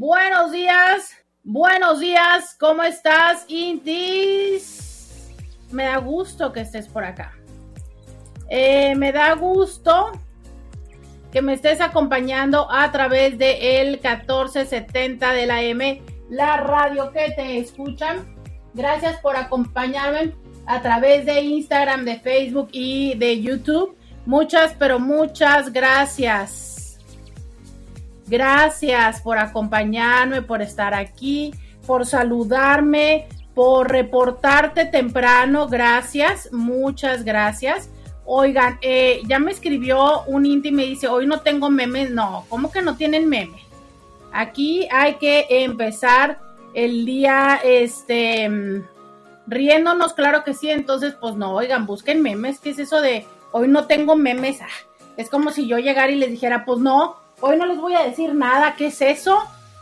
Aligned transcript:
Buenos 0.00 0.52
días. 0.52 1.10
Buenos 1.42 1.98
días. 1.98 2.54
¿Cómo 2.60 2.84
estás, 2.84 3.44
Intis? 3.48 5.28
Me 5.72 5.86
da 5.86 5.96
gusto 5.96 6.52
que 6.52 6.60
estés 6.60 6.86
por 6.86 7.02
acá. 7.02 7.32
Eh, 8.48 8.94
me 8.94 9.10
da 9.10 9.34
gusto 9.34 10.12
que 11.32 11.42
me 11.42 11.54
estés 11.54 11.80
acompañando 11.80 12.70
a 12.70 12.92
través 12.92 13.38
de 13.38 13.80
el 13.80 13.94
1470 13.94 15.32
de 15.32 15.46
la 15.46 15.62
M, 15.62 16.00
la 16.30 16.58
radio 16.58 17.10
que 17.10 17.32
te 17.32 17.58
escuchan. 17.58 18.36
Gracias 18.74 19.18
por 19.20 19.34
acompañarme 19.34 20.32
a 20.66 20.80
través 20.80 21.26
de 21.26 21.40
Instagram, 21.40 22.04
de 22.04 22.20
Facebook 22.20 22.68
y 22.70 23.16
de 23.16 23.42
YouTube. 23.42 23.96
Muchas, 24.26 24.76
pero 24.78 25.00
muchas 25.00 25.72
gracias. 25.72 26.77
Gracias 28.28 29.22
por 29.22 29.38
acompañarme, 29.38 30.42
por 30.42 30.60
estar 30.60 30.94
aquí, 30.94 31.54
por 31.86 32.04
saludarme, 32.04 33.26
por 33.54 33.90
reportarte 33.90 34.84
temprano. 34.84 35.66
Gracias, 35.66 36.52
muchas 36.52 37.24
gracias. 37.24 37.90
Oigan, 38.26 38.78
eh, 38.82 39.22
ya 39.26 39.38
me 39.38 39.50
escribió 39.50 40.22
un 40.24 40.44
Inti 40.44 40.68
y 40.68 40.72
me 40.72 40.84
dice, 40.84 41.08
hoy 41.08 41.26
no 41.26 41.40
tengo 41.40 41.70
memes. 41.70 42.10
No, 42.10 42.44
¿cómo 42.50 42.70
que 42.70 42.82
no 42.82 42.96
tienen 42.96 43.26
memes? 43.28 43.62
Aquí 44.32 44.86
hay 44.92 45.14
que 45.14 45.46
empezar 45.48 46.38
el 46.74 47.06
día, 47.06 47.58
este, 47.64 48.82
riéndonos, 49.46 50.12
claro 50.12 50.44
que 50.44 50.52
sí. 50.52 50.68
Entonces, 50.68 51.14
pues 51.18 51.36
no, 51.36 51.54
oigan, 51.54 51.86
busquen 51.86 52.20
memes. 52.20 52.60
¿Qué 52.60 52.70
es 52.70 52.78
eso 52.78 53.00
de 53.00 53.24
hoy 53.52 53.68
no 53.68 53.86
tengo 53.86 54.14
memes? 54.14 54.60
Ah, 54.60 54.68
es 55.16 55.30
como 55.30 55.50
si 55.50 55.66
yo 55.66 55.78
llegara 55.78 56.12
y 56.12 56.16
les 56.16 56.30
dijera, 56.30 56.66
pues 56.66 56.80
no, 56.80 57.16
hoy 57.40 57.56
no 57.56 57.66
les 57.66 57.78
voy 57.78 57.94
a 57.94 58.04
decir 58.04 58.34
nada. 58.34 58.74
¿Qué 58.76 58.86
es 58.86 59.00
eso? 59.00 59.38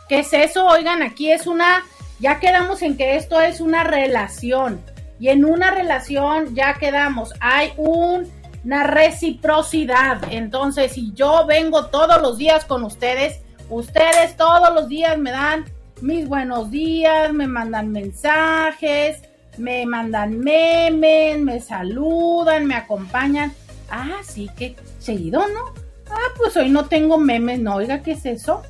¿Qué 0.08 0.20
es 0.20 0.32
eso? 0.32 0.66
Oigan, 0.66 1.02
aquí 1.02 1.30
es 1.30 1.46
una, 1.46 1.84
ya 2.20 2.38
quedamos 2.40 2.82
en 2.82 2.96
que 2.96 3.16
esto 3.16 3.40
es 3.40 3.60
una 3.60 3.84
relación. 3.84 4.80
Y 5.18 5.28
en 5.28 5.44
una 5.44 5.70
relación 5.70 6.54
ya 6.54 6.74
quedamos, 6.74 7.32
hay 7.40 7.72
una 7.76 8.84
reciprocidad. 8.84 10.20
Entonces, 10.30 10.92
si 10.92 11.12
yo 11.14 11.46
vengo 11.46 11.86
todos 11.86 12.20
los 12.20 12.36
días 12.36 12.64
con 12.64 12.84
ustedes, 12.84 13.40
ustedes 13.70 14.36
todos 14.36 14.74
los 14.74 14.88
días 14.88 15.16
me 15.18 15.30
dan 15.30 15.64
mis 16.02 16.28
buenos 16.28 16.70
días, 16.70 17.32
me 17.32 17.46
mandan 17.46 17.90
mensajes, 17.90 19.22
me 19.56 19.86
mandan 19.86 20.38
memes, 20.38 21.38
me 21.38 21.60
saludan, 21.60 22.66
me 22.66 22.74
acompañan. 22.74 23.54
Ah, 23.90 24.18
sí, 24.22 24.50
que 24.56 24.76
seguido, 24.98 25.40
¿no? 25.48 25.85
Ah, 26.10 26.32
pues 26.36 26.56
hoy 26.56 26.70
no 26.70 26.86
tengo 26.86 27.18
memes, 27.18 27.60
no, 27.60 27.76
oiga, 27.76 28.02
¿qué 28.02 28.12
es 28.12 28.26
eso? 28.26 28.62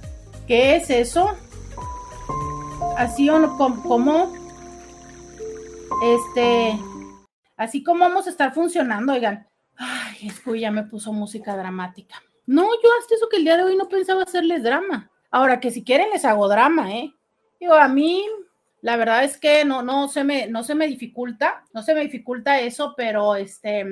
¿Qué 0.47 0.77
es 0.77 0.91
eso? 0.91 1.37
Así 2.97 3.29
o 3.29 3.39
no, 3.39 3.57
¿cómo? 3.57 4.33
Este, 6.03 6.79
así 7.57 7.83
como 7.83 8.01
vamos 8.01 8.27
a 8.27 8.31
estar 8.31 8.55
funcionando, 8.55 9.13
oigan. 9.13 9.49
Ay, 9.77 10.29
es 10.29 10.41
que 10.41 10.59
ya 10.59 10.71
me 10.71 10.85
puso 10.85 11.13
música 11.13 11.57
dramática. 11.57 12.23
No, 12.47 12.63
yo 12.63 12.89
hasta 13.01 13.15
eso 13.15 13.29
que 13.29 13.37
el 13.37 13.45
día 13.45 13.57
de 13.57 13.65
hoy 13.65 13.77
no 13.77 13.89
pensaba 13.89 14.23
hacerles 14.23 14.63
drama. 14.63 15.11
Ahora 15.31 15.61
que 15.61 15.71
si 15.71 15.85
quieren 15.85 16.11
les 16.11 16.25
hago 16.25 16.49
drama, 16.49 16.95
¿eh? 16.95 17.13
Digo, 17.61 17.75
a 17.75 17.89
mí 17.89 18.25
la 18.81 18.97
verdad 18.97 19.25
es 19.25 19.37
que 19.37 19.65
no, 19.65 19.83
no 19.83 20.09
se 20.09 20.23
me, 20.23 20.47
no 20.47 20.63
se 20.63 20.75
me 20.75 20.87
dificulta, 20.87 21.65
no 21.73 21.83
se 21.83 21.95
me 21.95 22.03
dificulta 22.03 22.61
eso, 22.61 22.95
pero 22.97 23.35
este, 23.35 23.85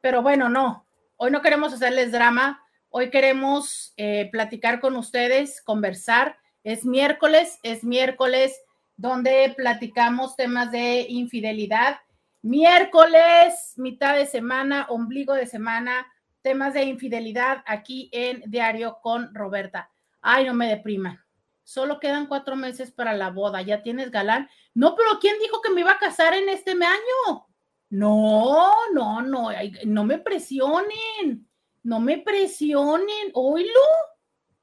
pero 0.00 0.22
bueno, 0.22 0.48
no. 0.48 0.86
Hoy 1.16 1.30
no 1.30 1.42
queremos 1.42 1.72
hacerles 1.72 2.12
drama, 2.12 2.62
hoy 2.98 3.10
queremos 3.10 3.92
eh, 3.96 4.28
platicar 4.32 4.80
con 4.80 4.96
ustedes, 4.96 5.62
conversar. 5.62 6.36
Es 6.64 6.84
miércoles, 6.84 7.60
es 7.62 7.84
miércoles 7.84 8.60
donde 8.96 9.54
platicamos 9.56 10.34
temas 10.34 10.72
de 10.72 11.06
infidelidad. 11.08 11.98
Miércoles, 12.42 13.74
mitad 13.76 14.16
de 14.16 14.26
semana, 14.26 14.86
ombligo 14.88 15.34
de 15.34 15.46
semana, 15.46 16.08
temas 16.42 16.74
de 16.74 16.82
infidelidad 16.86 17.62
aquí 17.66 18.10
en 18.12 18.42
Diario 18.50 18.98
con 19.00 19.32
Roberta. 19.32 19.88
Ay, 20.20 20.46
no 20.46 20.54
me 20.54 20.66
depriman. 20.66 21.20
Solo 21.62 22.00
quedan 22.00 22.26
cuatro 22.26 22.56
meses 22.56 22.90
para 22.90 23.14
la 23.14 23.30
boda. 23.30 23.62
¿Ya 23.62 23.80
tienes 23.80 24.10
galán? 24.10 24.50
No, 24.74 24.96
pero 24.96 25.20
¿quién 25.20 25.38
dijo 25.38 25.60
que 25.60 25.70
me 25.70 25.82
iba 25.82 25.92
a 25.92 25.98
casar 25.98 26.34
en 26.34 26.48
este 26.48 26.72
año? 26.72 27.46
No, 27.90 28.72
no, 28.92 29.22
no, 29.22 29.50
no 29.84 30.04
me 30.04 30.18
presionen. 30.18 31.47
No 31.88 31.98
me 32.00 32.18
presionen. 32.18 33.30
Oílo. 33.32 33.80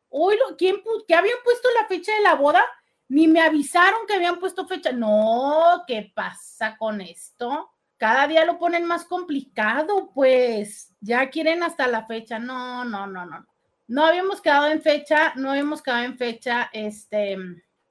Oílo. 0.10 0.56
¿Quién 0.60 0.84
que 1.08 1.16
habían 1.16 1.40
puesto 1.44 1.68
la 1.82 1.88
fecha 1.88 2.14
de 2.14 2.22
la 2.22 2.36
boda? 2.36 2.64
Ni 3.08 3.28
me 3.28 3.42
avisaron 3.42 4.06
que 4.08 4.14
habían 4.14 4.40
puesto 4.40 4.68
fecha. 4.68 4.92
No, 4.92 5.84
¿qué 5.88 6.12
pasa 6.14 6.78
con 6.78 7.02
esto? 7.02 7.72
Cada 7.98 8.28
día 8.28 8.46
lo 8.46 8.60
ponen 8.60 8.86
más 8.86 9.06
complicado, 9.06 10.12
pues. 10.14 10.94
Ya 11.02 11.32
quieren 11.32 11.64
hasta 11.64 11.88
la 11.88 12.06
fecha. 12.06 12.38
No, 12.38 12.86
no, 12.86 13.08
no, 13.08 13.26
no. 13.26 13.44
No 13.88 14.06
habíamos 14.06 14.40
quedado 14.40 14.68
en 14.68 14.84
fecha, 14.84 15.34
no 15.36 15.50
habíamos 15.50 15.82
quedado 15.82 16.04
en 16.04 16.20
fecha, 16.20 16.70
este, 16.74 17.38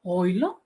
oílo, 0.03 0.63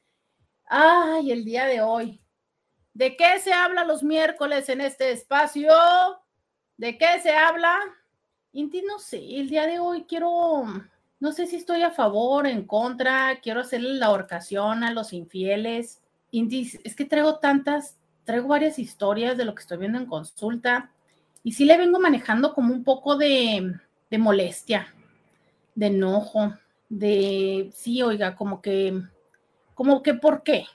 Ay, 0.65 1.33
el 1.33 1.43
día 1.43 1.65
de 1.65 1.81
hoy. 1.81 2.21
¿De 2.93 3.17
qué 3.17 3.37
se 3.39 3.51
habla 3.51 3.83
los 3.83 4.01
miércoles 4.01 4.69
en 4.69 4.79
este 4.79 5.11
espacio? 5.11 5.73
¿De 6.77 6.97
qué 6.97 7.19
se 7.21 7.35
habla? 7.35 7.77
Inti, 8.53 8.81
no 8.83 8.97
sé, 8.97 9.17
el 9.17 9.49
día 9.49 9.67
de 9.67 9.79
hoy 9.79 10.05
quiero, 10.05 10.63
no 11.19 11.31
sé 11.33 11.47
si 11.47 11.57
estoy 11.57 11.81
a 11.81 11.91
favor, 11.91 12.47
en 12.47 12.65
contra, 12.65 13.41
quiero 13.41 13.59
hacerle 13.59 13.95
la 13.95 14.11
horcación 14.11 14.85
a 14.85 14.93
los 14.93 15.11
infieles. 15.11 16.01
Inti, 16.31 16.71
es 16.81 16.95
que 16.95 17.03
traigo 17.03 17.39
tantas, 17.39 17.98
traigo 18.29 18.47
varias 18.47 18.77
historias 18.77 19.35
de 19.35 19.43
lo 19.43 19.55
que 19.55 19.61
estoy 19.61 19.79
viendo 19.79 19.97
en 19.97 20.05
consulta 20.05 20.91
y 21.43 21.53
sí 21.53 21.65
le 21.65 21.77
vengo 21.77 21.99
manejando 21.99 22.53
como 22.53 22.71
un 22.71 22.83
poco 22.83 23.17
de, 23.17 23.73
molestia, 24.19 24.93
de 25.73 25.87
enojo, 25.87 26.53
de, 26.89 27.71
sí, 27.73 28.03
oiga, 28.03 28.35
como 28.35 28.61
que, 28.61 29.01
como 29.73 30.03
que, 30.03 30.13
¿por 30.13 30.43
qué? 30.43 30.67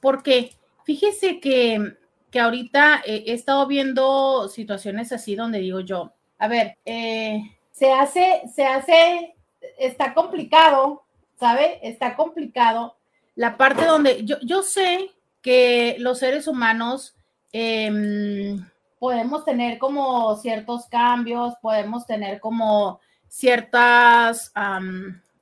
Porque 0.00 0.52
fíjese 0.84 1.40
que 1.40 1.96
que 2.30 2.38
ahorita 2.38 3.02
eh, 3.04 3.24
he 3.26 3.32
estado 3.32 3.66
viendo 3.66 4.48
situaciones 4.48 5.10
así 5.10 5.34
donde 5.34 5.58
digo 5.58 5.80
yo, 5.80 6.12
a 6.38 6.46
ver, 6.46 6.78
eh, 6.84 7.42
se 7.72 7.92
hace, 7.92 8.42
se 8.54 8.64
hace, 8.64 9.34
está 9.76 10.14
complicado, 10.14 11.02
¿sabe? 11.40 11.80
Está 11.82 12.14
complicado 12.14 12.96
la 13.34 13.56
parte 13.56 13.84
donde 13.84 14.24
yo, 14.24 14.36
yo 14.42 14.62
sé 14.62 15.10
que 15.42 15.96
los 15.98 16.18
seres 16.18 16.46
humanos 16.46 17.14
em, 17.52 18.64
podemos 18.98 19.44
tener 19.44 19.78
como 19.78 20.36
ciertos 20.36 20.86
cambios, 20.86 21.54
podemos 21.62 22.06
tener 22.06 22.40
como 22.40 23.00
ciertas, 23.28 24.52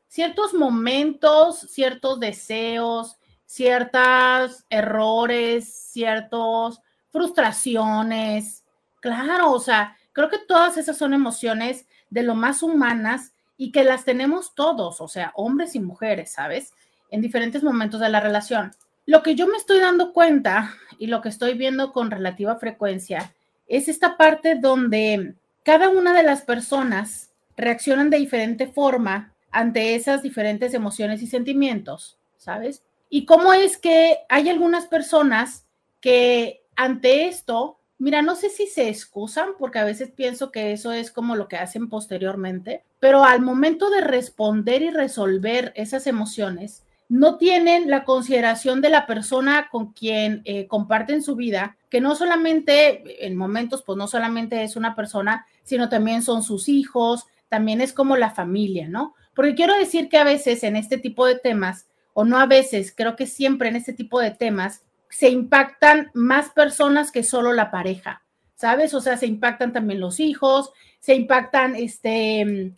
ciertos 0.06 0.54
momentos, 0.54 1.60
ciertos 1.60 2.20
deseos, 2.20 3.16
ciertos 3.46 4.64
errores, 4.70 5.90
ciertas 5.90 6.80
frustraciones. 7.10 8.64
Claro, 9.00 9.52
o 9.52 9.60
sea, 9.60 9.96
creo 10.12 10.28
que 10.28 10.38
todas 10.38 10.76
esas 10.76 10.96
son 10.96 11.14
emociones 11.14 11.86
de 12.10 12.22
lo 12.22 12.34
más 12.34 12.62
humanas 12.62 13.32
y 13.56 13.72
que 13.72 13.84
las 13.84 14.04
tenemos 14.04 14.54
todos, 14.54 15.00
o 15.00 15.08
sea, 15.08 15.32
hombres 15.34 15.74
y 15.74 15.80
mujeres, 15.80 16.32
¿sabes? 16.32 16.72
En 17.10 17.20
diferentes 17.22 17.62
momentos 17.62 18.00
de 18.00 18.08
la 18.08 18.20
relación. 18.20 18.70
Lo 19.08 19.22
que 19.22 19.34
yo 19.34 19.46
me 19.46 19.56
estoy 19.56 19.80
dando 19.80 20.12
cuenta 20.12 20.74
y 20.98 21.06
lo 21.06 21.22
que 21.22 21.30
estoy 21.30 21.54
viendo 21.54 21.94
con 21.94 22.10
relativa 22.10 22.56
frecuencia 22.56 23.32
es 23.66 23.88
esta 23.88 24.18
parte 24.18 24.54
donde 24.54 25.32
cada 25.62 25.88
una 25.88 26.12
de 26.12 26.22
las 26.22 26.42
personas 26.42 27.30
reaccionan 27.56 28.10
de 28.10 28.18
diferente 28.18 28.66
forma 28.66 29.32
ante 29.50 29.94
esas 29.94 30.22
diferentes 30.22 30.74
emociones 30.74 31.22
y 31.22 31.26
sentimientos, 31.26 32.18
¿sabes? 32.36 32.82
Y 33.08 33.24
cómo 33.24 33.54
es 33.54 33.78
que 33.78 34.18
hay 34.28 34.50
algunas 34.50 34.86
personas 34.86 35.64
que 36.02 36.60
ante 36.76 37.28
esto, 37.28 37.78
mira, 37.96 38.20
no 38.20 38.36
sé 38.36 38.50
si 38.50 38.66
se 38.66 38.90
excusan, 38.90 39.52
porque 39.58 39.78
a 39.78 39.84
veces 39.84 40.10
pienso 40.10 40.52
que 40.52 40.72
eso 40.72 40.92
es 40.92 41.10
como 41.10 41.34
lo 41.34 41.48
que 41.48 41.56
hacen 41.56 41.88
posteriormente, 41.88 42.84
pero 43.00 43.24
al 43.24 43.40
momento 43.40 43.88
de 43.88 44.02
responder 44.02 44.82
y 44.82 44.90
resolver 44.90 45.72
esas 45.76 46.06
emociones, 46.06 46.82
no 47.08 47.38
tienen 47.38 47.88
la 47.88 48.04
consideración 48.04 48.80
de 48.80 48.90
la 48.90 49.06
persona 49.06 49.68
con 49.70 49.92
quien 49.92 50.42
eh, 50.44 50.66
comparten 50.66 51.22
su 51.22 51.36
vida, 51.36 51.76
que 51.88 52.00
no 52.00 52.14
solamente 52.14 53.26
en 53.26 53.36
momentos, 53.36 53.82
pues 53.82 53.96
no 53.96 54.06
solamente 54.06 54.62
es 54.62 54.76
una 54.76 54.94
persona, 54.94 55.46
sino 55.64 55.88
también 55.88 56.22
son 56.22 56.42
sus 56.42 56.68
hijos, 56.68 57.26
también 57.48 57.80
es 57.80 57.94
como 57.94 58.16
la 58.16 58.30
familia, 58.30 58.88
¿no? 58.88 59.14
Porque 59.34 59.54
quiero 59.54 59.76
decir 59.76 60.08
que 60.08 60.18
a 60.18 60.24
veces 60.24 60.62
en 60.64 60.76
este 60.76 60.98
tipo 60.98 61.24
de 61.24 61.38
temas, 61.38 61.86
o 62.12 62.24
no 62.24 62.38
a 62.38 62.46
veces, 62.46 62.92
creo 62.94 63.16
que 63.16 63.26
siempre 63.26 63.68
en 63.68 63.76
este 63.76 63.94
tipo 63.94 64.20
de 64.20 64.32
temas, 64.32 64.82
se 65.08 65.30
impactan 65.30 66.10
más 66.12 66.50
personas 66.50 67.10
que 67.10 67.22
solo 67.22 67.54
la 67.54 67.70
pareja, 67.70 68.22
¿sabes? 68.54 68.92
O 68.92 69.00
sea, 69.00 69.16
se 69.16 69.26
impactan 69.26 69.72
también 69.72 70.00
los 70.00 70.20
hijos, 70.20 70.72
se 71.00 71.14
impactan 71.14 71.74
este 71.74 72.74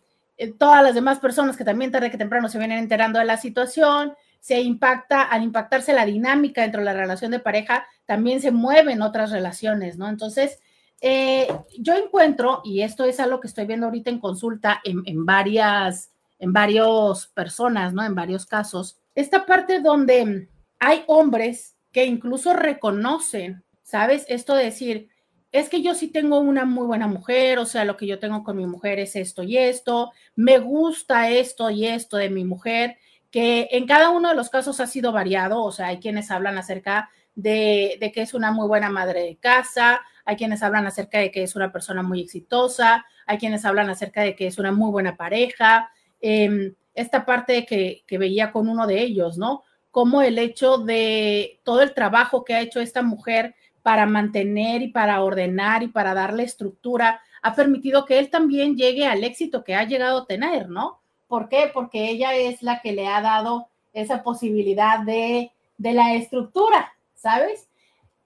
todas 0.58 0.82
las 0.82 0.94
demás 0.94 1.18
personas 1.18 1.56
que 1.56 1.64
también 1.64 1.90
tarde 1.90 2.10
que 2.10 2.18
temprano 2.18 2.48
se 2.48 2.58
vienen 2.58 2.78
enterando 2.78 3.18
de 3.18 3.24
la 3.24 3.36
situación, 3.36 4.14
se 4.40 4.60
impacta, 4.60 5.22
al 5.22 5.42
impactarse 5.42 5.92
la 5.92 6.06
dinámica 6.06 6.62
dentro 6.62 6.80
de 6.80 6.86
la 6.86 6.94
relación 6.94 7.30
de 7.30 7.40
pareja, 7.40 7.86
también 8.06 8.40
se 8.40 8.50
mueven 8.50 9.02
otras 9.02 9.30
relaciones, 9.30 9.98
¿no? 9.98 10.08
Entonces, 10.08 10.58
eh, 11.02 11.46
yo 11.78 11.94
encuentro, 11.94 12.62
y 12.64 12.80
esto 12.82 13.04
es 13.04 13.20
algo 13.20 13.40
que 13.40 13.48
estoy 13.48 13.66
viendo 13.66 13.86
ahorita 13.86 14.10
en 14.10 14.18
consulta 14.18 14.80
en, 14.82 15.02
en 15.04 15.26
varias, 15.26 16.10
en 16.38 16.52
varias 16.52 17.26
personas, 17.34 17.92
¿no? 17.92 18.02
En 18.02 18.14
varios 18.14 18.46
casos, 18.46 18.98
esta 19.14 19.44
parte 19.44 19.80
donde 19.80 20.48
hay 20.78 21.04
hombres 21.06 21.76
que 21.92 22.06
incluso 22.06 22.54
reconocen, 22.54 23.62
¿sabes? 23.82 24.24
Esto 24.28 24.54
de 24.54 24.64
decir, 24.64 25.09
es 25.52 25.68
que 25.68 25.82
yo 25.82 25.94
sí 25.94 26.08
tengo 26.08 26.38
una 26.38 26.64
muy 26.64 26.86
buena 26.86 27.08
mujer, 27.08 27.58
o 27.58 27.66
sea, 27.66 27.84
lo 27.84 27.96
que 27.96 28.06
yo 28.06 28.18
tengo 28.18 28.44
con 28.44 28.56
mi 28.56 28.66
mujer 28.66 29.00
es 29.00 29.16
esto 29.16 29.42
y 29.42 29.56
esto, 29.56 30.12
me 30.36 30.58
gusta 30.58 31.30
esto 31.30 31.70
y 31.70 31.86
esto 31.86 32.16
de 32.16 32.30
mi 32.30 32.44
mujer, 32.44 32.98
que 33.30 33.68
en 33.72 33.86
cada 33.86 34.10
uno 34.10 34.28
de 34.28 34.36
los 34.36 34.48
casos 34.48 34.80
ha 34.80 34.86
sido 34.86 35.12
variado, 35.12 35.62
o 35.62 35.72
sea, 35.72 35.88
hay 35.88 35.98
quienes 35.98 36.30
hablan 36.30 36.56
acerca 36.56 37.10
de, 37.34 37.98
que 38.14 38.22
es 38.22 38.34
una 38.34 38.52
muy 38.52 38.68
buena 38.68 38.90
madre 38.90 39.22
de 39.22 39.36
casa, 39.36 40.00
hay 40.24 40.36
quienes 40.36 40.62
hablan 40.62 40.86
acerca 40.86 41.18
de 41.18 41.30
que 41.32 41.42
es 41.42 41.56
una 41.56 41.72
persona 41.72 42.02
muy 42.02 42.20
exitosa, 42.20 43.04
hay 43.26 43.38
quienes 43.38 43.64
hablan 43.64 43.90
acerca 43.90 44.22
de 44.22 44.36
que 44.36 44.46
es 44.46 44.58
una 44.58 44.72
muy 44.72 44.90
buena 44.90 45.16
pareja, 45.16 45.90
em, 46.20 46.74
esta 46.94 47.24
parte 47.24 47.66
que, 47.66 48.04
que 48.06 48.18
veía 48.18 48.52
con 48.52 48.68
uno 48.68 48.86
de 48.86 49.00
ellos, 49.00 49.38
¿no? 49.38 49.64
Como 49.90 50.22
el 50.22 50.38
hecho 50.38 50.78
de 50.78 51.60
todo 51.64 51.82
el 51.82 51.94
trabajo 51.94 52.44
que 52.44 52.54
ha 52.54 52.60
hecho 52.60 52.80
esta 52.80 53.02
mujer 53.02 53.54
para 53.90 54.06
mantener 54.06 54.82
y 54.82 54.88
para 54.88 55.20
ordenar 55.20 55.82
y 55.82 55.88
para 55.88 56.14
darle 56.14 56.44
estructura, 56.44 57.20
ha 57.42 57.56
permitido 57.56 58.04
que 58.04 58.20
él 58.20 58.30
también 58.30 58.76
llegue 58.76 59.04
al 59.04 59.24
éxito 59.24 59.64
que 59.64 59.74
ha 59.74 59.82
llegado 59.82 60.18
a 60.18 60.26
tener, 60.26 60.68
¿no? 60.68 61.00
¿Por 61.26 61.48
qué? 61.48 61.68
Porque 61.74 62.08
ella 62.08 62.36
es 62.36 62.62
la 62.62 62.82
que 62.82 62.92
le 62.92 63.08
ha 63.08 63.20
dado 63.20 63.66
esa 63.92 64.22
posibilidad 64.22 65.00
de, 65.00 65.50
de 65.76 65.92
la 65.92 66.14
estructura, 66.14 66.94
¿sabes? 67.16 67.68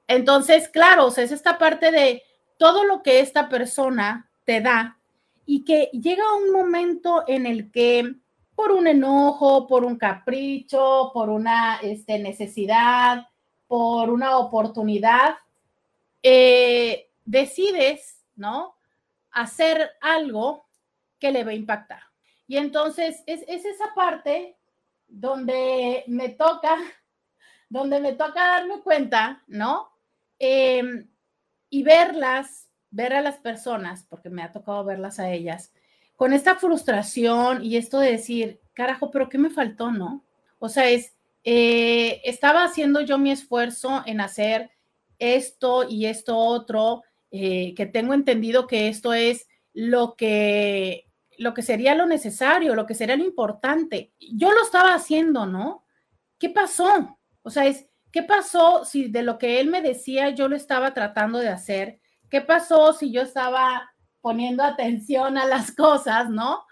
Entonces, 0.07 0.69
claro, 0.69 1.09
es 1.09 1.33
esta 1.33 1.57
parte 1.57 1.91
de 1.91 2.23
todo 2.59 2.85
lo 2.85 3.03
que 3.03 3.21
esta 3.21 3.49
persona 3.49 4.29
te 4.45 4.61
da 4.61 4.99
y 5.47 5.65
que 5.65 5.89
llega 5.95 6.37
un 6.37 6.53
momento 6.53 7.25
en 7.27 7.47
el 7.47 7.71
que 7.71 8.17
por 8.55 8.71
un 8.71 8.87
enojo, 8.87 9.67
por 9.67 9.83
un 9.87 9.97
capricho, 9.97 11.11
por 11.15 11.31
una 11.31 11.77
este, 11.77 12.19
necesidad, 12.19 13.29
por 13.67 14.11
una 14.11 14.37
oportunidad, 14.37 15.37
eh, 16.27 17.11
decides, 17.27 18.25
¿no? 18.35 18.77
Hacer 19.31 19.91
algo 20.01 20.67
que 21.19 21.31
le 21.31 21.45
va 21.45 21.51
a 21.51 21.55
impactar. 21.55 22.01
Y 22.47 22.57
entonces 22.57 23.23
es, 23.27 23.43
esa 23.47 23.95
parte 23.95 24.57
donde 25.07 26.03
me 26.07 26.31
toca, 26.31 26.79
donde 27.69 28.01
me 28.01 28.15
toca 28.15 28.47
darme 28.47 28.81
cuenta, 28.81 29.43
¿no? 29.47 29.91
Em, 30.39 31.11
y 31.69 31.83
verlas, 31.83 32.71
ver 32.91 33.13
a 33.13 33.21
las 33.21 33.37
personas, 33.37 34.07
porque 34.09 34.31
me 34.31 34.43
ha 34.43 34.51
tocado 34.51 34.83
verlas 34.83 35.19
a 35.19 35.31
ellas, 35.31 35.75
con 36.17 36.33
esta 36.33 36.57
frustración 36.57 37.63
y 37.63 37.77
esto 37.77 37.99
de 37.99 38.13
decir, 38.13 38.63
carajo, 38.73 39.11
pero 39.11 39.29
¿qué 39.29 39.37
me 39.37 39.51
faltó, 39.51 39.91
no? 39.93 40.25
O 40.59 40.71
sea, 40.71 40.89
es, 40.89 41.15
eh, 41.43 42.23
estaba 42.25 42.65
haciendo 42.65 43.03
yo 43.03 43.19
mi 43.19 43.31
esfuerzo 43.31 44.03
en 44.07 44.23
hacer 44.23 44.74
esto 45.19 45.87
y 45.89 46.07
esto 46.07 46.37
otro, 46.37 47.03
eh, 47.31 47.75
que 47.75 47.87
tengo 47.87 48.15
entendido 48.15 48.67
que 48.67 48.89
esto 48.89 49.13
es 49.13 49.49
lo 49.73 50.15
que, 50.15 51.07
lo 51.37 51.53
que 51.53 51.63
sería 51.63 51.95
lo 51.95 52.07
necesario, 52.07 52.75
lo 52.75 52.87
que 52.87 52.95
sería 52.95 53.17
lo 53.17 53.25
importante. 53.25 54.13
Yo 54.19 54.53
lo 54.53 54.63
estaba 54.63 54.95
haciendo, 54.95 55.47
¿no? 55.47 55.85
¿Qué 56.39 56.49
pasó? 56.51 57.19
O 57.43 57.51
sea, 57.51 57.67
es, 57.67 57.87
¿qué 58.13 58.23
pasó 58.23 58.85
si 58.85 59.09
de 59.09 59.23
lo 59.23 59.39
que 59.39 59.61
él 59.61 59.69
me 59.69 59.83
decía 59.83 60.31
yo 60.31 60.49
lo 60.49 60.57
estaba 60.57 60.95
tratando 60.95 61.39
de 61.39 61.49
hacer? 61.49 62.01
¿Qué 62.31 62.41
pasó 62.41 62.93
si 62.93 63.11
yo 63.13 63.23
estaba 63.23 63.91
poniendo 64.21 64.63
atención 64.63 65.37
a 65.37 65.47
las 65.47 65.73
cosas, 65.75 66.31
¿no? 66.31 66.65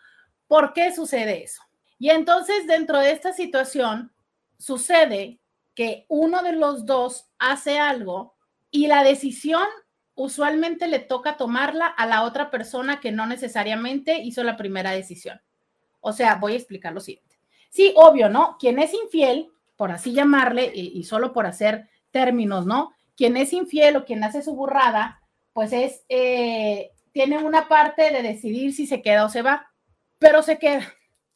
¿Por 0.47 0.73
qué 0.73 0.95
sucede 0.95 1.43
eso? 1.43 1.63
Y 1.99 2.11
entonces 2.11 2.67
dentro 2.67 2.99
de 2.99 3.11
esta 3.11 3.33
situación 3.33 4.13
sucede 4.59 5.41
que 5.75 6.07
uno 6.09 6.43
de 6.43 6.53
los 6.53 6.87
dos 6.87 7.31
hace 7.39 7.79
algo 7.79 8.35
y 8.71 8.87
la 8.87 9.03
decisión 9.03 9.65
usualmente 10.15 10.89
le 10.89 10.99
toca 10.99 11.37
tomarla 11.37 11.87
a 11.87 12.07
la 12.07 12.23
otra 12.23 12.51
persona 12.51 13.01
que 13.01 13.13
no 13.13 13.27
necesariamente 13.27 14.19
hizo 14.23 14.43
la 14.45 14.57
primera 14.57 14.91
decisión. 14.93 15.41
O 16.01 16.13
sea, 16.13 16.37
voy 16.37 16.53
a 16.53 16.57
explicar 16.57 16.93
lo 16.93 17.01
siguiente. 17.01 17.39
Sí, 17.71 17.93
obvio, 17.97 18.29
¿no? 18.29 18.57
Quien 18.59 18.79
es 18.79 18.93
infiel, 18.93 19.51
por 19.77 19.91
así 19.93 20.13
llamarle, 20.13 20.71
y, 20.75 21.03
solo 21.05 21.33
por 21.33 21.47
hacer 21.47 21.89
términos, 22.11 22.67
¿no? 22.67 22.93
Quien 23.17 23.37
es 23.37 23.53
infiel 23.53 23.97
o 23.97 24.05
quien 24.05 24.23
hace 24.25 24.43
su 24.43 24.55
burrada, 24.55 25.23
pues 25.53 25.73
es, 25.73 26.05
eh, 26.09 26.91
tiene 27.13 27.39
una 27.39 27.69
parte 27.69 28.11
de 28.11 28.23
decidir 28.23 28.75
si 28.75 28.87
se 28.87 29.01
queda 29.01 29.25
o 29.25 29.29
se 29.29 29.43
va, 29.43 29.71
pero 30.19 30.43
se 30.43 30.59
queda. 30.59 30.93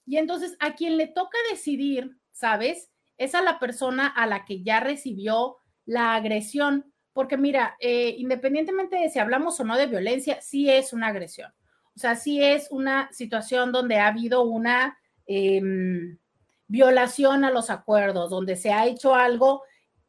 Y 0.06 0.18
entonces 0.18 0.56
a 0.60 0.74
quien 0.74 0.96
le 0.96 1.06
toca 1.06 1.38
decidir, 1.50 2.16
¿sabes? 2.32 2.90
Es 3.18 3.34
a 3.34 3.42
la 3.42 3.58
persona 3.58 4.06
a 4.06 4.26
la 4.26 4.44
que 4.44 4.62
ya 4.62 4.80
recibió 4.80 5.56
la 5.84 6.14
agresión, 6.14 6.92
porque 7.12 7.36
mira, 7.36 7.76
eh, 7.80 8.14
independientemente 8.18 8.96
de 8.96 9.08
si 9.08 9.18
hablamos 9.18 9.58
o 9.58 9.64
no 9.64 9.76
de 9.76 9.86
violencia, 9.86 10.40
sí 10.42 10.70
es 10.70 10.92
una 10.92 11.08
agresión. 11.08 11.52
O 11.94 11.98
sea, 11.98 12.14
sí 12.14 12.42
es 12.42 12.68
una 12.70 13.10
situación 13.12 13.72
donde 13.72 13.98
ha 13.98 14.08
habido 14.08 14.42
una 14.42 14.98
em, 15.26 16.18
violación 16.68 17.44
a 17.44 17.50
los 17.50 17.70
acuerdos, 17.70 18.30
donde 18.30 18.56
se 18.56 18.72
ha 18.72 18.86
hecho 18.86 19.14
algo 19.14 19.62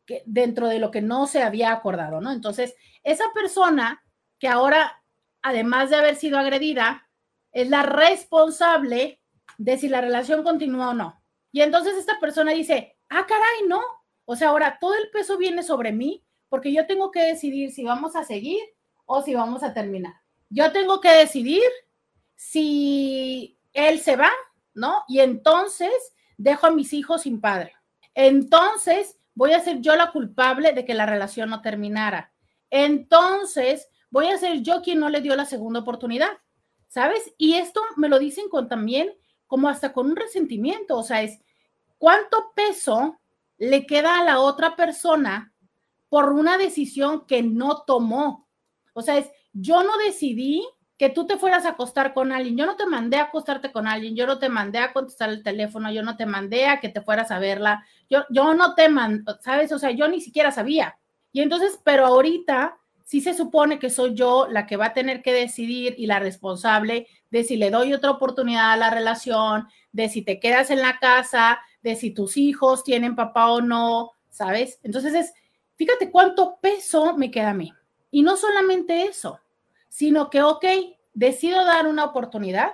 que, 0.06 0.22
dentro 0.26 0.68
de 0.68 0.80
lo 0.80 0.92
que 0.92 1.02
no 1.02 1.28
se 1.28 1.42
había 1.42 1.72
acordado, 1.72 2.20
¿no? 2.20 2.32
Entonces, 2.32 2.76
esa 3.04 3.26
persona 3.34 4.04
que 4.38 4.50
ahora, 4.50 5.02
además 5.42 5.90
de 5.90 5.96
haber 5.96 6.16
sido 6.18 6.38
agredida, 6.38 7.08
es 7.54 7.70
la 7.70 7.84
responsable 7.84 9.22
de 9.58 9.78
si 9.78 9.88
la 9.88 10.02
relación 10.02 10.44
continúa 10.44 10.90
o 10.90 10.94
no. 10.94 11.24
Y 11.52 11.62
entonces 11.62 11.96
esta 11.96 12.20
persona 12.20 12.52
dice, 12.52 12.97
ah, 13.10 13.26
caray, 13.26 13.68
no. 13.68 13.82
O 14.26 14.36
sea, 14.36 14.50
ahora 14.50 14.78
todo 14.80 14.94
el 14.96 15.10
peso 15.10 15.38
viene 15.38 15.64
sobre 15.64 15.92
mí 15.92 16.24
porque 16.50 16.74
yo 16.74 16.86
tengo 16.86 17.12
que 17.12 17.22
decidir 17.22 17.72
si 17.72 17.84
vamos 17.84 18.16
a 18.16 18.24
seguir 18.24 18.60
o 19.06 19.22
si 19.22 19.34
vamos 19.34 19.64
a 19.64 19.74
terminar. 19.74 20.14
Yo 20.50 20.72
tengo 20.72 21.02
que 21.02 21.10
decidir 21.10 21.64
si 22.36 23.60
él 23.74 24.00
se 24.00 24.16
va, 24.16 24.32
¿no? 24.74 25.04
Y 25.08 25.20
entonces 25.20 25.92
dejo 26.38 26.68
a 26.68 26.72
mis 26.72 26.94
hijos 26.94 27.24
sin 27.24 27.42
padre. 27.42 27.74
Entonces 28.14 29.18
voy 29.34 29.54
a 29.54 29.60
ser 29.60 29.82
yo 29.82 29.96
la 29.96 30.12
culpable 30.12 30.74
de 30.74 30.86
que 30.86 30.94
la 30.94 31.06
relación 31.06 31.50
no 31.50 31.62
terminara. 31.62 32.34
Entonces 32.70 33.90
voy 34.10 34.28
a 34.28 34.38
ser 34.38 34.62
yo 34.62 34.82
quien 34.82 35.00
no 35.00 35.10
le 35.10 35.22
dio 35.22 35.36
la 35.36 35.46
segunda 35.46 35.82
oportunidad, 35.82 36.32
¿sabes? 36.88 37.34
Y 37.38 37.56
esto 37.56 37.82
me 37.96 38.10
lo 38.10 38.20
dicen 38.20 38.50
con 38.50 38.68
también 38.68 39.14
como 39.46 39.70
hasta 39.70 39.94
con 39.94 40.08
un 40.08 40.16
resentimiento, 40.16 40.98
o 40.98 41.04
sea, 41.04 41.22
es, 41.22 41.40
¿cuánto 41.98 42.52
peso 42.56 43.20
le 43.58 43.86
queda 43.86 44.20
a 44.20 44.24
la 44.24 44.40
otra 44.40 44.76
persona 44.76 45.54
por 46.10 46.32
una 46.32 46.58
decisión 46.58 47.26
que 47.26 47.44
no 47.44 47.84
tomó? 47.84 48.48
O 48.94 49.02
sea, 49.02 49.18
es, 49.18 49.30
yo 49.54 49.84
no 49.84 49.98
decidí 49.98 50.68
que 50.98 51.10
tú 51.10 51.28
te 51.28 51.38
fueras 51.38 51.66
a 51.66 51.70
acostar 51.70 52.14
con 52.14 52.32
alguien, 52.32 52.58
yo 52.58 52.66
no 52.66 52.76
te 52.76 52.88
mandé 52.88 53.18
a 53.18 53.24
acostarte 53.24 53.72
con 53.72 53.88
alguien, 53.88 54.16
yo 54.16 54.26
no 54.26 54.40
te 54.40 54.50
mandé 54.50 54.80
a 54.80 54.94
contestar 54.94 55.30
el 55.30 55.44
teléfono, 55.44 55.92
yo 55.92 56.02
no 56.02 56.18
te 56.18 56.26
mandé 56.26 56.66
a 56.66 56.80
que 56.80 56.90
te 56.90 57.02
fueras 57.02 57.30
a 57.30 57.38
verla, 57.38 57.86
yo, 58.10 58.24
yo 58.30 58.56
no 58.56 58.74
te 58.74 58.90
mandé, 58.90 59.32
¿sabes? 59.42 59.72
O 59.72 59.80
sea, 59.80 59.92
yo 59.92 60.08
ni 60.08 60.22
siquiera 60.22 60.52
sabía. 60.52 60.98
Y 61.32 61.42
entonces, 61.42 61.80
pero 61.84 62.08
ahorita 62.08 62.80
sí 63.04 63.22
se 63.22 63.36
supone 63.36 63.78
que 63.78 63.92
soy 63.92 64.16
yo 64.16 64.48
la 64.50 64.66
que 64.66 64.76
va 64.76 64.88
a 64.88 64.94
tener 64.94 65.22
que 65.22 65.34
decidir 65.34 65.94
y 65.98 66.08
la 66.08 66.20
responsable 66.20 67.08
de 67.30 67.44
si 67.44 67.58
le 67.58 67.70
doy 67.70 67.94
otra 67.94 68.12
oportunidad 68.12 68.72
a 68.72 68.78
la 68.78 68.90
relación, 68.90 69.68
de 69.92 70.10
si 70.10 70.24
te 70.24 70.40
quedas 70.40 70.72
en 70.72 70.82
la 70.82 70.98
casa, 71.00 71.60
de 71.88 71.96
si 71.96 72.12
tus 72.12 72.38
hijos 72.38 72.84
tienen 72.84 73.16
papá 73.16 73.52
o 73.52 73.62
no, 73.62 74.12
¿sabes? 74.30 74.80
Entonces 74.84 75.14
es, 75.14 75.34
fíjate 75.76 76.12
cuánto 76.12 76.58
peso 76.62 77.16
me 77.18 77.32
queda 77.32 77.52
a 77.52 77.54
mí. 77.54 77.74
Y 78.12 78.22
no 78.22 78.38
solamente 78.38 79.04
eso, 79.04 79.40
sino 79.90 80.30
que, 80.30 80.42
ok, 80.42 80.66
decido 81.14 81.64
dar 81.66 81.88
una 81.88 82.06
oportunidad 82.06 82.74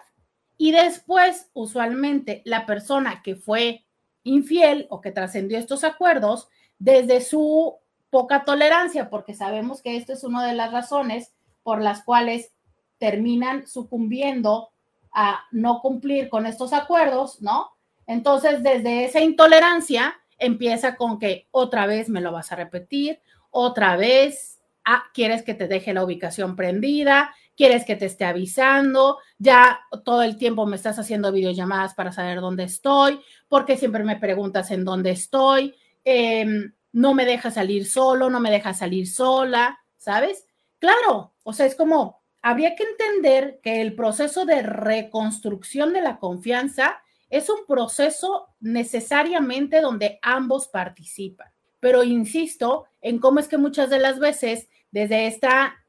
y 0.57 0.71
después, 0.71 1.49
usualmente, 1.53 2.41
la 2.45 2.65
persona 2.65 3.21
que 3.23 3.35
fue 3.35 3.85
infiel 4.23 4.87
o 4.89 5.01
que 5.01 5.11
trascendió 5.11 5.57
estos 5.57 5.83
acuerdos, 5.83 6.47
desde 6.79 7.21
su 7.21 7.77
poca 8.09 8.45
tolerancia, 8.45 9.09
porque 9.09 9.33
sabemos 9.33 9.81
que 9.81 9.97
esto 9.97 10.13
es 10.13 10.23
una 10.23 10.45
de 10.45 10.53
las 10.53 10.71
razones 10.71 11.33
por 11.63 11.81
las 11.81 12.03
cuales 12.03 12.53
terminan 12.97 13.67
sucumbiendo 13.67 14.69
a 15.11 15.45
no 15.51 15.81
cumplir 15.81 16.29
con 16.29 16.45
estos 16.45 16.73
acuerdos, 16.73 17.41
¿no? 17.41 17.72
Entonces, 18.07 18.63
desde 18.63 19.05
esa 19.05 19.21
intolerancia 19.21 20.15
empieza 20.37 20.95
con 20.95 21.19
que 21.19 21.47
otra 21.51 21.85
vez 21.85 22.09
me 22.09 22.21
lo 22.21 22.31
vas 22.31 22.51
a 22.51 22.55
repetir, 22.55 23.21
otra 23.49 23.95
vez 23.95 24.61
ah, 24.85 25.03
quieres 25.13 25.43
que 25.43 25.53
te 25.53 25.67
deje 25.67 25.93
la 25.93 26.03
ubicación 26.03 26.55
prendida, 26.55 27.33
quieres 27.55 27.85
que 27.85 27.95
te 27.95 28.05
esté 28.05 28.25
avisando, 28.25 29.19
ya 29.37 29.79
todo 30.03 30.23
el 30.23 30.37
tiempo 30.37 30.65
me 30.65 30.75
estás 30.75 30.99
haciendo 30.99 31.31
videollamadas 31.31 31.93
para 31.93 32.11
saber 32.11 32.41
dónde 32.41 32.63
estoy, 32.63 33.19
porque 33.47 33.77
siempre 33.77 34.03
me 34.03 34.17
preguntas 34.17 34.71
en 34.71 34.83
dónde 34.83 35.11
estoy. 35.11 35.75
Eh, 36.03 36.45
no 36.91 37.13
me 37.13 37.25
deja 37.25 37.51
salir 37.51 37.85
solo, 37.85 38.29
no 38.29 38.39
me 38.39 38.51
deja 38.51 38.73
salir 38.73 39.07
sola, 39.07 39.79
¿sabes? 39.97 40.45
Claro, 40.79 41.33
o 41.43 41.53
sea, 41.53 41.65
es 41.65 41.75
como, 41.75 42.21
habría 42.41 42.75
que 42.75 42.83
entender 42.83 43.59
que 43.63 43.81
el 43.81 43.95
proceso 43.95 44.45
de 44.45 44.61
reconstrucción 44.61 45.93
de 45.93 46.01
la 46.01 46.17
confianza 46.19 47.02
es 47.33 47.49
un 47.49 47.65
proceso 47.67 48.49
necesariamente 48.59 49.81
donde 49.81 50.19
ambos 50.21 50.67
participan. 50.67 51.47
Pero 51.79 52.03
insisto 52.03 52.85
en 53.01 53.17
cómo 53.17 53.39
es 53.39 53.47
que 53.47 53.57
muchas 53.57 53.89
de 53.89 53.97
las 53.97 54.19
veces 54.19 54.69
desde 54.91 55.25
esta 55.25 55.83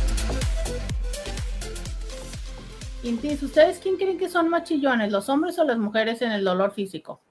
¿ustedes 3.43 3.79
quién 3.79 3.97
creen 3.97 4.19
que 4.19 4.29
son 4.29 4.49
más 4.49 4.65
chillones, 4.65 5.11
los 5.11 5.29
hombres 5.29 5.59
o 5.59 5.65
las 5.65 5.79
mujeres 5.79 6.23
en 6.23 6.31
el 6.31 6.45
dolor 6.45 6.73
físico? 6.73 7.23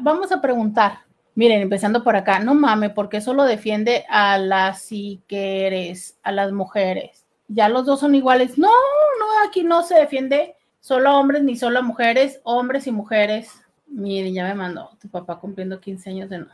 Vamos 0.00 0.32
a 0.32 0.40
preguntar. 0.40 1.00
Miren, 1.34 1.62
empezando 1.62 2.02
por 2.02 2.16
acá, 2.16 2.38
no 2.40 2.54
mames, 2.54 2.90
porque 2.90 3.18
eso 3.18 3.34
lo 3.34 3.44
defiende 3.44 4.04
a 4.08 4.38
las 4.38 4.82
siqueres, 4.82 6.18
a 6.22 6.32
las 6.32 6.52
mujeres. 6.52 7.24
Ya 7.48 7.68
los 7.68 7.86
dos 7.86 8.00
son 8.00 8.14
iguales. 8.14 8.58
No, 8.58 8.68
no, 8.68 9.48
aquí 9.48 9.62
no 9.62 9.82
se 9.82 9.94
defiende 9.94 10.56
solo 10.80 11.18
hombres 11.18 11.42
ni 11.42 11.56
solo 11.56 11.82
mujeres, 11.82 12.40
hombres 12.44 12.86
y 12.86 12.92
mujeres. 12.92 13.50
Miren, 13.86 14.34
ya 14.34 14.44
me 14.44 14.54
mandó 14.54 14.90
tu 15.00 15.08
papá 15.08 15.38
cumpliendo 15.38 15.80
15 15.80 16.10
años 16.10 16.30
de 16.30 16.38
no. 16.38 16.48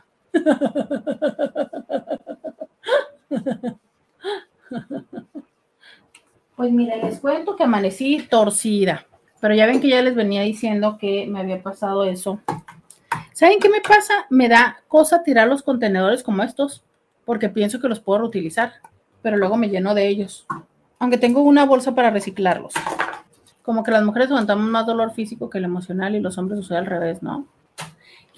Pues 6.55 6.71
mira, 6.71 6.95
les 6.95 7.19
cuento 7.19 7.55
que 7.55 7.65
amanecí 7.65 8.27
torcida, 8.27 9.05
pero 9.39 9.53
ya 9.53 9.67
ven 9.67 9.79
que 9.79 9.89
ya 9.89 10.01
les 10.01 10.15
venía 10.15 10.41
diciendo 10.41 10.97
que 10.97 11.27
me 11.27 11.39
había 11.39 11.61
pasado 11.61 12.03
eso. 12.03 12.41
¿Saben 13.37 13.59
qué 13.59 13.69
me 13.69 13.81
pasa? 13.81 14.25
Me 14.31 14.49
da 14.49 14.81
cosa 14.87 15.21
tirar 15.21 15.47
los 15.47 15.61
contenedores 15.61 16.23
como 16.23 16.41
estos, 16.41 16.83
porque 17.23 17.49
pienso 17.49 17.79
que 17.79 17.87
los 17.87 17.99
puedo 17.99 18.21
reutilizar, 18.21 18.73
pero 19.21 19.37
luego 19.37 19.57
me 19.57 19.69
lleno 19.69 19.93
de 19.93 20.07
ellos. 20.07 20.47
Aunque 20.97 21.19
tengo 21.19 21.41
una 21.41 21.63
bolsa 21.63 21.93
para 21.93 22.09
reciclarlos. 22.09 22.73
Como 23.61 23.83
que 23.83 23.91
las 23.91 24.03
mujeres 24.03 24.31
aguantamos 24.31 24.67
más 24.67 24.87
dolor 24.87 25.13
físico 25.13 25.51
que 25.51 25.59
el 25.59 25.65
emocional 25.65 26.15
y 26.15 26.19
los 26.19 26.35
hombres 26.39 26.61
sucede 26.61 26.79
al 26.79 26.87
revés, 26.87 27.21
¿no? 27.21 27.45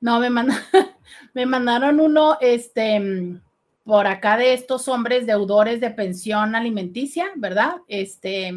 No, 0.00 0.20
me, 0.20 0.30
me 1.34 1.46
mandaron 1.46 2.00
uno, 2.00 2.38
este, 2.40 3.40
por 3.88 4.06
acá 4.06 4.36
de 4.36 4.52
estos 4.52 4.86
hombres 4.86 5.24
deudores 5.24 5.80
de 5.80 5.90
pensión 5.90 6.54
alimenticia, 6.54 7.30
¿verdad? 7.36 7.76
Este, 7.88 8.52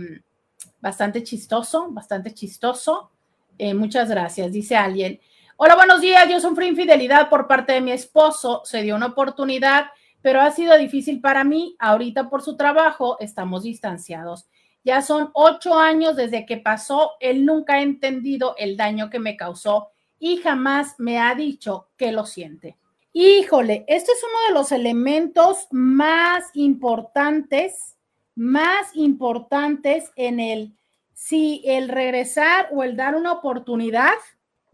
bastante 0.82 1.24
chistoso, 1.24 1.90
bastante 1.90 2.34
chistoso. 2.34 3.12
Eh, 3.58 3.74
muchas 3.74 4.10
gracias, 4.10 4.52
dice 4.52 4.76
alguien. 4.76 5.22
Hola, 5.56 5.76
buenos 5.76 6.02
días. 6.02 6.28
Yo 6.30 6.42
sufrí 6.42 6.68
infidelidad 6.68 7.30
por 7.30 7.48
parte 7.48 7.72
de 7.72 7.80
mi 7.80 7.94
esposo. 7.94 8.62
Se 8.66 8.82
dio 8.82 8.94
una 8.94 9.06
oportunidad, 9.06 9.86
pero 10.22 10.42
ha 10.42 10.52
sido 10.52 10.78
difícil 10.78 11.22
para 11.22 11.46
mí. 11.46 11.78
Ahorita 11.80 12.30
por 12.30 12.42
su 12.42 12.58
trabajo 12.58 13.16
estamos 13.22 13.64
distanciados. 13.64 14.50
Ya 14.84 15.02
son 15.02 15.30
ocho 15.34 15.80
años 15.80 16.18
desde 16.18 16.46
que 16.46 16.58
pasó. 16.58 17.12
Él 17.22 17.46
nunca 17.46 17.76
ha 17.76 17.82
entendido 17.82 18.54
el 18.58 18.76
daño 18.76 19.10
que 19.10 19.20
me 19.20 19.38
causó 19.38 19.92
y 20.20 20.40
jamás 20.40 20.96
me 20.98 21.20
ha 21.20 21.34
dicho 21.36 21.88
que 21.96 22.12
lo 22.12 22.26
siente. 22.26 22.76
Híjole, 23.14 23.84
este 23.88 24.14
es 24.14 24.24
uno 24.24 24.48
de 24.48 24.54
los 24.54 24.72
elementos 24.72 25.68
más 25.70 26.46
importantes, 26.54 27.98
más 28.36 28.96
importantes 28.96 30.12
en 30.16 30.40
el 30.40 30.78
si 31.14 31.62
el 31.66 31.90
regresar 31.90 32.70
o 32.72 32.84
el 32.84 32.96
dar 32.96 33.16
una 33.16 33.34
oportunidad 33.34 34.14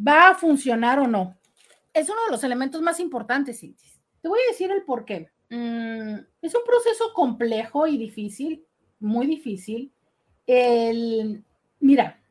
va 0.06 0.30
a 0.30 0.36
funcionar 0.36 1.00
o 1.00 1.08
no. 1.08 1.36
Es 1.94 2.10
uno 2.10 2.24
de 2.26 2.32
los 2.32 2.44
elementos 2.44 2.82
más 2.82 3.00
importantes, 3.00 3.60
Cintia. 3.60 3.90
Te 4.22 4.28
voy 4.30 4.40
a 4.40 4.52
decir 4.52 4.72
el 4.72 4.84
por 4.84 5.04
qué. 5.04 5.32
Mm, 5.50 6.20
es 6.42 6.54
un 6.54 6.62
proceso 6.64 7.14
complejo 7.14 7.88
y 7.88 7.98
difícil, 7.98 8.64
muy 9.00 9.26
difícil. 9.26 9.92
El, 10.46 11.44
mira, 11.80 12.22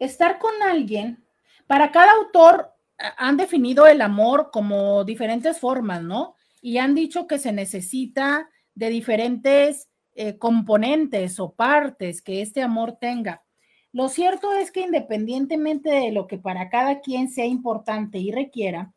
estar 0.00 0.40
con 0.40 0.60
alguien, 0.62 1.24
para 1.68 1.92
cada 1.92 2.12
autor 2.12 2.72
han 3.16 3.36
definido 3.36 3.86
el 3.86 4.00
amor 4.00 4.50
como 4.52 5.04
diferentes 5.04 5.58
formas, 5.58 6.02
¿no? 6.02 6.34
Y 6.60 6.78
han 6.78 6.94
dicho 6.94 7.26
que 7.26 7.38
se 7.38 7.52
necesita 7.52 8.48
de 8.74 8.88
diferentes 8.88 9.88
eh, 10.14 10.38
componentes 10.38 11.40
o 11.40 11.52
partes 11.52 12.22
que 12.22 12.42
este 12.42 12.62
amor 12.62 12.98
tenga. 13.00 13.42
Lo 13.92 14.08
cierto 14.08 14.52
es 14.52 14.70
que 14.70 14.80
independientemente 14.80 15.90
de 15.90 16.12
lo 16.12 16.26
que 16.26 16.38
para 16.38 16.70
cada 16.70 17.00
quien 17.00 17.30
sea 17.30 17.44
importante 17.44 18.18
y 18.18 18.30
requiera, 18.30 18.92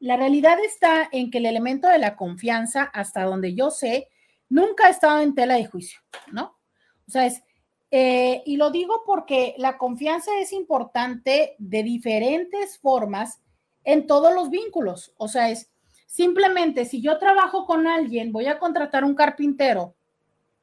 la 0.00 0.16
realidad 0.16 0.58
está 0.64 1.08
en 1.12 1.30
que 1.30 1.38
el 1.38 1.46
elemento 1.46 1.88
de 1.88 1.98
la 1.98 2.16
confianza, 2.16 2.82
hasta 2.82 3.22
donde 3.22 3.54
yo 3.54 3.70
sé, 3.70 4.08
nunca 4.48 4.86
ha 4.86 4.90
estado 4.90 5.20
en 5.20 5.34
tela 5.34 5.54
de 5.54 5.66
juicio, 5.66 6.00
¿no? 6.30 6.58
O 7.06 7.10
sea, 7.10 7.26
es, 7.26 7.42
eh, 7.90 8.42
y 8.44 8.56
lo 8.56 8.70
digo 8.70 9.02
porque 9.06 9.54
la 9.56 9.78
confianza 9.78 10.30
es 10.40 10.52
importante 10.52 11.54
de 11.58 11.82
diferentes 11.82 12.78
formas 12.78 13.40
en 13.84 14.06
todos 14.06 14.34
los 14.34 14.50
vínculos. 14.50 15.12
O 15.16 15.28
sea, 15.28 15.50
es 15.50 15.70
simplemente 16.06 16.84
si 16.84 17.00
yo 17.00 17.18
trabajo 17.18 17.66
con 17.66 17.86
alguien, 17.86 18.32
voy 18.32 18.46
a 18.46 18.58
contratar 18.58 19.04
un 19.04 19.14
carpintero, 19.14 19.94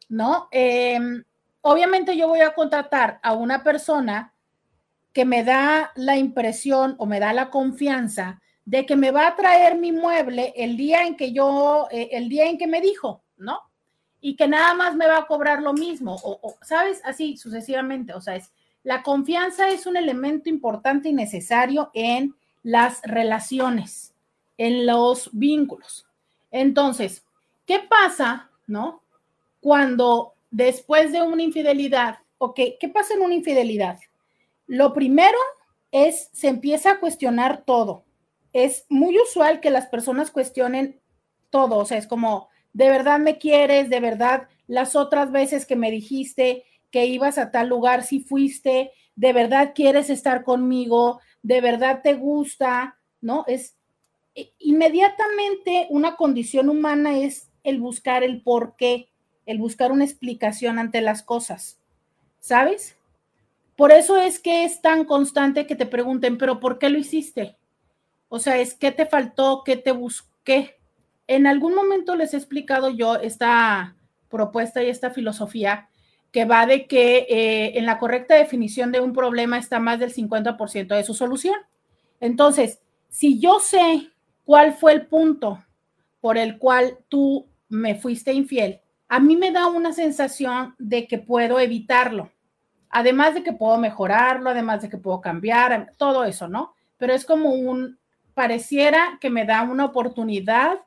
¿no? 0.09 0.47
Em, 0.51 1.23
obviamente 1.61 2.17
yo 2.17 2.27
voy 2.27 2.41
a 2.41 2.53
contratar 2.53 3.19
a 3.23 3.33
una 3.33 3.63
persona 3.63 4.33
que 5.13 5.25
me 5.25 5.43
da 5.43 5.91
la 5.95 6.17
impresión 6.17 6.95
o 6.97 7.05
me 7.05 7.19
da 7.19 7.33
la 7.33 7.49
confianza 7.49 8.41
de 8.65 8.85
que 8.85 8.95
me 8.95 9.11
va 9.11 9.27
a 9.27 9.35
traer 9.35 9.77
mi 9.77 9.91
mueble 9.91 10.53
el 10.55 10.77
día 10.77 11.05
en 11.05 11.17
que 11.17 11.33
yo, 11.33 11.87
eh, 11.91 12.09
el 12.11 12.29
día 12.29 12.49
en 12.49 12.57
que 12.57 12.67
me 12.67 12.79
dijo, 12.79 13.23
¿no? 13.37 13.59
Y 14.21 14.35
que 14.35 14.47
nada 14.47 14.73
más 14.73 14.95
me 14.95 15.07
va 15.07 15.17
a 15.17 15.25
cobrar 15.25 15.61
lo 15.61 15.73
mismo, 15.73 16.15
o, 16.23 16.55
¿sabes? 16.61 17.01
Así 17.03 17.37
sucesivamente. 17.37 18.13
O 18.13 18.21
sea, 18.21 18.35
es, 18.35 18.51
la 18.83 19.03
confianza 19.03 19.69
es 19.69 19.85
un 19.85 19.97
elemento 19.97 20.47
importante 20.47 21.09
y 21.09 21.13
necesario 21.13 21.91
en 21.93 22.35
las 22.63 23.01
relaciones, 23.03 24.13
en 24.57 24.85
los 24.85 25.29
vínculos. 25.33 26.05
Entonces, 26.51 27.25
¿qué 27.65 27.79
pasa, 27.79 28.49
no? 28.67 29.03
Cuando 29.59 30.33
después 30.49 31.11
de 31.11 31.21
una 31.21 31.43
infidelidad, 31.43 32.19
ok, 32.37 32.59
¿qué 32.79 32.89
pasa 32.89 33.13
en 33.13 33.21
una 33.21 33.33
infidelidad? 33.33 33.99
Lo 34.67 34.93
primero 34.93 35.37
es, 35.91 36.29
se 36.33 36.47
empieza 36.47 36.91
a 36.91 36.99
cuestionar 36.99 37.63
todo 37.65 38.03
es 38.53 38.85
muy 38.89 39.17
usual 39.19 39.59
que 39.59 39.69
las 39.69 39.87
personas 39.87 40.31
cuestionen 40.31 40.99
todo, 41.49 41.77
o 41.77 41.85
sea, 41.85 41.97
es 41.97 42.07
como, 42.07 42.49
¿de 42.73 42.89
verdad 42.89 43.19
me 43.19 43.37
quieres? 43.37 43.89
¿De 43.89 43.99
verdad 43.99 44.47
las 44.67 44.95
otras 44.95 45.31
veces 45.31 45.65
que 45.65 45.75
me 45.75 45.91
dijiste 45.91 46.65
que 46.91 47.05
ibas 47.05 47.37
a 47.37 47.51
tal 47.51 47.69
lugar, 47.69 48.03
si 48.03 48.21
fuiste? 48.21 48.91
¿De 49.15 49.33
verdad 49.33 49.71
quieres 49.75 50.09
estar 50.09 50.43
conmigo? 50.43 51.19
¿De 51.43 51.61
verdad 51.61 52.01
te 52.03 52.13
gusta? 52.13 52.97
¿No? 53.21 53.45
Es 53.47 53.75
inmediatamente 54.59 55.87
una 55.89 56.15
condición 56.15 56.69
humana 56.69 57.17
es 57.17 57.49
el 57.63 57.79
buscar 57.79 58.23
el 58.23 58.41
por 58.41 58.75
qué, 58.75 59.09
el 59.45 59.57
buscar 59.57 59.91
una 59.91 60.05
explicación 60.05 60.79
ante 60.79 61.01
las 61.01 61.23
cosas, 61.23 61.79
¿sabes? 62.39 62.97
Por 63.75 63.91
eso 63.91 64.17
es 64.17 64.39
que 64.39 64.63
es 64.63 64.81
tan 64.81 65.05
constante 65.05 65.67
que 65.67 65.75
te 65.75 65.85
pregunten, 65.85 66.37
pero 66.37 66.59
¿por 66.59 66.79
qué 66.79 66.89
lo 66.89 66.97
hiciste? 66.97 67.57
O 68.29 68.39
sea, 68.39 68.57
es 68.57 68.73
qué 68.73 68.91
te 68.91 69.05
faltó, 69.05 69.63
qué 69.65 69.75
te 69.75 69.91
busqué. 69.91 70.77
En 71.27 71.47
algún 71.47 71.75
momento 71.75 72.15
les 72.15 72.33
he 72.33 72.37
explicado 72.37 72.89
yo 72.89 73.15
esta 73.15 73.95
propuesta 74.29 74.83
y 74.83 74.89
esta 74.89 75.11
filosofía 75.11 75.89
que 76.31 76.45
va 76.45 76.65
de 76.65 76.87
que 76.87 77.27
eh, 77.29 77.77
en 77.77 77.85
la 77.85 77.99
correcta 77.99 78.35
definición 78.35 78.91
de 78.91 79.01
un 79.01 79.13
problema 79.13 79.57
está 79.57 79.79
más 79.79 79.99
del 79.99 80.13
50% 80.13 80.95
de 80.95 81.03
su 81.03 81.13
solución. 81.13 81.55
Entonces, 82.19 82.81
si 83.09 83.39
yo 83.39 83.59
sé 83.59 84.09
cuál 84.45 84.73
fue 84.73 84.93
el 84.93 85.07
punto 85.07 85.63
por 86.21 86.37
el 86.37 86.57
cual 86.57 86.97
tú 87.09 87.47
me 87.67 87.95
fuiste 87.95 88.31
infiel, 88.31 88.79
a 89.09 89.19
mí 89.19 89.35
me 89.35 89.51
da 89.51 89.67
una 89.67 89.91
sensación 89.91 90.73
de 90.79 91.05
que 91.07 91.17
puedo 91.17 91.59
evitarlo. 91.59 92.31
Además 92.89 93.33
de 93.33 93.43
que 93.43 93.51
puedo 93.53 93.77
mejorarlo, 93.77 94.49
además 94.49 94.81
de 94.81 94.89
que 94.89 94.97
puedo 94.97 95.19
cambiar, 95.19 95.93
todo 95.97 96.23
eso, 96.23 96.47
¿no? 96.47 96.73
Pero 96.97 97.13
es 97.13 97.25
como 97.25 97.49
un, 97.49 97.97
pareciera 98.33 99.17
que 99.19 99.29
me 99.29 99.45
da 99.45 99.63
una 99.63 99.85
oportunidad 99.85 100.79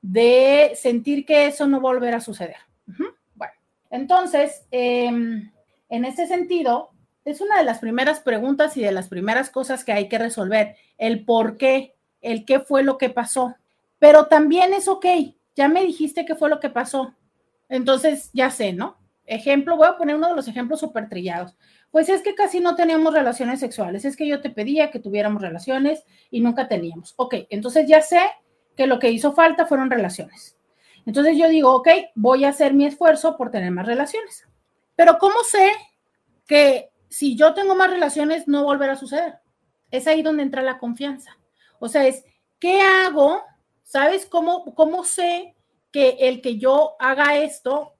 de 0.00 0.72
sentir 0.74 1.26
que 1.26 1.46
eso 1.46 1.66
no 1.66 1.80
volverá 1.80 2.18
a 2.18 2.20
suceder. 2.20 2.56
Bueno, 2.86 3.15
entonces, 3.90 4.66
em, 4.70 5.52
en 5.88 6.04
ese 6.04 6.26
sentido, 6.26 6.90
es 7.24 7.40
una 7.40 7.58
de 7.58 7.64
las 7.64 7.78
primeras 7.78 8.20
preguntas 8.20 8.76
y 8.76 8.82
de 8.82 8.92
las 8.92 9.08
primeras 9.08 9.50
cosas 9.50 9.84
que 9.84 9.92
hay 9.92 10.08
que 10.08 10.18
resolver, 10.18 10.76
el 10.96 11.24
por 11.24 11.56
qué, 11.56 11.94
el 12.20 12.44
qué 12.44 12.60
fue 12.60 12.82
lo 12.82 12.98
que 12.98 13.10
pasó. 13.10 13.56
Pero 13.98 14.26
también 14.26 14.72
es 14.74 14.88
ok, 14.88 15.06
ya 15.54 15.68
me 15.68 15.84
dijiste 15.84 16.24
qué 16.24 16.34
fue 16.34 16.50
lo 16.50 16.60
que 16.60 16.70
pasó. 16.70 17.14
Entonces, 17.68 18.30
ya 18.32 18.50
sé, 18.50 18.72
¿no? 18.72 18.96
Ejemplo, 19.24 19.76
voy 19.76 19.88
a 19.88 19.96
poner 19.96 20.14
uno 20.14 20.28
de 20.28 20.36
los 20.36 20.46
ejemplos 20.46 20.80
súper 20.80 21.08
trillados. 21.08 21.56
Pues 21.90 22.08
es 22.08 22.22
que 22.22 22.34
casi 22.34 22.60
no 22.60 22.76
teníamos 22.76 23.12
relaciones 23.12 23.58
sexuales, 23.58 24.04
es 24.04 24.16
que 24.16 24.28
yo 24.28 24.40
te 24.40 24.50
pedía 24.50 24.90
que 24.90 25.00
tuviéramos 25.00 25.42
relaciones 25.42 26.04
y 26.30 26.40
nunca 26.40 26.68
teníamos. 26.68 27.14
Ok, 27.16 27.34
entonces 27.50 27.88
ya 27.88 28.02
sé 28.02 28.20
que 28.76 28.86
lo 28.86 28.98
que 28.98 29.10
hizo 29.10 29.32
falta 29.32 29.66
fueron 29.66 29.90
relaciones. 29.90 30.55
Entonces 31.06 31.38
yo 31.38 31.48
digo, 31.48 31.72
ok, 31.72 31.88
voy 32.16 32.44
a 32.44 32.50
hacer 32.50 32.74
mi 32.74 32.84
esfuerzo 32.84 33.36
por 33.36 33.50
tener 33.50 33.70
más 33.70 33.86
relaciones. 33.86 34.46
Pero 34.96 35.18
¿cómo 35.18 35.36
sé 35.44 35.70
que 36.46 36.90
si 37.08 37.36
yo 37.36 37.54
tengo 37.54 37.74
más 37.76 37.90
relaciones 37.90 38.48
no 38.48 38.64
volverá 38.64 38.94
a 38.94 38.96
suceder? 38.96 39.38
Es 39.90 40.08
ahí 40.08 40.22
donde 40.22 40.42
entra 40.42 40.62
la 40.62 40.78
confianza. 40.78 41.38
O 41.78 41.88
sea, 41.88 42.06
es, 42.06 42.24
¿qué 42.58 42.80
hago? 42.80 43.42
¿Sabes 43.84 44.26
cómo, 44.26 44.74
cómo 44.74 45.04
sé 45.04 45.54
que 45.92 46.16
el 46.20 46.42
que 46.42 46.58
yo 46.58 46.96
haga 46.98 47.38
esto 47.38 47.94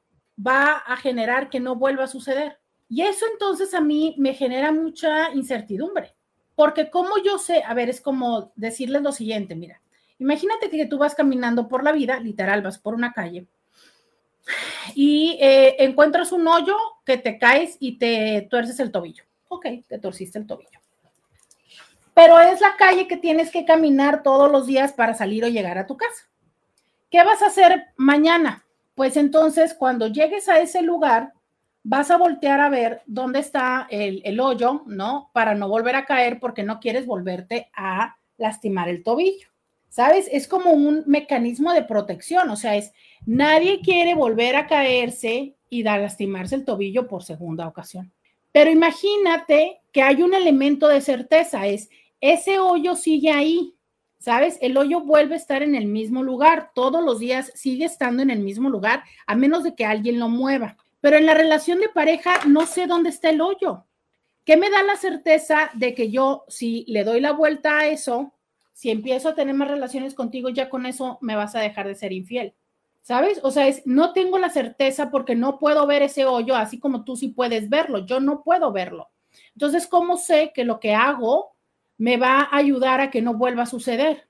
va 0.45 0.73
a 0.73 0.97
generar 0.97 1.49
que 1.49 1.61
no 1.61 1.77
vuelva 1.77 2.05
a 2.05 2.09
suceder? 2.09 2.59
Y 2.89 3.03
eso 3.03 3.25
entonces 3.33 3.73
a 3.73 3.81
mí 3.81 4.15
me 4.19 4.35
genera 4.35 4.73
mucha 4.73 5.33
incertidumbre, 5.33 6.15
porque 6.55 6.91
como 6.91 7.19
yo 7.19 7.39
sé, 7.39 7.63
a 7.65 7.75
ver, 7.75 7.89
es 7.89 8.01
como 8.01 8.53
decirles 8.57 9.03
lo 9.03 9.13
siguiente, 9.13 9.57
mira, 9.57 9.81
imagínate 10.19 10.71
que 10.71 10.87
tú 10.87 10.99
vas 10.99 11.15
caminando 11.15 11.69
por 11.69 11.85
la 11.85 11.93
vida, 11.93 12.21
literal, 12.21 12.63
vas 12.63 12.79
por 12.79 12.95
una 12.95 13.13
calle 13.13 13.47
y 14.95 15.39
eh, 15.41 15.77
encuentras 15.85 16.33
un 16.33 16.47
hoyo 16.47 16.77
que 17.05 17.19
te 17.19 17.39
caes 17.39 17.77
y 17.81 17.99
te 17.99 18.47
tuerces 18.51 18.79
el 18.81 18.93
tobillo. 18.93 19.25
Ok, 19.49 19.67
te 19.89 19.99
torciste 19.99 20.39
el 20.39 20.47
tobillo. 20.47 20.81
Pero 22.15 22.41
es 22.41 22.61
la 22.61 22.77
calle 22.77 23.07
que 23.07 23.17
tienes 23.17 23.51
que 23.51 23.65
caminar 23.65 24.23
todos 24.23 24.51
los 24.51 24.67
días 24.67 24.93
para 24.93 25.15
salir 25.15 25.45
o 25.45 25.49
llegar 25.49 25.79
a 25.79 25.87
tu 25.87 25.97
casa. 25.97 26.29
¿Qué 27.11 27.23
vas 27.23 27.43
a 27.43 27.47
hacer 27.47 27.89
mañana? 27.97 28.65
Pues 28.95 29.17
entonces, 29.17 29.75
cuando 29.75 30.07
llegues 30.07 30.49
a 30.49 30.59
ese 30.59 30.83
lugar, 30.83 31.35
vas 31.83 32.11
a 32.11 32.17
voltear 32.17 32.61
a 32.61 32.71
ver 32.71 33.03
dónde 33.07 33.41
está 33.41 33.87
el, 33.91 34.41
hoyo, 34.41 34.83
¿no? 34.87 35.31
Para 35.33 35.55
no 35.55 35.69
volver 35.69 35.95
a 35.95 36.07
caer 36.07 36.41
porque 36.41 36.63
no 36.63 36.81
quieres 36.81 37.07
volverte 37.07 37.71
a 37.75 38.17
lastimar 38.39 38.89
el 38.89 39.03
tobillo. 39.05 39.49
¿Sabes? 39.89 40.29
Es 40.31 40.47
como 40.49 40.73
un 40.73 41.05
mecanismo 41.07 41.73
de 41.73 41.83
protección, 41.83 42.51
o 42.51 42.57
sea, 42.57 42.77
es 42.77 42.93
nadie 43.25 43.81
quiere 43.81 44.15
volver 44.15 44.57
a 44.57 44.67
caerse 44.67 45.55
y 45.71 45.83
dar 45.83 46.01
lastimarse 46.01 46.55
el 46.55 46.65
tobillo 46.65 47.07
por 47.09 47.25
segunda 47.25 47.67
ocasión. 47.67 48.13
Pero 48.53 48.71
imagínate 48.71 49.81
que 49.93 50.03
hay 50.03 50.23
un 50.23 50.35
elemento 50.35 50.89
de 50.89 51.01
certeza, 51.01 51.67
es 51.67 51.89
ese 52.21 52.59
hoyo 52.59 52.97
sigue 52.97 53.31
ahí, 53.31 53.75
¿sabes? 54.19 54.59
El 54.61 54.77
hoyo 54.77 55.01
vuelve 55.01 55.35
a 55.35 55.39
estar 55.39 55.63
en 55.63 55.75
el 55.75 55.87
mismo 55.87 56.23
lugar, 56.23 56.71
todos 56.75 57.05
los 57.05 57.19
días 57.19 57.53
sigue 57.55 57.85
estando 57.85 58.23
en 58.23 58.31
el 58.31 58.41
mismo 58.41 58.71
lugar, 58.71 59.05
a 59.27 59.35
menos 59.35 59.63
de 59.63 59.75
que 59.75 59.85
alguien 59.85 60.19
lo 60.19 60.29
mueva. 60.29 60.77
Pero 61.01 61.17
en 61.17 61.27
la 61.27 61.35
relación 61.35 61.81
de 61.81 61.89
pareja 61.89 62.41
no 62.47 62.67
sé 62.67 62.87
dónde 62.87 63.11
está 63.11 63.31
el 63.31 63.41
hoyo. 63.41 63.85
¿Qué 64.45 64.57
me 64.57 64.71
da 64.71 64.83
la 64.83 64.97
certeza 64.97 65.71
de 65.75 65.95
que 65.95 66.11
yo, 66.11 66.45
si 66.49 66.85
le 66.89 67.05
doy 67.05 67.21
la 67.21 67.33
vuelta 67.33 67.79
a 67.79 67.89
eso, 67.89 68.33
si 68.77 68.91
empiezo 68.91 69.31
a 69.31 69.35
tener 69.35 69.55
más 69.55 69.69
relaciones 69.69 70.13
contigo, 70.13 70.51
ya 70.51 70.69
con 70.69 70.85
eso 70.85 71.17
me 71.23 71.35
vas 71.35 71.55
a 71.55 71.61
dejar 71.61 71.89
de 71.89 71.95
ser 71.95 72.13
infiel? 72.13 72.53
¿Sabes? 73.01 73.41
O 73.43 73.51
sea, 73.51 73.69
es, 73.69 73.87
no 73.87 74.13
tengo 74.13 74.37
la 74.37 74.51
certeza 74.51 75.11
porque 75.11 75.35
no 75.35 75.59
puedo 75.59 75.87
ver 75.87 76.03
ese 76.03 76.27
hoyo 76.27 76.55
así 76.55 76.79
como 76.79 77.03
tú 77.03 77.17
sí 77.17 77.29
puedes 77.29 77.71
verlo. 77.71 78.05
Yo 78.05 78.21
no 78.21 78.43
puedo 78.43 78.73
verlo. 78.73 79.09
Entonces, 79.55 79.87
¿cómo 79.87 80.19
sé 80.19 80.53
que 80.55 80.67
lo 80.67 80.79
que 80.79 80.95
hago 80.95 81.57
me 81.97 82.19
va 82.19 82.43
a 82.43 82.55
ayudar 82.59 83.01
a 83.01 83.11
que 83.11 83.23
no 83.23 83.33
vuelva 83.33 83.63
a 83.63 83.67
suceder? 83.67 84.29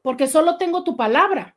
Porque 0.00 0.28
solo 0.28 0.58
tengo 0.58 0.84
tu 0.84 0.96
palabra. 0.96 1.56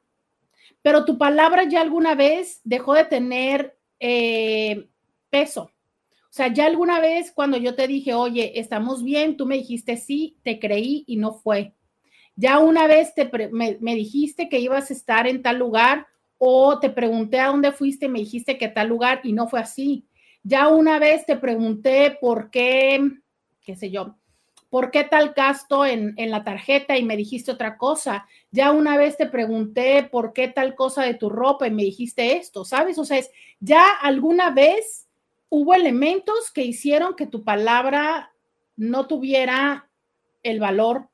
Pero 0.82 1.06
tu 1.06 1.19
palabra 1.19 1.65
ya 1.65 1.82
alguna 1.82 2.15
vez 2.15 2.60
dejó 2.63 2.95
de 2.95 3.06
tener 3.06 3.77
eh, 3.99 4.89
peso. 5.30 5.69
O 6.23 6.34
sea, 6.34 6.51
ya 6.51 6.65
alguna 6.65 6.99
vez 6.99 7.32
cuando 7.32 7.58
yo 7.58 7.75
te 7.75 7.86
dije, 7.86 8.15
oye, 8.15 8.60
estamos 8.60 9.04
bien, 9.04 9.38
tú 9.38 9.45
me 9.45 9.58
dijiste 9.58 9.95
sí, 9.95 10.39
te 10.41 10.60
creí 10.60 11.04
y 11.06 11.17
no 11.17 11.34
fue. 11.34 11.75
Ya 12.36 12.60
una 12.60 12.88
vez 12.88 13.13
te 13.13 13.30
me, 13.52 13.96
dijiste 13.96 14.50
que 14.50 14.60
ibas 14.60 14.89
a 14.89 14.94
estar 14.94 15.28
en 15.28 15.41
tal 15.41 15.58
lugar 15.58 16.08
o 16.38 16.80
te 16.80 16.89
pregunté 16.89 17.39
a 17.39 17.48
dónde 17.48 17.72
fuiste 17.72 18.06
y 18.06 18.10
me 18.10 18.20
dijiste 18.20 18.58
que 18.58 18.67
tal 18.67 18.88
lugar 18.88 19.22
y 19.24 19.34
no 19.34 19.48
fue 19.48 19.60
así. 19.60 20.06
Ya 20.44 20.70
una 20.70 20.98
vez 20.98 21.26
te 21.26 21.36
pregunté 21.36 22.17
por 22.20 22.50
qué, 22.50 23.12
qué 23.63 23.76
sé 23.76 23.91
yo, 23.91 24.15
por 24.70 24.89
qué 24.89 25.04
tal 25.04 25.34
gasto 25.36 25.86
en, 25.86 26.13
en, 26.17 26.32
la 26.32 26.44
tarjeta 26.44 26.98
y 26.98 27.04
me 27.04 27.17
dijiste 27.17 27.52
otra 27.52 27.78
cosa. 27.78 28.26
Ya 28.50 28.72
una 28.72 28.98
vez 28.98 29.17
te 29.17 29.28
pregunté 29.28 30.08
por 30.12 30.34
qué 30.34 30.48
tal 30.48 30.74
cosa 30.74 31.04
de 31.04 31.13
tu 31.13 31.30
ropa 31.30 31.67
y 31.67 31.72
me 31.72 31.84
dijiste 31.84 32.38
esto, 32.38 32.65
¿sabes? 32.65 32.98
O 32.98 33.06
sea, 33.06 33.17
es, 33.17 33.30
ya 33.60 33.86
alguna 34.02 34.50
vez 34.50 35.08
hubo 35.50 35.74
elementos 35.74 36.50
que 36.52 36.63
hicieron 36.63 37.15
que 37.15 37.28
tu 37.28 37.44
palabra 37.44 38.32
no 38.78 39.06
tuviera 39.06 39.89
el 40.41 40.60
valor 40.60 41.11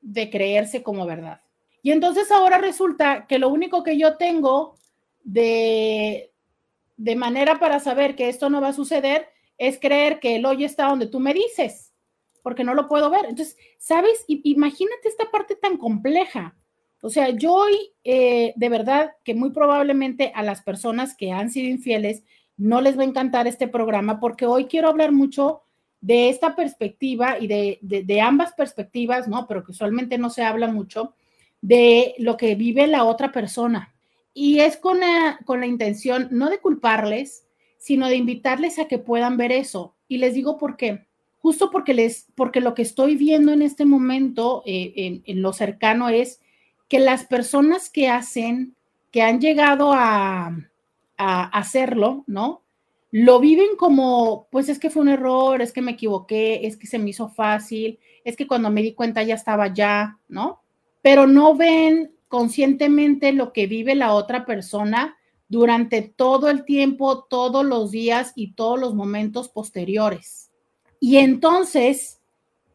de 0.00 0.30
creerse 0.30 0.82
como 0.82 1.06
verdad. 1.06 1.40
Y 1.82 1.92
entonces 1.92 2.30
ahora 2.30 2.58
resulta 2.58 3.26
que 3.26 3.38
lo 3.38 3.48
único 3.48 3.82
que 3.82 3.98
yo 3.98 4.16
tengo 4.16 4.74
de, 5.22 6.32
de 6.96 7.16
manera 7.16 7.58
para 7.58 7.80
saber 7.80 8.16
que 8.16 8.28
esto 8.28 8.50
no 8.50 8.60
va 8.60 8.68
a 8.68 8.72
suceder 8.72 9.28
es 9.56 9.78
creer 9.78 10.20
que 10.20 10.36
el 10.36 10.46
hoy 10.46 10.64
está 10.64 10.86
donde 10.86 11.06
tú 11.06 11.20
me 11.20 11.34
dices, 11.34 11.92
porque 12.42 12.64
no 12.64 12.74
lo 12.74 12.88
puedo 12.88 13.10
ver. 13.10 13.26
Entonces, 13.28 13.56
¿sabes? 13.78 14.24
Imagínate 14.26 15.08
esta 15.08 15.30
parte 15.30 15.54
tan 15.54 15.76
compleja. 15.76 16.56
O 17.02 17.08
sea, 17.08 17.30
yo 17.30 17.54
hoy, 17.54 17.92
eh, 18.04 18.52
de 18.56 18.68
verdad, 18.68 19.12
que 19.24 19.34
muy 19.34 19.50
probablemente 19.50 20.32
a 20.34 20.42
las 20.42 20.62
personas 20.62 21.16
que 21.16 21.32
han 21.32 21.50
sido 21.50 21.68
infieles 21.68 22.22
no 22.56 22.82
les 22.82 22.98
va 22.98 23.02
a 23.02 23.06
encantar 23.06 23.46
este 23.46 23.68
programa, 23.68 24.20
porque 24.20 24.44
hoy 24.44 24.66
quiero 24.66 24.88
hablar 24.88 25.12
mucho 25.12 25.62
de 26.00 26.30
esta 26.30 26.56
perspectiva 26.56 27.38
y 27.38 27.46
de, 27.46 27.78
de 27.80 28.20
ambas 28.20 28.52
perspectivas, 28.52 29.28
¿no? 29.28 29.46
Pero 29.46 29.64
que 29.64 29.72
usualmente 29.72 30.18
no 30.18 30.30
se 30.30 30.42
habla 30.42 30.68
mucho 30.68 31.14
de 31.60 32.14
lo 32.18 32.36
que 32.36 32.54
vive 32.54 32.86
la 32.86 33.04
otra 33.04 33.32
persona. 33.32 33.94
Y 34.32 34.60
es 34.60 34.76
con 34.76 35.00
la, 35.00 35.38
con 35.44 35.60
la 35.60 35.66
intención 35.66 36.28
no 36.30 36.48
de 36.48 36.58
culparles, 36.58 37.46
sino 37.78 38.08
de 38.08 38.16
invitarles 38.16 38.78
a 38.78 38.86
que 38.86 38.98
puedan 38.98 39.36
ver 39.36 39.52
eso. 39.52 39.94
Y 40.08 40.18
les 40.18 40.34
digo 40.34 40.56
por 40.58 40.76
qué. 40.76 41.06
Justo 41.40 41.70
porque, 41.70 41.94
les, 41.94 42.26
porque 42.34 42.60
lo 42.60 42.74
que 42.74 42.82
estoy 42.82 43.16
viendo 43.16 43.52
en 43.52 43.62
este 43.62 43.86
momento, 43.86 44.62
eh, 44.66 45.22
en, 45.24 45.42
lo 45.42 45.52
cercano, 45.52 46.08
es 46.08 46.40
que 46.88 46.98
las 46.98 47.24
personas 47.24 47.88
que 47.88 48.08
hacen, 48.08 48.76
que 49.10 49.22
han 49.22 49.40
llegado 49.40 49.92
a, 49.92 50.54
a 51.16 51.44
hacerlo, 51.58 52.24
¿no? 52.26 52.62
Lo 53.12 53.40
viven 53.40 53.76
como, 53.76 54.46
pues 54.50 54.68
es 54.68 54.78
que 54.78 54.90
fue 54.90 55.02
un 55.02 55.08
error, 55.08 55.60
es 55.62 55.72
que 55.72 55.82
me 55.82 55.92
equivoqué, 55.92 56.66
es 56.66 56.76
que 56.76 56.86
se 56.86 56.98
me 56.98 57.10
hizo 57.10 57.28
fácil, 57.28 57.98
es 58.24 58.36
que 58.36 58.46
cuando 58.46 58.70
me 58.70 58.82
di 58.82 58.94
cuenta 58.94 59.22
ya 59.22 59.34
estaba 59.34 59.72
ya, 59.72 60.18
¿no? 60.28 60.62
Pero 61.02 61.26
no 61.26 61.56
ven 61.56 62.12
conscientemente 62.28 63.32
lo 63.32 63.52
que 63.52 63.66
vive 63.66 63.94
la 63.94 64.14
otra 64.14 64.46
persona 64.46 65.16
durante 65.48 66.02
todo 66.02 66.48
el 66.48 66.64
tiempo, 66.64 67.24
todos 67.24 67.64
los 67.64 67.90
días 67.90 68.32
y 68.36 68.52
todos 68.52 68.78
los 68.78 68.94
momentos 68.94 69.48
posteriores. 69.48 70.52
Y 71.00 71.16
entonces 71.16 72.20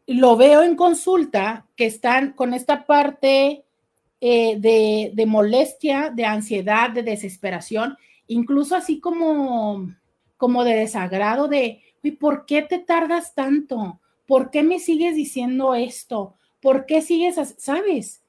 lo 0.06 0.36
veo 0.36 0.62
en 0.62 0.76
consulta 0.76 1.66
que 1.74 1.86
están 1.86 2.32
con 2.32 2.52
esta 2.52 2.84
parte 2.84 3.64
eh, 4.20 5.12
de, 5.14 5.26
molestia, 5.26 6.10
de 6.14 6.24
ansiedad, 6.24 6.90
de 6.90 7.02
desesperación, 7.02 7.96
incluso 8.26 8.76
así 8.76 9.00
como, 9.00 9.94
como 10.36 10.64
de 10.64 10.74
desagrado 10.74 11.48
de, 11.48 11.82
¿por 12.12 12.46
qué 12.46 12.62
te 12.62 12.78
tardas 12.78 13.34
tanto? 13.34 14.00
¿Por 14.26 14.50
qué 14.50 14.62
me 14.62 14.78
sigues 14.78 15.16
diciendo 15.16 15.74
esto? 15.74 16.34
¿Por 16.60 16.86
qué 16.86 17.02
sigues, 17.02 17.54
sabes? 17.58 18.22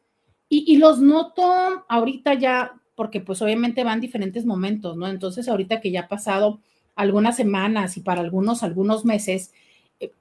Y, 0.49 0.77
los 0.77 0.99
noto 0.99 1.43
ahorita 1.89 2.35
ya, 2.35 2.79
porque 2.95 3.19
pues 3.19 3.41
obviamente 3.41 3.83
van 3.83 3.99
diferentes 3.99 4.45
momentos, 4.45 4.95
¿no? 4.95 5.07
Entonces 5.07 5.49
ahorita 5.49 5.81
que 5.81 5.91
ya 5.91 6.01
ha 6.01 6.07
pasado 6.07 6.61
algunas 6.95 7.35
semanas 7.35 7.97
y 7.97 8.01
para 8.01 8.21
algunos 8.21 8.63
algunos 8.63 9.03
meses, 9.03 9.51
eh, 9.99 10.11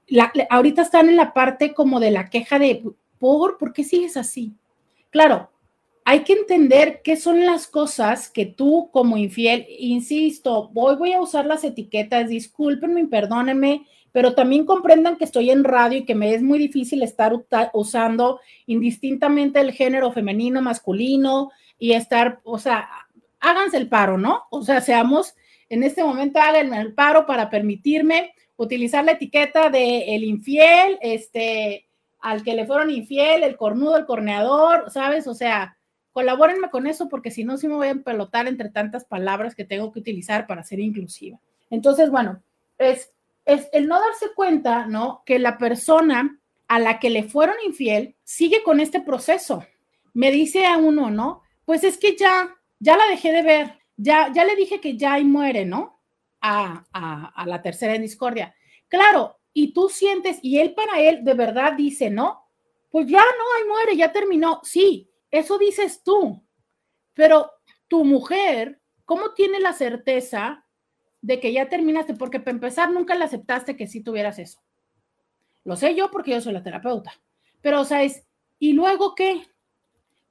ahorita 0.49 0.81
están 0.81 1.07
en 1.07 1.15
la 1.15 1.33
parte 1.33 1.73
como 1.73 2.01
de 2.01 2.11
la 2.11 2.29
queja 2.29 2.59
de, 2.59 2.83
¿por, 3.19 3.57
¿por 3.57 3.71
qué 3.71 3.85
sigues 3.85 4.17
así? 4.17 4.53
Claro, 5.11 5.49
hay 6.09 6.21
que 6.21 6.31
entender 6.31 7.01
qué 7.03 7.17
son 7.17 7.45
las 7.45 7.67
cosas 7.67 8.29
que 8.29 8.45
tú 8.45 8.89
como 8.93 9.17
infiel, 9.17 9.65
insisto, 9.77 10.69
voy, 10.69 10.95
voy 10.95 11.11
a 11.11 11.19
usar 11.19 11.45
las 11.45 11.65
etiquetas, 11.65 12.29
discúlpenme, 12.29 13.07
perdónenme, 13.07 13.85
pero 14.13 14.33
también 14.33 14.65
comprendan 14.65 15.17
que 15.17 15.25
estoy 15.25 15.49
en 15.49 15.65
radio 15.65 15.97
y 15.97 16.05
que 16.05 16.15
me 16.15 16.33
es 16.33 16.41
muy 16.41 16.59
difícil 16.59 17.03
estar 17.03 17.33
usando 17.73 18.39
indistintamente 18.67 19.59
el 19.59 19.73
género 19.73 20.13
femenino, 20.13 20.61
masculino 20.61 21.51
y 21.77 21.91
estar, 21.91 22.39
o 22.45 22.57
sea, 22.57 22.87
háganse 23.41 23.75
el 23.75 23.89
paro, 23.89 24.17
¿no? 24.17 24.43
O 24.49 24.63
sea, 24.63 24.79
seamos, 24.79 25.35
en 25.67 25.83
este 25.83 26.05
momento 26.05 26.39
háganme 26.39 26.79
el 26.79 26.93
paro 26.93 27.25
para 27.25 27.49
permitirme 27.49 28.31
utilizar 28.55 29.03
la 29.03 29.11
etiqueta 29.11 29.69
de 29.69 30.15
el 30.15 30.23
infiel, 30.23 30.99
este, 31.01 31.89
al 32.21 32.43
que 32.43 32.53
le 32.53 32.65
fueron 32.65 32.91
infiel, 32.91 33.43
el 33.43 33.57
cornudo, 33.57 33.97
el 33.97 34.05
corneador, 34.05 34.89
¿sabes? 34.89 35.27
O 35.27 35.33
sea, 35.33 35.76
colabórenme 36.17 36.71
con 36.71 36.87
eso 36.87 37.09
porque 37.09 37.29
si 37.29 37.43
no, 37.43 37.57
sí 37.57 37.67
me 37.67 37.75
voy 37.75 37.89
a 37.89 37.91
empelotar 37.91 38.47
entre 38.47 38.69
tantas 38.69 39.05
palabras 39.05 39.53
que 39.53 39.65
tengo 39.65 39.91
que 39.91 39.99
utilizar 39.99 40.47
para 40.47 40.63
ser 40.63 40.79
inclusiva. 40.79 41.39
Entonces, 41.69 42.09
bueno, 42.09 42.41
es 42.79 43.13
es 43.45 43.69
el 43.71 43.87
no 43.87 43.99
darse 43.99 44.33
cuenta, 44.35 44.87
¿no? 44.87 45.21
Que 45.27 45.37
la 45.37 45.59
persona 45.59 46.39
a 46.67 46.79
la 46.79 46.99
que 46.99 47.11
le 47.11 47.21
fueron 47.21 47.55
infiel 47.67 48.15
sigue 48.23 48.63
con 48.63 48.79
este 48.79 48.99
proceso. 48.99 49.63
Me 50.15 50.31
dice 50.31 50.65
a 50.65 50.77
uno, 50.77 51.11
¿no? 51.11 51.43
Pues 51.63 51.83
es 51.83 51.99
que 51.99 52.17
ya, 52.17 52.57
ya 52.79 52.97
la 52.97 53.05
dejé 53.05 53.31
de 53.31 53.43
ver, 53.43 53.79
ya, 53.95 54.33
ya 54.33 54.43
le 54.43 54.55
dije 54.55 54.81
que 54.81 54.97
ya 54.97 55.19
y 55.19 55.23
muere, 55.23 55.65
¿no? 55.65 56.01
A, 56.41 56.83
a, 56.91 57.45
la 57.45 57.61
tercera 57.61 57.93
en 57.93 58.01
discordia. 58.01 58.55
Claro, 58.87 59.37
y 59.53 59.71
tú 59.71 59.87
sientes, 59.87 60.39
y 60.41 60.57
él 60.57 60.73
para 60.73 60.99
él 60.99 61.23
de 61.23 61.35
verdad 61.35 61.73
dice, 61.73 62.09
¿no? 62.09 62.49
Pues 62.89 63.05
ya 63.05 63.19
no, 63.19 63.43
ahí 63.57 63.67
muere, 63.69 63.95
ya 63.95 64.11
terminó. 64.11 64.61
Sí, 64.63 65.11
eso 65.31 65.57
dices 65.57 66.03
tú, 66.03 66.43
pero 67.13 67.51
tu 67.87 68.03
mujer, 68.03 68.81
¿cómo 69.05 69.33
tiene 69.33 69.59
la 69.59 69.73
certeza 69.73 70.67
de 71.21 71.39
que 71.39 71.51
ya 71.51 71.69
terminaste, 71.69 72.13
porque 72.13 72.39
para 72.39 72.51
empezar 72.55 72.91
nunca 72.91 73.15
le 73.15 73.25
aceptaste 73.25 73.75
que 73.75 73.87
sí 73.87 74.01
tuvieras 74.01 74.39
eso. 74.39 74.61
Lo 75.63 75.75
sé 75.75 75.95
yo 75.95 76.09
porque 76.11 76.31
yo 76.31 76.41
soy 76.41 76.53
la 76.53 76.63
terapeuta. 76.63 77.11
Pero, 77.61 77.81
o 77.81 77.85
sea, 77.85 78.03
es, 78.03 78.25
¿y 78.59 78.73
luego 78.73 79.15
qué? 79.15 79.45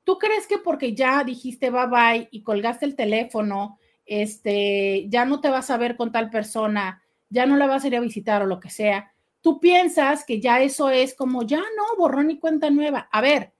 ¿Tú 0.05 0.19
crees 0.19 0.47
que 0.47 0.59
porque 0.59 0.95
ya 0.95 1.25
dijiste 1.25 1.71
bye 1.71 1.87
bye 1.89 2.29
y 2.31 2.43
colgaste 2.43 2.87
el 2.87 2.95
teléfono, 2.95 3.79
este, 4.07 5.07
ya 5.09 5.25
no 5.25 5.41
te 5.41 5.51
vas 5.51 5.69
a 5.71 5.77
ver 5.77 5.97
con 5.97 6.13
tal 6.13 6.31
persona, 6.31 7.03
ya 7.29 7.45
no 7.45 7.57
la 7.57 7.67
vas 7.67 7.85
a 7.85 7.89
ir 7.89 7.97
a 7.97 8.01
visitar 8.01 8.43
o 8.43 8.47
lo 8.47 8.61
que 8.61 8.71
sea? 8.71 9.13
Tú 9.41 9.61
piensas 9.61 10.25
que 10.25 10.41
ya 10.41 10.63
eso 10.63 10.89
es 10.91 11.15
como, 11.15 11.43
ya 11.43 11.59
no, 11.59 11.99
borrón 11.99 12.31
y 12.31 12.39
cuenta 12.39 12.71
nueva. 12.71 13.09
A 13.13 13.21
ver, 13.21 13.53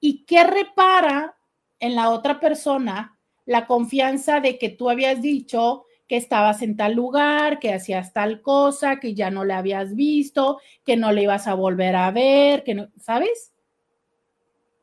¿y 0.00 0.24
qué 0.24 0.44
repara 0.44 1.36
en 1.80 1.94
la 1.94 2.10
otra 2.10 2.40
persona 2.40 3.18
la 3.46 3.66
confianza 3.66 4.40
de 4.40 4.58
que 4.58 4.68
tú 4.68 4.90
habías 4.90 5.22
dicho, 5.22 5.86
que 6.06 6.16
estabas 6.16 6.62
en 6.62 6.76
tal 6.76 6.94
lugar, 6.94 7.58
que 7.58 7.72
hacías 7.72 8.12
tal 8.12 8.40
cosa, 8.40 8.98
que 8.98 9.14
ya 9.14 9.30
no 9.30 9.44
le 9.44 9.54
habías 9.54 9.94
visto, 9.94 10.60
que 10.84 10.96
no 10.96 11.12
le 11.12 11.22
ibas 11.22 11.46
a 11.46 11.54
volver 11.54 11.96
a 11.96 12.10
ver, 12.10 12.64
que 12.64 12.74
no, 12.74 12.88
¿sabes? 12.98 13.52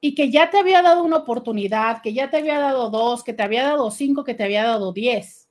Y 0.02 0.14
que 0.14 0.30
ya 0.30 0.52
te 0.52 0.60
había 0.60 0.84
dado 0.84 1.04
una 1.04 1.18
oportunidad, 1.18 2.02
que 2.02 2.14
ya 2.14 2.30
te 2.30 2.38
había 2.38 2.60
dado 2.60 2.90
dos, 2.90 3.24
que 3.24 3.34
te 3.34 3.42
había 3.44 3.64
dado 3.64 3.90
cinco, 3.90 4.24
que 4.24 4.36
te 4.36 4.44
había 4.44 4.64
dado 4.64 4.94
diez. 4.94 5.50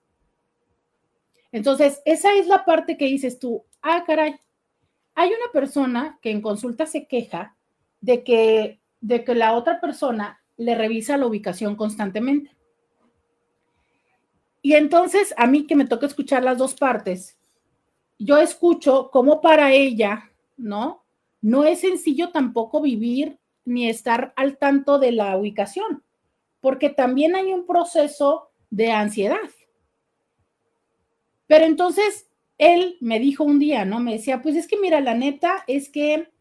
Entonces, 1.50 2.03
esa 2.05 2.33
es 2.35 2.46
la 2.46 2.64
parte 2.64 2.96
que 2.96 3.07
dices 3.07 3.38
tú, 3.38 3.64
ah, 3.83 4.05
caray, 4.07 4.37
hay 5.14 5.29
una 5.29 5.53
persona 5.53 6.18
que 6.20 6.31
en 6.31 6.40
consulta 6.40 6.87
se 6.87 7.07
queja 7.07 7.57
de 8.00 8.24
que, 8.24 8.81
de 9.05 9.23
que 9.23 9.35
la 9.35 9.53
otra 9.53 9.83
persona 9.83 10.40
le 10.57 10.75
revisa 10.75 11.19
la 11.19 11.27
ubicación 11.27 11.77
constantemente. 11.77 12.57
Y 14.62 14.73
entonces 14.73 15.35
a 15.37 15.47
mí 15.47 15.67
que 15.67 15.77
me 15.77 15.85
toca 15.85 16.07
escuchar 16.07 16.43
las 16.43 16.57
dos 16.57 16.75
partes, 16.75 17.37
yo 18.19 18.38
escucho 18.38 19.11
cómo 19.12 19.43
para 19.43 19.73
ella, 19.73 20.31
¿no? 20.57 21.05
No 21.43 21.64
es 21.64 21.81
sencillo 21.81 22.31
tampoco 22.31 22.81
vivir 22.81 23.38
ni 23.67 23.90
estar 23.90 24.33
al 24.37 24.57
tanto 24.57 24.99
de 24.99 25.12
la 25.12 25.37
ubicación, 25.37 26.03
porque 26.61 26.88
también 26.88 27.37
hay 27.37 27.53
un 27.53 27.67
proceso 27.67 28.49
de 28.71 28.90
ansiedad. 28.90 29.51
Pero 31.47 31.67
entonces 31.67 32.31
él 32.57 32.97
me 33.03 33.21
dijo 33.21 33.45
un 33.45 33.59
día, 33.59 33.85
¿no? 33.85 34.01
Me 34.01 34.12
decía, 34.12 34.40
pues 34.40 34.57
es 34.57 34.67
que 34.67 34.81
mira, 34.81 35.03
la 35.03 35.14
neta 35.14 35.62
es 35.67 35.90
que, 35.90 36.33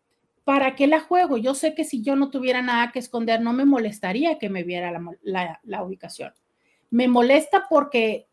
¿para 0.43 0.75
qué 0.75 0.87
la 0.87 0.99
juego? 0.99 1.37
Yo 1.37 1.55
sé 1.55 1.73
que 1.73 1.83
si 1.83 2.01
yo 2.01 2.15
no 2.15 2.29
tuviera 2.29 2.61
nada 2.61 2.91
que 2.91 2.99
esconder, 2.99 3.41
no 3.41 3.53
me 3.53 3.65
molestaría 3.65 4.37
que 4.39 4.49
me 4.49 4.63
viera 4.63 4.91
la, 5.23 5.83
ubicación 5.83 6.33
me 6.93 7.07
molesta 7.07 7.65
porque 7.67 8.27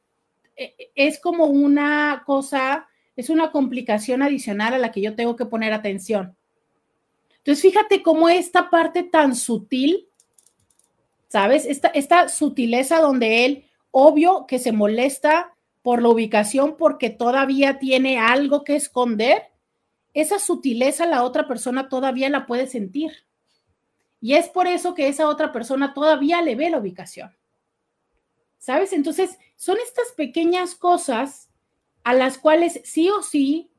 eh, 0.54 0.90
es 0.94 1.18
como 1.18 1.46
una 1.46 2.22
cosa, 2.26 2.86
es 3.16 3.30
una 3.30 3.52
complicación 3.52 4.22
adicional 4.22 4.74
a 4.74 4.78
la 4.78 4.92
que 4.92 5.00
yo 5.00 5.16
tengo 5.16 5.34
que 5.34 5.46
poner 5.46 5.72
atención. 5.72 6.36
Entonces, 7.38 7.62
fíjate 7.62 8.02
cómo 8.02 8.28
esta 8.28 8.68
parte 8.68 9.02
tan 9.02 9.34
sutil, 9.34 10.08
¿sabes? 11.28 11.64
Esta 11.64 12.28
sutileza 12.28 13.00
donde 13.00 13.46
él, 13.46 13.64
obvio 13.92 14.46
que 14.46 14.58
se 14.58 14.72
molesta 14.72 15.54
por 15.80 16.02
la 16.02 16.10
ubicación 16.10 16.76
porque 16.76 17.08
todavía 17.08 17.78
tiene 17.78 18.18
algo 18.18 18.62
que 18.62 18.76
esconder, 18.76 19.44
esa 20.14 20.38
sutileza 20.38 21.06
la 21.06 21.22
otra 21.22 21.46
persona 21.46 21.88
todavía 21.88 22.28
la 22.28 22.46
puede 22.46 22.66
sentir. 22.66 23.12
Y 24.20 24.34
es 24.34 24.48
por 24.48 24.66
eso 24.66 24.94
que 24.94 25.08
esa 25.08 25.28
otra 25.28 25.52
persona 25.52 25.94
todavía 25.94 26.42
le 26.42 26.54
ve 26.56 26.70
la 26.70 26.78
ubicación. 26.78 27.34
¿Sabes? 28.58 28.92
Entonces, 28.92 29.38
son 29.56 29.78
estas 29.82 30.12
pequeñas 30.12 30.74
cosas 30.74 31.48
a 32.04 32.14
las 32.14 32.38
cuales 32.38 32.80
sí 32.84 33.08
o 33.08 33.22
sí, 33.22 33.70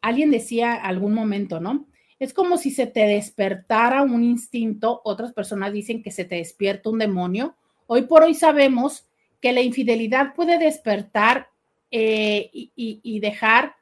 alguien 0.00 0.30
decía 0.30 0.74
algún 0.74 1.14
momento, 1.14 1.60
¿no? 1.60 1.86
Es 2.18 2.32
como 2.32 2.58
si 2.58 2.70
se 2.70 2.86
te 2.86 3.06
despertara 3.06 4.02
un 4.02 4.22
instinto, 4.22 5.00
otras 5.04 5.32
personas 5.32 5.72
dicen 5.72 6.02
que 6.02 6.10
se 6.10 6.24
te 6.24 6.36
despierta 6.36 6.90
un 6.90 6.98
demonio. 6.98 7.56
Hoy 7.86 8.02
por 8.02 8.22
hoy 8.22 8.34
sabemos 8.34 9.06
que 9.40 9.52
la 9.52 9.60
infidelidad 9.60 10.34
puede 10.34 10.58
despertar 10.58 11.48
eh, 11.90 12.50
y, 12.52 13.20
dejar 13.20 13.76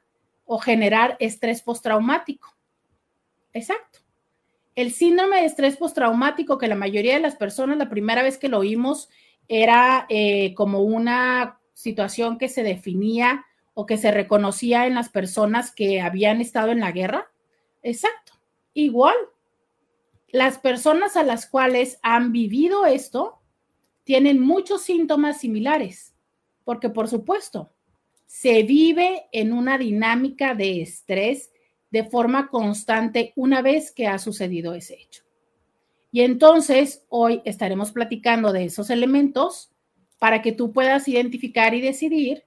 o 0.45 0.59
generar 0.59 1.17
estrés 1.19 1.61
postraumático. 1.61 2.55
Exacto. 3.53 3.99
El 4.75 4.91
síndrome 4.91 5.37
de 5.41 5.45
estrés 5.45 5.77
postraumático, 5.77 6.57
que 6.57 6.67
la 6.67 6.75
mayoría 6.75 7.13
de 7.13 7.19
las 7.19 7.35
personas 7.35 7.77
la 7.77 7.89
primera 7.89 8.23
vez 8.23 8.37
que 8.37 8.49
lo 8.49 8.59
oímos 8.59 9.09
era 9.47 10.05
eh, 10.09 10.53
como 10.55 10.81
una 10.81 11.59
situación 11.73 12.37
que 12.37 12.49
se 12.49 12.63
definía 12.63 13.45
o 13.73 13.85
que 13.85 13.97
se 13.97 14.11
reconocía 14.11 14.87
en 14.87 14.95
las 14.95 15.09
personas 15.09 15.71
que 15.71 16.01
habían 16.01 16.41
estado 16.41 16.71
en 16.71 16.79
la 16.79 16.91
guerra. 16.91 17.31
Exacto. 17.81 18.33
Igual, 18.73 19.15
las 20.27 20.57
personas 20.57 21.15
a 21.17 21.23
las 21.23 21.45
cuales 21.45 21.99
han 22.01 22.31
vivido 22.31 22.85
esto 22.85 23.39
tienen 24.03 24.39
muchos 24.39 24.81
síntomas 24.81 25.39
similares, 25.39 26.15
porque 26.63 26.89
por 26.89 27.07
supuesto, 27.07 27.72
se 28.33 28.63
vive 28.63 29.27
en 29.31 29.53
una 29.53 29.77
dinámica 29.77 30.55
de 30.55 30.81
estrés 30.81 31.51
de 31.91 32.03
forma 32.03 32.47
constante 32.47 33.31
una 33.35 33.61
vez 33.61 33.91
que 33.91 34.07
ha 34.07 34.17
sucedido 34.17 34.73
ese 34.73 34.95
hecho. 34.95 35.23
Y 36.11 36.21
entonces 36.21 37.05
hoy 37.09 37.43
estaremos 37.45 37.91
platicando 37.91 38.51
de 38.51 38.65
esos 38.65 38.89
elementos 38.89 39.71
para 40.17 40.41
que 40.41 40.51
tú 40.51 40.73
puedas 40.73 41.07
identificar 41.07 41.75
y 41.75 41.81
decidir 41.81 42.43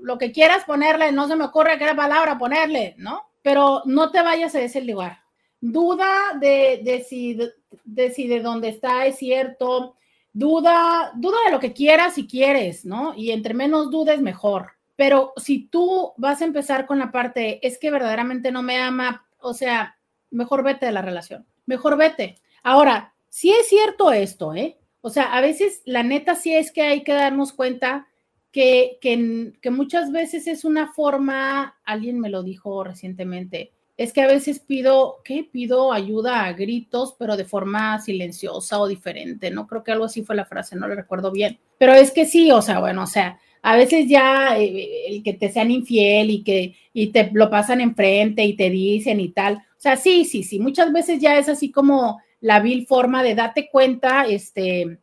lo 0.00 0.18
que 0.18 0.32
quieras 0.32 0.64
ponerle, 0.64 1.12
no 1.12 1.28
se 1.28 1.36
me 1.36 1.44
ocurre 1.44 1.78
qué 1.78 1.94
palabra 1.94 2.38
ponerle, 2.38 2.94
¿no? 2.98 3.26
pero 3.46 3.82
no 3.84 4.10
te 4.10 4.20
vayas 4.22 4.56
a 4.56 4.60
ese 4.60 4.80
lugar. 4.80 5.20
Duda 5.60 6.36
de, 6.40 6.80
de, 6.82 7.04
si, 7.04 7.38
de, 7.84 8.10
si 8.10 8.26
de 8.26 8.40
dónde 8.40 8.70
está 8.70 9.06
es 9.06 9.18
cierto, 9.18 9.94
duda, 10.32 11.12
duda 11.14 11.36
de 11.44 11.52
lo 11.52 11.60
que 11.60 11.72
quieras 11.72 12.14
si 12.14 12.26
quieres, 12.26 12.84
¿no? 12.84 13.14
Y 13.16 13.30
entre 13.30 13.54
menos 13.54 13.92
dudes, 13.92 14.20
mejor. 14.20 14.72
Pero 14.96 15.32
si 15.36 15.68
tú 15.68 16.14
vas 16.16 16.40
a 16.40 16.46
empezar 16.46 16.86
con 16.86 16.98
la 16.98 17.12
parte, 17.12 17.64
es 17.66 17.78
que 17.78 17.90
verdaderamente 17.90 18.50
no 18.50 18.62
me 18.62 18.78
ama, 18.78 19.26
o 19.38 19.54
sea, 19.54 19.98
mejor 20.30 20.62
vete 20.62 20.86
de 20.86 20.92
la 20.92 21.02
relación, 21.02 21.46
mejor 21.66 21.96
vete. 21.96 22.36
Ahora, 22.62 23.14
sí 23.28 23.50
es 23.50 23.68
cierto 23.68 24.10
esto, 24.10 24.54
¿eh? 24.54 24.78
O 25.02 25.10
sea, 25.10 25.36
a 25.36 25.40
veces 25.40 25.82
la 25.84 26.02
neta 26.02 26.34
sí 26.34 26.54
es 26.54 26.72
que 26.72 26.82
hay 26.82 27.04
que 27.04 27.12
darnos 27.12 27.52
cuenta 27.52 28.08
que, 28.50 28.98
muchas 29.70 30.10
veces 30.10 30.46
es 30.46 30.64
una 30.64 30.92
forma, 30.92 31.78
alguien 31.84 32.18
me 32.18 32.30
lo 32.30 32.42
dijo 32.42 32.82
recientemente, 32.82 33.72
es 33.98 34.12
que 34.12 34.22
a 34.22 34.26
veces 34.26 34.60
pido, 34.60 35.16
¿qué? 35.24 35.48
Pido 35.50 35.92
ayuda 35.92 36.44
a 36.44 36.52
gritos, 36.54 37.14
pero 37.18 37.36
de 37.36 37.44
forma 37.44 37.98
silenciosa 37.98 38.78
o 38.80 38.88
diferente, 38.88 39.50
¿no? 39.50 39.66
Creo 39.66 39.84
que 39.84 39.92
algo 39.92 40.06
así 40.06 40.22
fue 40.22 40.36
la 40.36 40.44
frase, 40.44 40.76
no 40.76 40.88
le 40.88 40.94
recuerdo 40.94 41.30
bien. 41.30 41.58
Pero 41.78 41.92
es 41.92 42.10
que 42.12 42.26
sí, 42.26 42.50
o 42.50 42.62
sea, 42.62 42.80
bueno, 42.80 43.02
o 43.04 43.06
sea, 43.06 43.38
a 43.62 43.76
veces 43.76 44.08
ya 44.08 44.58
eh, 44.58 45.06
el 45.08 45.22
que 45.22 45.34
te 45.34 45.50
sean 45.50 45.70
infiel 45.70 46.30
y 46.30 46.42
que 46.42 46.76
y 46.92 47.08
te 47.08 47.30
lo 47.32 47.50
pasan 47.50 47.80
enfrente 47.80 48.44
y 48.44 48.54
te 48.54 48.70
dicen 48.70 49.20
y 49.20 49.28
tal. 49.30 49.56
O 49.56 49.80
sea, 49.80 49.96
sí, 49.96 50.24
sí, 50.24 50.42
sí, 50.42 50.58
muchas 50.58 50.92
veces 50.92 51.20
ya 51.20 51.38
es 51.38 51.48
así 51.48 51.70
como 51.70 52.20
la 52.40 52.60
vil 52.60 52.86
forma 52.86 53.22
de 53.22 53.34
date 53.34 53.68
cuenta, 53.70 54.26
este, 54.26 54.98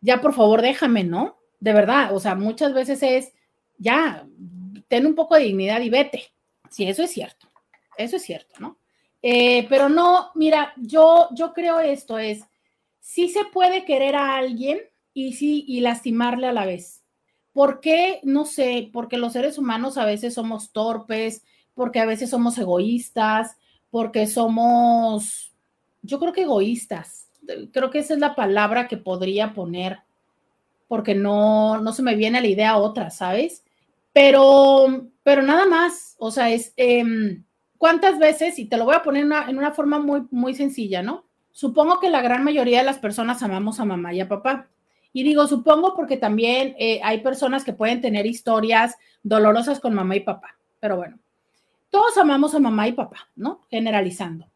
ya 0.00 0.20
por 0.20 0.32
favor 0.34 0.62
déjame, 0.62 1.04
¿no? 1.04 1.36
de 1.64 1.72
verdad, 1.72 2.14
o 2.14 2.20
sea, 2.20 2.34
muchas 2.34 2.74
veces 2.74 3.02
es, 3.02 3.32
ya, 3.78 4.26
ten 4.86 5.06
un 5.06 5.14
poco 5.14 5.34
de 5.34 5.44
dignidad 5.44 5.80
y 5.80 5.88
vete. 5.88 6.24
Sí, 6.68 6.86
eso 6.86 7.02
es 7.02 7.10
cierto, 7.10 7.48
eso 7.96 8.16
es 8.16 8.22
cierto, 8.22 8.56
¿no? 8.58 8.76
Eh, 9.22 9.66
pero 9.70 9.88
no, 9.88 10.30
mira, 10.34 10.74
yo, 10.76 11.28
yo 11.32 11.54
creo 11.54 11.80
esto 11.80 12.18
es, 12.18 12.44
sí 13.00 13.30
se 13.30 13.46
puede 13.46 13.86
querer 13.86 14.14
a 14.14 14.36
alguien 14.36 14.80
y 15.14 15.32
sí, 15.32 15.64
y 15.66 15.80
lastimarle 15.80 16.48
a 16.48 16.52
la 16.52 16.66
vez. 16.66 17.02
¿Por 17.54 17.80
qué? 17.80 18.20
No 18.24 18.44
sé, 18.44 18.90
porque 18.92 19.16
los 19.16 19.32
seres 19.32 19.56
humanos 19.56 19.96
a 19.96 20.04
veces 20.04 20.34
somos 20.34 20.72
torpes, 20.72 21.42
porque 21.72 22.00
a 22.00 22.06
veces 22.06 22.28
somos 22.28 22.58
egoístas, 22.58 23.56
porque 23.90 24.26
somos, 24.26 25.54
yo 26.02 26.18
creo 26.18 26.34
que 26.34 26.42
egoístas. 26.42 27.30
Creo 27.72 27.90
que 27.90 28.00
esa 28.00 28.12
es 28.12 28.20
la 28.20 28.34
palabra 28.34 28.88
que 28.88 28.98
podría 28.98 29.54
poner 29.54 30.00
porque 30.88 31.14
no, 31.14 31.80
no 31.80 31.92
se 31.92 32.02
me 32.02 32.14
viene 32.14 32.38
a 32.38 32.40
la 32.40 32.46
idea 32.46 32.76
otra, 32.76 33.10
¿sabes? 33.10 33.64
Pero, 34.12 35.08
pero 35.22 35.42
nada 35.42 35.66
más, 35.66 36.14
o 36.18 36.30
sea, 36.30 36.50
es, 36.50 36.72
em, 36.76 37.44
¿cuántas 37.78 38.18
veces, 38.18 38.58
y 38.58 38.66
te 38.66 38.76
lo 38.76 38.84
voy 38.84 38.94
a 38.94 39.02
poner 39.02 39.24
en 39.48 39.58
una 39.58 39.72
forma 39.72 39.98
muy, 39.98 40.26
muy 40.30 40.54
sencilla, 40.54 41.02
¿no? 41.02 41.24
Supongo 41.50 42.00
que 42.00 42.10
la 42.10 42.22
gran 42.22 42.44
mayoría 42.44 42.78
de 42.78 42.84
las 42.84 42.98
personas 42.98 43.42
amamos 43.42 43.80
a 43.80 43.84
mamá 43.84 44.12
y 44.12 44.20
a 44.20 44.28
papá. 44.28 44.68
Y 45.16 45.22
digo, 45.22 45.46
supongo 45.46 45.94
porque 45.94 46.16
también 46.16 46.74
eh, 46.76 47.00
hay 47.04 47.20
personas 47.20 47.64
que 47.64 47.72
pueden 47.72 48.00
tener 48.00 48.26
historias 48.26 48.96
dolorosas 49.22 49.78
con 49.78 49.94
mamá 49.94 50.16
y 50.16 50.20
papá. 50.20 50.56
Pero 50.80 50.96
bueno, 50.96 51.20
todos 51.88 52.18
amamos 52.18 52.52
a 52.56 52.58
mamá 52.58 52.88
y 52.88 52.92
papá, 52.92 53.28
¿no? 53.36 53.60
Generalizando, 53.70 54.48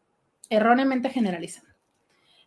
erróneamente 0.49 1.09
generalizando. 1.09 1.69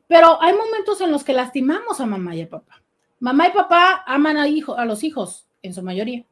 Pero 0.07 0.40
hay 0.42 0.55
momentos 0.55 1.01
en 1.01 1.11
los 1.11 1.25
que 1.25 1.33
lastimamos 1.33 2.01
a 2.01 2.07
mamá 2.07 2.37
y 2.37 2.42
a 2.42 2.51
papá. 2.51 2.83
Mamá 3.18 3.48
y 3.48 3.53
papá 3.53 4.05
aman 4.07 4.37
a, 4.37 4.46
hijo, 4.46 4.77
a 4.77 4.85
los 4.85 5.05
hijos, 5.05 5.46
en 5.62 5.72
su 5.72 5.83
mayoría. 5.83 6.27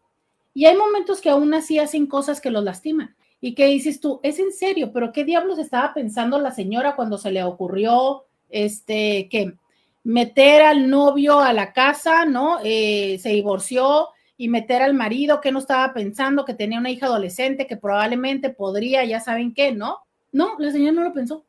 Y 0.52 0.66
hay 0.66 0.76
momentos 0.76 1.22
que 1.22 1.30
aún 1.30 1.54
así 1.54 1.78
hacen 1.78 2.06
cosas 2.06 2.42
que 2.42 2.50
los 2.50 2.62
lastiman. 2.62 3.16
Y 3.40 3.54
que 3.54 3.64
dices 3.64 4.00
tú, 4.00 4.20
es 4.22 4.38
en 4.38 4.52
serio, 4.52 4.92
pero 4.92 5.12
¿qué 5.12 5.24
diablos 5.24 5.58
estaba 5.58 5.94
pensando 5.94 6.38
la 6.38 6.50
señora 6.50 6.94
cuando 6.94 7.16
se 7.16 7.30
le 7.30 7.42
ocurrió, 7.42 8.26
este, 8.50 9.30
que 9.30 9.54
meter 10.02 10.62
al 10.62 10.88
novio 10.88 11.40
a 11.40 11.52
la 11.52 11.72
casa, 11.72 12.24
¿no? 12.24 12.58
Eh, 12.64 13.18
se 13.20 13.30
divorció 13.30 14.08
y 14.36 14.48
meter 14.48 14.82
al 14.82 14.94
marido, 14.94 15.40
que 15.40 15.52
no 15.52 15.58
estaba 15.58 15.92
pensando, 15.92 16.44
que 16.44 16.54
tenía 16.54 16.78
una 16.78 16.90
hija 16.90 17.06
adolescente, 17.06 17.66
que 17.66 17.76
probablemente 17.76 18.50
podría, 18.50 19.04
ya 19.04 19.20
saben 19.20 19.52
qué, 19.52 19.72
¿no? 19.72 19.98
No, 20.32 20.56
la 20.58 20.70
señora 20.70 20.92
no 20.92 21.04
lo 21.04 21.12
pensó. 21.12 21.44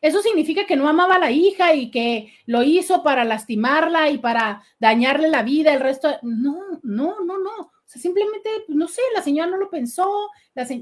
Eso 0.00 0.20
significa 0.20 0.66
que 0.66 0.74
no 0.74 0.88
amaba 0.88 1.14
a 1.14 1.18
la 1.20 1.30
hija 1.30 1.74
y 1.74 1.90
que 1.90 2.32
lo 2.46 2.62
hizo 2.62 3.02
para 3.02 3.24
lastimarla 3.24 4.10
y 4.10 4.18
para 4.18 4.62
dañarle 4.80 5.28
la 5.28 5.42
vida, 5.42 5.72
el 5.72 5.80
resto. 5.80 6.08
No, 6.22 6.80
no, 6.82 7.20
no, 7.20 7.38
no. 7.38 7.50
O 7.60 7.84
sea, 7.84 8.02
simplemente, 8.02 8.50
no 8.68 8.88
sé, 8.88 9.00
la 9.14 9.22
señora 9.22 9.50
no 9.50 9.58
lo 9.58 9.70
pensó, 9.70 10.28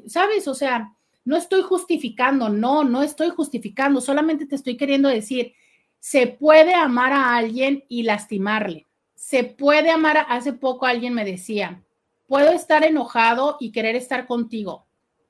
¿sabes? 0.07 0.49
O 0.49 0.55
sea, 0.55 0.95
no 1.25 1.37
estoy 1.37 1.63
justificando, 1.63 2.49
no, 2.49 2.83
no 2.85 3.03
estoy 3.03 3.29
justificando, 3.31 4.01
solamente 4.01 4.47
te 4.47 4.55
estoy 4.55 4.77
queriendo 4.77 5.09
decir, 5.09 5.53
Se 6.01 6.27
puede 6.27 6.75
amar 6.75 7.13
a 7.13 7.37
alguien 7.37 7.85
y 7.89 8.03
lastimarle. 8.03 8.89
Se 9.15 9.45
puede 9.45 9.91
amar. 9.91 10.17
A, 10.17 10.23
hace 10.23 10.53
poco 10.53 10.87
alguien 10.87 11.15
me 11.15 11.25
decía, 11.25 11.83
puedo 12.27 12.51
estar 12.51 12.85
enojado 12.85 13.57
y 13.61 13.71
querer 13.71 13.95
estar 13.95 14.27
contigo. 14.27 14.87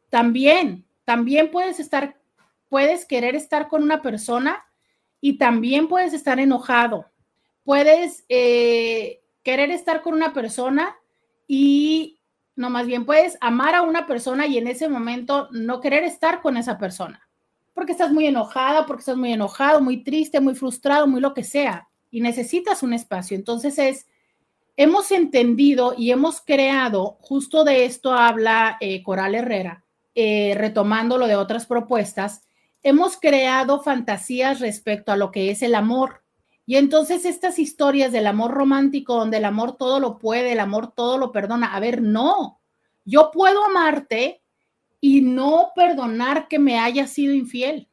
También, 0.08 0.86
también 1.04 1.50
puedes 1.50 1.80
estar, 1.80 2.16
puedes 2.68 3.04
querer 3.04 3.34
estar 3.34 3.68
con 3.68 3.82
una 3.82 4.00
persona 4.00 4.64
y 5.20 5.38
también 5.38 5.88
puedes 5.88 6.14
estar 6.14 6.40
enojado. 6.40 7.10
Puedes 7.64 8.24
eh, 8.28 9.20
querer 9.42 9.70
estar 9.70 10.02
con 10.02 10.14
una 10.14 10.32
persona 10.32 10.96
y 11.46 12.20
no, 12.56 12.68
más 12.68 12.86
bien 12.86 13.06
puedes 13.06 13.38
amar 13.40 13.74
a 13.74 13.82
una 13.82 14.06
persona 14.06 14.46
y 14.46 14.58
en 14.58 14.68
ese 14.68 14.88
momento 14.88 15.48
no 15.50 15.80
querer 15.80 16.04
estar 16.04 16.42
con 16.42 16.56
esa 16.56 16.76
persona, 16.76 17.26
porque 17.72 17.92
estás 17.92 18.12
muy 18.12 18.26
enojada, 18.26 18.86
porque 18.86 19.00
estás 19.00 19.16
muy 19.16 19.32
enojado, 19.32 19.80
muy 19.80 20.02
triste, 20.02 20.40
muy 20.40 20.54
frustrado, 20.54 21.06
muy 21.06 21.20
lo 21.20 21.34
que 21.34 21.44
sea, 21.44 21.88
y 22.10 22.20
necesitas 22.20 22.82
un 22.82 22.92
espacio. 22.92 23.36
Entonces 23.36 23.78
es, 23.78 24.06
hemos 24.76 25.10
entendido 25.12 25.94
y 25.96 26.10
hemos 26.10 26.40
creado, 26.40 27.18
justo 27.20 27.64
de 27.64 27.84
esto 27.84 28.12
habla 28.12 28.76
eh, 28.80 29.02
Coral 29.02 29.34
Herrera, 29.34 29.84
eh, 30.14 30.54
retomando 30.56 31.18
lo 31.18 31.26
de 31.26 31.36
otras 31.36 31.66
propuestas, 31.66 32.42
hemos 32.82 33.16
creado 33.16 33.82
fantasías 33.82 34.60
respecto 34.60 35.12
a 35.12 35.16
lo 35.16 35.30
que 35.30 35.50
es 35.50 35.62
el 35.62 35.74
amor. 35.74 36.22
Y 36.66 36.76
entonces 36.76 37.24
estas 37.24 37.58
historias 37.58 38.12
del 38.12 38.26
amor 38.26 38.52
romántico, 38.52 39.14
donde 39.16 39.38
el 39.38 39.44
amor 39.44 39.76
todo 39.76 40.00
lo 40.00 40.18
puede, 40.18 40.52
el 40.52 40.60
amor 40.60 40.92
todo 40.92 41.18
lo 41.18 41.32
perdona, 41.32 41.74
a 41.74 41.80
ver, 41.80 42.00
no, 42.02 42.60
yo 43.04 43.30
puedo 43.32 43.64
amarte 43.64 44.42
y 45.00 45.22
no 45.22 45.72
perdonar 45.74 46.48
que 46.48 46.58
me 46.58 46.78
haya 46.78 47.06
sido 47.06 47.32
infiel, 47.32 47.88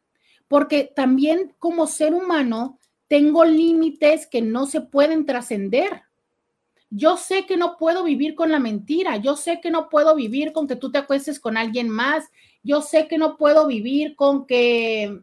porque 0.48 0.92
también 0.96 1.54
como 1.60 1.88
ser 1.88 2.14
humano 2.14 2.80
tengo 3.08 3.46
límites 3.46 4.28
que 4.28 4.42
no 4.42 4.66
se 4.66 4.82
pueden 4.82 5.26
trascender. 5.26 6.04
Yo 6.90 7.18
sé 7.18 7.46
que 7.46 7.58
no 7.58 7.78
puedo 7.78 8.04
vivir 8.04 8.36
con 8.36 8.52
la 8.52 8.60
mentira, 8.60 9.18
yo 9.18 9.36
sé 9.36 9.60
que 9.62 9.72
no 9.72 9.90
puedo 9.90 10.16
vivir 10.16 10.54
con 10.54 10.68
que 10.68 10.76
tú 10.76 10.92
te 10.92 11.00
acuestes 11.00 11.40
con 11.40 11.58
alguien 11.58 11.90
más, 11.90 12.26
yo 12.64 12.82
sé 12.82 13.08
que 13.08 13.18
no 13.18 13.38
puedo 13.38 13.68
vivir 13.68 14.16
con 14.16 14.46
que, 14.46 15.22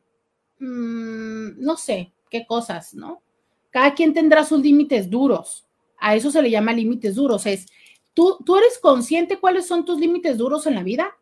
mm, 0.58 1.60
no 1.60 1.76
sé, 1.76 2.12
qué 2.30 2.46
cosas, 2.46 2.94
¿no? 2.94 3.22
Cada 3.70 3.94
quien 3.94 4.12
tendrá 4.12 4.44
sus 4.44 4.60
límites 4.60 5.08
duros. 5.08 5.66
A 5.98 6.14
eso 6.14 6.30
se 6.30 6.42
le 6.42 6.50
llama 6.50 6.72
límites 6.72 7.14
duros. 7.14 7.46
Es, 7.46 7.66
¿tú, 8.12 8.38
¿tú 8.44 8.56
eres 8.56 8.78
consciente 8.78 9.38
cuáles 9.38 9.66
son 9.66 9.84
tus 9.84 9.98
límites 9.98 10.36
duros 10.36 10.66
en 10.66 10.74
la 10.74 10.82
vida? 10.82 11.16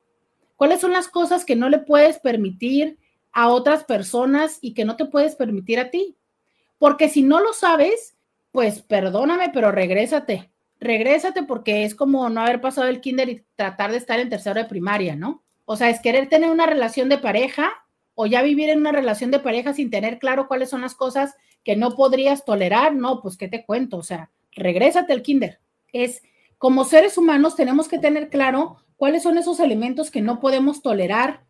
¿Cuáles 0.62 0.80
son 0.80 0.92
las 0.92 1.08
cosas 1.08 1.44
que 1.44 1.56
no 1.56 1.68
le 1.68 1.80
puedes 1.80 2.20
permitir 2.20 2.96
a 3.32 3.48
otras 3.48 3.82
personas 3.82 4.60
y 4.60 4.74
que 4.74 4.84
no 4.84 4.94
te 4.94 5.06
puedes 5.06 5.34
permitir 5.34 5.80
a 5.80 5.90
ti? 5.90 6.16
Porque 6.78 7.08
si 7.08 7.24
no 7.24 7.40
lo 7.40 7.52
sabes, 7.52 8.16
pues 8.52 8.80
perdóname, 8.80 9.50
pero 9.52 9.72
regrésate. 9.72 10.52
Regrésate 10.78 11.42
porque 11.42 11.82
es 11.82 11.96
como 11.96 12.28
no 12.28 12.42
haber 12.42 12.60
pasado 12.60 12.86
el 12.86 13.00
kinder 13.00 13.28
y 13.28 13.44
tratar 13.56 13.90
de 13.90 13.96
estar 13.96 14.20
en 14.20 14.28
tercero 14.28 14.62
de 14.62 14.68
primaria, 14.68 15.16
¿no? 15.16 15.42
O 15.64 15.74
sea, 15.74 15.90
es 15.90 15.98
querer 15.98 16.28
tener 16.28 16.48
una 16.48 16.66
relación 16.66 17.08
de 17.08 17.18
pareja 17.18 17.72
o 18.14 18.26
ya 18.26 18.40
vivir 18.40 18.70
en 18.70 18.78
una 18.78 18.92
relación 18.92 19.32
de 19.32 19.40
pareja 19.40 19.74
sin 19.74 19.90
tener 19.90 20.20
claro 20.20 20.46
cuáles 20.46 20.70
son 20.70 20.82
las 20.82 20.94
cosas 20.94 21.34
que 21.64 21.74
no 21.74 21.96
podrías 21.96 22.44
tolerar, 22.44 22.94
no, 22.94 23.20
pues 23.20 23.36
qué 23.36 23.48
te 23.48 23.64
cuento, 23.64 23.96
o 23.96 24.04
sea, 24.04 24.30
regrésate 24.52 25.12
al 25.12 25.22
kinder. 25.22 25.58
Es 25.92 26.22
como 26.56 26.84
seres 26.84 27.18
humanos 27.18 27.56
tenemos 27.56 27.88
que 27.88 27.98
tener 27.98 28.28
claro 28.28 28.81
cuáles 29.02 29.24
son 29.24 29.36
esos 29.36 29.58
elementos 29.58 30.12
que 30.12 30.20
no 30.20 30.38
podemos 30.38 30.80
tolerar 30.80 31.42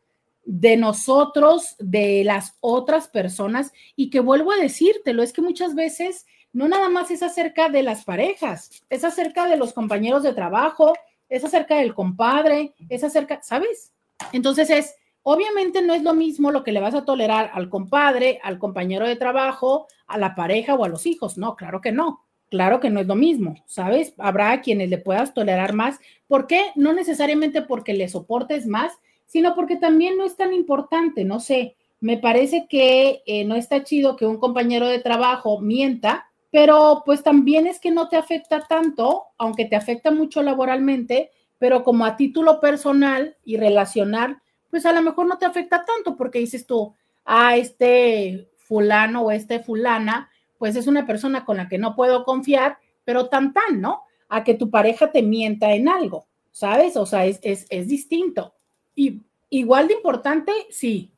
de 0.46 0.78
nosotros, 0.78 1.76
de 1.78 2.24
las 2.24 2.56
otras 2.60 3.08
personas 3.08 3.74
y 3.94 4.08
que 4.08 4.20
vuelvo 4.20 4.52
a 4.52 4.56
decírtelo, 4.56 5.22
es 5.22 5.34
que 5.34 5.42
muchas 5.42 5.74
veces 5.74 6.24
no 6.54 6.66
nada 6.66 6.88
más 6.88 7.10
es 7.10 7.22
acerca 7.22 7.68
de 7.68 7.82
las 7.82 8.06
parejas, 8.06 8.82
es 8.88 9.04
acerca 9.04 9.48
de 9.48 9.58
los 9.58 9.74
compañeros 9.74 10.22
de 10.22 10.32
trabajo, 10.32 10.94
es 11.28 11.44
acerca 11.44 11.76
del 11.76 11.94
compadre, 11.94 12.72
es 12.88 13.04
acerca, 13.04 13.42
¿sabes? 13.42 13.92
Entonces 14.32 14.70
es, 14.70 14.94
Obviamente 15.22 15.82
no 15.82 15.92
es 15.92 16.02
lo 16.02 16.14
mismo 16.14 16.50
lo 16.50 16.64
que 16.64 16.72
le 16.72 16.80
vas 16.80 16.94
a 16.94 17.04
tolerar 17.04 17.50
al 17.52 17.68
compadre, 17.68 18.40
al 18.42 18.58
compañero 18.58 19.06
de 19.06 19.16
trabajo, 19.16 19.86
a 20.06 20.16
la 20.16 20.34
pareja 20.34 20.74
o 20.74 20.84
a 20.86 20.88
los 20.88 21.04
hijos. 21.04 21.36
No, 21.36 21.54
claro 21.54 21.82
que 21.82 21.92
no. 21.92 22.24
Claro 22.52 22.80
que 22.80 22.90
no 22.90 23.00
es 23.00 23.06
lo 23.06 23.14
mismo, 23.14 23.54
¿sabes? 23.64 24.12
Habrá 24.18 24.60
quienes 24.60 24.90
le 24.90 24.98
puedas 24.98 25.32
tolerar 25.32 25.72
más. 25.72 25.98
¿Por 26.28 26.46
qué? 26.46 26.66
No 26.74 26.92
necesariamente 26.92 27.62
porque 27.62 27.94
le 27.94 28.10
soportes 28.10 28.66
más, 28.66 28.92
sino 29.24 29.54
porque 29.54 29.76
también 29.76 30.18
no 30.18 30.26
es 30.26 30.36
tan 30.36 30.52
importante. 30.52 31.24
No 31.24 31.40
sé, 31.40 31.76
me 32.00 32.18
parece 32.18 32.66
que 32.68 33.22
eh, 33.24 33.46
no 33.46 33.54
está 33.54 33.84
chido 33.84 34.16
que 34.16 34.26
un 34.26 34.36
compañero 34.36 34.86
de 34.86 34.98
trabajo 34.98 35.60
mienta, 35.62 36.30
pero 36.50 37.02
pues 37.06 37.22
también 37.22 37.66
es 37.66 37.80
que 37.80 37.90
no 37.90 38.10
te 38.10 38.18
afecta 38.18 38.60
tanto, 38.68 39.28
aunque 39.38 39.64
te 39.64 39.76
afecta 39.76 40.10
mucho 40.10 40.42
laboralmente, 40.42 41.30
pero 41.56 41.82
como 41.82 42.04
a 42.04 42.18
título 42.18 42.60
personal 42.60 43.34
y 43.46 43.56
relacional, 43.56 44.42
pues 44.68 44.84
a 44.84 44.92
lo 44.92 45.00
mejor 45.00 45.24
no 45.26 45.38
te 45.38 45.46
afecta 45.46 45.86
tanto 45.86 46.18
porque 46.18 46.40
dices 46.40 46.66
tú, 46.66 46.94
a 47.24 47.48
ah, 47.48 47.56
este 47.56 48.50
fulano 48.58 49.22
o 49.22 49.30
este 49.30 49.60
fulana, 49.60 50.28
pues 50.62 50.76
es 50.76 50.86
una 50.86 51.04
persona 51.04 51.44
con 51.44 51.56
la 51.56 51.68
que 51.68 51.76
no 51.76 51.96
puedo 51.96 52.22
confiar, 52.22 52.78
pero 53.02 53.26
tan 53.26 53.52
tan, 53.52 53.80
¿no? 53.80 54.04
A 54.28 54.44
que 54.44 54.54
tu 54.54 54.70
pareja 54.70 55.10
te 55.10 55.20
mienta 55.20 55.72
en 55.72 55.88
algo, 55.88 56.28
¿sabes? 56.52 56.96
O 56.96 57.04
sea, 57.04 57.26
es, 57.26 57.40
es, 57.42 57.66
es 57.68 57.88
distinto. 57.88 58.54
Y 58.94 59.22
igual 59.50 59.88
de 59.88 59.94
importante, 59.94 60.52
sí, 60.70 61.10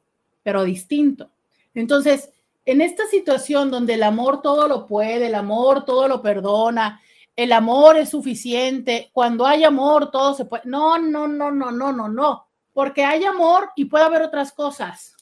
pero 0.43 0.65
distinto. 0.65 1.29
Entonces, 1.75 2.31
en 2.65 2.81
esta 2.81 3.07
situación 3.09 3.71
donde 3.71 3.93
el 3.93 4.05
amor 4.05 4.41
todo 4.41 4.67
lo 4.67 4.87
puede, 4.87 5.27
el 5.27 5.35
amor 5.35 5.85
todo 5.85 6.09
lo 6.09 6.23
perdona, 6.23 7.03
el 7.37 7.53
amor 7.53 7.99
es 7.99 8.09
suficiente, 8.09 9.11
cuando 9.13 9.45
hay 9.45 9.63
amor 9.63 10.11
todo 10.11 10.33
se 10.33 10.47
puede. 10.47 10.63
No, 10.65 10.97
no, 10.97 11.29
no, 11.29 11.51
no, 11.51 11.71
no, 11.71 11.93
no, 11.93 12.09
no 12.09 12.47
porque 12.73 13.05
hay 13.05 13.27
amor 13.27 13.69
y 13.77 13.85
puede 13.85 14.05
haber 14.05 14.23
otras 14.23 14.53
cosas. 14.53 15.15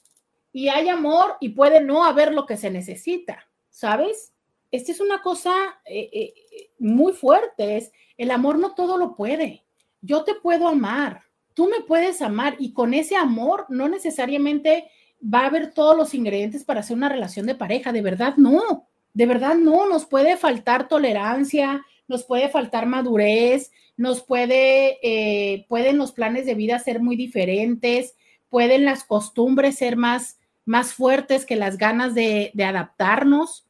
Y 0.53 0.69
hay 0.69 0.89
amor 0.89 1.39
y 1.41 1.49
puede 1.49 1.81
no 1.81 2.05
haber 2.05 2.33
lo 2.33 2.47
que 2.47 2.57
se 2.57 2.71
necesita, 2.71 3.49
¿sabes? 3.83 4.33
Esta 4.71 4.93
es 4.93 5.01
una 5.01 5.23
cosa 5.23 5.53
eh, 5.85 6.09
eh, 6.13 6.35
muy 6.79 7.13
fuerte, 7.13 7.79
es 7.79 7.91
el 8.17 8.31
amor 8.31 8.61
no 8.61 8.77
todo 8.77 8.97
lo 8.97 9.17
puede. 9.17 9.65
Yo 10.01 10.23
te 10.23 10.37
puedo 10.37 10.69
amar, 10.69 11.23
tú 11.53 11.69
me 11.69 11.81
puedes 11.81 12.23
amar 12.23 12.55
y 12.61 12.73
con 12.75 12.95
ese 12.95 13.17
amor 13.17 13.67
no 13.71 13.89
necesariamente 13.89 14.89
va 15.23 15.41
a 15.41 15.47
haber 15.47 15.75
todos 15.75 15.97
los 15.97 16.15
ingredientes 16.15 16.63
para 16.63 16.79
hacer 16.79 16.97
una 16.97 17.09
relación 17.09 17.45
de 17.45 17.57
pareja, 17.57 17.91
de 17.91 18.03
verdad 18.03 18.37
no, 18.37 18.87
de 19.15 19.27
verdad 19.27 19.57
no, 19.57 19.89
nos 19.89 20.07
puede 20.07 20.37
faltar 20.37 20.87
tolerancia, 20.87 21.85
nos 22.07 22.23
puede 22.23 22.51
faltar 22.51 22.87
madurez, 22.87 23.73
nos 23.97 24.23
puede, 24.23 25.01
eh, 25.03 25.67
pueden 25.69 25.99
los 25.99 26.13
planes 26.13 26.47
de 26.47 26.55
vida 26.55 26.79
ser 26.79 27.01
muy 27.01 27.17
diferentes, 27.17 28.15
pueden 28.49 28.85
las 28.85 29.03
costumbres 29.03 29.75
ser 29.75 29.97
más, 29.97 30.39
más 30.65 30.95
fuertes 30.95 31.45
que 31.45 31.57
las 31.57 31.79
ganas 31.79 32.15
de, 32.15 32.53
de 32.55 32.65
adaptarnos, 32.65 33.67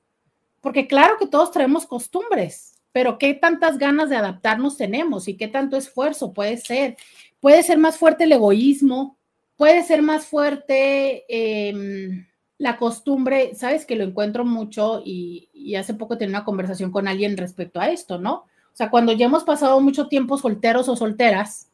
porque 0.63 0.87
claro 0.87 1.19
que 1.19 1.27
todos 1.27 1.51
traemos 1.51 1.85
costumbres, 1.85 2.81
pero 2.93 3.19
¿qué 3.19 3.35
tantas 3.35 3.77
ganas 3.79 4.09
de 4.09 4.17
adaptarnos 4.17 4.77
tenemos 4.79 5.29
y 5.29 5.37
qué 5.37 5.49
tanto 5.49 5.77
esfuerzo 5.77 6.33
puede 6.33 6.57
ser? 6.57 6.97
Puede 7.41 7.63
ser 7.65 7.79
más 7.79 7.99
fuerte 7.99 8.25
el 8.25 8.33
egoísmo, 8.33 9.19
puede 9.57 9.83
ser 9.83 10.03
más 10.03 10.25
fuerte 10.25 11.25
em, 11.29 12.27
la 12.59 12.77
costumbre, 12.77 13.55
sabes 13.57 13.85
que 13.85 13.97
lo 13.97 14.05
encuentro 14.05 14.45
mucho 14.45 15.03
y, 15.05 15.49
hace 15.77 15.95
poco 15.95 16.17
tenía 16.17 16.37
una 16.37 16.45
conversación 16.45 16.93
con 16.93 17.09
alguien 17.09 17.37
respecto 17.37 17.81
a 17.81 17.89
esto, 17.91 18.19
¿no? 18.19 18.35
O 18.35 18.75
sea, 18.75 18.91
cuando 18.91 19.13
ya 19.13 19.27
hemos 19.27 19.43
pasado 19.45 19.81
mucho 19.81 20.07
tiempo 20.07 20.39
solteros 20.39 20.89
o 20.89 20.97
solteras, 20.97 21.71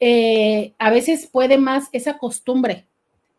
eh, 0.00 0.74
a 0.78 0.90
veces 0.90 1.26
puede 1.26 1.56
más 1.56 1.88
esa 1.92 2.18
costumbre, 2.18 2.86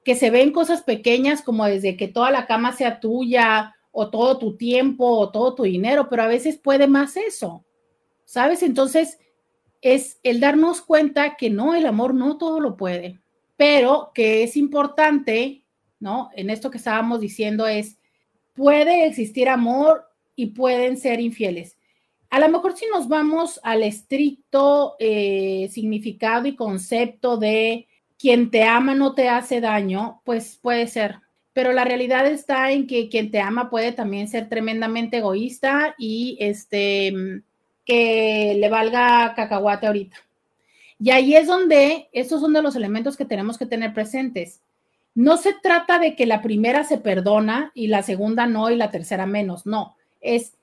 que 0.03 0.15
se 0.15 0.31
ven 0.31 0.51
cosas 0.51 0.81
pequeñas 0.81 1.41
como 1.41 1.65
desde 1.65 1.95
que 1.95 2.07
toda 2.07 2.31
la 2.31 2.47
cama 2.47 2.73
sea 2.73 2.99
tuya 2.99 3.75
o 3.93 4.09
todo 4.09 4.39
tu 4.39 4.57
tiempo 4.57 5.05
o 5.05 5.29
todo 5.29 5.53
tu 5.53 5.63
dinero, 5.63 6.09
pero 6.09 6.23
a 6.23 6.27
veces 6.27 6.57
puede 6.57 6.87
más 6.87 7.15
eso, 7.15 7.63
¿sabes? 8.25 8.63
Entonces 8.63 9.19
es 9.81 10.19
el 10.23 10.39
darnos 10.39 10.81
cuenta 10.81 11.37
que 11.37 11.51
no, 11.51 11.75
el 11.75 11.85
amor 11.85 12.15
no 12.15 12.37
todo 12.37 12.59
lo 12.59 12.75
puede, 12.75 13.21
pero 13.55 14.11
que 14.15 14.43
es 14.43 14.57
importante, 14.57 15.63
¿no? 15.99 16.31
En 16.35 16.49
esto 16.49 16.71
que 16.71 16.79
estábamos 16.79 17.21
diciendo 17.21 17.67
es, 17.67 17.99
puede 18.53 19.05
existir 19.05 19.47
amor 19.47 20.05
y 20.35 20.47
pueden 20.47 20.97
ser 20.97 21.19
infieles. 21.19 21.77
A 22.31 22.39
lo 22.39 22.49
mejor 22.49 22.75
si 22.75 22.87
nos 22.87 23.07
vamos 23.07 23.59
al 23.61 23.83
estricto 23.83 24.95
eh, 24.97 25.69
significado 25.71 26.47
y 26.47 26.55
concepto 26.55 27.37
de 27.37 27.87
quien 28.17 28.49
te 28.49 28.63
ama 28.63 28.95
no 28.95 29.13
te 29.13 29.29
hace 29.29 29.61
daño, 29.61 30.21
pues 30.25 30.57
puede 30.59 30.87
ser. 30.87 31.17
Pero 31.53 31.71
la 31.71 31.85
realidad 31.85 32.25
está 32.25 32.71
en 32.71 32.87
que 32.87 33.09
quien 33.09 33.31
te 33.31 33.39
ama 33.39 33.69
puede 33.69 33.91
también 33.91 34.27
ser 34.27 34.49
tremendamente 34.49 35.17
egoísta 35.17 35.95
y 35.97 36.37
este 36.39 37.13
que 37.85 38.55
le 38.59 38.69
valga 38.69 39.33
cacahuate 39.35 39.87
ahorita. 39.87 40.17
Y 40.99 41.11
ahí 41.11 41.35
es 41.35 41.47
donde, 41.47 42.07
estos 42.13 42.41
son 42.41 42.53
de 42.53 42.61
los 42.61 42.75
elementos 42.75 43.17
que 43.17 43.25
tenemos 43.25 43.57
que 43.57 43.65
tener 43.65 43.93
presentes. 43.93 44.61
no 45.15 45.37
se 45.37 45.53
trata 45.53 45.99
de 45.99 46.15
que 46.15 46.25
la 46.25 46.41
primera 46.41 46.83
se 46.83 46.97
perdona 46.97 47.71
y 47.75 47.87
la 47.87 48.01
segunda 48.01 48.47
no 48.47 48.71
y 48.71 48.75
la 48.75 48.89
tercera 48.89 49.27
menos, 49.27 49.65
no, 49.67 49.95
es 50.21 50.53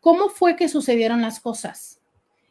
cómo 0.00 0.28
fue 0.28 0.56
que 0.56 0.68
sucedieron 0.68 1.22
las 1.22 1.38
cosas. 1.38 2.00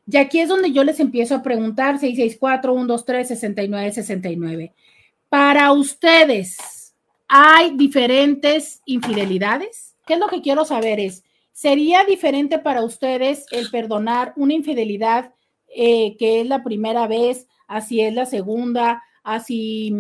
Y 0.10 0.18
aquí 0.18 0.40
es 0.40 0.50
donde 0.50 0.72
yo 0.72 0.84
les 0.84 1.00
empiezo 1.00 1.36
a 1.36 1.44
preguntar 1.44 2.00
664 2.00 2.74
123 2.74 3.28
6969. 3.28 4.74
Para 5.30 5.72
ustedes, 5.74 6.58
¿hay 7.34 7.78
diferentes 7.78 8.82
infidelidades? 8.86 9.96
¿Qué 10.06 10.16
es 10.16 10.20
lo 10.20 10.28
que 10.28 10.42
quiero 10.42 10.66
saber? 10.66 11.00
Es, 11.00 11.24
¿sería 11.54 12.04
diferente 12.04 12.60
para 12.60 12.84
ustedes 12.84 13.46
el 13.52 13.72
perdonar 13.72 14.34
una 14.36 14.54
infidelidad 14.54 15.34
eh, 15.74 16.18
que 16.18 16.42
es 16.42 16.48
la 16.48 16.62
primera 16.62 17.08
vez, 17.08 17.48
así 17.70 18.02
es 18.02 18.14
la 18.14 18.26
segunda, 18.26 19.02
así 19.24 19.96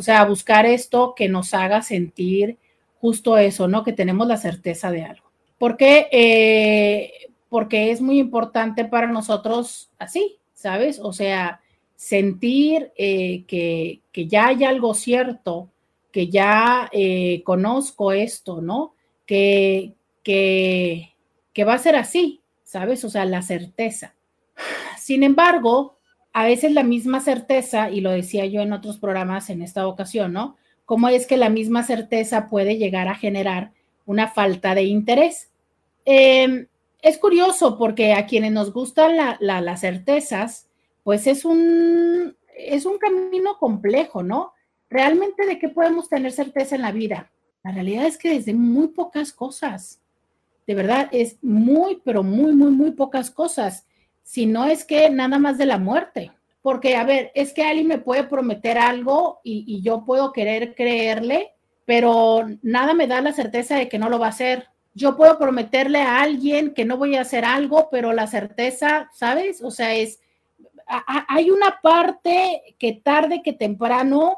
O 0.00 0.02
sea, 0.02 0.24
buscar 0.24 0.64
esto 0.64 1.12
que 1.14 1.28
nos 1.28 1.52
haga 1.52 1.82
sentir 1.82 2.56
justo 3.02 3.36
eso, 3.36 3.68
¿no? 3.68 3.84
Que 3.84 3.92
tenemos 3.92 4.26
la 4.26 4.38
certeza 4.38 4.90
de 4.90 5.02
algo. 5.02 5.30
¿Por 5.58 5.76
qué? 5.76 6.08
Eh, 6.10 7.28
porque 7.50 7.90
es 7.90 8.00
muy 8.00 8.18
importante 8.18 8.86
para 8.86 9.08
nosotros 9.08 9.90
así, 9.98 10.38
¿sabes? 10.54 11.00
O 11.00 11.12
sea, 11.12 11.60
sentir 11.96 12.92
eh, 12.96 13.44
que, 13.46 14.00
que 14.10 14.26
ya 14.26 14.46
hay 14.46 14.64
algo 14.64 14.94
cierto 14.94 15.68
que 16.10 16.28
ya 16.28 16.88
eh, 16.92 17.42
conozco 17.44 18.12
esto, 18.12 18.62
¿no? 18.62 18.94
Que, 19.26 19.92
que, 20.22 21.14
que 21.52 21.64
va 21.64 21.74
a 21.74 21.78
ser 21.78 21.94
así, 21.94 22.40
¿sabes? 22.64 23.04
O 23.04 23.10
sea, 23.10 23.26
la 23.26 23.42
certeza. 23.42 24.14
Sin 24.96 25.24
embargo, 25.24 25.98
a 26.32 26.44
veces 26.44 26.72
la 26.72 26.82
misma 26.82 27.20
certeza, 27.20 27.90
y 27.90 28.00
lo 28.00 28.10
decía 28.10 28.46
yo 28.46 28.60
en 28.60 28.72
otros 28.72 28.98
programas 28.98 29.50
en 29.50 29.62
esta 29.62 29.86
ocasión, 29.86 30.32
¿no? 30.32 30.56
Cómo 30.84 31.08
es 31.08 31.26
que 31.26 31.36
la 31.36 31.48
misma 31.48 31.82
certeza 31.82 32.48
puede 32.48 32.76
llegar 32.76 33.08
a 33.08 33.14
generar 33.14 33.72
una 34.06 34.28
falta 34.28 34.74
de 34.74 34.84
interés. 34.84 35.50
Em, 36.04 36.66
es 37.02 37.18
curioso 37.18 37.78
porque 37.78 38.12
a 38.12 38.26
quienes 38.26 38.52
nos 38.52 38.72
gustan 38.72 39.16
las 39.40 39.80
certezas, 39.80 40.68
pues 41.04 41.26
es 41.26 41.44
un, 41.44 42.36
es 42.56 42.86
un 42.86 42.98
camino 42.98 43.56
complejo, 43.58 44.22
¿no? 44.22 44.52
realmente 44.90 45.46
de 45.46 45.58
qué 45.58 45.68
podemos 45.68 46.08
tener 46.08 46.32
certeza 46.32 46.74
en 46.74 46.82
la 46.82 46.92
vida. 46.92 47.30
La 47.62 47.70
realidad 47.70 48.06
es 48.06 48.18
que 48.18 48.34
desde 48.34 48.52
muy 48.52 48.88
pocas 48.88 49.32
cosas. 49.32 50.00
De 50.66 50.74
verdad, 50.74 51.08
es 51.12 51.38
muy, 51.42 52.02
pero 52.04 52.22
muy, 52.22 52.52
muy, 52.54 52.72
muy 52.72 52.90
pocas 52.90 53.30
cosas. 53.30 53.86
Si 54.30 54.46
no 54.46 54.66
es 54.66 54.84
que 54.84 55.10
nada 55.10 55.40
más 55.40 55.58
de 55.58 55.66
la 55.66 55.76
muerte. 55.76 56.30
Porque, 56.62 56.94
a 56.94 57.02
ver, 57.02 57.32
es 57.34 57.52
que 57.52 57.64
alguien 57.64 57.88
me 57.88 57.98
puede 57.98 58.22
prometer 58.22 58.78
algo 58.78 59.40
y, 59.42 59.82
yo 59.82 60.04
puedo 60.04 60.32
querer 60.32 60.76
creerle, 60.76 61.50
pero 61.84 62.46
nada 62.62 62.94
me 62.94 63.08
da 63.08 63.20
la 63.22 63.32
certeza 63.32 63.74
de 63.74 63.88
que 63.88 63.98
no 63.98 64.08
lo 64.08 64.20
va 64.20 64.26
a 64.26 64.36
hacer. 64.36 64.68
Yo 64.94 65.16
puedo 65.16 65.36
prometerle 65.36 66.02
a 66.02 66.20
alguien 66.20 66.74
que 66.74 66.84
no 66.84 66.96
voy 66.96 67.16
a 67.16 67.22
hacer 67.22 67.44
algo, 67.44 67.88
pero 67.90 68.12
la 68.12 68.28
certeza, 68.28 69.10
¿sabes? 69.12 69.62
O 69.64 69.72
sea, 69.72 69.96
es, 69.96 70.20
hay 70.86 71.50
una 71.50 71.80
parte 71.82 72.76
que 72.78 72.92
tarde 72.92 73.42
que 73.42 73.52
temprano 73.52 74.36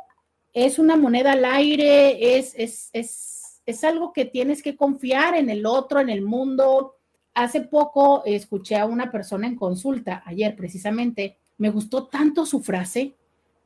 es 0.54 0.78
una 0.78 0.96
moneda 0.96 1.32
al 1.32 1.44
aire, 1.44 2.38
es, 2.38 2.54
es, 2.56 2.88
es, 2.94 3.60
es, 3.66 3.84
algo 3.84 4.14
que 4.14 4.24
tienes 4.24 4.62
que 4.62 4.74
confiar 4.74 5.34
en 5.36 5.50
el 5.50 5.66
otro, 5.66 6.00
en 6.00 6.08
el 6.08 6.22
mundo. 6.22 6.96
Hace 7.34 7.62
poco 7.62 8.22
escuché 8.26 8.76
a 8.76 8.86
una 8.86 9.10
persona 9.10 9.46
en 9.46 9.56
consulta, 9.56 10.22
ayer 10.26 10.54
precisamente, 10.54 11.38
me 11.58 11.70
gustó 11.70 12.06
tanto 12.06 12.44
su 12.44 12.60
frase, 12.60 13.14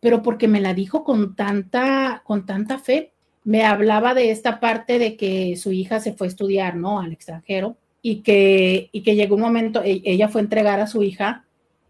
pero 0.00 0.22
porque 0.22 0.46
me 0.46 0.60
la 0.60 0.74
dijo 0.74 1.02
con 1.02 1.34
tanta, 1.34 2.22
con 2.24 2.46
tanta 2.46 2.78
fe. 2.78 3.12
Me 3.44 3.64
hablaba 3.64 4.14
de 4.14 4.30
esta 4.30 4.60
parte 4.60 4.98
de 4.98 5.16
que 5.16 5.56
su 5.56 5.72
hija 5.72 6.00
se 6.00 6.12
fue 6.12 6.26
a 6.26 6.30
estudiar, 6.30 6.76
¿no? 6.76 7.00
Al 7.00 7.12
extranjero 7.12 7.76
y 8.02 8.22
que, 8.22 8.88
y 8.92 9.02
que 9.02 9.16
llegó 9.16 9.34
un 9.34 9.40
momento, 9.40 9.82
e, 9.82 10.02
ella 10.04 10.28
fue 10.28 10.40
a 10.40 10.44
entregar 10.44 10.78
a 10.78 10.86
su 10.86 11.02
hija 11.02 11.44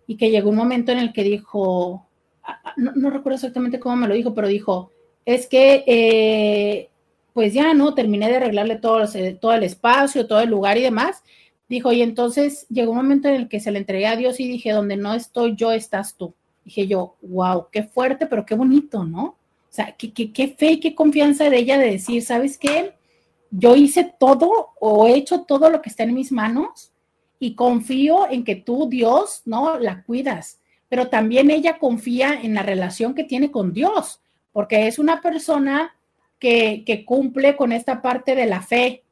y 0.07 0.17
que 0.17 0.31
llegó 0.31 0.51
un 0.51 0.57
momento 0.57 0.93
en 0.93 0.99
el 0.99 1.13
que 1.13 1.25
dijo, 1.25 2.07
no, 2.77 3.11
recuerdo 3.11 3.37
exactamente 3.37 3.81
cómo 3.81 3.97
me 3.97 4.09
lo 4.09 4.15
dijo, 4.15 4.35
pero 4.35 4.49
dijo, 4.49 4.93
es 5.25 5.47
que 5.47 5.85
eh, 5.87 6.89
pues 7.33 7.53
ya 7.53 7.75
no, 7.75 7.95
terminé 7.95 8.29
de 8.29 8.37
arreglarle 8.37 8.77
todo, 8.77 9.05
todo 9.41 9.53
el 9.53 9.65
espacio, 9.65 10.27
todo 10.27 10.41
el 10.41 10.49
lugar 10.49 10.79
y 10.79 10.83
demás. 10.83 11.23
Dijo, 11.69 11.93
y 11.93 12.03
entonces 12.03 12.67
llegó 12.69 12.93
un 12.93 12.99
momento 12.99 13.29
en 13.29 13.35
el 13.35 13.49
que 13.49 13.61
se 13.61 13.73
le 13.73 13.79
entregué 13.79 14.07
a 14.07 14.17
Dios 14.17 14.39
y 14.39 14.49
dije, 14.49 14.71
donde 14.71 14.97
no 14.97 15.15
estoy 15.15 15.57
yo, 15.57 15.73
estás 15.73 16.17
tú. 16.17 16.35
Dije 16.65 16.87
yo, 16.87 17.17
wow, 17.23 17.67
qué 17.73 17.83
fuerte, 17.83 18.27
pero 18.27 18.47
qué 18.47 18.55
bonito, 18.55 19.05
¿no? 19.05 19.25
O 19.25 19.37
sea, 19.77 19.95
qué, 19.97 20.13
qué, 20.13 20.33
qué 20.33 20.49
fe 20.49 20.73
y 20.73 20.81
qué 20.81 20.95
confianza 20.95 21.51
de 21.51 21.59
ella 21.59 21.79
de 21.79 21.91
decir, 21.91 22.23
¿sabes 22.23 22.57
qué? 22.57 22.95
Yo 23.51 23.77
hice 23.77 24.15
todo 24.19 24.69
o 24.81 25.07
he 25.07 25.15
hecho 25.15 25.43
todo 25.43 25.71
lo 25.71 25.83
que 25.83 25.89
está 25.89 26.05
en 26.05 26.15
mis 26.15 26.33
manos 26.33 26.93
y 27.39 27.55
confío 27.55 28.31
en 28.31 28.45
que 28.45 28.57
tú, 28.57 28.89
Dios, 28.89 29.43
¿no? 29.45 29.79
La 29.79 30.03
cuidas, 30.05 30.61
pero 30.89 31.09
también 31.09 31.51
ella 31.51 31.79
confía 31.79 32.41
en 32.41 32.55
la 32.55 32.63
relación 32.63 33.15
que 33.15 33.25
tiene 33.25 33.51
con 33.51 33.73
Dios, 33.73 34.21
porque 34.53 34.87
es 34.87 34.99
una 34.99 35.21
persona 35.21 35.95
que, 36.39 36.85
que 36.87 37.05
cumple 37.05 37.57
con 37.57 37.73
esta 37.73 38.03
parte 38.03 38.35
de 38.35 38.47
la 38.47 38.63
fe, 38.63 39.03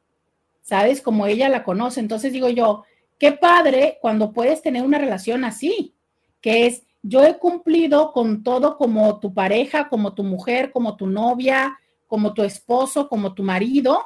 ¿sabes? 0.65 1.01
Como 1.01 1.27
ella 1.27 1.47
la 1.47 1.63
conoce. 1.63 1.99
Entonces 1.99 2.33
digo 2.33 2.49
yo, 2.49 2.83
qué 3.19 3.31
padre 3.31 3.99
cuando 4.01 4.33
puedes 4.33 4.61
tener 4.61 4.83
una 4.83 4.97
relación 4.97 5.45
así, 5.45 5.93
que 6.41 6.65
es, 6.65 6.83
yo 7.03 7.23
he 7.23 7.37
cumplido 7.37 8.11
con 8.11 8.43
todo 8.43 8.77
como 8.77 9.19
tu 9.19 9.33
pareja, 9.33 9.87
como 9.87 10.13
tu 10.13 10.23
mujer, 10.23 10.71
como 10.71 10.97
tu 10.97 11.05
novia, 11.05 11.77
como 12.07 12.33
tu 12.33 12.43
esposo, 12.43 13.07
como 13.07 13.33
tu 13.33 13.43
marido, 13.43 14.01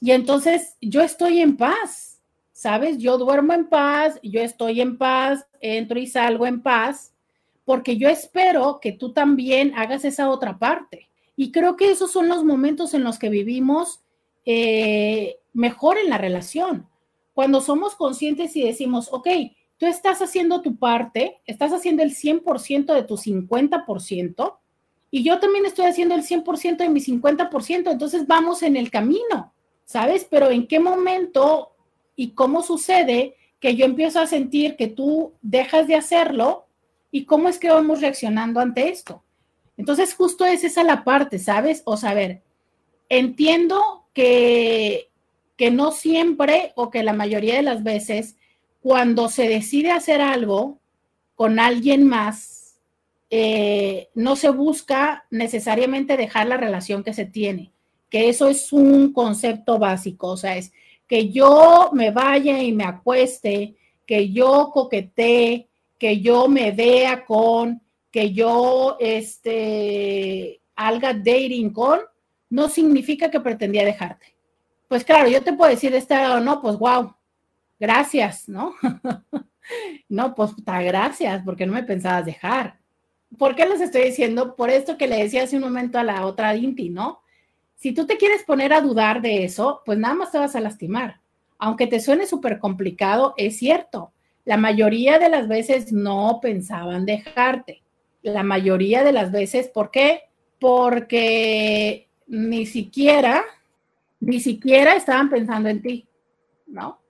y 0.00 0.12
entonces 0.12 0.76
yo 0.80 1.02
estoy 1.02 1.40
en 1.40 1.56
paz, 1.56 2.20
¿sabes? 2.52 2.98
Yo 2.98 3.18
duermo 3.18 3.52
en 3.52 3.68
paz, 3.68 4.20
yo 4.22 4.40
estoy 4.40 4.80
en 4.80 4.96
paz, 4.96 5.46
entro 5.60 5.98
y 5.98 6.06
salgo 6.06 6.46
en 6.46 6.62
paz, 6.62 7.12
porque 7.64 7.96
yo 7.96 8.08
espero 8.08 8.78
que 8.80 8.92
tú 8.92 9.12
también 9.12 9.72
hagas 9.76 10.04
esa 10.04 10.30
otra 10.30 10.58
parte. 10.58 11.08
Y 11.34 11.50
creo 11.50 11.76
que 11.76 11.90
esos 11.90 12.12
son 12.12 12.28
los 12.28 12.44
momentos 12.44 12.94
en 12.94 13.04
los 13.04 13.18
que 13.18 13.28
vivimos 13.28 14.00
eh, 14.50 15.40
mejor 15.52 15.98
en 15.98 16.08
la 16.08 16.16
relación. 16.16 16.88
Cuando 17.34 17.60
somos 17.60 17.94
conscientes 17.94 18.56
y 18.56 18.62
decimos, 18.62 19.10
ok, 19.12 19.28
tú 19.76 19.84
estás 19.84 20.22
haciendo 20.22 20.62
tu 20.62 20.76
parte, 20.76 21.42
estás 21.44 21.74
haciendo 21.74 22.02
el 22.02 22.16
100% 22.16 22.94
de 22.94 23.02
tu 23.02 23.18
50%, 23.18 24.56
y 25.10 25.22
yo 25.22 25.38
también 25.38 25.66
estoy 25.66 25.84
haciendo 25.84 26.14
el 26.14 26.22
100% 26.22 26.78
de 26.78 26.88
mi 26.88 27.00
50%, 27.00 27.90
entonces 27.90 28.26
vamos 28.26 28.62
en 28.62 28.76
el 28.76 28.90
camino, 28.90 29.52
¿sabes? 29.84 30.26
Pero 30.30 30.50
en 30.50 30.66
qué 30.66 30.80
momento 30.80 31.72
y 32.16 32.30
cómo 32.30 32.62
sucede 32.62 33.36
que 33.60 33.76
yo 33.76 33.84
empiezo 33.84 34.18
a 34.18 34.26
sentir 34.26 34.76
que 34.76 34.86
tú 34.86 35.34
dejas 35.42 35.86
de 35.86 35.96
hacerlo 35.96 36.64
y 37.10 37.26
cómo 37.26 37.50
es 37.50 37.58
que 37.58 37.68
vamos 37.68 38.00
reaccionando 38.00 38.60
ante 38.60 38.88
esto. 38.88 39.22
Entonces, 39.76 40.14
justo 40.14 40.46
es 40.46 40.64
esa 40.64 40.84
la 40.84 41.04
parte, 41.04 41.38
¿sabes? 41.38 41.82
O 41.84 41.98
saber, 41.98 42.40
entiendo 43.10 43.97
que, 44.18 45.10
que 45.56 45.70
no 45.70 45.92
siempre 45.92 46.72
o 46.74 46.90
que 46.90 47.04
la 47.04 47.12
mayoría 47.12 47.54
de 47.54 47.62
las 47.62 47.84
veces, 47.84 48.34
cuando 48.82 49.28
se 49.28 49.46
decide 49.46 49.92
hacer 49.92 50.20
algo 50.20 50.80
con 51.36 51.60
alguien 51.60 52.04
más, 52.04 52.80
eh, 53.30 54.08
no 54.16 54.34
se 54.34 54.50
busca 54.50 55.24
necesariamente 55.30 56.16
dejar 56.16 56.48
la 56.48 56.56
relación 56.56 57.04
que 57.04 57.14
se 57.14 57.26
tiene, 57.26 57.70
que 58.10 58.28
eso 58.28 58.48
es 58.48 58.72
un 58.72 59.12
concepto 59.12 59.78
básico, 59.78 60.30
o 60.30 60.36
sea, 60.36 60.56
es 60.56 60.72
que 61.06 61.28
yo 61.28 61.90
me 61.92 62.10
vaya 62.10 62.60
y 62.60 62.72
me 62.72 62.82
acueste, 62.82 63.76
que 64.04 64.32
yo 64.32 64.72
coquetee, 64.74 65.68
que 65.96 66.20
yo 66.20 66.48
me 66.48 66.72
vea 66.72 67.24
con, 67.24 67.80
que 68.10 68.32
yo 68.32 68.96
este, 68.98 70.60
haga 70.74 71.14
dating 71.14 71.70
con, 71.72 72.00
no 72.50 72.68
significa 72.68 73.30
que 73.30 73.40
pretendía 73.40 73.84
dejarte. 73.84 74.34
Pues 74.88 75.04
claro, 75.04 75.28
yo 75.28 75.42
te 75.42 75.52
puedo 75.52 75.70
decir 75.70 75.94
esta 75.94 76.34
o 76.36 76.40
no, 76.40 76.62
pues 76.62 76.78
wow, 76.78 77.14
gracias, 77.78 78.48
¿no? 78.48 78.74
no, 80.08 80.34
pues 80.34 80.52
gracias, 80.64 81.42
porque 81.44 81.66
no 81.66 81.74
me 81.74 81.82
pensabas 81.82 82.24
dejar. 82.24 82.78
¿Por 83.36 83.54
qué 83.54 83.66
les 83.66 83.80
estoy 83.80 84.04
diciendo? 84.04 84.56
Por 84.56 84.70
esto 84.70 84.96
que 84.96 85.06
le 85.06 85.22
decía 85.22 85.42
hace 85.42 85.56
un 85.56 85.62
momento 85.62 85.98
a 85.98 86.04
la 86.04 86.24
otra 86.24 86.56
Inti, 86.56 86.88
¿no? 86.88 87.20
Si 87.76 87.92
tú 87.92 88.06
te 88.06 88.16
quieres 88.16 88.42
poner 88.44 88.72
a 88.72 88.80
dudar 88.80 89.20
de 89.20 89.44
eso, 89.44 89.82
pues 89.84 89.98
nada 89.98 90.14
más 90.14 90.32
te 90.32 90.38
vas 90.38 90.56
a 90.56 90.60
lastimar. 90.60 91.20
Aunque 91.58 91.86
te 91.86 92.00
suene 92.00 92.26
súper 92.26 92.58
complicado, 92.58 93.34
es 93.36 93.58
cierto. 93.58 94.12
La 94.44 94.56
mayoría 94.56 95.18
de 95.18 95.28
las 95.28 95.46
veces 95.46 95.92
no 95.92 96.38
pensaban 96.40 97.04
dejarte. 97.04 97.82
La 98.22 98.42
mayoría 98.42 99.04
de 99.04 99.12
las 99.12 99.30
veces, 99.30 99.68
¿por 99.68 99.90
qué? 99.90 100.22
Porque 100.58 102.07
ni 102.28 102.66
siquiera, 102.66 103.44
ni 104.20 104.40
siquiera 104.40 104.94
estaban 104.94 105.28
pensando 105.28 105.68
en 105.68 105.82
ti, 105.82 106.06
¿no? 106.66 107.00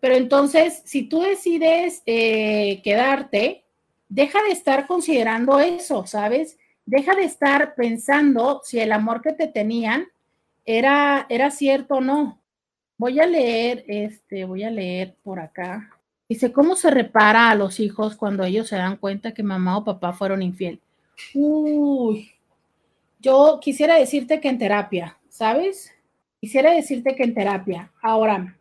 Pero 0.00 0.14
entonces, 0.14 0.82
si 0.84 1.04
tú 1.04 1.20
decides 1.20 2.02
eh, 2.06 2.80
quedarte, 2.82 3.64
deja 4.08 4.42
de 4.42 4.52
estar 4.52 4.86
considerando 4.86 5.60
eso, 5.60 6.06
¿sabes? 6.06 6.56
deja 6.86 7.16
de 7.16 7.24
estar 7.24 7.74
pensando 7.74 8.62
si 8.64 8.78
el 8.78 8.92
amor 8.92 9.20
que 9.20 9.32
te 9.32 9.48
tenían 9.48 10.06
era, 10.64 11.26
era 11.28 11.50
cierto 11.50 11.96
o 11.96 12.00
no. 12.00 12.40
Voy 12.96 13.20
a 13.20 13.26
leer, 13.26 13.84
este, 13.88 14.44
voy 14.44 14.62
a 14.62 14.70
leer 14.70 15.16
por 15.22 15.40
acá. 15.40 15.90
Dice, 16.28 16.52
¿cómo 16.52 16.76
se 16.76 16.90
repara 16.90 17.50
a 17.50 17.54
los 17.54 17.78
hijos 17.78 18.16
cuando 18.16 18.44
ellos 18.44 18.68
se 18.68 18.76
dan 18.76 18.96
cuenta 18.96 19.34
que 19.34 19.42
mamá 19.42 19.78
o 19.78 19.84
papá 19.84 20.12
fueron 20.12 20.42
infiel? 20.42 20.80
Uy, 21.34 22.30
yo 23.26 23.58
quisiera 23.60 23.98
decirte 23.98 24.40
que 24.40 24.48
en 24.48 24.58
terapia, 24.58 25.18
¿sabes? 25.28 25.92
Quisiera 26.40 26.70
decirte 26.70 27.16
que 27.16 27.24
en 27.24 27.34
terapia. 27.34 27.90
Ahora, 28.00 28.56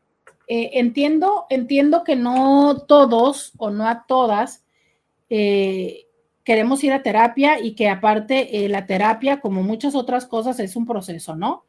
eh, 0.48 0.72
entiendo, 0.74 1.46
entiendo 1.52 2.04
que 2.04 2.16
no 2.16 2.84
todos 2.88 3.54
o 3.58 3.70
no 3.70 3.88
a 3.88 4.08
todas 4.08 4.66
eh, 5.30 6.08
queremos 6.44 6.84
ir 6.84 6.94
a 6.94 7.04
terapia 7.04 7.60
y 7.60 7.76
que 7.76 7.90
aparte 7.90 8.66
eh, 8.66 8.68
la 8.68 8.88
terapia, 8.88 9.40
como 9.40 9.62
muchas 9.62 9.94
otras 9.94 10.26
cosas, 10.26 10.60
es 10.60 10.76
un 10.76 10.88
proceso, 10.88 11.36
¿no? 11.36 11.66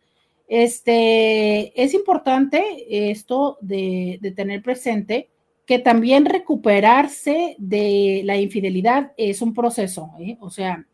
Este, 0.49 1.83
es 1.83 1.93
importante 1.93 3.11
esto 3.11 3.59
de, 3.61 4.21
tener 4.35 4.63
presente 4.63 5.29
que 5.67 5.81
también 5.81 6.25
recuperarse 6.25 7.57
de 7.59 8.23
la 8.25 8.39
infidelidad 8.39 9.13
es 9.19 9.43
un 9.43 9.53
proceso. 9.53 10.13
O 10.41 10.49
sea, 10.49 10.87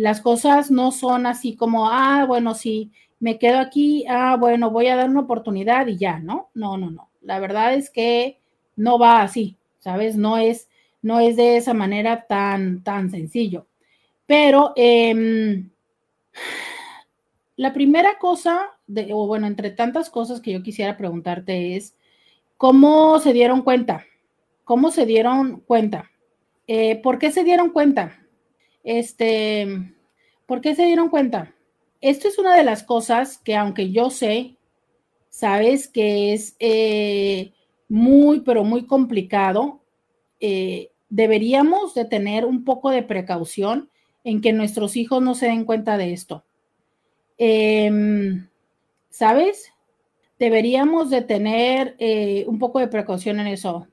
las 0.00 0.20
cosas 0.20 0.70
no 0.70 0.92
son 0.92 1.26
así 1.26 1.56
como, 1.56 1.88
ah, 1.90 2.24
bueno, 2.26 2.54
sí, 2.54 2.90
me 3.18 3.38
quedo 3.38 3.58
aquí, 3.58 4.04
ah, 4.08 4.36
bueno, 4.38 4.70
voy 4.70 4.88
a 4.88 4.96
dar 4.96 5.10
una 5.10 5.20
oportunidad 5.20 5.86
y 5.88 5.98
ya, 5.98 6.18
¿no? 6.20 6.48
No, 6.54 6.78
no, 6.78 6.90
no. 6.90 7.10
La 7.22 7.38
verdad 7.38 7.74
es 7.74 7.90
que 7.90 8.40
no 8.76 8.98
va 8.98 9.22
así, 9.22 9.56
¿sabes? 9.78 10.16
No 10.16 10.38
es 10.38 10.68
no 11.02 11.20
es 11.20 11.36
de 11.36 11.56
esa 11.56 11.74
manera 11.74 12.26
tan, 12.26 12.82
tan 12.82 13.10
sencillo. 13.10 13.66
Pero 14.26 14.72
em, 14.76 15.70
la 17.56 17.72
primera 17.72 18.18
cosa, 18.18 18.70
de, 18.86 19.10
o 19.12 19.26
bueno, 19.26 19.46
entre 19.46 19.70
tantas 19.70 20.10
cosas 20.10 20.40
que 20.40 20.52
yo 20.52 20.62
quisiera 20.62 20.96
preguntarte 20.96 21.76
es, 21.76 21.96
¿cómo 22.56 23.18
se 23.18 23.32
dieron 23.32 23.62
cuenta? 23.62 24.04
¿Cómo 24.64 24.90
se 24.90 25.06
dieron 25.06 25.60
cuenta? 25.60 26.10
Eh, 26.66 27.00
¿Por 27.02 27.18
qué 27.18 27.32
se 27.32 27.44
dieron 27.44 27.70
cuenta? 27.70 28.20
Este, 28.82 29.94
¿por 30.46 30.60
qué 30.60 30.74
se 30.74 30.86
dieron 30.86 31.08
cuenta? 31.08 31.54
Esto 32.00 32.28
es 32.28 32.38
una 32.38 32.56
de 32.56 32.64
las 32.64 32.82
cosas 32.82 33.38
que 33.38 33.56
aunque 33.56 33.90
yo 33.90 34.10
sé, 34.10 34.56
sabes 35.28 35.86
que 35.86 36.32
es 36.32 36.56
eh, 36.58 37.52
muy, 37.88 38.40
pero 38.40 38.64
muy 38.64 38.86
complicado, 38.86 39.80
eh, 40.40 40.90
deberíamos 41.10 41.94
de 41.94 42.06
tener 42.06 42.46
un 42.46 42.64
poco 42.64 42.90
de 42.90 43.02
precaución 43.02 43.90
en 44.24 44.40
que 44.40 44.52
nuestros 44.52 44.96
hijos 44.96 45.22
no 45.22 45.34
se 45.34 45.46
den 45.46 45.64
cuenta 45.64 45.98
de 45.98 46.12
esto. 46.12 46.44
Em, 47.36 48.48
¿Sabes? 49.10 49.72
Deberíamos 50.38 51.10
de 51.10 51.22
tener 51.22 51.96
eh, 51.98 52.44
un 52.46 52.58
poco 52.58 52.78
de 52.78 52.88
precaución 52.88 53.40
en 53.40 53.48
eso. 53.48 53.86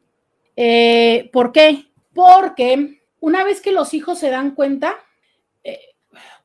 ¿Por 1.32 1.52
qué? 1.52 1.86
Porque 2.14 2.97
una 3.28 3.44
vez 3.44 3.60
que 3.60 3.74
los 3.74 3.94
hijos 3.94 4.20
se 4.20 4.30
dan 4.30 4.52
cuenta, 4.52 4.96
eh, 5.66 5.82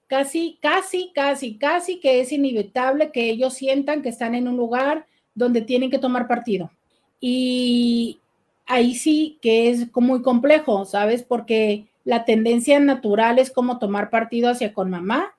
casi, 0.09 0.59
casi, 0.61 1.13
casi, 1.15 1.57
casi 1.57 2.01
que 2.01 2.21
es 2.21 2.33
inevitable 2.33 3.13
que 3.13 3.31
ellos 3.31 3.55
sientan 3.55 4.03
que 4.03 4.09
están 4.09 4.35
en 4.35 4.49
un 4.49 4.57
lugar 4.57 5.07
donde 5.33 5.61
tienen 5.61 5.93
que 5.93 6.01
tomar 6.01 6.27
partido. 6.27 6.73
Y 7.21 8.19
ahí 8.67 8.97
sí 8.97 9.39
que 9.41 9.71
es 9.71 9.95
muy 9.95 10.23
complejo, 10.23 10.85
¿sabes? 10.85 11.23
Porque 11.23 11.87
la 12.03 12.25
tendencia 12.25 12.81
natural 12.81 13.39
es 13.39 13.53
como 13.53 13.79
tomar 13.79 14.11
partido 14.11 14.51
hacia 14.51 14.75
con 14.75 14.91
mamá, 14.91 15.37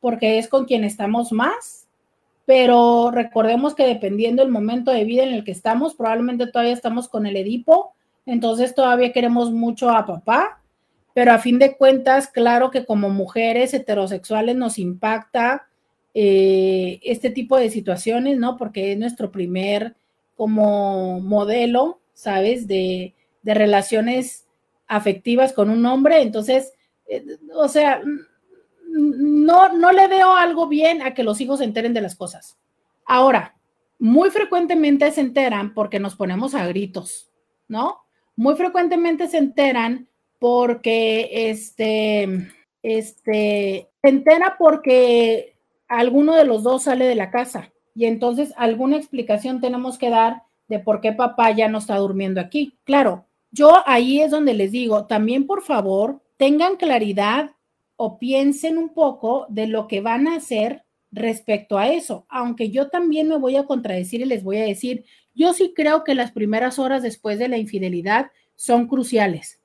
porque 0.00 0.38
es 0.38 0.48
con 0.48 0.64
quien 0.64 0.82
estamos 0.82 1.30
más, 1.30 1.86
pero 2.46 3.12
recordemos 3.12 3.76
que 3.76 3.86
dependiendo 3.86 4.42
del 4.42 4.50
momento 4.50 4.90
de 4.90 5.04
vida 5.04 5.22
en 5.22 5.34
el 5.34 5.44
que 5.44 5.52
estamos, 5.52 5.94
probablemente 5.94 6.48
todavía 6.48 6.72
estamos 6.72 7.08
con 7.08 7.26
el 7.26 7.36
Edipo, 7.36 7.92
entonces 8.26 8.74
todavía 8.74 9.12
queremos 9.12 9.52
mucho 9.52 9.88
a 9.88 10.04
papá, 10.04 10.59
pero 11.20 11.32
a 11.32 11.38
fin 11.38 11.58
de 11.58 11.76
cuentas, 11.76 12.28
claro 12.28 12.70
que 12.70 12.86
como 12.86 13.10
mujeres 13.10 13.74
heterosexuales 13.74 14.56
nos 14.56 14.78
impacta 14.78 15.68
eh, 16.14 16.98
este 17.02 17.28
tipo 17.28 17.58
de 17.58 17.68
situaciones, 17.68 18.38
¿no? 18.38 18.56
Porque 18.56 18.92
es 18.92 18.98
nuestro 18.98 19.30
primer 19.30 19.96
como 20.34 21.20
modelo, 21.20 22.00
¿sabes? 22.14 22.66
De, 22.66 23.12
de 23.42 23.52
relaciones 23.52 24.46
afectivas 24.86 25.52
con 25.52 25.68
un 25.68 25.84
hombre, 25.84 26.22
entonces, 26.22 26.72
eh, 27.06 27.36
o 27.54 27.68
sea, 27.68 28.00
no, 28.86 29.74
no 29.74 29.92
le 29.92 30.08
veo 30.08 30.34
algo 30.34 30.68
bien 30.68 31.02
a 31.02 31.12
que 31.12 31.22
los 31.22 31.38
hijos 31.42 31.58
se 31.58 31.66
enteren 31.66 31.92
de 31.92 32.00
las 32.00 32.16
cosas. 32.16 32.56
Ahora, 33.04 33.58
muy 33.98 34.30
frecuentemente 34.30 35.12
se 35.12 35.20
enteran 35.20 35.74
porque 35.74 36.00
nos 36.00 36.16
ponemos 36.16 36.54
a 36.54 36.66
gritos, 36.66 37.30
¿no? 37.68 37.98
Muy 38.36 38.56
frecuentemente 38.56 39.28
se 39.28 39.36
enteran 39.36 40.08
porque 40.40 41.50
este, 41.50 42.48
este, 42.82 43.88
se 44.02 44.08
entera 44.08 44.56
porque 44.58 45.54
alguno 45.86 46.34
de 46.34 46.44
los 46.44 46.64
dos 46.64 46.84
sale 46.84 47.04
de 47.04 47.14
la 47.14 47.30
casa 47.30 47.70
y 47.94 48.06
entonces 48.06 48.52
alguna 48.56 48.96
explicación 48.96 49.60
tenemos 49.60 49.98
que 49.98 50.10
dar 50.10 50.42
de 50.66 50.78
por 50.78 51.00
qué 51.00 51.12
papá 51.12 51.50
ya 51.50 51.68
no 51.68 51.78
está 51.78 51.96
durmiendo 51.96 52.40
aquí. 52.40 52.78
Claro, 52.84 53.26
yo 53.52 53.82
ahí 53.86 54.20
es 54.20 54.30
donde 54.30 54.54
les 54.54 54.72
digo, 54.72 55.06
también 55.06 55.46
por 55.46 55.62
favor, 55.62 56.22
tengan 56.36 56.76
claridad 56.76 57.50
o 57.96 58.18
piensen 58.18 58.78
un 58.78 58.94
poco 58.94 59.46
de 59.50 59.66
lo 59.66 59.88
que 59.88 60.00
van 60.00 60.26
a 60.26 60.36
hacer 60.36 60.84
respecto 61.12 61.76
a 61.76 61.88
eso, 61.88 62.24
aunque 62.28 62.70
yo 62.70 62.88
también 62.88 63.28
me 63.28 63.36
voy 63.36 63.56
a 63.56 63.66
contradecir 63.66 64.20
y 64.20 64.26
les 64.26 64.42
voy 64.42 64.58
a 64.58 64.64
decir, 64.64 65.04
yo 65.34 65.52
sí 65.52 65.74
creo 65.74 66.04
que 66.04 66.14
las 66.14 66.32
primeras 66.32 66.78
horas 66.78 67.02
después 67.02 67.38
de 67.38 67.48
la 67.48 67.58
infidelidad 67.58 68.30
son 68.54 68.86
cruciales. 68.86 69.59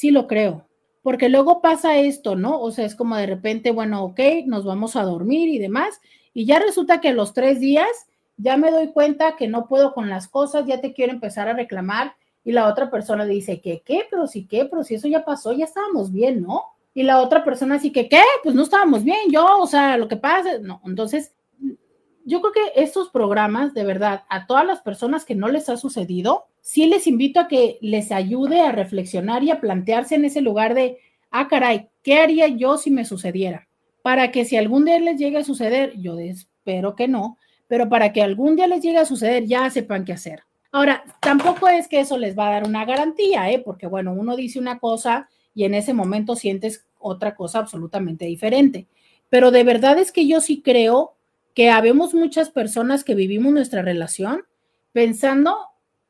Sí 0.00 0.10
lo 0.10 0.26
creo, 0.26 0.66
porque 1.02 1.28
luego 1.28 1.60
pasa 1.60 1.98
esto, 1.98 2.34
¿no? 2.34 2.58
O 2.58 2.70
sea, 2.70 2.86
es 2.86 2.94
como 2.94 3.16
de 3.16 3.26
repente, 3.26 3.70
bueno, 3.70 4.02
ok, 4.02 4.18
nos 4.46 4.64
vamos 4.64 4.96
a 4.96 5.02
dormir 5.02 5.50
y 5.50 5.58
demás, 5.58 6.00
y 6.32 6.46
ya 6.46 6.58
resulta 6.58 7.02
que 7.02 7.10
a 7.10 7.12
los 7.12 7.34
tres 7.34 7.60
días 7.60 7.86
ya 8.38 8.56
me 8.56 8.70
doy 8.70 8.92
cuenta 8.92 9.36
que 9.36 9.46
no 9.46 9.68
puedo 9.68 9.92
con 9.92 10.08
las 10.08 10.26
cosas, 10.26 10.64
ya 10.64 10.80
te 10.80 10.94
quiero 10.94 11.12
empezar 11.12 11.48
a 11.48 11.52
reclamar, 11.52 12.14
y 12.44 12.52
la 12.52 12.66
otra 12.68 12.90
persona 12.90 13.26
dice, 13.26 13.60
¿qué, 13.60 13.82
qué? 13.84 14.06
Pero 14.08 14.26
sí, 14.26 14.46
¿qué? 14.46 14.64
Pero 14.64 14.84
si 14.84 14.94
eso 14.94 15.06
ya 15.06 15.22
pasó, 15.22 15.52
ya 15.52 15.66
estábamos 15.66 16.10
bien, 16.10 16.40
¿no? 16.40 16.64
Y 16.94 17.02
la 17.02 17.20
otra 17.20 17.44
persona 17.44 17.74
así 17.74 17.92
que, 17.92 18.08
¿qué? 18.08 18.22
Pues 18.42 18.54
no 18.54 18.62
estábamos 18.62 19.04
bien, 19.04 19.30
yo, 19.30 19.58
o 19.58 19.66
sea, 19.66 19.98
lo 19.98 20.08
que 20.08 20.16
pasa, 20.16 20.60
no, 20.62 20.80
entonces, 20.86 21.34
yo 22.30 22.40
creo 22.40 22.52
que 22.52 22.80
estos 22.82 23.10
programas, 23.10 23.74
de 23.74 23.84
verdad, 23.84 24.22
a 24.28 24.46
todas 24.46 24.64
las 24.64 24.80
personas 24.80 25.24
que 25.24 25.34
no 25.34 25.48
les 25.48 25.68
ha 25.68 25.76
sucedido, 25.76 26.46
sí 26.60 26.86
les 26.86 27.06
invito 27.06 27.40
a 27.40 27.48
que 27.48 27.78
les 27.80 28.12
ayude 28.12 28.60
a 28.60 28.70
reflexionar 28.70 29.42
y 29.42 29.50
a 29.50 29.60
plantearse 29.60 30.14
en 30.14 30.24
ese 30.24 30.40
lugar 30.40 30.74
de, 30.74 30.98
ah, 31.30 31.48
caray, 31.48 31.88
¿qué 32.02 32.20
haría 32.20 32.46
yo 32.46 32.78
si 32.78 32.90
me 32.90 33.04
sucediera? 33.04 33.66
Para 34.02 34.30
que 34.30 34.44
si 34.44 34.56
algún 34.56 34.84
día 34.84 35.00
les 35.00 35.18
llegue 35.18 35.38
a 35.38 35.44
suceder, 35.44 35.92
yo 35.98 36.18
espero 36.20 36.94
que 36.94 37.08
no, 37.08 37.36
pero 37.66 37.88
para 37.88 38.12
que 38.12 38.22
algún 38.22 38.54
día 38.54 38.68
les 38.68 38.80
llegue 38.80 38.98
a 38.98 39.04
suceder, 39.04 39.46
ya 39.46 39.68
sepan 39.68 40.04
qué 40.04 40.12
hacer. 40.12 40.44
Ahora, 40.70 41.02
tampoco 41.20 41.66
es 41.68 41.88
que 41.88 41.98
eso 41.98 42.16
les 42.16 42.38
va 42.38 42.46
a 42.46 42.52
dar 42.52 42.64
una 42.68 42.84
garantía, 42.84 43.50
¿eh? 43.50 43.58
porque 43.58 43.88
bueno, 43.88 44.12
uno 44.12 44.36
dice 44.36 44.60
una 44.60 44.78
cosa 44.78 45.28
y 45.52 45.64
en 45.64 45.74
ese 45.74 45.94
momento 45.94 46.36
sientes 46.36 46.86
otra 47.00 47.34
cosa 47.34 47.58
absolutamente 47.58 48.26
diferente. 48.26 48.86
Pero 49.28 49.50
de 49.50 49.64
verdad 49.64 49.98
es 49.98 50.12
que 50.12 50.28
yo 50.28 50.40
sí 50.40 50.62
creo 50.62 51.16
que 51.54 51.70
habemos 51.70 52.14
muchas 52.14 52.50
personas 52.50 53.04
que 53.04 53.14
vivimos 53.14 53.52
nuestra 53.52 53.82
relación 53.82 54.44
pensando 54.92 55.56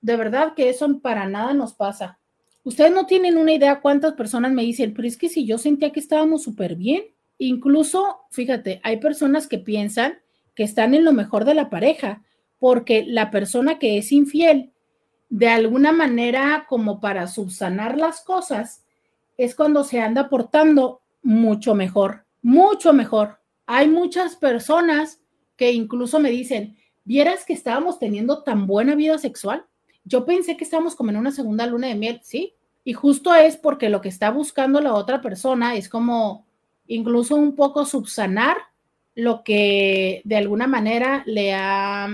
de 0.01 0.17
verdad 0.17 0.55
que 0.55 0.69
eso 0.69 1.01
para 1.01 1.29
nada 1.29 1.53
nos 1.53 1.75
pasa. 1.75 2.19
Ustedes 2.63 2.93
no 2.93 3.07
tienen 3.07 3.39
una 3.39 3.53
idea 3.53 3.81
cuántas 3.81 4.15
personas 4.15 4.53
me 4.53 4.63
dicen, 4.63 4.95
pero 4.95 5.09
es 5.09 5.17
que 5.17 5.29
si 5.29 5.47
yo 5.47 5.59
sentía 5.59 5.93
que 5.93 6.01
estábamos 6.01 6.43
súper 6.43 6.77
bien, 6.77 7.05
incluso, 7.39 8.21
fíjate, 8.31 8.81
hay 8.83 8.99
personas 8.99 9.47
que 9.47 9.59
piensan 9.59 10.19
que 10.55 10.63
están 10.63 10.95
en 10.95 11.05
lo 11.05 11.13
mejor 11.13 11.45
de 11.45 11.55
la 11.55 11.71
pareja, 11.71 12.23
porque 12.59 13.05
la 13.07 13.31
persona 13.31 13.79
que 13.79 13.99
es 13.99 14.13
infiel, 14.13 14.73
de 15.31 15.49
alguna 15.49 15.93
manera 15.93 16.67
como 16.69 17.01
para 17.01 17.27
subsanar 17.27 17.97
las 17.97 18.21
cosas, 18.21 18.85
es 19.39 19.55
cuando 19.55 19.85
se 19.85 20.01
anda 20.01 20.29
portando 20.29 21.01
mucho 21.23 21.75
mejor, 21.75 22.27
mucho 22.43 22.93
mejor. 22.93 23.39
Hay 23.65 23.89
muchas 23.89 24.37
personas 24.37 25.20
que 25.61 25.71
incluso 25.73 26.19
me 26.19 26.31
dicen, 26.31 26.77
vieras 27.05 27.45
que 27.45 27.53
estábamos 27.53 27.99
teniendo 27.99 28.43
tan 28.43 28.67
buena 28.67 28.95
vida 28.95 29.19
sexual. 29.19 29.67
Yo 30.05 30.25
pensé 30.25 30.57
que 30.57 30.65
estábamos 30.65 30.97
como 30.97 31.11
en 31.11 31.19
una 31.19 31.33
segunda 31.33 31.67
luna 31.67 31.89
de 31.89 31.97
miel, 31.97 32.21
¿sí? 32.23 32.55
Y 32.83 32.95
justo 32.95 33.35
es 33.35 33.59
porque 33.59 33.91
lo 33.91 34.01
que 34.01 34.09
está 34.09 34.31
buscando 34.31 34.81
la 34.81 34.95
otra 34.95 35.21
persona 35.21 35.77
es 35.77 35.91
como 35.91 36.47
incluso 36.87 37.37
un 37.37 37.57
poco 37.57 37.85
subsanar 37.85 38.57
lo 39.15 39.45
que 39.45 40.23
de 40.25 40.39
alguna 40.39 40.67
manera 40.67 41.25
le 41.27 41.53
ha, 41.53 42.09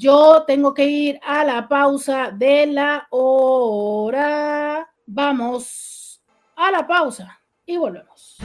Yo 0.01 0.45
tengo 0.47 0.75
que 0.75 0.85
ir 0.85 1.19
a 1.27 1.43
la 1.43 1.67
pausa 1.67 2.31
de 2.31 2.67
la 2.67 3.09
hora. 3.11 4.89
Vamos 5.07 6.23
a 6.55 6.71
la 6.71 6.87
pausa 6.87 7.41
y 7.67 7.79
volvemos. 7.79 8.37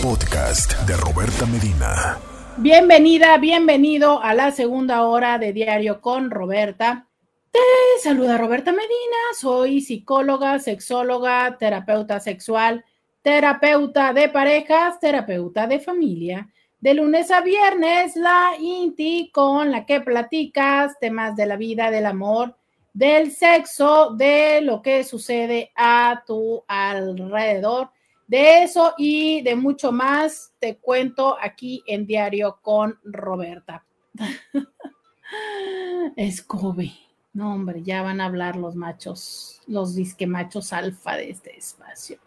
Podcast 0.00 0.74
de 0.86 0.96
Roberta 0.96 1.46
Medina. 1.46 2.18
Bienvenida, 2.58 3.36
bienvenido 3.38 4.22
a 4.22 4.34
la 4.34 4.52
segunda 4.52 5.02
hora 5.02 5.36
de 5.38 5.52
Diario 5.52 6.00
con 6.00 6.30
Roberta. 6.30 7.08
Te 7.50 7.58
saluda 8.00 8.38
Roberta 8.38 8.70
Medina, 8.70 9.16
soy 9.36 9.80
psicóloga, 9.80 10.60
sexóloga, 10.60 11.56
terapeuta 11.58 12.20
sexual 12.20 12.84
terapeuta 13.22 14.12
de 14.14 14.28
parejas, 14.28 14.98
terapeuta 15.00 15.66
de 15.66 15.80
familia. 15.80 16.48
De 16.80 16.94
lunes 16.94 17.30
a 17.32 17.40
viernes, 17.40 18.14
la 18.14 18.52
INTI 18.58 19.30
con 19.32 19.72
la 19.72 19.84
que 19.84 20.00
platicas 20.00 20.96
temas 21.00 21.34
de 21.34 21.46
la 21.46 21.56
vida, 21.56 21.90
del 21.90 22.06
amor, 22.06 22.56
del 22.92 23.32
sexo, 23.32 24.10
de 24.10 24.60
lo 24.60 24.80
que 24.80 25.02
sucede 25.02 25.72
a 25.74 26.22
tu 26.26 26.62
alrededor. 26.68 27.90
De 28.28 28.62
eso 28.62 28.94
y 28.96 29.42
de 29.42 29.56
mucho 29.56 29.90
más 29.90 30.52
te 30.60 30.76
cuento 30.76 31.36
aquí 31.40 31.82
en 31.86 32.06
Diario 32.06 32.60
con 32.62 32.98
Roberta. 33.02 33.84
Scooby. 36.30 36.92
No, 37.32 37.54
hombre, 37.54 37.82
ya 37.82 38.02
van 38.02 38.20
a 38.20 38.26
hablar 38.26 38.56
los 38.56 38.74
machos, 38.74 39.62
los 39.66 39.94
disque 39.94 40.26
machos 40.26 40.72
alfa 40.72 41.16
de 41.16 41.30
este 41.30 41.56
espacio. 41.56 42.18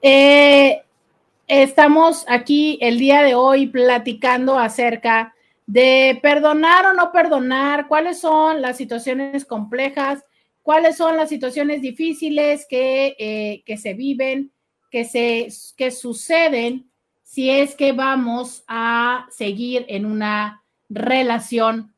Eh, 0.00 0.84
estamos 1.48 2.26
aquí 2.28 2.78
el 2.82 2.98
día 2.98 3.22
de 3.22 3.34
hoy 3.34 3.66
platicando 3.66 4.58
acerca 4.58 5.34
de 5.66 6.18
perdonar 6.22 6.86
o 6.86 6.94
no 6.94 7.10
perdonar, 7.10 7.88
cuáles 7.88 8.20
son 8.20 8.62
las 8.62 8.76
situaciones 8.76 9.44
complejas, 9.44 10.24
cuáles 10.62 10.96
son 10.96 11.16
las 11.16 11.30
situaciones 11.30 11.82
difíciles 11.82 12.66
que, 12.68 13.16
eh, 13.18 13.62
que 13.64 13.76
se 13.78 13.94
viven, 13.94 14.52
que, 14.90 15.04
se, 15.04 15.48
que 15.76 15.90
suceden 15.90 16.90
si 17.22 17.50
es 17.50 17.74
que 17.74 17.92
vamos 17.92 18.64
a 18.68 19.26
seguir 19.30 19.84
en 19.88 20.06
una 20.06 20.62
relación. 20.88 21.94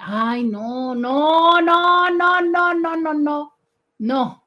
Ay, 0.00 0.44
no, 0.44 0.94
no, 0.94 1.60
no, 1.60 2.10
no, 2.10 2.40
no, 2.40 2.74
no, 2.74 2.96
no, 2.96 3.14
no, 3.14 3.52
no, 3.98 4.44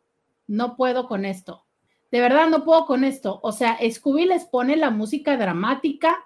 no 0.47 0.75
puedo 0.75 1.07
con 1.07 1.25
esto 1.25 1.65
de 2.11 2.19
verdad 2.21 2.47
no 2.49 2.63
puedo 2.65 2.85
con 2.85 3.03
esto. 3.03 3.39
O 3.43 3.51
sea, 3.51 3.77
Scooby 3.89 4.25
les 4.25 4.45
pone 4.45 4.75
la 4.75 4.89
música 4.89 5.37
dramática 5.37 6.17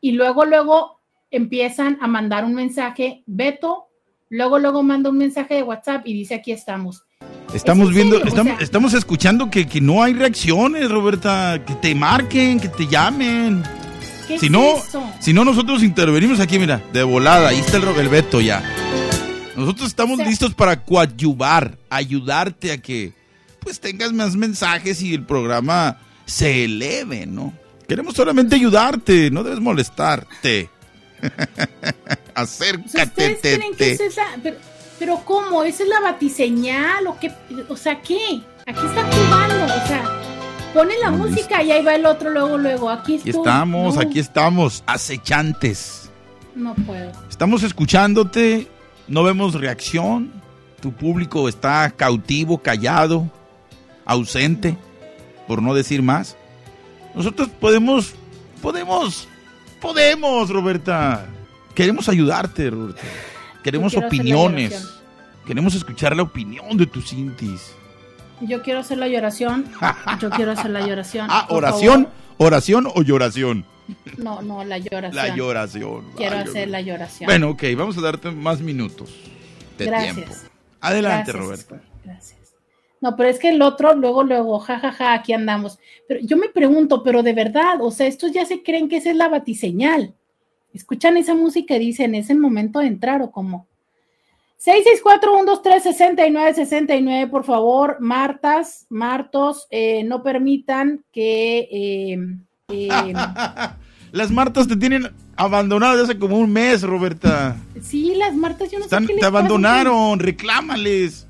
y 0.00 0.12
luego, 0.12 0.44
luego 0.44 1.00
empiezan 1.30 1.98
a 2.00 2.06
mandar 2.06 2.44
un 2.44 2.54
mensaje, 2.54 3.22
Beto, 3.26 3.88
luego, 4.28 4.58
luego 4.58 4.82
manda 4.82 5.10
un 5.10 5.18
mensaje 5.18 5.54
de 5.54 5.62
WhatsApp 5.62 6.06
y 6.06 6.12
dice, 6.14 6.34
aquí 6.36 6.52
estamos. 6.52 7.02
Estamos 7.54 7.88
en 7.88 7.94
viendo, 7.94 8.16
o 8.18 8.24
estamos, 8.24 8.54
sea- 8.56 8.62
estamos 8.64 8.94
escuchando 8.94 9.50
que, 9.50 9.66
que 9.66 9.80
no 9.80 10.02
hay 10.02 10.12
reacciones, 10.14 10.90
Roberta, 10.90 11.62
que 11.66 11.74
te 11.74 11.94
marquen, 11.94 12.60
que 12.60 12.68
te 12.68 12.86
llamen. 12.86 13.62
¿Qué 14.28 14.38
Si 14.38 14.46
es 14.46 14.52
no, 14.52 14.76
eso? 14.76 15.02
si 15.20 15.32
no, 15.32 15.44
nosotros 15.44 15.82
intervenimos 15.82 16.40
aquí, 16.40 16.58
mira, 16.58 16.82
de 16.92 17.02
volada, 17.04 17.48
ahí 17.48 17.58
está 17.60 17.76
el, 17.78 17.84
el 17.84 18.08
Beto 18.08 18.40
ya. 18.40 18.62
Nosotros 19.56 19.88
estamos 19.88 20.14
O 20.14 20.16
sea- 20.18 20.28
listos 20.28 20.54
para 20.54 20.82
coadyuvar, 20.84 21.78
ayudarte 21.88 22.72
a 22.72 22.78
que 22.78 23.12
pues 23.66 23.80
tengas 23.80 24.12
más 24.12 24.36
mensajes 24.36 25.02
y 25.02 25.12
el 25.12 25.24
programa 25.24 25.98
se 26.24 26.66
eleve, 26.66 27.26
¿no? 27.26 27.52
Queremos 27.88 28.14
solamente 28.14 28.54
ayudarte, 28.54 29.28
no 29.32 29.42
debes 29.42 29.58
molestarte. 29.58 30.70
O 32.38 32.44
sea, 32.44 32.44
Acércate, 32.44 33.32
¿Ustedes 33.32 33.58
creen 33.58 33.74
que 33.74 33.92
es 33.92 34.00
esa? 34.00 34.24
Pero, 34.42 34.56
pero 34.98 35.22
¿cómo? 35.24 35.64
¿Esa 35.64 35.84
es 35.84 35.88
la 35.88 36.00
batiseñal 36.00 37.06
o 37.06 37.18
qué? 37.18 37.32
O 37.70 37.76
sea, 37.78 38.02
¿qué? 38.02 38.42
Aquí 38.66 38.86
está 38.86 39.10
jugando, 39.10 39.64
o 39.64 39.86
sea, 39.88 40.20
pone 40.74 40.92
la 41.02 41.10
No, 41.10 41.16
música 41.16 41.62
y 41.62 41.72
ahí 41.72 41.82
va 41.82 41.94
el 41.94 42.04
otro 42.04 42.28
luego, 42.28 42.58
luego. 42.58 42.90
Aquí, 42.90 43.16
Aquí 43.18 43.30
estamos, 43.30 43.94
No, 43.94 44.00
aquí 44.02 44.18
estamos, 44.18 44.84
acechantes. 44.86 46.10
No 46.54 46.74
puedo. 46.74 47.10
Estamos 47.30 47.62
escuchándote, 47.62 48.68
no 49.08 49.22
vemos 49.22 49.54
reacción, 49.54 50.30
tu 50.82 50.92
público 50.92 51.48
está 51.48 51.90
cautivo, 51.90 52.58
callado, 52.58 53.30
ausente, 54.06 54.76
por 55.46 55.60
no 55.62 55.74
decir 55.74 56.02
más. 56.02 56.36
Nosotros 57.14 57.48
podemos, 57.60 58.14
podemos, 58.62 59.28
podemos, 59.80 60.48
Roberta. 60.50 61.26
Queremos 61.74 62.08
ayudarte, 62.08 62.70
Roberta. 62.70 63.02
Queremos 63.62 63.94
opiniones. 63.96 64.88
Queremos 65.46 65.74
escuchar 65.74 66.16
la 66.16 66.22
opinión 66.22 66.76
de 66.76 66.86
tus 66.86 67.12
intis. 67.12 67.72
Yo 68.40 68.62
quiero 68.62 68.80
hacer 68.80 68.98
la 68.98 69.08
lloración. 69.08 69.64
Yo 70.20 70.30
quiero 70.30 70.52
hacer 70.52 70.70
la 70.70 70.86
lloración. 70.86 71.28
Ah, 71.30 71.46
oración, 71.50 72.04
favor. 72.04 72.12
oración 72.38 72.86
o 72.94 73.02
lloración. 73.02 73.64
No, 74.18 74.42
no, 74.42 74.64
la 74.64 74.78
lloración. 74.78 75.14
La 75.14 75.34
lloración. 75.34 76.04
Quiero 76.16 76.38
hacer 76.38 76.68
la 76.68 76.80
lloración. 76.80 77.26
Bueno, 77.26 77.50
ok, 77.50 77.62
vamos 77.76 77.96
a 77.96 78.00
darte 78.00 78.30
más 78.30 78.60
minutos 78.60 79.10
de 79.78 79.86
Gracias. 79.86 80.14
tiempo. 80.14 80.34
Adelante, 80.80 81.32
Gracias, 81.32 81.36
Roberta. 81.68 81.80
Gracias. 82.04 82.36
No, 83.06 83.14
pero 83.14 83.28
es 83.28 83.38
que 83.38 83.50
el 83.50 83.62
otro, 83.62 83.94
luego, 83.94 84.24
luego, 84.24 84.58
jajaja, 84.58 85.14
aquí 85.14 85.32
andamos. 85.32 85.78
Pero 86.08 86.18
yo 86.24 86.36
me 86.36 86.48
pregunto, 86.48 87.04
pero 87.04 87.22
de 87.22 87.34
verdad, 87.34 87.80
o 87.80 87.92
sea, 87.92 88.08
estos 88.08 88.32
ya 88.32 88.44
se 88.44 88.64
creen 88.64 88.88
que 88.88 88.96
esa 88.96 89.10
es 89.10 89.16
la 89.16 89.28
batiseñal. 89.28 90.12
Escuchan 90.74 91.16
esa 91.16 91.32
música 91.36 91.76
y 91.76 91.78
dicen, 91.78 92.16
¿es 92.16 92.30
el 92.30 92.38
momento 92.38 92.80
de 92.80 92.88
entrar 92.88 93.22
o 93.22 93.30
cómo? 93.30 93.68
664-123-6969, 94.58 97.30
por 97.30 97.44
favor, 97.44 97.98
Martas, 98.00 98.86
Martos, 98.88 99.68
eh, 99.70 100.02
no 100.02 100.24
permitan 100.24 101.04
que... 101.12 101.68
eh, 101.70 102.18
eh, 102.72 103.12
Las 104.12 104.30
Martas 104.32 104.66
te 104.66 104.74
tienen 104.76 105.10
abandonado 105.36 105.92
desde 105.96 106.10
hace 106.12 106.18
como 106.18 106.38
un 106.38 106.52
mes, 106.52 106.82
Roberta. 106.82 107.54
sí, 107.82 108.14
las 108.16 108.34
Martas, 108.34 108.68
yo 108.72 108.78
no 108.80 108.84
Están- 108.86 109.02
sé 109.04 109.08
qué 109.08 109.12
les 109.14 109.20
te 109.20 109.26
pasa, 109.26 109.38
abandonaron, 109.38 110.18
reclámales. 110.18 111.25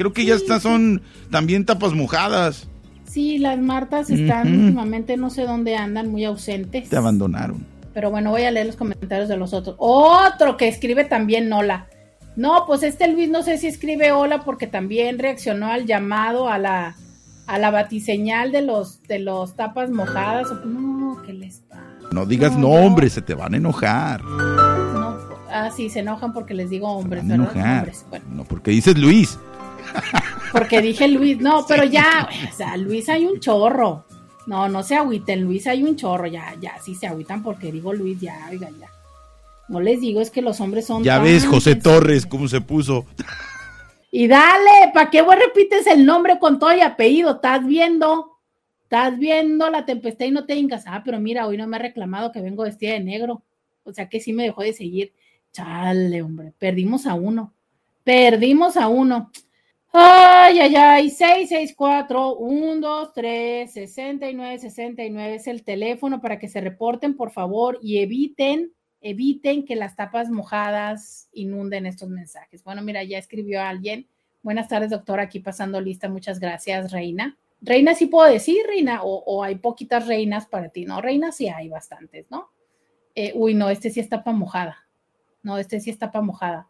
Creo 0.00 0.14
que 0.14 0.24
ya 0.24 0.34
estas 0.34 0.62
son 0.62 1.02
también 1.30 1.66
tapas 1.66 1.92
mojadas. 1.92 2.66
Sí, 3.04 3.36
las 3.36 3.58
Martas 3.58 4.08
están 4.08 4.48
últimamente, 4.48 5.18
no 5.18 5.28
sé 5.28 5.42
dónde 5.42 5.76
andan, 5.76 6.10
muy 6.10 6.24
ausentes. 6.24 6.88
Te 6.88 6.96
abandonaron. 6.96 7.66
Pero 7.92 8.10
bueno, 8.10 8.30
voy 8.30 8.44
a 8.44 8.50
leer 8.50 8.64
los 8.64 8.76
comentarios 8.76 9.28
de 9.28 9.36
los 9.36 9.52
otros. 9.52 9.76
Otro 9.78 10.56
que 10.56 10.68
escribe 10.68 11.04
también 11.04 11.52
hola. 11.52 11.86
No, 12.34 12.64
pues 12.66 12.82
este 12.82 13.08
Luis 13.12 13.28
no 13.28 13.42
sé 13.42 13.58
si 13.58 13.66
escribe 13.66 14.10
hola 14.12 14.42
porque 14.42 14.66
también 14.66 15.18
reaccionó 15.18 15.66
al 15.66 15.84
llamado 15.84 16.48
a 16.48 16.56
la 16.56 16.96
a 17.46 17.58
la 17.58 17.70
batiseñal 17.70 18.52
de 18.52 18.62
los 18.62 19.02
de 19.02 19.18
los 19.18 19.54
tapas 19.54 19.90
mojadas. 19.90 20.46
No, 20.64 21.20
¿qué 21.26 21.34
les 21.34 21.58
pasa? 21.68 21.82
No 22.10 22.24
digas 22.24 22.56
No, 22.56 22.70
nombres, 22.70 23.12
se 23.12 23.20
te 23.20 23.34
van 23.34 23.52
a 23.52 23.58
enojar. 23.58 24.24
No, 24.24 25.18
ah, 25.52 25.70
sí, 25.76 25.90
se 25.90 25.98
enojan 25.98 26.32
porque 26.32 26.54
les 26.54 26.70
digo 26.70 26.88
Se 26.88 27.02
hombres, 27.04 27.22
van 27.28 27.32
a 27.32 27.36
¿verdad? 27.36 27.52
enojar. 27.54 27.78
Hombres. 27.80 28.06
Bueno, 28.08 28.24
No, 28.30 28.44
porque 28.44 28.70
dices 28.70 28.96
Luis. 28.96 29.38
Porque 30.52 30.80
dije 30.80 31.08
Luis, 31.08 31.38
no, 31.38 31.64
pero 31.66 31.84
ya, 31.84 32.28
o 32.50 32.56
sea, 32.56 32.76
Luis 32.76 33.08
hay 33.08 33.26
un 33.26 33.40
chorro. 33.40 34.04
No, 34.46 34.68
no 34.68 34.82
se 34.82 34.96
agüiten, 34.96 35.42
Luis 35.42 35.66
hay 35.66 35.82
un 35.82 35.96
chorro, 35.96 36.26
ya, 36.26 36.54
ya, 36.60 36.78
sí 36.82 36.94
se 36.94 37.06
agüitan 37.06 37.42
porque 37.42 37.70
digo 37.70 37.92
Luis, 37.92 38.20
ya, 38.20 38.48
oigan, 38.50 38.78
ya. 38.78 38.88
No 39.68 39.80
les 39.80 40.00
digo, 40.00 40.20
es 40.20 40.30
que 40.30 40.42
los 40.42 40.60
hombres 40.60 40.86
son 40.86 41.04
Ya 41.04 41.20
ves, 41.20 41.46
José. 41.46 41.76
Torres, 41.76 42.26
cómo 42.26 42.48
se 42.48 42.60
puso. 42.60 43.06
Y 44.10 44.26
dale, 44.26 44.90
¿para 44.92 45.10
qué 45.10 45.22
vos 45.22 45.36
repites 45.36 45.86
el 45.86 46.04
nombre 46.04 46.40
con 46.40 46.58
todo 46.58 46.76
y 46.76 46.80
apellido? 46.80 47.36
¿Estás 47.36 47.64
viendo? 47.64 48.38
¿Estás 48.82 49.16
viendo 49.16 49.70
la 49.70 49.86
tempestad 49.86 50.26
y 50.26 50.32
no 50.32 50.44
te 50.44 50.56
hingas? 50.56 50.82
Ah, 50.88 51.02
pero 51.04 51.20
mira, 51.20 51.46
hoy 51.46 51.56
no 51.56 51.68
me 51.68 51.76
ha 51.76 51.80
reclamado 51.80 52.32
que 52.32 52.40
vengo 52.40 52.64
vestida 52.64 52.94
de 52.94 53.00
negro. 53.00 53.44
O 53.84 53.92
sea 53.92 54.08
que 54.08 54.18
sí 54.18 54.32
me 54.32 54.42
dejó 54.42 54.62
de 54.62 54.72
seguir. 54.72 55.12
Chale, 55.52 56.22
hombre, 56.22 56.52
perdimos 56.58 57.06
a 57.06 57.14
uno. 57.14 57.54
Perdimos 58.02 58.76
a 58.76 58.88
uno. 58.88 59.30
Ay, 59.92 60.60
ay, 60.60 60.76
ay, 60.76 61.10
664 61.10 62.36
123 62.38 63.72
69 63.72 64.58
69 64.58 65.34
es 65.34 65.46
el 65.48 65.64
teléfono 65.64 66.20
para 66.20 66.38
que 66.38 66.48
se 66.48 66.60
reporten, 66.60 67.16
por 67.16 67.32
favor, 67.32 67.78
y 67.82 67.98
eviten, 67.98 68.72
eviten 69.00 69.64
que 69.64 69.74
las 69.74 69.96
tapas 69.96 70.30
mojadas 70.30 71.28
inunden 71.32 71.86
estos 71.86 72.08
mensajes. 72.08 72.62
Bueno, 72.62 72.82
mira, 72.82 73.02
ya 73.02 73.18
escribió 73.18 73.62
alguien. 73.62 74.06
Buenas 74.42 74.68
tardes, 74.68 74.90
doctora, 74.90 75.24
aquí 75.24 75.40
pasando 75.40 75.80
lista. 75.80 76.08
Muchas 76.08 76.38
gracias, 76.38 76.92
Reina. 76.92 77.36
Reina, 77.60 77.94
sí 77.96 78.06
puedo 78.06 78.30
decir, 78.30 78.64
Reina, 78.68 79.02
o, 79.02 79.24
o 79.26 79.42
hay 79.42 79.56
poquitas 79.56 80.06
reinas 80.06 80.46
para 80.46 80.68
ti, 80.68 80.84
¿no? 80.84 81.00
Reinas 81.02 81.36
sí 81.36 81.48
hay 81.48 81.68
bastantes, 81.68 82.30
¿no? 82.30 82.50
Eh, 83.16 83.32
uy, 83.34 83.54
no, 83.54 83.68
este 83.68 83.90
sí 83.90 83.98
es 83.98 84.08
tapa 84.08 84.30
mojada. 84.30 84.86
No, 85.42 85.58
este 85.58 85.80
sí 85.80 85.90
es 85.90 85.98
tapa 85.98 86.20
mojada. 86.20 86.69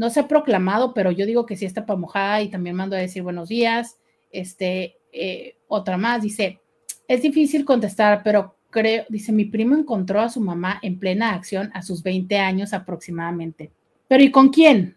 No 0.00 0.08
se 0.08 0.20
ha 0.20 0.28
proclamado, 0.28 0.94
pero 0.94 1.10
yo 1.10 1.26
digo 1.26 1.44
que 1.44 1.58
sí 1.58 1.66
es 1.66 1.74
tapa 1.74 1.94
mojada 1.94 2.40
y 2.40 2.48
también 2.48 2.74
mando 2.74 2.96
a 2.96 3.00
decir 3.00 3.22
buenos 3.22 3.50
días. 3.50 3.98
Este, 4.32 4.96
eh, 5.12 5.58
otra 5.68 5.98
más, 5.98 6.22
dice, 6.22 6.62
es 7.06 7.20
difícil 7.20 7.66
contestar, 7.66 8.22
pero 8.24 8.56
creo, 8.70 9.04
dice, 9.10 9.30
mi 9.30 9.44
primo 9.44 9.76
encontró 9.76 10.22
a 10.22 10.30
su 10.30 10.40
mamá 10.40 10.78
en 10.80 10.98
plena 10.98 11.34
acción 11.34 11.70
a 11.74 11.82
sus 11.82 12.02
20 12.02 12.38
años 12.38 12.72
aproximadamente. 12.72 13.72
Pero 14.08 14.24
¿y 14.24 14.30
con 14.30 14.48
quién? 14.48 14.96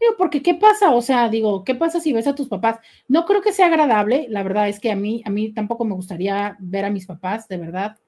Digo, 0.00 0.14
porque 0.18 0.42
¿qué 0.42 0.56
pasa? 0.56 0.90
O 0.90 1.00
sea, 1.00 1.28
digo, 1.28 1.62
¿qué 1.62 1.76
pasa 1.76 2.00
si 2.00 2.12
ves 2.12 2.26
a 2.26 2.34
tus 2.34 2.48
papás? 2.48 2.80
No 3.06 3.26
creo 3.26 3.42
que 3.42 3.52
sea 3.52 3.66
agradable, 3.66 4.26
la 4.30 4.42
verdad 4.42 4.68
es 4.68 4.80
que 4.80 4.90
a 4.90 4.96
mí, 4.96 5.22
a 5.24 5.30
mí 5.30 5.52
tampoco 5.52 5.84
me 5.84 5.94
gustaría 5.94 6.56
ver 6.58 6.86
a 6.86 6.90
mis 6.90 7.06
papás, 7.06 7.46
de 7.46 7.56
verdad. 7.56 7.98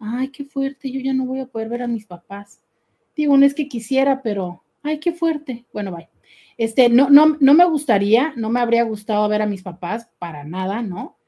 Ay, 0.00 0.30
qué 0.30 0.44
fuerte, 0.46 0.90
yo 0.90 0.98
ya 0.98 1.14
no 1.14 1.26
voy 1.26 1.38
a 1.38 1.46
poder 1.46 1.68
ver 1.68 1.82
a 1.82 1.86
mis 1.86 2.06
papás. 2.06 2.60
Digo, 3.14 3.36
no 3.36 3.46
es 3.46 3.54
que 3.54 3.68
quisiera, 3.68 4.20
pero, 4.20 4.64
ay, 4.86 5.00
qué 5.00 5.12
fuerte. 5.12 5.66
Bueno, 5.72 5.92
bye. 5.92 6.08
Este, 6.56 6.88
no, 6.88 7.10
no, 7.10 7.36
no 7.38 7.54
me 7.54 7.64
gustaría, 7.66 8.32
no 8.36 8.48
me 8.48 8.60
habría 8.60 8.82
gustado 8.84 9.28
ver 9.28 9.42
a 9.42 9.46
mis 9.46 9.62
papás, 9.62 10.08
para 10.18 10.44
nada, 10.44 10.82
¿no? 10.82 11.18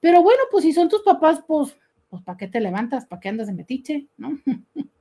Pero 0.00 0.22
bueno, 0.22 0.42
pues 0.50 0.64
si 0.64 0.72
son 0.72 0.88
tus 0.90 1.02
papás, 1.02 1.42
pues, 1.46 1.76
pues 2.10 2.22
¿para 2.22 2.36
qué 2.36 2.48
te 2.48 2.60
levantas? 2.60 3.06
¿Para 3.06 3.20
qué 3.20 3.30
andas 3.30 3.46
de 3.46 3.54
metiche? 3.54 4.08
¿No? 4.18 4.38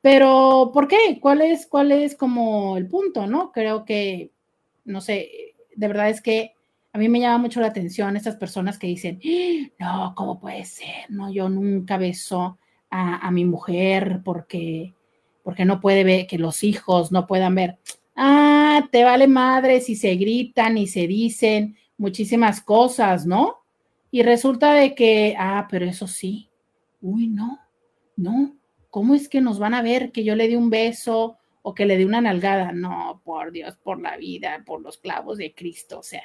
Pero, 0.00 0.70
¿por 0.72 0.86
qué? 0.86 1.18
¿Cuál 1.20 1.42
es, 1.42 1.66
cuál 1.66 1.90
es 1.90 2.14
como 2.14 2.76
el 2.76 2.86
punto, 2.86 3.26
no? 3.26 3.50
Creo 3.50 3.84
que, 3.84 4.30
no 4.84 5.00
sé, 5.00 5.54
de 5.74 5.88
verdad 5.88 6.10
es 6.10 6.20
que 6.20 6.54
a 6.92 6.98
mí 6.98 7.08
me 7.08 7.20
llama 7.20 7.38
mucho 7.38 7.60
la 7.60 7.68
atención 7.68 8.16
estas 8.16 8.36
personas 8.36 8.78
que 8.78 8.86
dicen, 8.86 9.20
no, 9.78 10.12
¿cómo 10.14 10.38
puede 10.38 10.64
ser? 10.64 11.06
No, 11.08 11.32
yo 11.32 11.48
nunca 11.48 11.96
beso 11.96 12.58
a, 12.90 13.26
a 13.26 13.30
mi 13.30 13.44
mujer 13.44 14.20
porque, 14.24 14.94
porque 15.42 15.64
no 15.64 15.80
puede 15.80 16.04
ver, 16.04 16.26
que 16.26 16.38
los 16.38 16.62
hijos 16.62 17.12
no 17.12 17.26
puedan 17.26 17.54
ver. 17.54 17.78
Ah, 18.14 18.88
te 18.90 19.04
vale 19.04 19.26
madre 19.26 19.80
si 19.80 19.96
se 19.96 20.14
gritan 20.16 20.78
y 20.78 20.86
se 20.86 21.06
dicen 21.06 21.76
muchísimas 21.96 22.60
cosas, 22.60 23.26
¿no? 23.26 23.64
Y 24.10 24.22
resulta 24.22 24.74
de 24.74 24.94
que, 24.94 25.34
ah, 25.38 25.66
pero 25.70 25.86
eso 25.86 26.06
sí, 26.06 26.50
uy, 27.00 27.28
no, 27.28 27.58
no, 28.16 28.56
¿cómo 28.90 29.14
es 29.14 29.28
que 29.28 29.40
nos 29.40 29.58
van 29.58 29.74
a 29.74 29.82
ver 29.82 30.12
que 30.12 30.24
yo 30.24 30.36
le 30.36 30.48
di 30.48 30.56
un 30.56 30.68
beso 30.68 31.38
o 31.62 31.74
que 31.74 31.86
le 31.86 31.96
di 31.96 32.04
una 32.04 32.20
nalgada? 32.20 32.72
No, 32.72 33.22
por 33.24 33.52
Dios, 33.52 33.76
por 33.82 34.00
la 34.00 34.16
vida, 34.16 34.62
por 34.66 34.82
los 34.82 34.98
clavos 34.98 35.38
de 35.38 35.54
Cristo, 35.54 36.00
o 36.00 36.02
sea, 36.02 36.22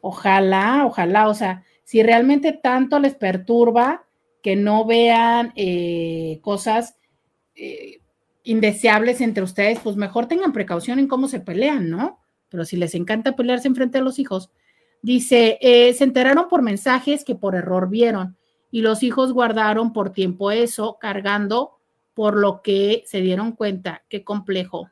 ojalá, 0.00 0.86
ojalá, 0.86 1.28
o 1.28 1.34
sea, 1.34 1.64
si 1.84 2.02
realmente 2.02 2.52
tanto 2.52 2.98
les 2.98 3.14
perturba 3.14 4.06
que 4.42 4.56
no 4.56 4.84
vean 4.84 5.52
eh, 5.56 6.38
cosas 6.42 6.96
eh, 7.54 8.00
indeseables 8.48 9.20
entre 9.20 9.42
ustedes, 9.42 9.78
pues 9.80 9.96
mejor 9.96 10.24
tengan 10.24 10.54
precaución 10.54 10.98
en 10.98 11.06
cómo 11.06 11.28
se 11.28 11.38
pelean, 11.38 11.90
¿no? 11.90 12.18
Pero 12.48 12.64
si 12.64 12.78
les 12.78 12.94
encanta 12.94 13.36
pelearse 13.36 13.68
enfrente 13.68 13.98
de 13.98 14.04
los 14.04 14.18
hijos, 14.18 14.50
dice, 15.02 15.58
eh, 15.60 15.92
se 15.92 16.04
enteraron 16.04 16.48
por 16.48 16.62
mensajes 16.62 17.26
que 17.26 17.34
por 17.34 17.54
error 17.54 17.90
vieron 17.90 18.38
y 18.70 18.80
los 18.80 19.02
hijos 19.02 19.34
guardaron 19.34 19.92
por 19.92 20.12
tiempo 20.12 20.50
eso, 20.50 20.96
cargando 20.98 21.72
por 22.14 22.38
lo 22.38 22.62
que 22.62 23.02
se 23.04 23.20
dieron 23.20 23.52
cuenta, 23.52 24.02
qué 24.08 24.24
complejo. 24.24 24.88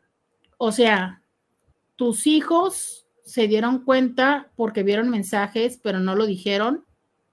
O 0.58 0.70
sea, 0.70 1.22
tus 1.96 2.26
hijos 2.26 3.06
se 3.24 3.48
dieron 3.48 3.84
cuenta 3.86 4.50
porque 4.54 4.82
vieron 4.82 5.08
mensajes, 5.08 5.80
pero 5.82 5.98
no 5.98 6.14
lo 6.14 6.26
dijeron 6.26 6.84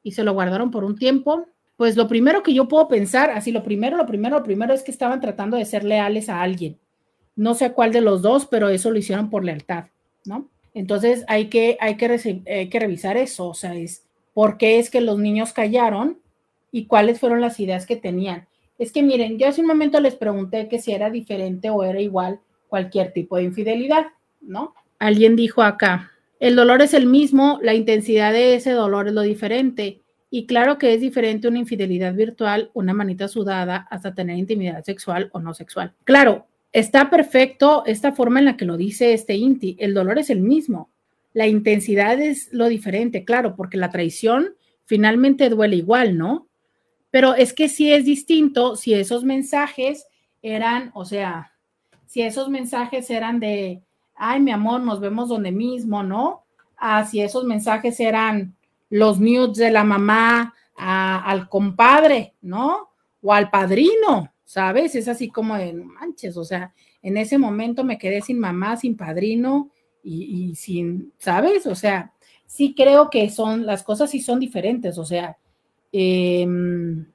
y 0.01 0.13
se 0.13 0.23
lo 0.23 0.31
guardaron 0.31 0.71
por 0.71 0.85
un 0.85 0.95
tiempo. 0.95 1.49
Pues 1.77 1.95
lo 1.95 2.07
primero 2.07 2.43
que 2.43 2.53
yo 2.53 2.67
puedo 2.67 2.87
pensar, 2.87 3.31
así 3.31 3.51
lo 3.51 3.63
primero, 3.63 3.97
lo 3.97 4.05
primero, 4.05 4.37
lo 4.37 4.43
primero 4.43 4.73
es 4.73 4.83
que 4.83 4.91
estaban 4.91 5.21
tratando 5.21 5.57
de 5.57 5.65
ser 5.65 5.83
leales 5.83 6.29
a 6.29 6.41
alguien. 6.41 6.77
No 7.35 7.55
sé 7.55 7.73
cuál 7.73 7.91
de 7.91 8.01
los 8.01 8.21
dos, 8.21 8.45
pero 8.45 8.69
eso 8.69 8.91
lo 8.91 8.99
hicieron 8.99 9.29
por 9.29 9.43
lealtad, 9.43 9.85
¿no? 10.25 10.47
Entonces 10.73 11.23
hay 11.27 11.47
que, 11.47 11.77
hay 11.79 11.97
que, 11.97 12.41
hay 12.47 12.69
que 12.69 12.79
revisar 12.79 13.17
eso, 13.17 13.47
o 13.49 13.53
sea, 13.53 13.75
es 13.75 14.05
por 14.33 14.57
qué 14.57 14.79
es 14.79 14.89
que 14.89 15.01
los 15.01 15.19
niños 15.19 15.53
callaron 15.53 16.19
y 16.71 16.85
cuáles 16.85 17.19
fueron 17.19 17.41
las 17.41 17.59
ideas 17.59 17.85
que 17.85 17.95
tenían. 17.95 18.47
Es 18.79 18.91
que 18.91 19.03
miren, 19.03 19.37
yo 19.37 19.47
hace 19.47 19.61
un 19.61 19.67
momento 19.67 19.99
les 19.99 20.15
pregunté 20.15 20.67
que 20.67 20.79
si 20.79 20.91
era 20.91 21.09
diferente 21.09 21.69
o 21.69 21.83
era 21.83 22.01
igual 22.01 22.39
cualquier 22.67 23.13
tipo 23.13 23.37
de 23.37 23.43
infidelidad, 23.43 24.07
¿no? 24.41 24.73
Alguien 24.99 25.35
dijo 25.35 25.61
acá, 25.61 26.11
el 26.39 26.55
dolor 26.55 26.81
es 26.81 26.93
el 26.93 27.05
mismo, 27.05 27.59
la 27.61 27.73
intensidad 27.73 28.33
de 28.33 28.55
ese 28.55 28.71
dolor 28.71 29.07
es 29.07 29.13
lo 29.13 29.21
diferente. 29.21 30.01
Y 30.35 30.47
claro 30.47 30.79
que 30.79 30.95
es 30.95 30.99
diferente 30.99 31.47
una 31.47 31.59
infidelidad 31.59 32.15
virtual, 32.15 32.71
una 32.73 32.91
manita 32.91 33.27
sudada, 33.27 33.87
hasta 33.91 34.15
tener 34.15 34.35
intimidad 34.35 34.83
sexual 34.83 35.29
o 35.31 35.39
no 35.39 35.53
sexual. 35.53 35.93
Claro, 36.05 36.47
está 36.71 37.11
perfecto 37.11 37.83
esta 37.85 38.13
forma 38.13 38.39
en 38.39 38.45
la 38.45 38.57
que 38.57 38.65
lo 38.65 38.75
dice 38.75 39.13
este 39.13 39.35
Inti. 39.35 39.77
El 39.79 39.93
dolor 39.93 40.17
es 40.17 40.31
el 40.31 40.41
mismo. 40.41 40.89
La 41.33 41.45
intensidad 41.45 42.19
es 42.19 42.51
lo 42.51 42.67
diferente, 42.67 43.25
claro, 43.25 43.55
porque 43.55 43.77
la 43.77 43.91
traición 43.91 44.55
finalmente 44.85 45.49
duele 45.49 45.75
igual, 45.75 46.17
¿no? 46.17 46.47
Pero 47.11 47.35
es 47.35 47.53
que 47.53 47.69
sí 47.69 47.93
es 47.93 48.03
distinto 48.03 48.75
si 48.75 48.95
esos 48.95 49.23
mensajes 49.23 50.07
eran, 50.41 50.89
o 50.95 51.05
sea, 51.05 51.51
si 52.07 52.23
esos 52.23 52.49
mensajes 52.49 53.07
eran 53.11 53.39
de, 53.39 53.83
ay, 54.15 54.41
mi 54.41 54.49
amor, 54.49 54.81
nos 54.81 54.99
vemos 54.99 55.29
donde 55.29 55.51
mismo, 55.51 56.01
¿no? 56.01 56.43
Ah, 56.75 57.05
si 57.05 57.21
esos 57.21 57.43
mensajes 57.43 57.99
eran 57.99 58.55
los 58.93 59.19
nudes 59.19 59.57
de 59.57 59.71
la 59.71 59.83
mamá 59.83 60.53
al 60.75 61.49
compadre, 61.49 62.35
¿no? 62.41 62.89
O 63.21 63.33
al 63.33 63.49
padrino, 63.49 64.33
¿sabes? 64.43 64.95
Es 64.95 65.07
así 65.07 65.29
como 65.29 65.55
de 65.55 65.73
manches, 65.73 66.37
o 66.37 66.43
sea, 66.43 66.73
en 67.01 67.17
ese 67.17 67.37
momento 67.37 67.83
me 67.83 67.97
quedé 67.97 68.21
sin 68.21 68.39
mamá, 68.39 68.77
sin 68.77 68.97
padrino 68.97 69.69
y, 70.03 70.55
sin, 70.55 71.13
¿sabes? 71.17 71.67
O 71.67 71.75
sea, 71.75 72.13
sí 72.45 72.73
creo 72.75 73.09
que 73.09 73.29
son, 73.29 73.65
las 73.65 73.83
cosas 73.83 74.11
sí 74.11 74.21
son 74.21 74.39
diferentes, 74.39 74.97
o 74.97 75.05
sea, 75.05 75.37
Em, 75.95 77.05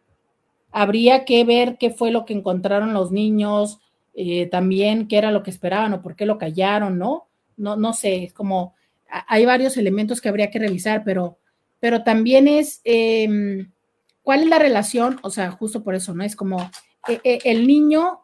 habría 0.70 1.24
que 1.24 1.45
ver 1.45 1.79
qué 1.79 1.91
fue 1.91 2.12
lo 2.12 2.24
que 2.24 2.33
encontraron 2.33 2.95
los 2.95 3.11
niños, 3.11 3.81
eh, 4.14 4.47
también 4.47 5.09
qué 5.09 5.18
era 5.18 5.33
lo 5.33 5.43
que 5.43 5.51
esperaban 5.51 5.93
o 5.95 6.01
por 6.01 6.14
qué 6.14 6.26
lo 6.26 6.39
callaron, 6.39 6.97
¿no? 6.97 7.26
No, 7.57 7.76
no 7.76 7.93
sé, 7.93 8.22
es 8.22 8.33
como, 8.33 8.74
hay 9.26 9.45
varios 9.45 9.76
elementos 9.76 10.20
que 10.20 10.29
habría 10.29 10.51
que 10.51 10.61
revisar, 10.61 11.03
pero, 11.05 11.39
pero 11.81 12.03
también 12.03 12.49
es, 12.49 12.81
em, 12.85 13.70
¿cuál 14.22 14.43
es 14.43 14.49
la 14.49 14.59
relación? 14.59 15.18
O 15.22 15.31
sea, 15.31 15.51
justo 15.51 15.83
por 15.83 15.95
eso, 15.95 16.14
¿no? 16.14 16.24
Es 16.24 16.37
como 16.37 16.70
e, 17.09 17.20
e, 17.24 17.39
el 17.45 17.66
niño, 17.66 18.20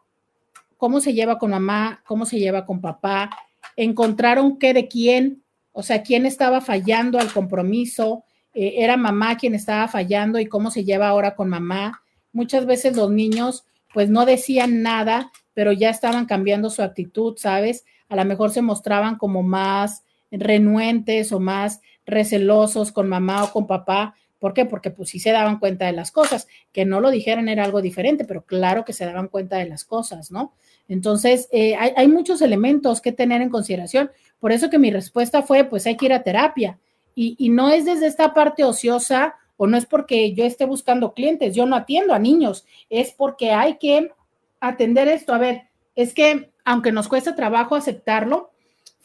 cómo 0.77 0.99
se 0.99 1.13
lleva 1.13 1.37
con 1.39 1.51
mamá, 1.51 2.03
cómo 2.05 2.25
se 2.25 2.37
lleva 2.37 2.65
con 2.65 2.81
papá, 2.81 3.29
encontraron 3.75 4.57
qué 4.57 4.73
de 4.73 4.87
quién, 4.87 5.43
o 5.71 5.83
sea, 5.83 6.03
quién 6.03 6.25
estaba 6.25 6.61
fallando 6.61 7.19
al 7.19 7.31
compromiso, 7.31 8.23
eh, 8.53 8.75
era 8.77 8.97
mamá 8.97 9.37
quien 9.37 9.55
estaba 9.55 9.87
fallando 9.87 10.39
y 10.39 10.45
cómo 10.45 10.71
se 10.71 10.83
lleva 10.83 11.09
ahora 11.09 11.35
con 11.35 11.49
mamá. 11.49 12.01
Muchas 12.31 12.65
veces 12.65 12.95
los 12.95 13.11
niños 13.11 13.65
pues 13.93 14.09
no 14.09 14.25
decían 14.25 14.81
nada, 14.81 15.31
pero 15.53 15.71
ya 15.71 15.89
estaban 15.89 16.25
cambiando 16.25 16.69
su 16.69 16.81
actitud, 16.81 17.37
¿sabes? 17.37 17.85
A 18.09 18.15
lo 18.15 18.25
mejor 18.25 18.51
se 18.51 18.61
mostraban 18.61 19.17
como 19.17 19.41
más 19.41 20.03
renuentes 20.39 21.31
o 21.31 21.39
más 21.39 21.81
recelosos 22.05 22.91
con 22.91 23.09
mamá 23.09 23.43
o 23.43 23.51
con 23.51 23.67
papá. 23.67 24.15
¿Por 24.39 24.53
qué? 24.53 24.65
Porque 24.65 24.91
pues 24.91 25.09
sí 25.09 25.19
se 25.19 25.31
daban 25.31 25.59
cuenta 25.59 25.85
de 25.85 25.93
las 25.93 26.11
cosas. 26.11 26.47
Que 26.71 26.85
no 26.85 26.99
lo 26.99 27.09
dijeran 27.09 27.49
era 27.49 27.63
algo 27.63 27.81
diferente, 27.81 28.25
pero 28.25 28.45
claro 28.45 28.85
que 28.85 28.93
se 28.93 29.05
daban 29.05 29.27
cuenta 29.27 29.57
de 29.57 29.67
las 29.67 29.83
cosas, 29.85 30.31
¿no? 30.31 30.53
Entonces, 30.87 31.47
eh, 31.51 31.75
hay, 31.75 31.93
hay, 31.95 32.07
muchos 32.07 32.41
elementos 32.41 33.01
que 33.01 33.11
tener 33.11 33.41
en 33.41 33.49
consideración. 33.49 34.11
Por 34.39 34.51
eso 34.51 34.69
que 34.69 34.77
mi 34.77 34.91
respuesta 34.91 35.41
fue, 35.41 35.63
pues 35.63 35.87
hay 35.87 35.97
que 35.97 36.05
ir 36.05 36.13
a 36.13 36.21
terapia 36.21 36.77
y, 37.15 37.49
no 37.49 37.69
es 37.69 37.85
desde 37.85 38.07
esta 38.07 38.33
parte 38.33 38.63
ociosa 38.63 39.35
o 39.57 39.67
no 39.67 39.77
es 39.77 39.85
porque 39.85 40.33
yo 40.33 40.43
esté 40.43 40.65
buscando 40.65 41.13
clientes, 41.13 41.55
yo 41.55 41.65
no 41.65 41.77
atiendo 41.77 42.13
a 42.13 42.19
niños, 42.19 42.65
es 42.89 43.13
porque 43.13 43.51
hay 43.51 43.77
que 43.77 44.11
atender 44.59 45.07
esto. 45.07 45.33
A 45.33 45.37
ver, 45.37 45.63
es 45.95 46.13
que 46.13 46.51
aunque 46.65 46.91
nos 46.91 47.07
cuesta 47.07 47.35
trabajo 47.35 47.75
aceptarlo, 47.75 48.51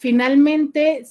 finalmente 0.01 1.03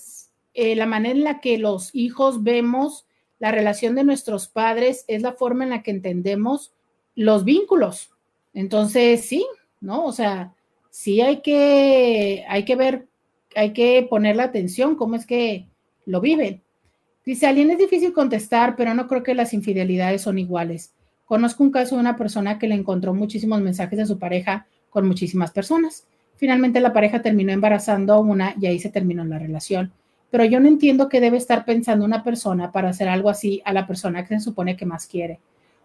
eh, 0.53 0.75
la 0.75 0.85
manera 0.85 1.15
en 1.15 1.23
la 1.23 1.41
que 1.41 1.59
los 1.59 1.95
hijos 1.95 2.43
vemos 2.43 3.07
la 3.39 3.53
relación 3.53 3.95
de 3.95 4.03
nuestros 4.03 4.49
padres 4.49 5.05
es 5.07 5.23
la 5.23 5.33
forma 5.33 5.63
en 5.63 5.71
la 5.71 5.85
que 5.85 5.93
entendemos 5.93 6.73
los 7.15 7.45
vínculos. 7.45 8.11
Entonces, 8.53 9.25
sí, 9.25 9.47
¿no? 9.81 10.05
O 10.05 10.11
sea, 10.11 10.55
sí 10.91 11.21
hay 11.21 11.41
que, 11.41 12.45
hay 12.49 12.65
que 12.65 12.75
ver, 12.75 13.07
hay 13.55 13.73
que 13.73 14.05
poner 14.11 14.35
la 14.35 14.45
atención, 14.45 14.97
cómo 14.97 15.15
es 15.15 15.25
que 15.25 15.69
lo 16.05 16.21
viven. 16.21 16.61
Dice, 17.25 17.47
alguien 17.47 17.71
es 17.71 17.79
difícil 17.79 18.13
contestar, 18.13 18.75
pero 18.75 18.93
no 18.93 19.07
creo 19.07 19.23
que 19.23 19.37
las 19.37 19.55
infidelidades 19.55 20.23
son 20.23 20.37
iguales. 20.37 20.95
Conozco 21.27 21.63
un 21.63 21.71
caso 21.71 21.95
de 21.95 22.01
una 22.01 22.17
persona 22.17 22.59
que 22.59 22.67
le 22.67 22.75
encontró 22.75 23.15
muchísimos 23.15 23.61
mensajes 23.61 24.01
de 24.01 24.07
su 24.07 24.19
pareja 24.19 24.67
con 24.91 25.07
muchísimas 25.07 25.53
personas. 25.53 26.09
Finalmente 26.41 26.81
la 26.81 26.95
pareja 26.95 27.21
terminó 27.21 27.53
embarazando 27.53 28.15
a 28.15 28.19
una 28.19 28.55
y 28.59 28.65
ahí 28.65 28.79
se 28.79 28.89
terminó 28.89 29.23
la 29.27 29.39
relación. 29.39 29.93
Pero 30.31 30.47
yo 30.47 30.59
no 30.59 30.69
entiendo 30.69 31.11
qué 31.11 31.21
debe 31.21 31.37
estar 31.37 31.67
pensando 31.67 32.03
una 32.03 32.25
persona 32.25 32.73
para 32.73 32.89
hacer 32.89 33.11
algo 33.11 33.29
así 33.29 33.61
a 33.67 33.75
la 33.75 33.87
persona 33.87 34.25
que 34.25 34.39
se 34.39 34.45
supone 34.45 34.75
que 34.75 34.87
más 34.87 35.07
quiere. 35.07 35.39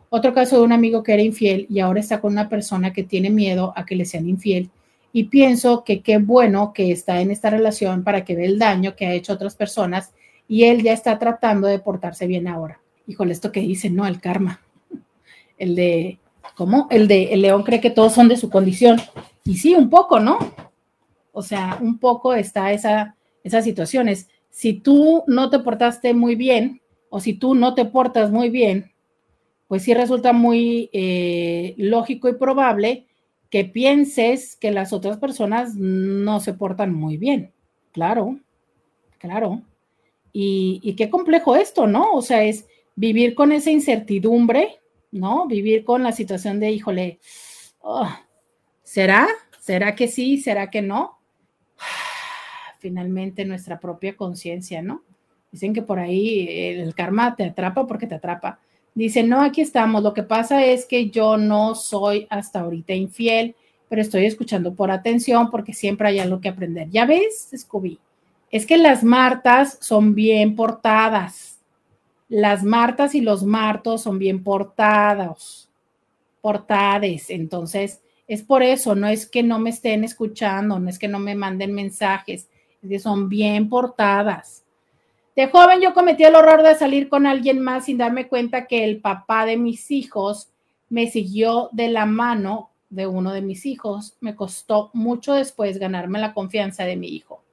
Otro 0.07 0.33
caso 0.33 0.57
de 0.57 0.63
un 0.63 0.71
amigo 0.71 1.03
que 1.03 1.11
era 1.11 1.21
infiel 1.21 1.67
y 1.69 1.81
ahora 1.81 1.99
está 1.99 2.21
con 2.21 2.31
una 2.31 2.47
persona 2.47 2.93
que 2.93 3.03
tiene 3.03 3.29
miedo 3.29 3.73
a 3.75 3.85
que 3.85 3.97
le 3.97 4.05
sean 4.05 4.29
infiel. 4.29 4.69
Y 5.11 5.25
pienso 5.25 5.83
que 5.83 5.99
qué 5.99 6.19
bueno 6.19 6.71
que 6.71 6.89
está 6.89 7.19
en 7.19 7.31
esta 7.31 7.49
relación 7.49 8.05
para 8.05 8.23
que 8.23 8.37
ve 8.37 8.45
el 8.45 8.57
daño 8.57 8.95
que 8.95 9.07
ha 9.07 9.13
hecho 9.13 9.33
otras 9.33 9.55
personas 9.55 10.13
y 10.47 10.63
él 10.63 10.83
ya 10.83 10.93
está 10.93 11.19
tratando 11.19 11.67
de 11.67 11.79
portarse 11.79 12.27
bien 12.27 12.47
ahora. 12.47 12.79
Híjole, 13.07 13.33
esto 13.33 13.51
que 13.51 13.59
dice, 13.59 13.89
no, 13.89 14.07
el 14.07 14.21
karma. 14.21 14.61
El 15.57 15.75
de, 15.75 16.19
¿cómo? 16.55 16.87
El 16.91 17.07
de, 17.07 17.33
el 17.33 17.41
león 17.41 17.63
cree 17.63 17.81
que 17.81 17.89
todos 17.89 18.13
son 18.13 18.27
de 18.27 18.37
su 18.37 18.49
condición. 18.49 19.01
Y 19.43 19.57
sí, 19.57 19.75
un 19.75 19.89
poco, 19.89 20.19
¿no? 20.19 20.37
O 21.31 21.41
sea, 21.41 21.77
un 21.81 21.99
poco 21.99 22.33
está 22.33 22.71
esa, 22.71 23.15
esas 23.43 23.63
situaciones. 23.63 24.29
Si 24.49 24.73
tú 24.73 25.23
no 25.27 25.49
te 25.49 25.59
portaste 25.59 26.13
muy 26.13 26.35
bien 26.35 26.81
o 27.09 27.19
si 27.19 27.33
tú 27.33 27.55
no 27.55 27.73
te 27.73 27.85
portas 27.85 28.31
muy 28.31 28.49
bien, 28.49 28.91
pues 29.67 29.83
sí 29.83 29.93
resulta 29.93 30.33
muy 30.33 30.89
eh, 30.93 31.73
lógico 31.77 32.29
y 32.29 32.33
probable 32.33 33.07
que 33.49 33.65
pienses 33.65 34.55
que 34.55 34.71
las 34.71 34.93
otras 34.93 35.17
personas 35.17 35.75
no 35.75 36.39
se 36.39 36.53
portan 36.53 36.93
muy 36.93 37.17
bien. 37.17 37.53
Claro, 37.91 38.39
claro. 39.17 39.61
Y, 40.33 40.95
qué 40.97 41.09
complejo 41.09 41.55
esto, 41.55 41.87
¿no? 41.87 42.11
O 42.11 42.21
sea, 42.21 42.43
es 42.43 42.67
vivir 42.95 43.35
con 43.35 43.53
esa 43.53 43.71
incertidumbre, 43.71 44.79
¿no? 45.15 45.47
Vivir 45.47 45.83
con 45.83 46.03
la 46.03 46.11
situación 46.11 46.59
de, 46.59 46.71
híjole, 46.71 47.19
oh, 47.79 48.09
¿será? 48.83 49.27
¿Será 49.59 49.95
que 49.95 50.07
sí? 50.07 50.37
¿Será 50.37 50.69
que 50.69 50.81
no? 50.81 51.19
Finalmente 52.79 53.45
nuestra 53.45 53.79
propia 53.79 54.15
conciencia, 54.15 54.81
¿no? 54.81 55.03
Dicen 55.51 55.73
que 55.73 55.81
por 55.81 55.99
ahí 55.99 56.47
el 56.49 56.93
karma 56.93 57.35
te 57.35 57.45
atrapa 57.45 57.87
porque 57.87 58.07
te 58.07 58.15
atrapa. 58.15 58.59
Dice, 58.93 59.23
no, 59.23 59.41
aquí 59.41 59.61
estamos. 59.61 60.03
Lo 60.03 60.13
que 60.13 60.23
pasa 60.23 60.63
es 60.65 60.85
que 60.85 61.09
yo 61.09 61.37
no 61.37 61.75
soy 61.75 62.27
hasta 62.29 62.59
ahorita 62.59 62.93
infiel, 62.93 63.55
pero 63.87 64.01
estoy 64.01 64.25
escuchando 64.25 64.73
por 64.75 64.91
atención 64.91 65.49
porque 65.49 65.73
siempre 65.73 66.09
hay 66.09 66.19
algo 66.19 66.41
que 66.41 66.49
aprender. 66.49 66.89
¿Ya 66.89 67.05
ves, 67.05 67.49
Scooby? 67.55 67.99
es 68.55 68.65
que 68.65 68.77
las 68.77 69.03
Martas 69.03 69.77
son 69.81 70.15
bien 70.15 70.55
portadas. 70.55 71.54
Las 72.27 72.63
Martas 72.63 73.15
y 73.15 73.21
los 73.21 73.43
Martos 73.43 74.03
son 74.03 74.19
bien 74.19 74.43
portados, 74.43 75.69
portades. 76.41 77.29
Entonces, 77.29 78.01
es 78.27 78.43
por 78.43 78.63
eso, 78.63 78.95
no 78.95 79.07
es 79.07 79.27
que 79.27 79.43
no 79.43 79.59
me 79.59 79.69
estén 79.69 80.03
escuchando, 80.03 80.79
no 80.79 80.89
es 80.89 80.97
que 80.97 81.07
no 81.07 81.19
me 81.19 81.35
manden 81.35 81.73
mensajes, 81.73 82.49
es 82.81 82.89
que 82.89 82.99
son 82.99 83.29
bien 83.29 83.69
portadas. 83.69 84.63
De 85.35 85.47
joven 85.47 85.81
yo 85.81 85.93
cometí 85.93 86.23
el 86.23 86.35
horror 86.35 86.63
de 86.63 86.75
salir 86.75 87.09
con 87.09 87.25
alguien 87.27 87.59
más 87.59 87.85
sin 87.85 87.97
darme 87.97 88.27
cuenta 88.27 88.67
que 88.67 88.85
el 88.85 89.01
papá 89.01 89.45
de 89.45 89.57
mis 89.57 89.91
hijos 89.91 90.49
me 90.89 91.07
siguió 91.07 91.69
de 91.73 91.89
la 91.89 92.05
mano 92.05 92.71
de 92.89 93.05
uno 93.05 93.33
de 93.33 93.41
mis 93.41 93.65
hijos. 93.65 94.15
Me 94.21 94.35
costó 94.35 94.91
mucho 94.93 95.33
después 95.33 95.77
ganarme 95.77 96.19
la 96.19 96.33
confianza 96.33 96.85
de 96.85 96.95
mi 96.95 97.09
hijo 97.09 97.45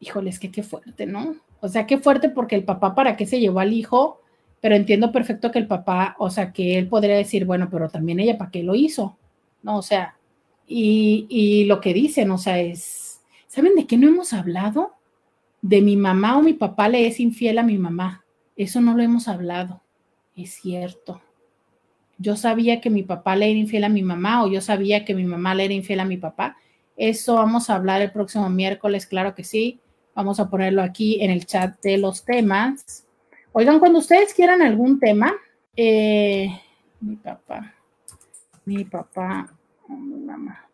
híjole, 0.00 0.30
es 0.30 0.38
que 0.38 0.50
qué 0.50 0.62
fuerte, 0.62 1.06
¿no? 1.06 1.36
O 1.60 1.68
sea, 1.68 1.86
qué 1.86 1.98
fuerte 1.98 2.28
porque 2.28 2.54
el 2.54 2.64
papá 2.64 2.94
para 2.94 3.16
qué 3.16 3.26
se 3.26 3.40
llevó 3.40 3.60
al 3.60 3.72
hijo 3.72 4.20
pero 4.60 4.74
entiendo 4.74 5.12
perfecto 5.12 5.50
que 5.50 5.58
el 5.58 5.66
papá, 5.66 6.16
o 6.18 6.30
sea, 6.30 6.52
que 6.52 6.78
él 6.78 6.88
podría 6.88 7.16
decir, 7.16 7.44
bueno, 7.44 7.68
pero 7.70 7.88
también 7.88 8.20
ella, 8.20 8.38
¿para 8.38 8.50
qué 8.50 8.62
lo 8.62 8.74
hizo? 8.74 9.16
No, 9.62 9.78
o 9.78 9.82
sea, 9.82 10.16
y, 10.66 11.26
y 11.28 11.64
lo 11.64 11.80
que 11.80 11.94
dicen, 11.94 12.30
o 12.30 12.38
sea, 12.38 12.58
es, 12.58 13.20
¿saben 13.46 13.74
de 13.76 13.86
qué 13.86 13.96
no 13.96 14.08
hemos 14.08 14.32
hablado? 14.32 14.94
De 15.62 15.80
mi 15.80 15.96
mamá 15.96 16.38
o 16.38 16.42
mi 16.42 16.54
papá 16.54 16.88
le 16.88 17.06
es 17.06 17.20
infiel 17.20 17.58
a 17.58 17.62
mi 17.62 17.78
mamá. 17.78 18.24
Eso 18.56 18.80
no 18.80 18.96
lo 18.96 19.02
hemos 19.02 19.28
hablado. 19.28 19.82
Es 20.36 20.54
cierto. 20.54 21.20
Yo 22.18 22.36
sabía 22.36 22.80
que 22.80 22.90
mi 22.90 23.04
papá 23.04 23.36
le 23.36 23.50
era 23.50 23.58
infiel 23.58 23.84
a 23.84 23.88
mi 23.88 24.02
mamá 24.02 24.44
o 24.44 24.48
yo 24.48 24.60
sabía 24.60 25.04
que 25.04 25.14
mi 25.14 25.24
mamá 25.24 25.54
le 25.54 25.66
era 25.66 25.74
infiel 25.74 26.00
a 26.00 26.04
mi 26.04 26.16
papá. 26.16 26.56
Eso 26.96 27.36
vamos 27.36 27.70
a 27.70 27.76
hablar 27.76 28.02
el 28.02 28.10
próximo 28.10 28.48
miércoles, 28.50 29.06
claro 29.06 29.34
que 29.36 29.44
sí. 29.44 29.80
Vamos 30.18 30.40
a 30.40 30.50
ponerlo 30.50 30.82
aquí 30.82 31.22
en 31.22 31.30
el 31.30 31.46
chat 31.46 31.80
de 31.80 31.96
los 31.96 32.24
temas. 32.24 33.06
Oigan, 33.52 33.78
cuando 33.78 34.00
ustedes 34.00 34.34
quieran 34.34 34.62
algún 34.62 34.98
tema, 34.98 35.32
eh, 35.76 36.48
mi 37.00 37.14
papá, 37.14 37.72
mi 38.64 38.82
papá, 38.82 39.48
mi 39.86 40.18
mamá. 40.18 40.68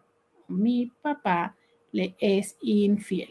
mi 0.48 0.92
papá 1.02 1.56
le 1.92 2.14
es 2.18 2.56
infiel. 2.62 3.30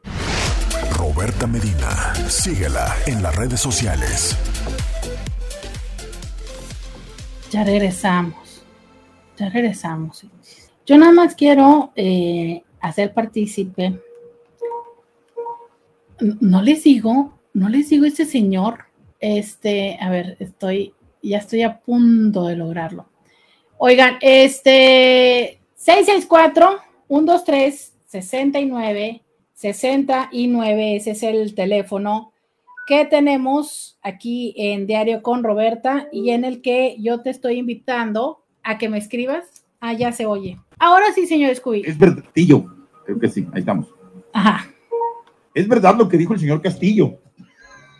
Roberta 0.97 1.47
Medina, 1.47 2.15
síguela 2.29 2.93
en 3.07 3.23
las 3.23 3.37
redes 3.37 3.61
sociales. 3.61 4.37
Ya 7.51 7.63
regresamos, 7.65 8.40
regresamos. 9.49 10.27
Yo 10.85 10.99
nada 10.99 11.13
más 11.13 11.35
quiero 11.35 11.93
eh, 11.97 12.63
hacer 12.81 13.15
partícipe. 13.15 13.99
No 16.41 16.61
les 16.61 16.85
digo, 16.85 17.39
no 17.55 17.69
les 17.69 17.89
digo 17.89 18.05
este 18.05 18.27
señor, 18.27 18.85
este, 19.21 19.97
a 20.01 20.11
ver, 20.11 20.37
estoy, 20.41 20.95
ya 21.23 21.39
estoy 21.39 21.63
a 21.63 21.81
punto 21.81 22.47
de 22.47 22.57
lograrlo. 22.57 23.07
Oigan, 23.79 24.19
este, 24.21 25.61
664 25.77 26.81
123 27.09 27.95
69 28.07 29.23
69, 29.61 30.97
ese 30.97 31.11
es 31.11 31.23
el 31.23 31.55
teléfono 31.55 32.33
que 32.87 33.05
tenemos 33.05 33.99
aquí 34.01 34.55
en 34.57 34.87
Diario 34.87 35.23
con 35.23 35.45
Roberta 35.45 36.09
y 36.11 36.31
en 36.31 36.47
el 36.47 36.63
que 36.63 36.97
yo 36.99 37.21
te 37.21 37.29
estoy 37.29 37.59
invitando 37.59 38.40
a 38.63 38.79
que 38.79 38.89
me 38.89 38.99
escribas. 38.99 39.65
Ah, 39.81 39.93
ya 39.93 40.13
se 40.13 40.27
oye. 40.27 40.59
Ahora 40.79 41.07
sí, 41.15 41.27
señor 41.27 41.55
Scooby. 41.55 41.83
Es 41.87 41.99
verdad, 41.99 42.23
Castillo. 42.25 42.65
Creo 43.05 43.19
que 43.19 43.29
sí, 43.29 43.47
ahí 43.53 43.61
estamos. 43.61 43.87
Ajá. 44.33 44.67
Es 45.55 45.67
verdad 45.67 45.97
lo 45.97 46.09
que 46.09 46.17
dijo 46.19 46.35
el 46.35 46.41
señor 46.41 46.61
Castillo. 46.63 47.19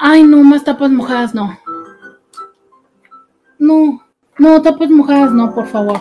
Ay, 0.00 0.22
no, 0.22 0.38
más 0.42 0.64
tapas 0.64 0.90
mojadas, 0.90 1.34
no. 1.34 1.58
No, 3.58 4.04
no, 4.38 4.62
tapas 4.62 4.90
mojadas, 4.90 5.32
no, 5.32 5.54
por 5.54 5.66
favor. 5.66 6.00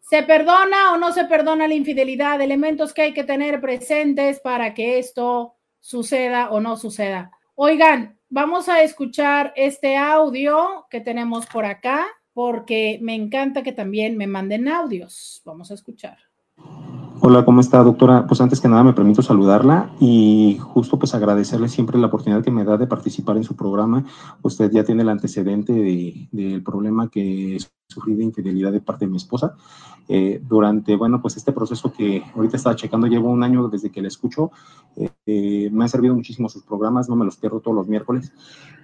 ¿Se 0.00 0.22
perdona 0.22 0.92
o 0.92 0.96
no 0.96 1.12
se 1.12 1.24
perdona 1.24 1.68
la 1.68 1.74
infidelidad? 1.74 2.40
Elementos 2.40 2.92
que 2.92 3.02
hay 3.02 3.14
que 3.14 3.24
tener 3.24 3.60
presentes 3.60 4.40
para 4.40 4.74
que 4.74 4.98
esto 4.98 5.54
suceda 5.80 6.50
o 6.50 6.60
no 6.60 6.76
suceda. 6.76 7.30
Oigan, 7.54 8.18
vamos 8.30 8.68
a 8.68 8.82
escuchar 8.82 9.52
este 9.56 9.96
audio 9.96 10.86
que 10.90 11.00
tenemos 11.00 11.46
por 11.46 11.64
acá, 11.64 12.06
porque 12.32 12.98
me 13.02 13.14
encanta 13.14 13.62
que 13.62 13.72
también 13.72 14.16
me 14.16 14.26
manden 14.26 14.68
audios. 14.68 15.42
Vamos 15.44 15.70
a 15.70 15.74
escuchar. 15.74 16.16
Hola, 17.22 17.44
¿cómo 17.44 17.60
está, 17.60 17.82
doctora? 17.82 18.26
Pues 18.26 18.40
antes 18.40 18.60
que 18.60 18.68
nada 18.68 18.82
me 18.82 18.94
permito 18.94 19.20
saludarla 19.20 19.90
y 20.00 20.56
justo 20.58 20.98
pues 20.98 21.14
agradecerle 21.14 21.68
siempre 21.68 21.98
la 21.98 22.06
oportunidad 22.06 22.42
que 22.42 22.50
me 22.50 22.64
da 22.64 22.78
de 22.78 22.86
participar 22.86 23.36
en 23.36 23.44
su 23.44 23.56
programa. 23.56 24.04
Usted 24.42 24.70
ya 24.70 24.84
tiene 24.84 25.02
el 25.02 25.08
antecedente 25.10 25.72
de- 25.74 26.28
del 26.32 26.62
problema 26.62 27.10
que 27.10 27.58
sufrí 27.90 28.14
de 28.14 28.24
infidelidad 28.24 28.72
de 28.72 28.80
parte 28.80 29.04
de 29.04 29.10
mi 29.10 29.16
esposa. 29.16 29.54
Eh, 30.08 30.40
durante, 30.42 30.96
bueno, 30.96 31.20
pues 31.20 31.36
este 31.36 31.52
proceso 31.52 31.92
que 31.92 32.22
ahorita 32.34 32.56
estaba 32.56 32.76
checando, 32.76 33.06
llevo 33.06 33.30
un 33.30 33.42
año 33.42 33.68
desde 33.68 33.90
que 33.90 34.00
la 34.00 34.08
escucho. 34.08 34.50
Eh, 34.96 35.10
eh, 35.26 35.68
me 35.70 35.84
han 35.84 35.88
servido 35.88 36.14
muchísimo 36.14 36.48
sus 36.48 36.62
programas, 36.62 37.08
no 37.08 37.16
me 37.16 37.24
los 37.24 37.36
pierdo 37.36 37.60
todos 37.60 37.76
los 37.76 37.88
miércoles. 37.88 38.32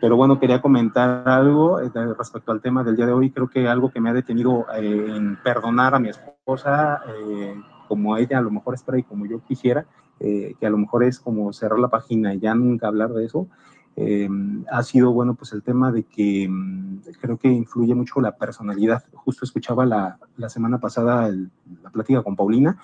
Pero 0.00 0.16
bueno, 0.16 0.38
quería 0.38 0.60
comentar 0.60 1.28
algo 1.28 1.80
eh, 1.80 1.90
respecto 2.18 2.52
al 2.52 2.60
tema 2.60 2.84
del 2.84 2.96
día 2.96 3.06
de 3.06 3.12
hoy. 3.12 3.30
Creo 3.30 3.48
que 3.48 3.66
algo 3.68 3.90
que 3.90 4.00
me 4.00 4.10
ha 4.10 4.12
detenido 4.12 4.66
eh, 4.76 5.14
en 5.16 5.38
perdonar 5.42 5.94
a 5.94 5.98
mi 5.98 6.10
esposa, 6.10 7.00
eh, 7.08 7.54
como 7.88 8.16
ella 8.16 8.38
a 8.38 8.42
lo 8.42 8.50
mejor 8.50 8.74
espera 8.74 8.98
y 8.98 9.04
como 9.04 9.26
yo 9.26 9.40
quisiera, 9.44 9.86
que 10.18 10.66
a 10.66 10.70
lo 10.70 10.78
mejor 10.78 11.04
es 11.04 11.20
como 11.20 11.52
cerrar 11.52 11.78
la 11.78 11.88
página 11.88 12.32
y 12.32 12.40
ya 12.40 12.54
nunca 12.54 12.88
hablar 12.88 13.10
de 13.12 13.26
eso, 13.26 13.48
eh, 13.96 14.28
ha 14.70 14.82
sido, 14.82 15.12
bueno, 15.12 15.34
pues 15.34 15.52
el 15.52 15.62
tema 15.62 15.90
de 15.90 16.02
que 16.04 16.46
mm, 16.48 17.00
creo 17.20 17.38
que 17.38 17.48
influye 17.48 17.94
mucho 17.94 18.20
la 18.20 18.36
personalidad. 18.36 19.04
Justo 19.14 19.44
escuchaba 19.44 19.86
la, 19.86 20.18
la 20.36 20.48
semana 20.50 20.78
pasada 20.78 21.30
la 21.30 21.90
plática 21.90 22.22
con 22.22 22.36
Paulina 22.36 22.78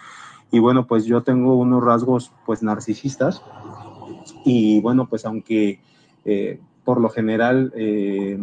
y 0.50 0.58
bueno, 0.58 0.86
pues 0.86 1.04
yo 1.04 1.22
tengo 1.22 1.56
unos 1.56 1.82
rasgos 1.82 2.32
pues 2.44 2.62
narcisistas 2.62 3.42
y 4.44 4.80
bueno, 4.80 5.08
pues 5.08 5.24
aunque 5.24 5.80
eh, 6.24 6.60
por 6.84 7.00
lo 7.00 7.08
general 7.10 7.72
eh, 7.76 8.38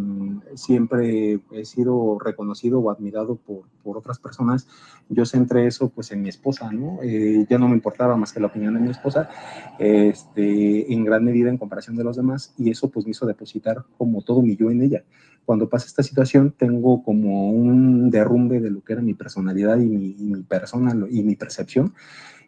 siempre 0.55 1.39
he 1.51 1.65
sido 1.65 2.17
reconocido 2.19 2.79
o 2.79 2.89
admirado 2.89 3.35
por, 3.35 3.63
por, 3.83 3.97
otras 3.97 4.19
personas. 4.19 4.67
Yo 5.09 5.25
centré 5.25 5.67
eso 5.67 5.89
pues 5.89 6.11
en 6.11 6.21
mi 6.21 6.29
esposa, 6.29 6.71
¿no? 6.71 6.99
Eh, 7.03 7.45
ya 7.49 7.57
no 7.57 7.67
me 7.67 7.75
importaba 7.75 8.15
más 8.15 8.31
que 8.31 8.39
la 8.39 8.47
opinión 8.47 8.73
de 8.75 8.79
mi 8.79 8.89
esposa, 8.89 9.29
este, 9.77 10.93
en 10.93 11.03
gran 11.03 11.23
medida 11.25 11.49
en 11.49 11.57
comparación 11.57 11.97
de 11.97 12.03
los 12.03 12.15
demás, 12.15 12.53
y 12.57 12.69
eso 12.69 12.89
pues 12.89 13.05
me 13.05 13.11
hizo 13.11 13.25
depositar 13.25 13.83
como 13.97 14.21
todo 14.21 14.41
mi 14.41 14.55
yo 14.55 14.71
en 14.71 14.83
ella. 14.83 15.03
Cuando 15.45 15.67
pasa 15.67 15.87
esta 15.87 16.03
situación 16.03 16.53
tengo 16.57 17.03
como 17.03 17.49
un 17.49 18.09
derrumbe 18.09 18.59
de 18.59 18.69
lo 18.69 18.81
que 18.81 18.93
era 18.93 19.01
mi 19.01 19.15
personalidad 19.15 19.79
y 19.79 19.85
mi, 19.85 20.43
persona 20.43 20.95
y 21.09 21.23
mi 21.23 21.35
percepción, 21.35 21.93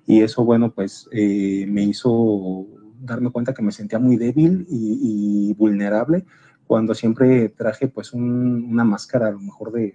y 0.06 0.22
eso 0.22 0.46
bueno 0.46 0.72
pues 0.72 1.10
eh, 1.12 1.66
me 1.68 1.84
hizo 1.84 2.68
darme 3.02 3.32
cuenta 3.32 3.54
que 3.54 3.62
me 3.62 3.72
sentía 3.72 4.00
muy 4.00 4.18
débil 4.18 4.66
y, 4.70 5.54
vulnerable 5.58 6.26
cuando 6.66 6.94
siempre 6.94 7.50
traje 7.50 7.88
pues 7.88 8.14
una 8.14 8.86
máscara 8.86 9.28
a 9.28 9.32
lo 9.32 9.40
mejor 9.40 9.72
de, 9.72 9.94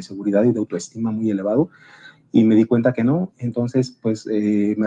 seguridad 0.00 0.44
y 0.44 0.52
de 0.52 0.58
autoestima 0.58 1.10
muy 1.10 1.30
elevado 1.30 1.70
y 2.32 2.44
me 2.44 2.54
di 2.54 2.64
cuenta 2.64 2.92
que 2.92 3.02
no, 3.02 3.32
entonces 3.38 3.98
pues 4.00 4.26
eh, 4.30 4.76
me, 4.78 4.86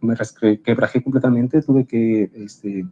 me 0.00 0.60
quebrajé 0.62 1.02
completamente, 1.02 1.62
tuve 1.62 1.86
que 1.86 2.30
este, 2.34 2.84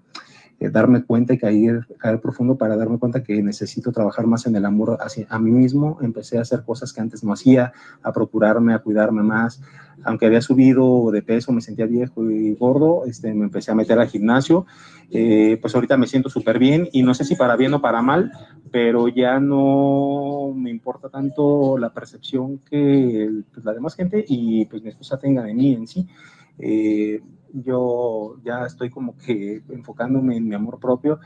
eh, 0.60 0.68
darme 0.68 1.02
cuenta 1.04 1.32
y 1.32 1.38
caer, 1.38 1.86
caer 1.98 2.20
profundo 2.20 2.56
para 2.56 2.76
darme 2.76 2.98
cuenta 2.98 3.22
que 3.22 3.42
necesito 3.42 3.92
trabajar 3.92 4.26
más 4.26 4.46
en 4.46 4.54
el 4.56 4.66
amor 4.66 4.98
hacia 5.00 5.26
a 5.30 5.38
mí 5.38 5.50
mismo. 5.50 5.96
Empecé 6.02 6.36
a 6.36 6.42
hacer 6.42 6.64
cosas 6.64 6.92
que 6.92 7.00
antes 7.00 7.24
no 7.24 7.32
hacía, 7.32 7.72
a 8.02 8.12
procurarme, 8.12 8.74
a 8.74 8.80
cuidarme 8.80 9.22
más. 9.22 9.62
Aunque 10.04 10.26
había 10.26 10.42
subido 10.42 11.10
de 11.10 11.22
peso, 11.22 11.50
me 11.52 11.62
sentía 11.62 11.86
viejo 11.86 12.30
y 12.30 12.54
gordo, 12.54 13.04
este, 13.06 13.32
me 13.32 13.44
empecé 13.44 13.70
a 13.70 13.74
meter 13.74 13.98
al 13.98 14.08
gimnasio. 14.08 14.66
Eh, 15.10 15.58
pues 15.60 15.74
ahorita 15.74 15.96
me 15.96 16.06
siento 16.06 16.28
súper 16.28 16.58
bien 16.58 16.88
y 16.92 17.02
no 17.02 17.14
sé 17.14 17.24
si 17.24 17.36
para 17.36 17.56
bien 17.56 17.72
o 17.72 17.80
para 17.80 18.02
mal, 18.02 18.30
pero 18.70 19.08
ya 19.08 19.40
no 19.40 20.52
me 20.54 20.70
importa 20.70 21.08
tanto 21.08 21.78
la 21.78 21.92
percepción 21.92 22.58
que 22.58 23.42
pues, 23.52 23.64
la 23.64 23.72
demás 23.72 23.96
gente 23.96 24.24
y 24.28 24.66
pues 24.66 24.82
mi 24.82 24.90
esposa 24.90 25.18
tenga 25.18 25.42
de 25.42 25.54
mí 25.54 25.72
en 25.72 25.86
sí. 25.86 26.06
Eh, 26.58 27.20
yo 27.52 28.36
ya 28.44 28.66
estoy 28.66 28.90
como 28.90 29.16
que 29.16 29.62
enfocándome 29.68 30.36
en 30.36 30.48
mi 30.48 30.54
amor 30.54 30.78
propio 30.78 31.20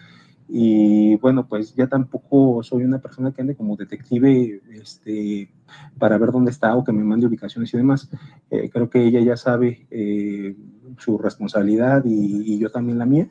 y 0.48 1.16
bueno, 1.16 1.46
pues 1.48 1.74
ya 1.74 1.86
tampoco 1.86 2.62
soy 2.62 2.84
una 2.84 2.98
persona 2.98 3.32
que 3.32 3.40
ande 3.40 3.56
como 3.56 3.76
detective 3.76 4.60
este, 4.72 5.50
para 5.98 6.18
ver 6.18 6.32
dónde 6.32 6.50
está 6.50 6.76
o 6.76 6.84
que 6.84 6.92
me 6.92 7.02
mande 7.02 7.26
ubicaciones 7.26 7.72
y 7.72 7.76
demás. 7.78 8.10
Eh, 8.50 8.68
creo 8.70 8.90
que 8.90 9.04
ella 9.04 9.20
ya 9.20 9.36
sabe 9.36 9.86
eh, 9.90 10.54
su 10.98 11.16
responsabilidad 11.16 12.02
y, 12.04 12.58
yo 12.58 12.70
también 12.70 12.98
la 12.98 13.06
mía. 13.06 13.28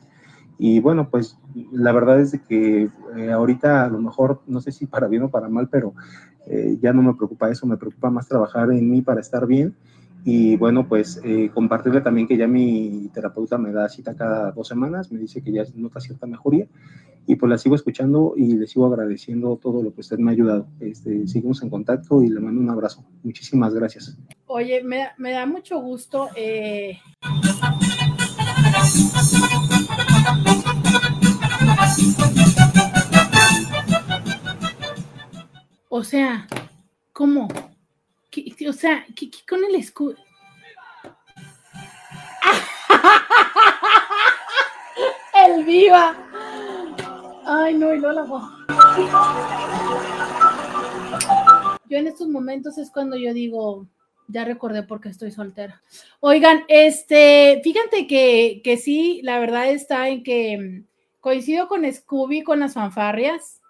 Y 0.58 0.80
bueno, 0.80 1.08
pues 1.08 1.38
la 1.72 1.92
verdad 1.92 2.20
es 2.20 2.32
de 2.32 2.42
que 2.42 2.90
eh, 3.16 3.32
ahorita 3.32 3.84
a 3.84 3.88
lo 3.88 4.00
mejor, 4.00 4.42
no 4.46 4.60
sé 4.60 4.72
si 4.72 4.86
para 4.86 5.08
bien 5.08 5.22
o 5.24 5.30
para 5.30 5.48
mal, 5.48 5.68
pero 5.68 5.94
ya 6.82 6.92
no 6.92 7.00
me 7.00 7.14
preocupa 7.14 7.48
eso, 7.48 7.66
me 7.66 7.78
preocupa 7.78 8.10
más 8.10 8.28
trabajar 8.28 8.70
en 8.70 8.90
mí 8.90 9.00
para 9.00 9.22
estar 9.22 9.46
bien 9.46 9.74
y 10.24 10.56
bueno, 10.56 10.88
pues 10.88 11.20
eh, 11.22 11.50
compartirle 11.52 12.00
también 12.00 12.26
que 12.26 12.38
ya 12.38 12.48
mi 12.48 13.10
terapeuta 13.12 13.58
me 13.58 13.72
da 13.72 13.88
cita 13.90 14.16
cada 14.16 14.52
dos 14.52 14.66
semanas, 14.66 15.12
me 15.12 15.18
dice 15.18 15.42
que 15.42 15.52
ya 15.52 15.64
nota 15.74 16.00
cierta 16.00 16.26
mejoría 16.26 16.66
y 17.26 17.36
pues 17.36 17.50
la 17.50 17.58
sigo 17.58 17.74
escuchando 17.74 18.34
y 18.36 18.54
le 18.54 18.66
sigo 18.66 18.86
agradeciendo 18.86 19.58
todo 19.62 19.82
lo 19.82 19.94
que 19.94 20.00
usted 20.00 20.18
me 20.18 20.30
ha 20.30 20.34
ayudado. 20.34 20.66
Este, 20.80 21.26
seguimos 21.26 21.62
en 21.62 21.70
contacto 21.70 22.22
y 22.22 22.28
le 22.28 22.40
mando 22.40 22.60
un 22.60 22.70
abrazo. 22.70 23.04
Muchísimas 23.22 23.74
gracias. 23.74 24.16
Oye, 24.46 24.82
me, 24.82 25.08
me 25.18 25.32
da 25.32 25.46
mucho 25.46 25.78
gusto. 25.80 26.28
Eh... 26.36 26.98
O 35.88 36.02
sea, 36.02 36.46
¿cómo? 37.12 37.48
O 38.68 38.72
sea, 38.72 39.06
¿qué, 39.14 39.30
con 39.48 39.64
el 39.64 39.76
escudo? 39.76 40.16
el 45.46 45.64
viva. 45.64 46.16
Ay, 47.46 47.74
no, 47.74 47.94
y 47.94 48.00
no 48.00 48.12
la 48.12 48.24
Yo 51.88 51.98
en 51.98 52.06
estos 52.06 52.28
momentos 52.28 52.78
es 52.78 52.90
cuando 52.90 53.16
yo 53.16 53.34
digo, 53.34 53.86
ya 54.28 54.44
recordé 54.44 54.82
por 54.82 55.00
qué 55.00 55.10
estoy 55.10 55.30
soltera. 55.30 55.82
Oigan, 56.20 56.64
este, 56.68 57.60
fíjate 57.62 58.06
que, 58.06 58.62
que 58.64 58.76
sí, 58.76 59.20
la 59.22 59.38
verdad 59.38 59.70
está 59.70 60.08
en 60.08 60.22
que 60.22 60.58
mm, 60.58 60.86
coincido 61.20 61.68
con 61.68 61.90
Scooby 61.90 62.42
con 62.42 62.60
las 62.60 62.74
fanfarrias. 62.74 63.60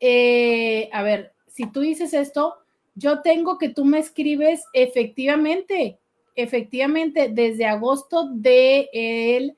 Eh, 0.00 0.88
a 0.92 1.02
ver, 1.02 1.32
si 1.46 1.70
tú 1.70 1.80
dices 1.80 2.14
esto, 2.14 2.59
yo 3.00 3.22
tengo 3.22 3.56
que 3.56 3.70
tú 3.70 3.84
me 3.84 3.98
escribes 3.98 4.62
efectivamente, 4.74 5.98
efectivamente, 6.36 7.30
desde 7.32 7.66
agosto 7.66 8.28
del 8.28 8.42
de 8.86 9.56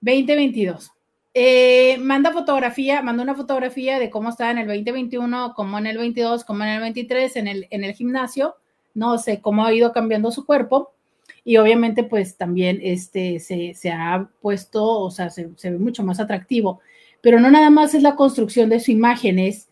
2022. 0.00 0.90
Eh, 1.36 1.98
manda 1.98 2.32
fotografía, 2.32 3.02
manda 3.02 3.24
una 3.24 3.34
fotografía 3.34 3.98
de 3.98 4.08
cómo 4.08 4.28
está 4.28 4.52
en 4.52 4.58
el 4.58 4.68
2021, 4.68 5.54
cómo 5.56 5.78
en 5.78 5.86
el 5.88 5.98
22, 5.98 6.44
cómo 6.44 6.62
en 6.62 6.70
el 6.70 6.80
23, 6.80 7.36
en 7.36 7.48
el, 7.48 7.66
en 7.70 7.82
el 7.82 7.94
gimnasio, 7.94 8.54
no 8.94 9.18
sé 9.18 9.40
cómo 9.40 9.64
ha 9.64 9.74
ido 9.74 9.92
cambiando 9.92 10.30
su 10.30 10.46
cuerpo. 10.46 10.92
Y 11.44 11.56
obviamente 11.56 12.04
pues 12.04 12.36
también 12.36 12.78
este, 12.80 13.40
se, 13.40 13.74
se 13.74 13.90
ha 13.90 14.28
puesto, 14.40 14.84
o 14.84 15.10
sea, 15.10 15.28
se, 15.30 15.50
se, 15.56 15.70
ve 15.70 15.78
mucho 15.78 16.04
más 16.04 16.20
atractivo, 16.20 16.80
pero 17.20 17.40
no 17.40 17.50
nada 17.50 17.70
más 17.70 17.94
es 17.94 18.02
la 18.02 18.14
construcción 18.14 18.70
de 18.70 18.80
su 18.80 18.92
imagen, 18.92 19.40
es 19.40 19.68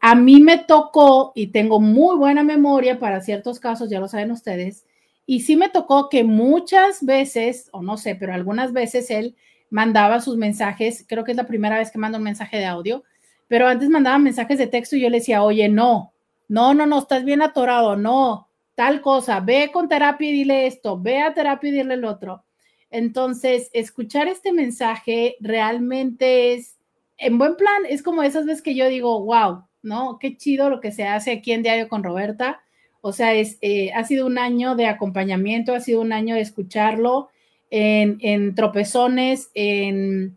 a 0.00 0.14
mí 0.14 0.40
me 0.40 0.58
tocó, 0.58 1.32
y 1.34 1.48
tengo 1.48 1.78
muy 1.78 2.16
buena 2.16 2.42
memoria 2.42 2.98
para 2.98 3.20
ciertos 3.20 3.60
casos, 3.60 3.90
ya 3.90 4.00
lo 4.00 4.08
saben 4.08 4.30
ustedes, 4.30 4.86
y 5.26 5.40
sí 5.40 5.56
me 5.56 5.68
tocó 5.68 6.08
que 6.08 6.24
muchas 6.24 7.04
veces, 7.04 7.68
o 7.72 7.82
no 7.82 7.96
sé, 7.96 8.14
pero 8.14 8.32
algunas 8.32 8.72
veces 8.72 9.10
él 9.10 9.36
mandaba 9.68 10.20
sus 10.20 10.36
mensajes, 10.36 11.04
creo 11.06 11.22
que 11.22 11.32
es 11.32 11.36
la 11.36 11.46
primera 11.46 11.78
vez 11.78 11.90
que 11.90 11.98
manda 11.98 12.18
un 12.18 12.24
mensaje 12.24 12.56
de 12.56 12.64
audio, 12.64 13.04
pero 13.46 13.68
antes 13.68 13.88
mandaba 13.88 14.18
mensajes 14.18 14.58
de 14.58 14.66
texto 14.66 14.96
y 14.96 15.02
yo 15.02 15.10
le 15.10 15.18
decía, 15.18 15.42
oye, 15.42 15.68
no, 15.68 16.12
no, 16.48 16.74
no, 16.74 16.86
no, 16.86 16.98
estás 16.98 17.24
bien 17.24 17.42
atorado, 17.42 17.96
no, 17.96 18.48
tal 18.74 19.02
cosa, 19.02 19.40
ve 19.40 19.70
con 19.72 19.88
terapia 19.88 20.30
y 20.30 20.32
dile 20.32 20.66
esto, 20.66 20.98
ve 20.98 21.20
a 21.20 21.34
terapia 21.34 21.68
y 21.68 21.72
dile 21.72 21.94
el 21.94 22.04
otro. 22.04 22.44
Entonces, 22.90 23.70
escuchar 23.72 24.26
este 24.26 24.52
mensaje 24.52 25.36
realmente 25.40 26.54
es, 26.54 26.76
en 27.18 27.38
buen 27.38 27.54
plan, 27.56 27.84
es 27.88 28.02
como 28.02 28.22
esas 28.22 28.46
veces 28.46 28.62
que 28.62 28.74
yo 28.74 28.88
digo, 28.88 29.22
wow, 29.24 29.64
¿no? 29.82 30.18
Qué 30.18 30.36
chido 30.36 30.70
lo 30.70 30.80
que 30.80 30.92
se 30.92 31.04
hace 31.04 31.32
aquí 31.32 31.52
en 31.52 31.62
Diario 31.62 31.88
con 31.88 32.02
Roberta. 32.02 32.60
O 33.00 33.12
sea, 33.12 33.34
es, 33.34 33.58
eh, 33.62 33.92
ha 33.92 34.04
sido 34.04 34.26
un 34.26 34.38
año 34.38 34.74
de 34.76 34.86
acompañamiento, 34.86 35.74
ha 35.74 35.80
sido 35.80 36.00
un 36.00 36.12
año 36.12 36.34
de 36.34 36.42
escucharlo 36.42 37.30
en, 37.70 38.54
tropezones, 38.54 39.50
en, 39.54 40.36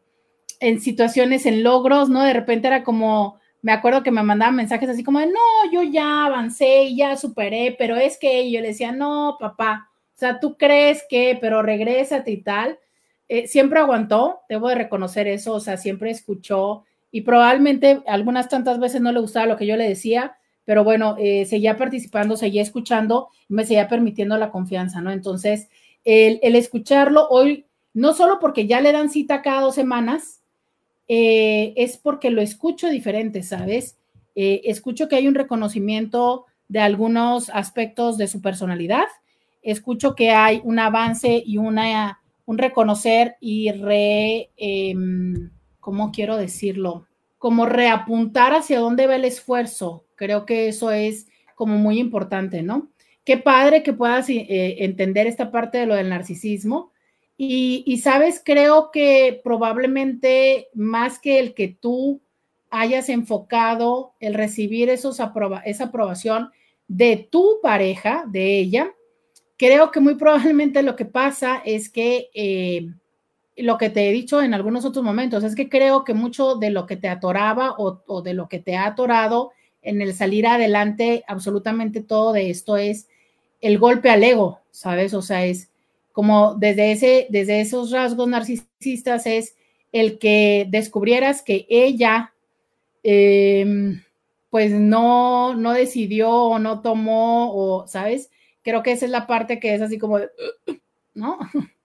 en, 0.59 0.79
situaciones, 0.79 1.45
en 1.45 1.63
logros, 1.63 2.09
¿no? 2.09 2.23
De 2.23 2.33
repente 2.33 2.67
era 2.67 2.83
como, 2.83 3.39
me 3.61 3.71
acuerdo 3.71 4.03
que 4.03 4.11
me 4.11 4.23
mandaban 4.23 4.55
mensajes 4.55 4.89
así 4.89 5.03
como 5.03 5.19
de, 5.19 5.27
no, 5.27 5.71
yo 5.71 5.81
ya 5.83 6.25
avancé, 6.25 6.93
ya 6.95 7.17
superé, 7.17 7.75
pero 7.77 7.95
es 7.95 8.17
que 8.19 8.51
yo 8.51 8.61
le 8.61 8.67
decía, 8.67 8.91
no, 8.91 9.37
papá, 9.39 9.89
o 10.15 10.19
sea, 10.19 10.39
tú 10.39 10.57
crees 10.57 11.03
que, 11.09 11.37
pero 11.41 11.61
regrésate 11.61 12.31
y 12.31 12.37
tal. 12.37 12.79
Eh, 13.29 13.47
siempre 13.47 13.79
aguantó, 13.79 14.41
debo 14.47 14.69
de 14.69 14.75
reconocer 14.75 15.27
eso, 15.27 15.53
o 15.53 15.59
sea, 15.59 15.77
siempre 15.77 16.11
escuchó, 16.11 16.83
y 17.13 17.21
probablemente 17.21 18.01
algunas 18.07 18.49
tantas 18.49 18.79
veces 18.79 18.99
no 18.99 19.11
le 19.11 19.19
gustaba 19.19 19.45
lo 19.45 19.55
que 19.55 19.67
yo 19.67 19.77
le 19.77 19.87
decía, 19.87 20.35
pero 20.65 20.83
bueno, 20.83 21.15
eh, 21.19 21.45
seguía 21.45 21.77
participando, 21.77 22.35
seguía 22.35 22.63
escuchando 22.63 23.29
me 23.47 23.65
seguía 23.65 23.87
permitiendo 23.87 24.35
la 24.35 24.49
confianza, 24.49 24.99
¿no? 24.99 25.11
Entonces, 25.11 25.69
el, 26.05 26.39
escucharlo 26.55 27.27
hoy, 27.29 27.67
no 27.93 28.13
solo 28.13 28.39
porque 28.39 28.65
ya 28.65 28.81
le 28.81 28.91
dan 28.91 29.11
cita 29.11 29.43
cada 29.43 29.61
dos 29.61 29.75
semanas, 29.75 30.41
eh, 31.07 31.75
es 31.77 31.97
porque 31.97 32.31
lo 32.31 32.41
escucho 32.41 32.89
diferente, 32.89 33.43
¿sabes? 33.43 33.99
Eh, 34.33 34.61
escucho 34.63 35.07
que 35.07 35.15
hay 35.15 35.27
un 35.27 35.35
reconocimiento 35.35 36.45
de 36.67 36.79
algunos 36.79 37.51
aspectos 37.51 38.17
de 38.17 38.27
su 38.27 38.41
personalidad, 38.41 39.05
escucho 39.61 40.15
que 40.15 40.31
hay 40.31 40.61
un 40.63 40.79
avance 40.79 41.43
y 41.45 41.57
una, 41.57 42.21
un 42.47 42.57
reconocer 42.57 43.35
y 43.39 43.71
re... 43.71 44.49
¿cómo 45.83 46.11
quiero 46.13 46.37
decirlo? 46.37 47.07
Como 47.37 47.65
reapuntar 47.65 48.53
hacia 48.53 48.79
dónde 48.79 49.05
va 49.05 49.17
el 49.17 49.25
esfuerzo. 49.25 50.05
Creo 50.15 50.45
que 50.45 50.69
eso 50.69 50.91
es 50.91 51.27
como 51.55 51.77
muy 51.77 51.99
importante, 51.99 52.63
¿no? 52.63 52.89
Qué 53.25 53.37
padre 53.37 53.83
que 53.83 53.91
puedas 53.91 54.29
eh, 54.29 54.47
entender 54.79 55.27
esta 55.27 55.51
parte 55.51 55.77
de 55.77 55.85
lo 55.85 55.95
del 55.95 56.09
narcisismo. 56.09 56.91
Y, 57.35 57.83
y, 57.85 57.97
sabes, 57.97 58.41
creo 58.43 58.91
que 58.91 59.41
probablemente 59.43 60.69
más 60.73 61.19
que 61.19 61.39
el 61.39 61.53
que 61.53 61.67
tú 61.67 62.21
hayas 62.69 63.09
enfocado 63.09 64.13
el 64.21 64.35
recibir 64.35 64.89
esos 64.89 65.19
aproba 65.19 65.59
esa 65.65 65.85
aprobación 65.85 66.49
de 66.87 67.27
tu 67.29 67.59
pareja, 67.61 68.23
de 68.27 68.59
ella, 68.59 68.93
creo 69.57 69.91
que 69.91 69.99
muy 69.99 70.15
probablemente 70.15 70.81
lo 70.81 70.95
que 70.95 71.05
pasa 71.05 71.61
es 71.65 71.89
que 71.89 72.29
eh, 72.33 72.87
lo 73.55 73.77
que 73.77 73.89
te 73.89 74.09
he 74.09 74.11
dicho 74.11 74.41
en 74.41 74.53
algunos 74.53 74.85
otros 74.85 75.03
momentos, 75.03 75.43
es 75.43 75.55
que 75.55 75.69
creo 75.69 76.03
que 76.03 76.13
mucho 76.13 76.55
de 76.55 76.71
lo 76.71 76.85
que 76.85 76.97
te 76.97 77.07
atoraba 77.07 77.75
o, 77.77 78.21
de 78.21 78.33
lo 78.33 78.47
que 78.47 78.59
te 78.59 78.75
ha 78.75 78.87
atorado 78.87 79.51
en 79.81 80.01
el 80.01 80.13
salir 80.13 80.47
adelante, 80.47 81.23
absolutamente 81.27 82.01
todo 82.01 82.33
de 82.33 82.49
esto 82.49 82.77
es 82.77 83.07
el 83.61 83.77
golpe 83.77 84.09
al 84.09 84.23
ego, 84.23 84.59
¿sabes? 84.71 85.13
O 85.13 85.21
sea, 85.21 85.45
es 85.45 85.69
como 86.11 86.55
desde, 86.55 86.91
ese, 86.91 87.27
desde 87.29 87.61
esos 87.61 87.91
rasgos 87.91 88.27
narcisistas 88.27 89.25
es 89.25 89.55
el 89.91 90.17
que 90.19 90.67
descubrieras 90.69 91.41
que 91.41 91.65
ella, 91.69 92.33
eh, 93.03 93.95
pues 94.49 94.71
no, 94.71 95.55
no 95.55 95.73
decidió 95.73 96.31
o 96.31 96.59
no 96.59 96.81
tomó, 96.81 97.53
o, 97.53 97.87
¿sabes? 97.87 98.31
Creo 98.63 98.81
que 98.81 98.93
esa 98.93 99.05
es 99.05 99.11
la 99.11 99.27
parte 99.27 99.59
que 99.59 99.75
es 99.75 99.81
así 99.81 99.97
como, 99.97 100.19
¿no? 101.13 101.37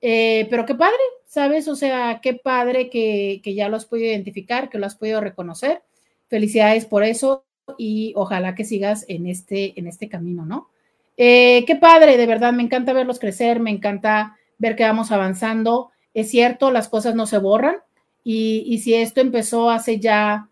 Eh, 0.00 0.46
pero 0.50 0.64
qué 0.64 0.74
padre, 0.74 0.98
¿sabes? 1.26 1.68
O 1.68 1.76
sea, 1.76 2.20
qué 2.22 2.34
padre 2.34 2.88
que, 2.88 3.40
que 3.42 3.54
ya 3.54 3.68
lo 3.68 3.76
has 3.76 3.86
podido 3.86 4.08
identificar, 4.08 4.68
que 4.68 4.78
lo 4.78 4.86
has 4.86 4.96
podido 4.96 5.20
reconocer. 5.20 5.82
Felicidades 6.28 6.86
por 6.86 7.04
eso 7.04 7.44
y 7.76 8.12
ojalá 8.16 8.54
que 8.54 8.64
sigas 8.64 9.04
en 9.08 9.26
este, 9.26 9.78
en 9.78 9.86
este 9.86 10.08
camino, 10.08 10.46
¿no? 10.46 10.70
Eh, 11.16 11.64
qué 11.66 11.74
padre, 11.74 12.16
de 12.16 12.26
verdad, 12.26 12.52
me 12.52 12.62
encanta 12.62 12.92
verlos 12.92 13.18
crecer, 13.18 13.58
me 13.60 13.70
encanta 13.70 14.36
ver 14.58 14.76
que 14.76 14.84
vamos 14.84 15.10
avanzando. 15.10 15.90
Es 16.14 16.30
cierto, 16.30 16.70
las 16.70 16.88
cosas 16.88 17.14
no 17.14 17.26
se 17.26 17.38
borran 17.38 17.76
y, 18.22 18.62
y 18.66 18.78
si 18.78 18.94
esto 18.94 19.20
empezó 19.20 19.70
hace 19.70 19.98
ya, 19.98 20.48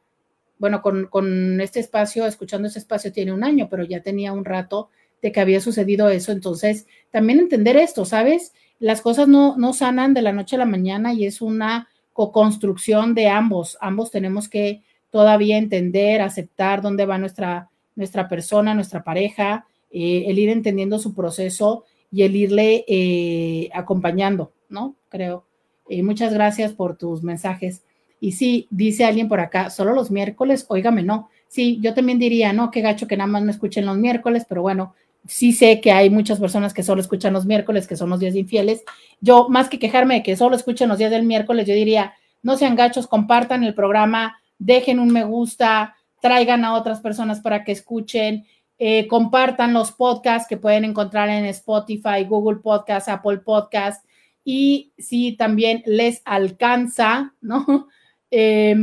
bueno, 0.59 0.83
con, 0.83 1.07
con, 1.07 1.61
este 1.61 1.81
espacio, 1.81 2.27
escuchando 2.27 2.67
este 2.67 2.81
espacio 2.81 3.13
tiene 3.13 3.33
un 3.33 3.45
año, 3.45 3.69
pero 3.71 3.85
ya 3.85 4.03
tenía 4.03 4.33
un 4.33 4.45
rato 4.45 4.91
de 5.23 5.31
que 5.31 5.41
había 5.41 5.61
sucedido 5.61 6.11
eso. 6.11 6.33
Entonces, 6.33 6.87
también 7.11 7.39
entender 7.39 7.77
esto, 7.77 8.05
¿sabes? 8.05 8.53
Las 8.79 9.01
cosas 9.01 9.29
no, 9.29 9.57
no 9.57 9.73
sanan 9.73 10.15
de 10.15 10.23
la 10.23 10.33
noche 10.33 10.57
a 10.57 10.61
la 10.61 10.67
mañana 10.67 11.13
y 11.13 11.25
es 11.25 11.41
una 11.41 11.89
co-construcción 12.13 13.15
de 13.15 13.29
ambos. 13.29 13.77
Ambos 13.81 14.11
tenemos 14.11 14.49
que 14.49 14.83
todavía 15.11 15.59
entender, 15.59 16.21
aceptar 16.21 16.83
dónde 16.83 17.07
va 17.07 17.19
nuestra, 17.19 17.71
nuestra 17.95 18.29
persona, 18.29 18.75
nuestra 18.75 19.03
pareja, 19.03 19.67
eh, 19.91 20.25
el 20.27 20.39
ir 20.39 20.51
entendiendo 20.51 20.99
su 20.99 21.15
proceso 21.15 21.85
y 22.11 22.23
el 22.23 22.37
irle 22.37 22.85
eh, 22.89 23.71
acompañando, 23.75 24.53
¿no? 24.69 24.95
Creo. 25.09 25.45
Eh, 25.89 26.03
muchas 26.03 26.33
gracias 26.33 26.73
por 26.73 26.97
tus 26.97 27.23
mensajes. 27.23 27.83
Y 28.21 28.33
sí, 28.33 28.67
dice 28.71 29.05
alguien 29.05 29.29
por 29.29 29.41
acá, 29.41 29.71
solo 29.71 29.93
los 29.93 30.11
miércoles, 30.11 30.67
óigame, 30.69 31.03
no. 31.03 31.29
Sí, 31.49 31.79
yo 31.81 31.95
también 31.95 32.19
diría, 32.19 32.53
no, 32.53 32.71
qué 32.71 32.81
gacho 32.81 33.07
que 33.07 33.17
nada 33.17 33.29
más 33.29 33.43
me 33.43 33.53
escuchen 33.53 33.87
los 33.87 33.97
miércoles, 33.97 34.45
pero 34.49 34.63
bueno, 34.63 34.95
sí 35.29 35.53
sé 35.53 35.81
que 35.81 35.93
hay 35.93 36.11
muchas 36.11 36.41
personas 36.41 36.75
que 36.75 36.83
solo 36.83 37.01
escuchan 37.01 37.33
los 37.33 37.47
miércoles, 37.47 37.87
que 37.87 37.97
son 37.97 38.11
los 38.11 38.21
días 38.21 38.35
infieles. 38.35 38.85
Yo, 39.21 39.49
más 39.49 39.69
que 39.69 39.79
quejarme 39.79 40.15
de 40.15 40.23
que 40.23 40.37
solo 40.37 40.57
escuchen 40.57 40.89
los 40.89 40.99
días 40.99 41.11
del 41.11 41.25
miércoles, 41.25 41.67
yo 41.67 41.75
diría, 41.75 42.15
no 42.43 42.57
sean 42.57 42.77
gachos, 42.77 43.07
compartan 43.07 43.65
el 43.65 43.75
programa, 43.75 44.39
dejen 44.59 45.01
un 45.01 45.13
me 45.13 45.25
gusta, 45.25 45.97
traigan 46.21 46.65
a 46.65 46.75
otras 46.75 47.01
personas 47.01 47.41
para 47.41 47.65
que 47.65 47.73
escuchen, 47.73 48.47
eh, 48.79 49.07
compartan 49.07 49.73
los 49.73 49.93
podcasts 49.93 50.49
que 50.49 50.57
pueden 50.57 50.85
encontrar 50.85 51.29
en 51.29 51.45
Spotify, 51.47 52.25
Google 52.29 52.61
Podcast, 52.61 53.09
Apple 53.09 53.39
Podcast 53.39 54.05
y 54.45 54.93
si 54.99 55.33
también 55.33 55.83
les 55.87 56.23
alcanza, 56.25 57.35
¿no? 57.41 57.89
Eh, 58.33 58.75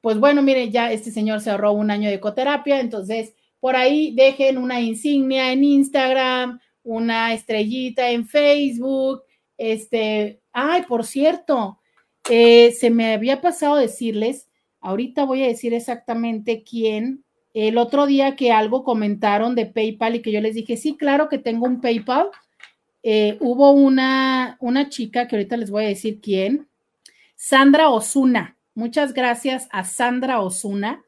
pues 0.00 0.18
bueno, 0.20 0.42
mire, 0.42 0.70
ya 0.70 0.92
este 0.92 1.10
señor 1.10 1.40
se 1.40 1.50
ahorró 1.50 1.72
un 1.72 1.90
año 1.90 2.08
de 2.08 2.14
ecoterapia, 2.14 2.78
entonces 2.78 3.34
por 3.60 3.76
ahí 3.76 4.12
dejen 4.14 4.58
una 4.58 4.80
insignia 4.80 5.52
en 5.52 5.62
Instagram, 5.62 6.60
una 6.82 7.32
estrellita 7.34 8.10
en 8.10 8.26
Facebook, 8.26 9.22
este, 9.58 10.40
ay, 10.52 10.82
por 10.88 11.04
cierto, 11.04 11.78
eh, 12.28 12.72
se 12.72 12.90
me 12.90 13.12
había 13.12 13.40
pasado 13.40 13.76
decirles, 13.76 14.48
ahorita 14.80 15.24
voy 15.24 15.44
a 15.44 15.48
decir 15.48 15.74
exactamente 15.74 16.64
quién 16.64 17.24
el 17.52 17.78
otro 17.78 18.06
día 18.06 18.36
que 18.36 18.52
algo 18.52 18.84
comentaron 18.84 19.54
de 19.54 19.66
PayPal 19.66 20.16
y 20.16 20.22
que 20.22 20.32
yo 20.32 20.40
les 20.40 20.54
dije, 20.54 20.76
sí, 20.76 20.96
claro 20.96 21.28
que 21.28 21.38
tengo 21.38 21.66
un 21.66 21.80
PayPal, 21.80 22.28
eh, 23.02 23.36
hubo 23.40 23.72
una, 23.72 24.56
una 24.60 24.88
chica 24.88 25.26
que 25.26 25.36
ahorita 25.36 25.56
les 25.56 25.70
voy 25.70 25.84
a 25.84 25.88
decir 25.88 26.20
quién, 26.20 26.68
Sandra 27.34 27.88
Osuna. 27.88 28.56
Muchas 28.74 29.14
gracias 29.14 29.68
a 29.72 29.84
Sandra 29.84 30.40
Osuna, 30.40 31.02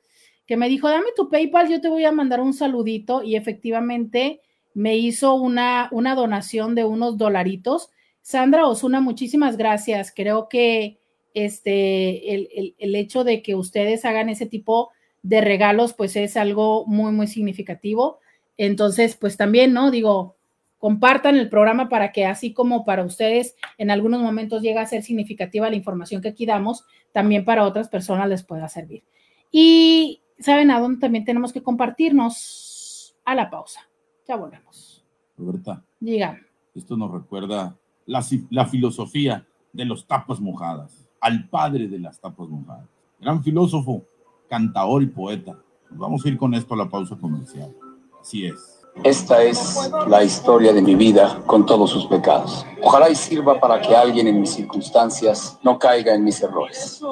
me 0.56 0.68
dijo, 0.68 0.88
dame 0.88 1.08
tu 1.16 1.28
PayPal, 1.28 1.68
yo 1.68 1.80
te 1.80 1.88
voy 1.88 2.04
a 2.04 2.12
mandar 2.12 2.40
un 2.40 2.54
saludito 2.54 3.22
y 3.22 3.36
efectivamente 3.36 4.40
me 4.74 4.96
hizo 4.96 5.34
una, 5.34 5.88
una 5.92 6.14
donación 6.14 6.74
de 6.74 6.84
unos 6.84 7.18
dolaritos. 7.18 7.90
Sandra 8.20 8.66
Osuna, 8.66 9.00
muchísimas 9.00 9.56
gracias. 9.56 10.12
Creo 10.14 10.48
que 10.48 10.98
este, 11.34 12.34
el, 12.34 12.74
el, 12.78 12.94
hecho 12.94 13.24
de 13.24 13.42
que 13.42 13.54
ustedes 13.54 14.04
hagan 14.04 14.28
ese 14.28 14.46
tipo 14.46 14.90
de 14.92 15.02
de 15.22 15.40
regalos, 15.40 15.94
pues 15.94 16.16
es 16.16 16.36
algo 16.36 16.84
muy, 16.86 17.12
muy 17.12 17.26
significativo. 17.26 18.18
Entonces, 18.56 19.16
pues 19.16 19.36
también, 19.36 19.72
¿no? 19.72 19.90
Digo, 19.90 20.36
compartan 20.78 21.36
el 21.36 21.48
programa 21.48 21.88
para 21.88 22.12
que 22.12 22.26
así 22.26 22.52
como 22.52 22.84
para 22.84 23.04
ustedes 23.04 23.54
en 23.78 23.90
algunos 23.90 24.20
momentos 24.20 24.62
llega 24.62 24.82
a 24.82 24.86
ser 24.86 25.02
significativa 25.02 25.70
la 25.70 25.76
información 25.76 26.20
que 26.20 26.28
aquí 26.28 26.44
damos, 26.44 26.84
también 27.12 27.44
para 27.44 27.64
otras 27.64 27.88
personas 27.88 28.28
les 28.28 28.42
pueda 28.42 28.68
servir. 28.68 29.04
Y 29.50 30.22
saben 30.43 30.70
a 30.70 30.81
dónde 30.81 31.01
también 31.01 31.24
tenemos 31.24 31.52
que 31.52 31.62
compartirnos 31.62 33.14
a 33.24 33.35
la 33.35 33.51
pausa. 33.51 33.89
Ya 34.27 34.36
volvemos. 34.36 35.05
Roberta. 35.36 35.82
Diga. 36.01 36.39
Esto 36.74 36.97
nos 36.97 37.10
recuerda 37.10 37.77
la, 38.06 38.24
la 38.51 38.66
filosofía 38.66 39.47
de 39.73 39.85
los 39.85 40.06
tapas 40.06 40.40
mojadas, 40.40 41.09
al 41.20 41.48
padre 41.48 41.89
de 41.89 41.98
las 41.98 42.20
tapas 42.20 42.48
mojadas. 42.48 42.89
Gran 43.20 43.43
filósofo, 43.43 44.05
cantador 44.48 45.02
y 45.02 45.06
poeta. 45.06 45.59
Vamos 45.90 46.24
a 46.24 46.28
ir 46.28 46.36
con 46.36 46.55
esto 46.55 46.74
a 46.74 46.78
la 46.78 46.89
pausa 46.89 47.16
comercial. 47.16 47.74
Así 48.20 48.47
es. 48.47 48.81
Esta 49.05 49.43
es 49.43 49.90
la 50.06 50.23
historia 50.23 50.73
de 50.73 50.81
mi 50.81 50.94
vida 50.94 51.43
con 51.47 51.66
todos 51.66 51.90
sus 51.90 52.06
pecados. 52.06 52.64
Ojalá 52.82 53.10
y 53.10 53.16
sirva 53.16 53.59
para 53.59 53.81
que 53.81 53.97
alguien 53.97 54.28
en 54.28 54.40
mis 54.40 54.51
circunstancias 54.51 55.59
no 55.62 55.78
caiga 55.78 56.14
en 56.14 56.23
mis 56.23 56.40
errores. 56.40 57.02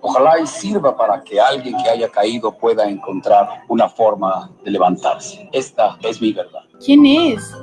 Ojalá 0.00 0.40
y 0.40 0.46
sirva 0.46 0.96
para 0.96 1.22
que 1.22 1.38
alguien 1.38 1.76
que 1.76 1.90
haya 1.90 2.08
caído 2.08 2.50
pueda 2.56 2.88
encontrar 2.88 3.64
una 3.68 3.88
forma 3.88 4.50
de 4.64 4.70
levantarse. 4.70 5.48
Esta 5.52 5.96
es 6.02 6.20
mi 6.20 6.32
verdad. 6.32 6.62
¿Quién 6.84 7.06
es? 7.06 7.54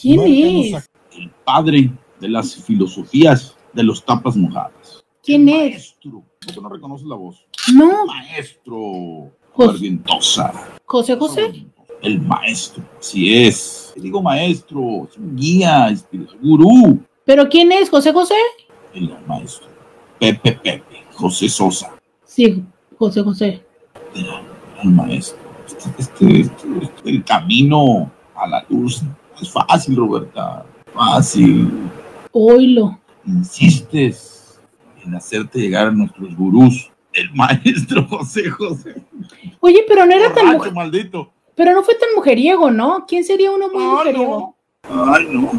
¿Quién 0.00 0.20
es? 0.74 0.88
El 1.12 1.30
padre 1.44 1.92
de 2.18 2.28
las 2.28 2.56
filosofías 2.56 3.54
de 3.72 3.82
los 3.84 4.04
tapas 4.04 4.36
mojadas. 4.36 5.04
¿Quién 5.22 5.48
es? 5.48 5.72
Maestro. 5.72 6.24
¿Por 6.40 6.54
qué 6.54 6.60
no 6.60 6.68
reconoces 6.68 7.06
la 7.06 7.16
voz? 7.16 7.46
No. 7.74 8.06
Maestro. 8.06 9.30
José 10.84 11.16
José. 11.16 11.66
El 12.00 12.20
maestro. 12.20 12.82
Así 12.98 13.34
es. 13.44 13.92
Te 13.94 14.00
digo 14.00 14.22
maestro. 14.22 15.08
Es 15.10 15.16
un 15.18 15.34
guía, 15.36 15.88
espiritual, 15.88 16.38
gurú. 16.40 16.98
¿Pero 17.24 17.48
quién 17.48 17.72
es? 17.72 17.90
¿José 17.90 18.12
José? 18.12 18.34
El 18.94 19.12
maestro. 19.26 19.66
Pepe 20.18 20.52
Pepe. 20.52 20.82
José 21.14 21.48
Sosa. 21.48 21.92
Sí, 22.24 22.62
José 22.96 23.22
José. 23.22 23.64
El 24.82 24.90
maestro. 24.90 25.38
Este, 25.66 25.90
este, 25.98 26.40
este- 26.40 26.68
este- 26.82 27.10
el 27.10 27.24
camino 27.24 28.10
a 28.34 28.46
la 28.46 28.64
luz 28.68 29.02
es 29.40 29.50
fácil, 29.50 29.96
Roberta. 29.96 30.64
Fácil. 30.94 31.68
Oilo. 32.32 32.98
Insistes 33.26 34.60
en 35.04 35.14
hacerte 35.16 35.58
llegar 35.58 35.88
a 35.88 35.90
nuestros 35.90 36.34
gurús. 36.36 36.90
El 37.12 37.32
maestro 37.34 38.06
José 38.06 38.48
José. 38.50 38.94
Oye, 39.60 39.84
pero 39.88 40.04
no 40.06 40.12
era 40.12 40.26
tan 40.34 40.44
Borracho, 40.46 40.58
mujer- 40.58 40.72
maldito. 40.74 41.32
pero 41.54 41.72
no 41.72 41.82
fue 41.82 41.94
tan 41.94 42.08
mujeriego, 42.14 42.70
¿no? 42.70 43.04
¿Quién 43.06 43.24
sería 43.24 43.50
uno 43.50 43.68
muy 43.68 43.82
mujeriego? 43.84 44.54
no. 44.88 45.12
Ay, 45.14 45.26
no. 45.30 45.50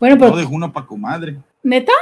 Bueno, 0.00 0.16
pero 0.18 0.30
No 0.30 0.36
dejó 0.36 0.54
una 0.54 0.72
pa' 0.72 0.84
comadre. 0.86 1.36
neta, 1.62 1.92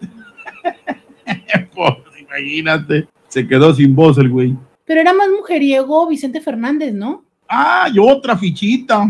Pues, 1.74 1.94
imagínate. 2.20 3.08
Se 3.28 3.46
quedó 3.46 3.74
sin 3.74 3.94
voz 3.94 4.16
el 4.18 4.28
güey. 4.30 4.56
pero 4.84 5.00
era 5.00 5.12
más 5.12 5.28
mujeriego 5.28 6.06
Vicente 6.06 6.40
Fernández, 6.40 6.92
¿no? 6.94 7.24
Ah, 7.48 7.88
y 7.92 7.98
otra 7.98 8.36
fichita. 8.36 9.06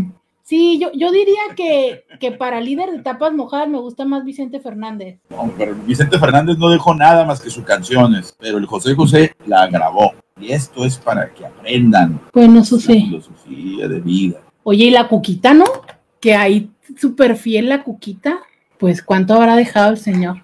Sí, 0.46 0.78
yo, 0.78 0.90
yo 0.92 1.10
diría 1.10 1.40
que, 1.56 2.04
que 2.20 2.30
para 2.30 2.60
líder 2.60 2.90
de 2.90 2.98
tapas 2.98 3.32
mojadas 3.32 3.66
me 3.66 3.78
gusta 3.78 4.04
más 4.04 4.26
Vicente 4.26 4.60
Fernández. 4.60 5.18
No, 5.30 5.50
pero 5.56 5.74
Vicente 5.86 6.18
Fernández 6.18 6.58
no 6.58 6.68
dejó 6.68 6.94
nada 6.94 7.24
más 7.24 7.40
que 7.40 7.48
sus 7.48 7.64
canciones, 7.64 8.36
pero 8.38 8.58
el 8.58 8.66
José 8.66 8.94
José 8.94 9.32
la 9.46 9.66
grabó. 9.68 10.12
Y 10.38 10.52
esto 10.52 10.84
es 10.84 10.98
para 10.98 11.32
que 11.32 11.46
aprendan 11.46 12.20
Bueno, 12.34 12.60
eso 12.60 12.78
sí. 12.78 13.04
filosofía 13.06 13.88
de 13.88 14.00
vida. 14.00 14.40
Oye, 14.64 14.84
y 14.84 14.90
la 14.90 15.08
cuquita, 15.08 15.54
¿no? 15.54 15.64
Que 16.20 16.34
ahí 16.34 16.70
súper 16.98 17.36
fiel 17.36 17.70
la 17.70 17.82
cuquita. 17.82 18.40
Pues, 18.78 19.02
¿cuánto 19.02 19.32
habrá 19.32 19.56
dejado 19.56 19.92
el 19.92 19.98
Señor? 19.98 20.43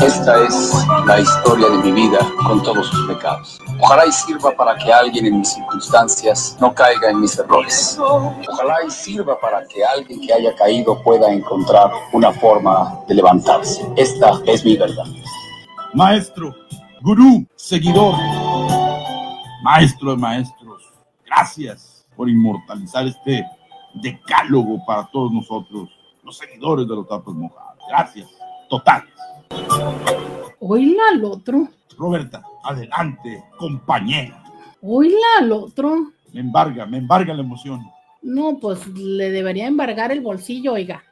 Esta 0.00 0.44
es 0.44 0.74
la 1.06 1.20
historia 1.20 1.70
de 1.70 1.78
mi 1.78 1.92
vida 1.92 2.18
con 2.46 2.62
todos 2.62 2.86
sus 2.86 3.06
pecados. 3.06 3.58
Ojalá 3.80 4.06
y 4.06 4.12
sirva 4.12 4.50
para 4.50 4.76
que 4.76 4.92
alguien 4.92 5.26
en 5.26 5.38
mis 5.38 5.54
circunstancias 5.54 6.56
no 6.60 6.74
caiga 6.74 7.08
en 7.08 7.20
mis 7.20 7.38
errores. 7.38 7.98
Ojalá 7.98 8.84
y 8.86 8.90
sirva 8.90 9.40
para 9.40 9.66
que 9.66 9.82
alguien 9.82 10.20
que 10.20 10.34
haya 10.34 10.54
caído 10.56 11.02
pueda 11.02 11.32
encontrar 11.32 11.90
una 12.12 12.30
forma 12.32 13.00
de 13.08 13.14
levantarse. 13.14 13.88
Esta 13.96 14.32
es 14.46 14.64
mi 14.66 14.76
verdad. 14.76 15.06
Maestro, 15.94 16.54
gurú, 17.00 17.46
seguidor, 17.56 18.14
maestro 19.62 20.10
de 20.10 20.16
maestros, 20.18 20.92
gracias 21.24 22.06
por 22.14 22.28
inmortalizar 22.28 23.06
este 23.06 23.46
decálogo 23.94 24.84
para 24.84 25.06
todos 25.10 25.32
nosotros, 25.32 25.88
los 26.22 26.36
seguidores 26.36 26.86
de 26.86 26.94
los 26.96 27.08
tapas 27.08 27.34
mojados. 27.34 27.82
Gracias, 27.88 28.28
totales. 28.68 29.13
Oíla 30.60 31.02
al 31.12 31.24
otro. 31.24 31.68
Roberta, 31.98 32.42
adelante, 32.64 33.44
compañera. 33.58 34.42
Oíla 34.80 35.26
al 35.38 35.52
otro. 35.52 36.12
Me 36.32 36.40
embarga, 36.40 36.86
me 36.86 36.98
embarga 36.98 37.34
la 37.34 37.42
emoción. 37.42 37.80
No, 38.22 38.58
pues 38.58 38.86
le 38.88 39.30
debería 39.30 39.66
embargar 39.66 40.10
el 40.10 40.20
bolsillo, 40.20 40.72
oiga. 40.72 41.02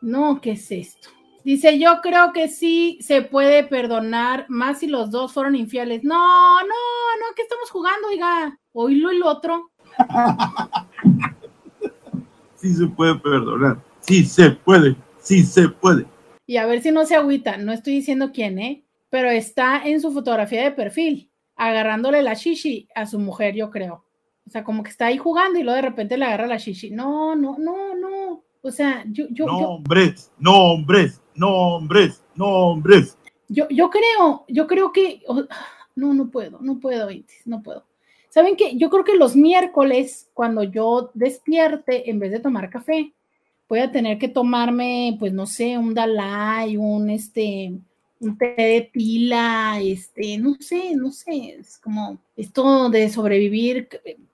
No, 0.00 0.40
¿qué 0.40 0.52
es 0.52 0.70
esto? 0.70 1.08
Dice, 1.44 1.78
yo 1.78 2.00
creo 2.02 2.32
que 2.32 2.48
sí 2.48 2.98
se 3.02 3.20
puede 3.20 3.64
perdonar, 3.64 4.46
más 4.48 4.78
si 4.78 4.86
los 4.86 5.10
dos 5.10 5.32
fueron 5.32 5.56
infieles. 5.56 6.02
No, 6.02 6.60
no, 6.60 6.66
no, 6.66 7.34
¿qué 7.36 7.42
estamos 7.42 7.70
jugando, 7.70 8.08
oiga? 8.08 8.58
Oílo 8.72 9.10
el 9.10 9.22
otro. 9.22 9.70
sí 12.56 12.74
se 12.74 12.86
puede 12.86 13.16
perdonar, 13.16 13.78
sí 14.00 14.24
se 14.24 14.52
puede, 14.52 14.96
sí 15.18 15.42
se 15.42 15.68
puede. 15.68 16.06
Y 16.46 16.56
a 16.58 16.66
ver 16.66 16.82
si 16.82 16.90
no 16.90 17.06
se 17.06 17.14
agüita, 17.14 17.56
no 17.56 17.72
estoy 17.72 17.94
diciendo 17.94 18.30
quién, 18.32 18.58
¿eh? 18.58 18.84
Pero 19.10 19.30
está 19.30 19.82
en 19.84 20.00
su 20.00 20.12
fotografía 20.12 20.62
de 20.62 20.72
perfil, 20.72 21.30
agarrándole 21.56 22.22
la 22.22 22.34
shishi 22.34 22.88
a 22.94 23.06
su 23.06 23.18
mujer, 23.18 23.54
yo 23.54 23.70
creo. 23.70 24.04
O 24.46 24.50
sea, 24.50 24.62
como 24.64 24.82
que 24.82 24.90
está 24.90 25.06
ahí 25.06 25.16
jugando 25.16 25.58
y 25.58 25.62
luego 25.62 25.76
de 25.76 25.82
repente 25.82 26.18
le 26.18 26.26
agarra 26.26 26.46
la 26.46 26.58
shishi. 26.58 26.90
No, 26.90 27.34
no, 27.34 27.56
no, 27.58 27.94
no. 27.94 28.44
O 28.60 28.70
sea, 28.70 29.04
yo, 29.08 29.26
yo, 29.30 29.46
nombres, 29.46 30.32
yo, 30.38 30.50
nombres, 30.50 31.20
nombres, 31.34 32.22
nombres. 32.34 33.16
Yo, 33.48 33.68
yo 33.68 33.90
creo, 33.90 34.44
yo 34.48 34.66
creo 34.66 34.92
que, 34.92 35.22
no, 35.94 36.14
no 36.14 36.30
puedo, 36.30 36.58
no 36.60 36.80
puedo, 36.80 37.08
no 37.44 37.62
puedo. 37.62 37.84
¿Saben 38.30 38.56
qué? 38.56 38.76
Yo 38.76 38.90
creo 38.90 39.04
que 39.04 39.16
los 39.16 39.36
miércoles, 39.36 40.30
cuando 40.34 40.64
yo 40.64 41.10
despierte, 41.14 42.10
en 42.10 42.18
vez 42.18 42.32
de 42.32 42.40
tomar 42.40 42.68
café, 42.68 43.12
voy 43.74 43.80
a 43.80 43.90
tener 43.90 44.18
que 44.18 44.28
tomarme, 44.28 45.16
pues 45.18 45.32
no 45.32 45.46
sé, 45.46 45.76
un 45.76 45.94
Dalai, 45.94 46.76
un 46.76 47.10
este, 47.10 47.72
un 48.20 48.38
té 48.38 48.54
de 48.56 48.90
tila, 48.92 49.80
este, 49.82 50.38
no 50.38 50.54
sé, 50.60 50.94
no 50.94 51.10
sé, 51.10 51.56
es 51.58 51.78
como 51.78 52.18
esto 52.36 52.88
de 52.88 53.10
sobrevivir. 53.10 53.88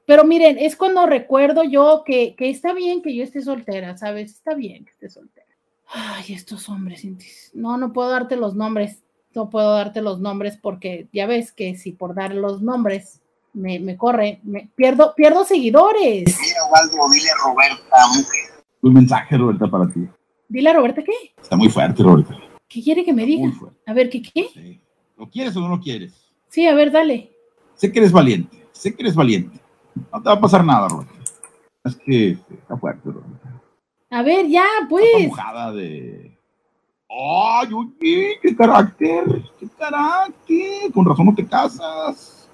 Pero 0.05 0.25
miren, 0.25 0.59
es 0.59 0.77
cuando 0.77 1.07
recuerdo 1.07 1.65
yo 1.65 2.03
que, 2.05 2.35
que 2.37 2.51
está 2.51 2.75
bien 2.75 3.01
que 3.01 3.17
yo 3.17 3.25
esté 3.25 3.41
soltera, 3.41 3.97
¿sabes? 3.97 4.33
Está 4.33 4.53
bien 4.53 4.85
que 4.85 4.91
esté 4.91 5.09
soltera. 5.09 5.47
Ay, 5.87 6.35
estos 6.35 6.69
hombres, 6.69 7.03
no, 7.55 7.79
no 7.79 7.95
puedo 7.95 8.11
darte 8.11 8.37
los 8.37 8.55
nombres, 8.55 8.99
no 9.35 9.49
puedo 9.49 9.73
darte 9.73 10.03
los 10.03 10.21
nombres 10.21 10.59
porque 10.59 11.09
ya 11.15 11.27
ves 11.27 11.51
que 11.51 11.77
si 11.77 11.93
por 11.93 12.15
dar 12.15 12.35
los 12.35 12.61
nombres 12.61 13.23
me, 13.55 13.81
me 13.81 13.97
corre, 13.97 14.41
me 14.43 14.69
pierdo, 14.77 15.15
pierdo 15.15 15.45
seguidores. 15.45 16.25
Mira, 16.27 16.65
Waldo, 16.71 17.11
dile 17.11 17.31
Roberta, 17.43 17.97
mujer 18.15 18.49
un 18.82 18.94
mensaje, 18.94 19.36
Roberta, 19.36 19.69
para 19.69 19.89
ti. 19.89 20.07
Dile 20.48 20.70
a 20.70 20.73
Roberta 20.74 21.02
qué. 21.02 21.12
Está 21.40 21.57
muy 21.57 21.69
fuerte, 21.69 22.02
Roberta. 22.02 22.36
¿Qué 22.69 22.82
quiere 22.82 23.05
que 23.05 23.12
me 23.12 23.24
diga? 23.24 23.52
A 23.86 23.93
ver, 23.93 24.09
¿qué 24.11 24.23
qué? 24.23 24.48
Sí. 24.52 24.81
¿Lo 25.16 25.28
quieres 25.28 25.57
o 25.57 25.61
no 25.61 25.69
lo 25.69 25.81
quieres? 25.81 26.12
Sí, 26.48 26.66
a 26.66 26.74
ver, 26.74 26.90
dale. 26.90 27.31
Sé 27.74 27.93
que 27.93 27.98
eres 27.98 28.12
valiente, 28.12 28.66
sé 28.73 28.94
que 28.94 29.02
eres 29.02 29.15
valiente. 29.15 29.61
No 30.12 30.23
te 30.23 30.28
va 30.28 30.35
a 30.35 30.40
pasar 30.40 30.65
nada, 30.65 30.89
Roberta. 30.89 31.12
Es 31.85 31.97
que 31.97 32.31
está 32.31 32.77
fuerte, 32.77 33.11
Roberta. 33.11 33.62
A 34.11 34.23
ver, 34.23 34.48
ya, 34.48 34.66
pues. 34.89 35.05
Está 35.15 35.28
mojada 35.28 35.73
de... 35.73 36.36
¡Ay, 37.09 37.69
oye! 37.73 38.39
¡Qué 38.40 38.57
carácter! 38.57 39.43
¡Qué 39.59 39.69
carácter! 39.77 40.93
Con 40.93 41.07
razón 41.07 41.27
no 41.27 41.35
te 41.35 41.47
casas. 41.47 42.48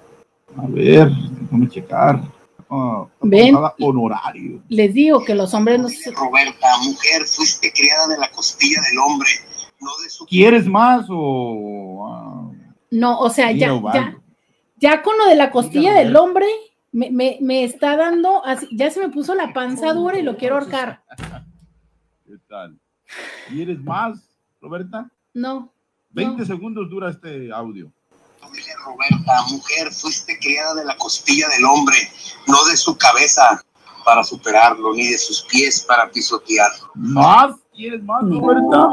A 0.55 0.65
ver, 0.67 1.09
déjame 1.11 1.69
checar. 1.69 2.21
Uh, 2.69 3.07
Ven, 3.21 3.55
honorario. 3.79 4.61
Les 4.67 4.93
digo 4.93 5.23
que 5.23 5.33
los 5.33 5.53
hombres 5.53 5.79
no 5.79 5.89
se... 5.89 6.11
Roberta, 6.11 6.67
mujer, 6.83 7.23
fuiste 7.25 7.71
criada 7.71 8.07
de 8.07 8.17
la 8.17 8.29
costilla 8.31 8.81
del 8.89 8.99
hombre, 8.99 9.29
no 9.79 9.91
de 10.03 10.09
su... 10.09 10.25
¿Quieres 10.25 10.65
más 10.65 11.05
o...? 11.09 12.51
Uh, 12.51 12.55
no, 12.91 13.19
o 13.19 13.29
sea, 13.29 13.51
ya, 13.51 13.79
ya, 13.93 14.17
ya 14.77 15.01
con 15.01 15.17
lo 15.17 15.27
de 15.27 15.35
la 15.35 15.51
costilla 15.51 15.93
del 15.93 16.15
hombre, 16.15 16.45
me, 16.91 17.09
me, 17.11 17.37
me, 17.41 17.63
está 17.63 17.95
dando, 17.95 18.45
así, 18.45 18.67
ya 18.71 18.89
se 18.89 18.99
me 18.99 19.09
puso 19.09 19.35
la 19.35 19.53
panza 19.53 19.93
dura 19.93 20.19
y 20.19 20.23
lo 20.23 20.37
quiero 20.37 20.55
ahorcar. 20.55 21.03
¿Qué 22.25 22.37
tal? 22.47 22.77
¿Quieres 23.49 23.79
más, 23.81 24.29
Roberta? 24.61 25.09
No. 25.33 25.73
20 26.09 26.39
no. 26.39 26.45
segundos 26.45 26.89
dura 26.89 27.09
este 27.09 27.51
audio. 27.51 27.91
Roberta, 28.87 29.33
mujer, 29.49 29.91
fuiste 29.91 30.37
criada 30.39 30.75
de 30.75 30.85
la 30.85 30.95
costilla 30.97 31.47
del 31.49 31.65
hombre, 31.65 31.97
no 32.47 32.65
de 32.69 32.77
su 32.77 32.97
cabeza 32.97 33.61
para 34.05 34.23
superarlo, 34.23 34.93
ni 34.93 35.07
de 35.07 35.17
sus 35.17 35.43
pies 35.43 35.83
para 35.85 36.09
pisotearlo. 36.09 36.91
¿Más? 36.95 37.55
¿Quieres 37.75 38.01
más, 38.03 38.21
Roberta? 38.23 38.89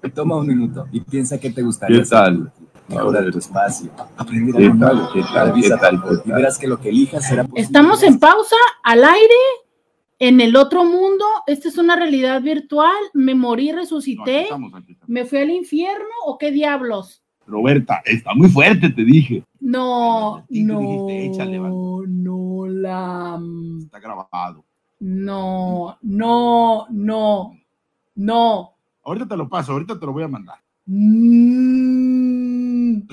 Toma 0.14 0.36
un 0.36 0.46
minuto 0.46 0.86
y 0.90 1.00
piensa 1.00 1.38
qué 1.38 1.50
te 1.50 1.62
gustaría. 1.62 2.02
¿Qué 2.02 2.08
tal? 2.08 2.52
Ahora 2.96 3.20
de 3.20 3.30
tu 3.30 3.38
espacio. 3.38 3.90
Aprender 4.16 4.54
¿Qué 4.56 4.72
tal? 4.80 5.10
¿Qué 5.12 5.22
tal? 5.22 5.52
¿Qué 5.54 5.68
tal? 5.68 6.22
Y 6.24 6.32
verás 6.32 6.58
que 6.58 6.66
lo 6.66 6.80
que 6.80 6.88
elijas 6.88 7.28
será 7.28 7.44
posible. 7.44 7.62
Estamos 7.62 8.02
en 8.02 8.18
pausa, 8.18 8.56
al 8.82 9.04
aire, 9.04 9.34
en 10.18 10.40
el 10.40 10.56
otro 10.56 10.84
mundo. 10.84 11.24
Esta 11.46 11.68
es 11.68 11.78
una 11.78 11.94
realidad 11.94 12.40
virtual. 12.42 12.96
Me 13.12 13.34
morí, 13.34 13.70
resucité. 13.70 14.16
No, 14.24 14.38
aquí 14.38 14.42
estamos, 14.42 14.74
aquí 14.74 14.92
estamos. 14.92 15.08
¿Me 15.08 15.24
fui 15.24 15.38
al 15.38 15.50
infierno 15.50 16.14
o 16.24 16.38
qué 16.38 16.50
diablos? 16.50 17.22
Roberta, 17.50 18.00
está 18.04 18.34
muy 18.34 18.48
fuerte, 18.48 18.90
te 18.90 19.04
dije. 19.04 19.42
No, 19.60 20.44
te 20.48 20.62
no, 20.62 20.80
dijiste, 20.80 21.26
échale, 21.26 21.58
vale. 21.58 21.74
no, 21.74 22.66
la... 22.66 23.40
Está 23.82 23.98
grabado. 23.98 24.64
No, 25.00 25.98
no, 26.02 26.86
no, 26.90 27.56
no. 28.14 28.76
Ahorita 29.02 29.26
te 29.26 29.36
lo 29.36 29.48
paso, 29.48 29.72
ahorita 29.72 29.98
te 29.98 30.06
lo 30.06 30.12
voy 30.12 30.22
a 30.22 30.28
mandar. 30.28 30.58
Mm. 30.86 33.00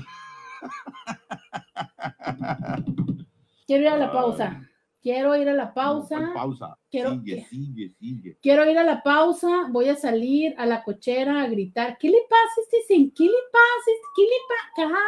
Quiero 3.68 3.84
ir 3.84 3.90
a 3.90 3.98
la 3.98 4.12
pausa. 4.12 4.62
Quiero 5.08 5.38
ir 5.38 5.48
a 5.48 5.54
la 5.54 5.74
pausa. 5.74 6.20
No, 6.20 6.34
pausa. 6.34 6.78
Quiero- 6.92 7.12
Sigue, 7.12 7.48
sigue, 7.50 7.94
sigue. 7.98 8.38
Quiero 8.42 8.70
ir 8.70 8.78
a 8.78 8.84
la 8.84 9.02
pausa. 9.02 9.48
Voy 9.72 9.88
a 9.88 9.96
salir 9.96 10.54
a 10.58 10.66
la 10.66 10.84
cochera 10.84 11.44
a 11.44 11.48
gritar. 11.48 11.98
¿Qué 11.98 12.10
le 12.10 12.18
pasa 12.30 12.44
a 12.58 12.62
este? 12.62 12.94
sen- 12.94 13.14
¿Qué 13.16 13.24
le 13.24 13.32
pasa? 13.50 13.88
a 13.88 13.92
este? 13.94 14.08
¿Qué 14.18 14.24
le 14.24 14.90
pasa? 14.92 15.00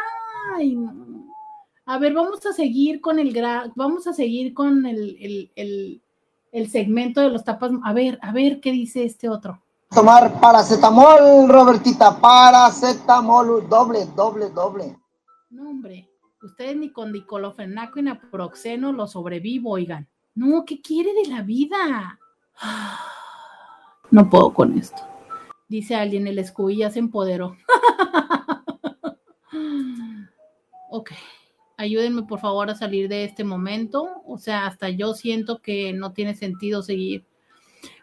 Ay, 0.56 0.74
no. 0.76 1.26
A 1.84 1.98
ver, 1.98 2.14
vamos 2.14 2.46
a 2.46 2.52
seguir 2.54 3.02
con 3.02 3.18
el 3.18 3.34
gra- 3.34 3.70
vamos 3.76 4.06
a 4.06 4.14
seguir 4.14 4.54
con 4.54 4.86
el, 4.86 5.18
el, 5.20 5.52
el, 5.54 6.02
el 6.52 6.70
segmento 6.70 7.20
de 7.20 7.28
los 7.28 7.44
tapas. 7.44 7.70
A 7.84 7.92
ver, 7.92 8.18
a 8.22 8.32
ver 8.32 8.60
qué 8.62 8.72
dice 8.72 9.04
este 9.04 9.28
otro. 9.28 9.60
Tomar 9.90 10.40
paracetamol, 10.40 11.46
Robertita, 11.46 12.18
paracetamol, 12.18 13.68
doble, 13.68 14.06
doble, 14.16 14.48
doble. 14.48 14.96
No, 15.50 15.68
hombre, 15.68 16.08
ustedes 16.42 16.76
ni 16.76 16.90
con 16.90 17.12
diclofenaco 17.12 17.98
y 17.98 18.02
naproxeno 18.02 18.92
lo 18.92 19.06
sobrevivo, 19.06 19.70
oigan. 19.72 20.08
No, 20.34 20.64
¿qué 20.64 20.80
quiere 20.80 21.12
de 21.14 21.28
la 21.30 21.42
vida? 21.42 22.18
No 24.12 24.28
puedo 24.28 24.52
con 24.52 24.76
esto. 24.76 25.00
Dice 25.68 25.94
alguien, 25.94 26.26
el 26.26 26.44
Scooby 26.44 26.78
ya 26.78 26.90
se 26.90 26.98
empoderó. 26.98 27.56
ok, 30.90 31.12
ayúdenme 31.76 32.24
por 32.24 32.40
favor 32.40 32.70
a 32.70 32.74
salir 32.74 33.08
de 33.08 33.22
este 33.22 33.44
momento. 33.44 34.08
O 34.26 34.36
sea, 34.36 34.66
hasta 34.66 34.88
yo 34.88 35.14
siento 35.14 35.62
que 35.62 35.92
no 35.92 36.12
tiene 36.12 36.34
sentido 36.34 36.82
seguir. 36.82 37.24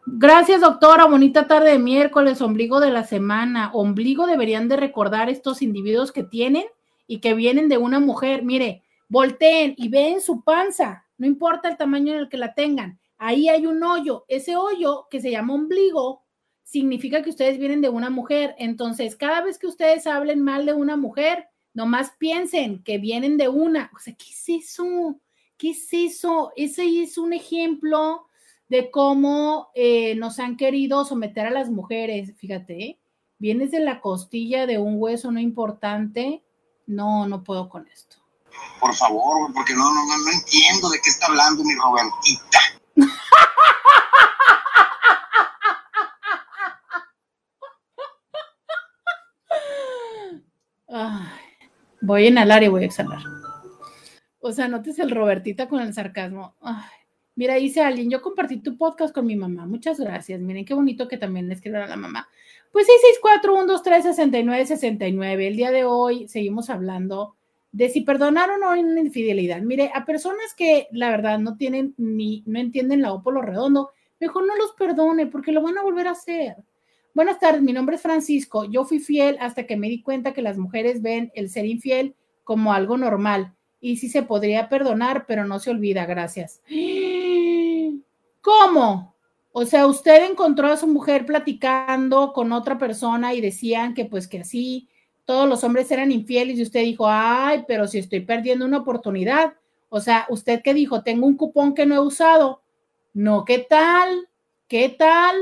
Gracias, 0.06 0.62
doctora. 0.62 1.04
Bonita 1.08 1.46
tarde 1.46 1.72
de 1.72 1.80
miércoles, 1.80 2.42
ombligo 2.42 2.80
de 2.80 2.92
la 2.92 3.04
semana. 3.04 3.72
Ombligo 3.74 4.28
deberían 4.28 4.70
de 4.70 4.78
recordar 4.78 5.30
estos 5.30 5.62
individuos 5.62 6.14
que 6.14 6.24
tienen 6.24 6.64
y 7.08 7.20
que 7.20 7.34
vienen 7.34 7.70
de 7.70 7.78
una 7.78 8.00
mujer. 8.00 8.44
Mire, 8.44 8.84
volteen 9.10 9.74
y 9.78 9.90
ven 9.90 10.22
su 10.22 10.44
panza, 10.44 11.06
no 11.18 11.26
importa 11.26 11.70
el 11.70 11.78
tamaño 11.78 12.14
en 12.14 12.20
el 12.20 12.30
que 12.30 12.38
la 12.38 12.54
tengan. 12.54 13.00
Ahí 13.18 13.50
hay 13.50 13.66
un 13.66 13.82
hoyo. 13.82 14.26
Ese 14.28 14.56
hoyo 14.56 15.08
que 15.10 15.20
se 15.20 15.32
llama 15.32 15.56
ombligo 15.56 16.24
significa 16.64 17.24
que 17.24 17.30
ustedes 17.30 17.58
vienen 17.58 17.82
de 17.82 17.90
una 17.90 18.10
mujer. 18.10 18.54
Entonces, 18.60 19.16
cada 19.16 19.42
vez 19.42 19.58
que 19.58 19.68
ustedes 19.68 20.06
hablen 20.06 20.44
mal 20.44 20.66
de 20.66 20.74
una 20.74 20.98
mujer, 20.98 21.48
nomás 21.74 22.12
piensen 22.20 22.84
que 22.84 22.98
vienen 22.98 23.38
de 23.38 23.48
una. 23.48 23.90
O 23.96 24.00
sea, 24.00 24.14
¿qué 24.14 24.30
es 24.30 24.50
eso? 24.50 25.20
¿Qué 25.58 25.72
es 25.72 25.88
eso? 25.92 26.52
Ese 26.56 27.02
es 27.02 27.18
un 27.18 27.34
ejemplo 27.34 28.28
de 28.70 28.92
cómo 28.92 29.70
eh, 29.74 30.16
nos 30.16 30.40
han 30.40 30.58
querido 30.58 31.06
someter 31.06 31.48
a 31.48 31.52
las 31.52 31.70
mujeres. 31.70 32.36
Fíjate, 32.38 32.84
¿eh? 32.84 33.00
vienes 33.40 33.72
de 33.72 33.80
la 33.80 34.02
costilla 34.02 34.66
de 34.68 34.78
un 34.78 34.96
hueso 34.98 35.32
no 35.32 35.40
importante. 35.40 36.44
No, 36.88 37.28
no 37.28 37.44
puedo 37.44 37.70
con 37.70 37.88
esto. 37.88 38.18
Por 38.80 38.96
favor, 38.96 39.54
porque 39.54 39.74
no, 39.74 39.94
no, 39.94 40.06
no, 40.06 40.18
no 40.18 40.32
entiendo 40.32 40.90
de 40.90 41.00
qué 41.02 41.10
está 41.10 41.28
hablando 41.28 41.64
mi 41.64 41.76
Robertita. 41.76 42.60
voy 52.02 52.24
a 52.24 52.28
inhalar 52.30 52.64
y 52.64 52.70
voy 52.70 52.84
a 52.84 52.86
exhalar. 52.86 53.22
O 54.40 54.52
sea, 54.52 54.68
notes 54.68 54.98
el 55.00 55.12
Robertita 55.12 55.68
con 55.68 55.82
el 55.82 55.94
sarcasmo. 55.94 56.56
Mira, 57.38 57.56
dice 57.56 57.82
alguien, 57.82 58.10
yo 58.10 58.22
compartí 58.22 58.58
tu 58.58 58.78
podcast 58.78 59.14
con 59.14 59.26
mi 59.26 59.38
mamá. 59.38 59.66
Muchas 59.66 60.00
gracias. 60.00 60.42
Miren 60.42 60.66
qué 60.66 60.74
bonito 60.74 61.08
que 61.08 61.18
también 61.18 61.48
le 61.48 61.54
escriban 61.54 61.84
a 61.84 61.88
la 61.88 61.96
mamá. 61.96 62.28
Pues 62.74 62.88
664-123-6969. 63.44 65.48
El 65.48 65.56
día 65.56 65.72
de 65.72 65.86
hoy 65.86 66.28
seguimos 66.28 66.70
hablando 66.70 67.38
de 67.72 67.90
si 67.90 68.02
perdonaron 68.02 68.64
o 68.64 68.76
no 68.76 68.82
una 68.82 69.00
infidelidad. 69.00 69.62
Mire, 69.62 69.92
a 69.94 70.06
personas 70.06 70.54
que 70.56 70.88
la 70.92 71.12
verdad 71.12 71.40
no 71.40 71.58
tienen 71.58 71.94
ni, 71.98 72.44
no 72.46 72.60
entienden 72.60 73.02
la 73.02 73.14
O 73.14 73.32
lo 73.32 73.42
redondo, 73.42 73.92
mejor 74.20 74.46
no 74.46 74.56
los 74.56 74.74
perdone 74.74 75.28
porque 75.28 75.52
lo 75.52 75.62
van 75.62 75.78
a 75.78 75.84
volver 75.84 76.08
a 76.08 76.12
hacer. 76.12 76.56
Buenas 77.14 77.40
tardes, 77.40 77.62
mi 77.62 77.74
nombre 77.74 77.96
es 77.96 78.02
Francisco. 78.02 78.66
Yo 78.66 78.84
fui 78.84 79.00
fiel 79.00 79.38
hasta 79.40 79.66
que 79.66 79.78
me 79.78 79.90
di 79.90 80.02
cuenta 80.02 80.34
que 80.34 80.42
las 80.42 80.58
mujeres 80.58 81.02
ven 81.02 81.32
el 81.36 81.50
ser 81.50 81.66
infiel 81.66 82.16
como 82.44 82.74
algo 82.74 82.98
normal 82.98 83.54
y 83.80 83.98
sí 83.98 84.10
se 84.10 84.24
podría 84.24 84.70
perdonar, 84.70 85.26
pero 85.28 85.46
no 85.46 85.60
se 85.60 85.72
olvida, 85.72 86.06
gracias. 86.06 86.62
¿Cómo? 88.48 89.14
O 89.52 89.66
sea, 89.66 89.88
usted 89.88 90.24
encontró 90.30 90.68
a 90.72 90.78
su 90.78 90.88
mujer 90.88 91.26
platicando 91.26 92.32
con 92.32 92.54
otra 92.54 92.78
persona 92.78 93.34
y 93.34 93.42
decían 93.42 93.94
que 93.94 94.06
pues 94.06 94.26
que 94.26 94.40
así 94.40 94.88
todos 95.26 95.50
los 95.50 95.66
hombres 95.66 95.92
eran 95.92 96.14
infieles 96.14 96.58
y 96.58 96.64
usted 96.64 96.84
dijo, 96.84 97.10
ay, 97.10 97.66
pero 97.68 97.88
si 97.88 98.00
estoy 98.00 98.22
perdiendo 98.22 98.64
una 98.64 98.78
oportunidad. 98.78 99.56
O 99.90 100.00
sea, 100.00 100.26
usted 100.30 100.62
que 100.64 100.74
dijo, 100.74 101.04
tengo 101.04 101.28
un 101.28 101.36
cupón 101.36 101.74
que 101.74 101.86
no 101.86 101.96
he 101.96 102.00
usado. 102.00 102.62
No, 103.14 103.44
¿qué 103.44 103.60
tal? 103.60 104.30
¿Qué 104.70 104.96
tal? 104.98 105.36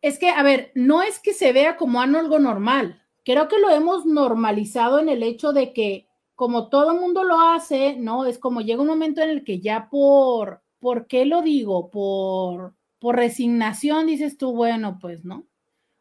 es 0.00 0.20
que, 0.20 0.28
a 0.28 0.44
ver, 0.44 0.70
no 0.76 1.02
es 1.02 1.18
que 1.18 1.32
se 1.32 1.52
vea 1.52 1.76
como 1.76 2.00
algo 2.00 2.38
normal. 2.38 3.02
Creo 3.24 3.48
que 3.48 3.58
lo 3.58 3.70
hemos 3.70 4.06
normalizado 4.06 5.00
en 5.00 5.08
el 5.08 5.24
hecho 5.24 5.52
de 5.52 5.72
que 5.72 6.06
como 6.36 6.68
todo 6.68 6.92
el 6.92 7.00
mundo 7.00 7.24
lo 7.24 7.40
hace, 7.40 7.96
¿no? 7.96 8.24
Es 8.24 8.38
como 8.38 8.60
llega 8.60 8.82
un 8.82 8.88
momento 8.88 9.20
en 9.20 9.30
el 9.30 9.42
que 9.42 9.58
ya 9.58 9.88
por, 9.90 10.61
¿por 10.82 11.06
qué 11.06 11.24
lo 11.26 11.42
digo? 11.42 11.90
Por, 11.90 12.74
por 12.98 13.14
resignación 13.14 14.06
dices 14.06 14.36
tú, 14.36 14.52
bueno, 14.52 14.98
pues, 15.00 15.24
¿no? 15.24 15.46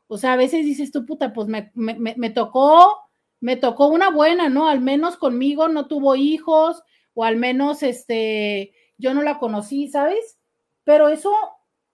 O 0.07 0.17
sea, 0.17 0.33
a 0.33 0.37
veces 0.37 0.65
dices 0.65 0.91
tú, 0.91 1.05
puta, 1.05 1.33
pues 1.33 1.47
me, 1.47 1.71
me, 1.75 2.15
me 2.17 2.29
tocó, 2.31 2.97
me 3.39 3.57
tocó 3.57 3.87
una 3.87 4.09
buena, 4.09 4.49
¿no? 4.49 4.67
Al 4.67 4.81
menos 4.81 5.17
conmigo 5.17 5.67
no 5.67 5.87
tuvo 5.87 6.15
hijos, 6.15 6.81
o 7.13 7.23
al 7.23 7.37
menos, 7.37 7.83
este, 7.83 8.73
yo 8.97 9.13
no 9.13 9.21
la 9.21 9.37
conocí, 9.37 9.87
¿sabes? 9.87 10.39
Pero 10.83 11.09
eso 11.09 11.31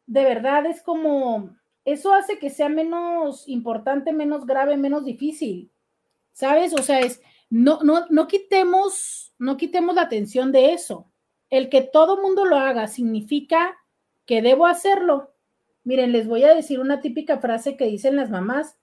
de 0.06 0.24
verdad 0.24 0.66
es 0.66 0.82
como, 0.82 1.58
eso 1.84 2.14
hace 2.14 2.40
que 2.40 2.50
sea 2.50 2.70
menos 2.70 3.50
importante, 3.50 4.14
menos 4.14 4.46
grave, 4.46 4.78
menos 4.78 5.04
difícil. 5.04 5.72
¿Sabes? 6.32 6.74
O 6.74 6.84
sea, 6.84 7.02
es, 7.02 7.22
no, 7.50 7.82
no, 7.84 8.06
no 8.10 8.28
quitemos, 8.30 9.34
no 9.38 9.58
quitemos 9.58 9.94
la 9.96 10.04
atención 10.04 10.54
de 10.54 10.72
eso. 10.72 11.12
El 11.50 11.70
que 11.70 11.82
todo 11.82 12.22
mundo 12.22 12.46
lo 12.46 12.58
haga 12.58 12.88
significa 12.88 13.78
que 14.26 14.42
debo 14.42 14.66
hacerlo. 14.66 15.32
Miren, 15.84 16.12
les 16.12 16.28
voy 16.28 16.44
a 16.44 16.54
decir 16.54 16.80
una 16.80 17.02
típica 17.02 17.40
frase 17.40 17.78
que 17.78 17.86
dicen 17.86 18.16
las 18.16 18.30
mamás, 18.30 18.78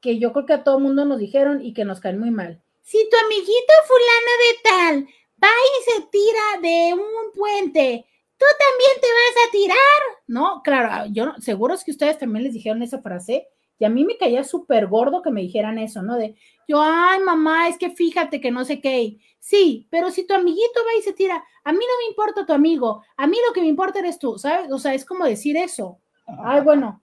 que 0.00 0.18
yo 0.18 0.32
creo 0.32 0.46
que 0.46 0.54
a 0.54 0.64
todo 0.64 0.80
mundo 0.80 1.04
nos 1.04 1.18
dijeron 1.18 1.64
y 1.64 1.74
que 1.74 1.84
nos 1.84 2.00
caen 2.00 2.18
muy 2.18 2.30
mal. 2.30 2.62
Si 2.82 2.98
tu 3.10 3.16
amiguito 3.26 3.72
fulano 3.86 4.32
de 4.42 4.62
tal 4.62 5.14
va 5.42 5.48
y 5.48 5.90
se 5.90 6.06
tira 6.10 6.60
de 6.62 6.94
un 6.94 7.32
puente 7.34 8.06
tú 8.38 8.44
también 8.58 8.90
te 9.00 9.08
vas 9.08 9.48
a 9.48 9.50
tirar, 9.50 10.22
¿no? 10.26 10.62
Claro, 10.62 11.10
yo 11.12 11.34
seguro 11.38 11.74
es 11.74 11.84
que 11.84 11.90
ustedes 11.90 12.18
también 12.18 12.44
les 12.44 12.52
dijeron 12.52 12.82
esa 12.82 13.00
frase 13.00 13.48
y 13.78 13.84
a 13.84 13.90
mí 13.90 14.04
me 14.04 14.16
caía 14.16 14.44
súper 14.44 14.86
gordo 14.86 15.22
que 15.22 15.30
me 15.30 15.42
dijeran 15.42 15.78
eso, 15.78 16.02
¿no? 16.02 16.16
De 16.16 16.34
yo, 16.68 16.80
ay, 16.82 17.20
mamá, 17.20 17.68
es 17.68 17.78
que 17.78 17.90
fíjate 17.90 18.40
que 18.40 18.50
no 18.50 18.64
sé 18.64 18.80
qué. 18.80 19.18
Sí, 19.46 19.86
pero 19.90 20.10
si 20.10 20.26
tu 20.26 20.34
amiguito 20.34 20.80
va 20.84 20.98
y 20.98 21.02
se 21.02 21.12
tira, 21.12 21.36
a 21.62 21.72
mí 21.72 21.78
no 21.78 21.98
me 22.00 22.08
importa 22.08 22.44
tu 22.44 22.52
amigo, 22.52 23.04
a 23.16 23.28
mí 23.28 23.36
lo 23.46 23.52
que 23.52 23.60
me 23.60 23.68
importa 23.68 24.00
eres 24.00 24.18
tú, 24.18 24.36
¿sabes? 24.38 24.72
O 24.72 24.78
sea, 24.80 24.92
es 24.92 25.04
como 25.04 25.24
decir 25.24 25.56
eso. 25.56 26.00
Ay, 26.26 26.62
bueno, 26.62 27.00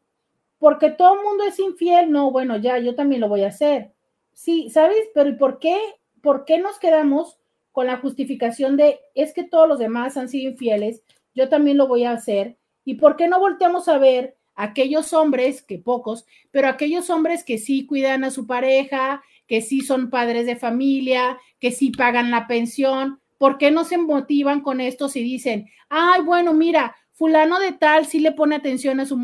porque 0.60 0.90
todo 0.90 1.14
el 1.14 1.24
mundo 1.24 1.46
es 1.46 1.58
infiel, 1.58 2.12
no, 2.12 2.32
bueno, 2.32 2.58
ya, 2.58 2.80
yo 2.80 2.96
también 2.96 3.22
lo 3.22 3.30
voy 3.30 3.44
a 3.44 3.48
hacer. 3.48 3.94
Sí, 4.34 4.70
¿sabes? 4.70 4.98
Pero 5.14 5.30
¿y 5.30 5.36
por 5.38 5.58
qué? 5.58 5.80
¿Por 6.22 6.44
qué 6.44 6.58
nos 6.58 6.80
quedamos 6.80 7.40
con 7.72 7.88
la 7.88 8.00
justificación 8.00 8.76
de 8.76 9.00
es 9.16 9.34
que 9.34 9.46
todos 9.46 9.70
los 9.70 9.80
demás 9.80 10.18
han 10.18 10.28
sido 10.28 10.52
infieles? 10.52 11.02
yo 11.34 11.48
también 11.48 11.78
lo 11.78 11.88
voy 11.88 12.04
a 12.04 12.12
hacer. 12.12 12.58
¿Y 12.84 12.96
por 12.96 13.16
qué 13.16 13.30
no 13.30 13.40
volteamos 13.40 13.88
a 13.88 13.98
ver 13.98 14.36
aquellos 14.56 15.14
hombres, 15.14 15.64
que 15.64 15.80
pocos, 15.80 16.26
pero 16.52 16.68
aquellos 16.68 17.10
hombres 17.10 17.44
que 17.44 17.58
sí 17.58 17.86
cuidan 17.86 18.24
a 18.24 18.32
su 18.32 18.46
pareja, 18.46 19.24
que 19.48 19.62
sí 19.62 19.82
son 19.82 20.10
padres 20.10 20.46
de 20.46 20.56
familia, 20.56 21.38
que 21.60 21.72
sí 21.72 21.92
pagan 21.92 22.32
la 22.32 22.48
pensión? 22.48 23.22
¿Por 23.38 23.58
qué 23.58 23.72
no 23.72 23.84
se 23.84 23.98
motivan 23.98 24.62
con 24.62 24.82
esto 24.82 25.10
si 25.10 25.22
dicen, 25.22 25.70
ay, 25.90 26.22
bueno, 26.22 26.54
mira, 26.54 26.96
fulano 27.14 27.60
de 27.60 27.74
tal 27.74 28.06
sí 28.06 28.20
le 28.20 28.32
pone 28.32 28.56
atención 28.56 29.00
a 29.00 29.06
su, 29.06 29.18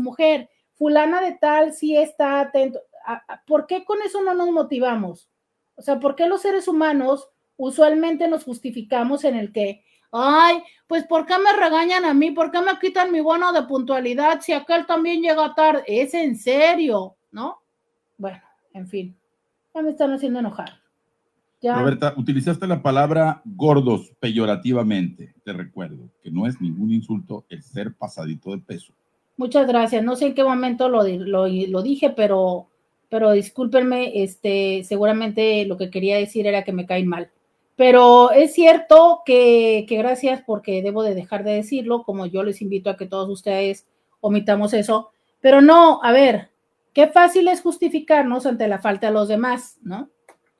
mujer, 0.00 0.48
fulana 0.74 1.20
de 1.20 1.32
tal 1.32 1.72
sí 1.72 1.96
está 1.96 2.40
atento? 2.40 2.80
¿Por 3.46 3.66
qué 3.66 3.84
con 3.84 4.02
eso 4.02 4.22
no 4.22 4.34
nos 4.34 4.50
motivamos? 4.50 5.30
O 5.74 5.82
sea, 5.82 6.00
¿por 6.00 6.16
qué 6.16 6.26
los 6.26 6.42
seres 6.42 6.68
humanos 6.68 7.28
usualmente 7.56 8.28
nos 8.28 8.44
justificamos 8.44 9.24
en 9.24 9.36
el 9.36 9.52
que 9.52 9.84
Ay, 10.12 10.62
pues 10.86 11.04
¿por 11.04 11.26
qué 11.26 11.34
me 11.38 11.52
regañan 11.52 12.04
a 12.04 12.14
mí? 12.14 12.30
¿Por 12.30 12.50
qué 12.50 12.60
me 12.60 12.78
quitan 12.78 13.12
mi 13.12 13.20
bono 13.20 13.52
de 13.52 13.62
puntualidad 13.62 14.40
si 14.40 14.52
aquel 14.52 14.86
también 14.86 15.20
llega 15.20 15.54
tarde? 15.54 15.82
Es 15.86 16.14
en 16.14 16.36
serio, 16.36 17.16
¿no? 17.30 17.60
Bueno, 18.16 18.40
en 18.72 18.86
fin, 18.86 19.18
ya 19.76 19.82
me 19.82 19.90
están 19.90 20.12
haciendo 20.12 20.40
enojar. 20.40 20.80
Roberta, 21.62 22.14
utilizaste 22.16 22.66
la 22.66 22.82
palabra 22.82 23.42
gordos 23.44 24.12
peyorativamente. 24.20 25.34
Te 25.44 25.52
recuerdo 25.52 26.10
que 26.22 26.30
no 26.30 26.46
es 26.46 26.60
ningún 26.60 26.92
insulto 26.92 27.44
el 27.48 27.62
ser 27.62 27.94
pasadito 27.94 28.50
de 28.50 28.58
peso. 28.58 28.92
Muchas 29.36 29.66
gracias. 29.66 30.02
No 30.04 30.16
sé 30.16 30.26
en 30.26 30.34
qué 30.34 30.44
momento 30.44 30.88
lo, 30.88 31.02
lo, 31.02 31.48
lo 31.48 31.82
dije, 31.82 32.10
pero, 32.10 32.68
pero 33.08 33.32
discúlpenme, 33.32 34.22
este, 34.22 34.84
seguramente 34.84 35.64
lo 35.66 35.76
que 35.76 35.90
quería 35.90 36.16
decir 36.16 36.46
era 36.46 36.64
que 36.64 36.72
me 36.72 36.86
caen 36.86 37.08
mal. 37.08 37.30
Pero 37.76 38.30
es 38.30 38.54
cierto 38.54 39.20
que, 39.26 39.86
gracias 39.88 40.42
porque 40.46 40.82
debo 40.82 41.02
de 41.02 41.14
dejar 41.14 41.44
de 41.44 41.52
decirlo, 41.52 42.04
como 42.04 42.26
yo 42.26 42.42
les 42.42 42.62
invito 42.62 42.88
a 42.88 42.96
que 42.96 43.06
todos 43.06 43.28
ustedes 43.28 43.86
omitamos 44.20 44.72
eso. 44.72 45.10
Pero 45.40 45.60
no, 45.60 46.02
a 46.02 46.12
ver, 46.12 46.50
qué 46.96 47.08
fácil 47.08 47.46
es 47.48 47.60
justificarnos 47.60 48.46
ante 48.46 48.66
la 48.68 48.78
falta 48.78 49.08
de 49.08 49.12
los 49.12 49.28
demás, 49.28 49.76
¿no? 49.82 50.08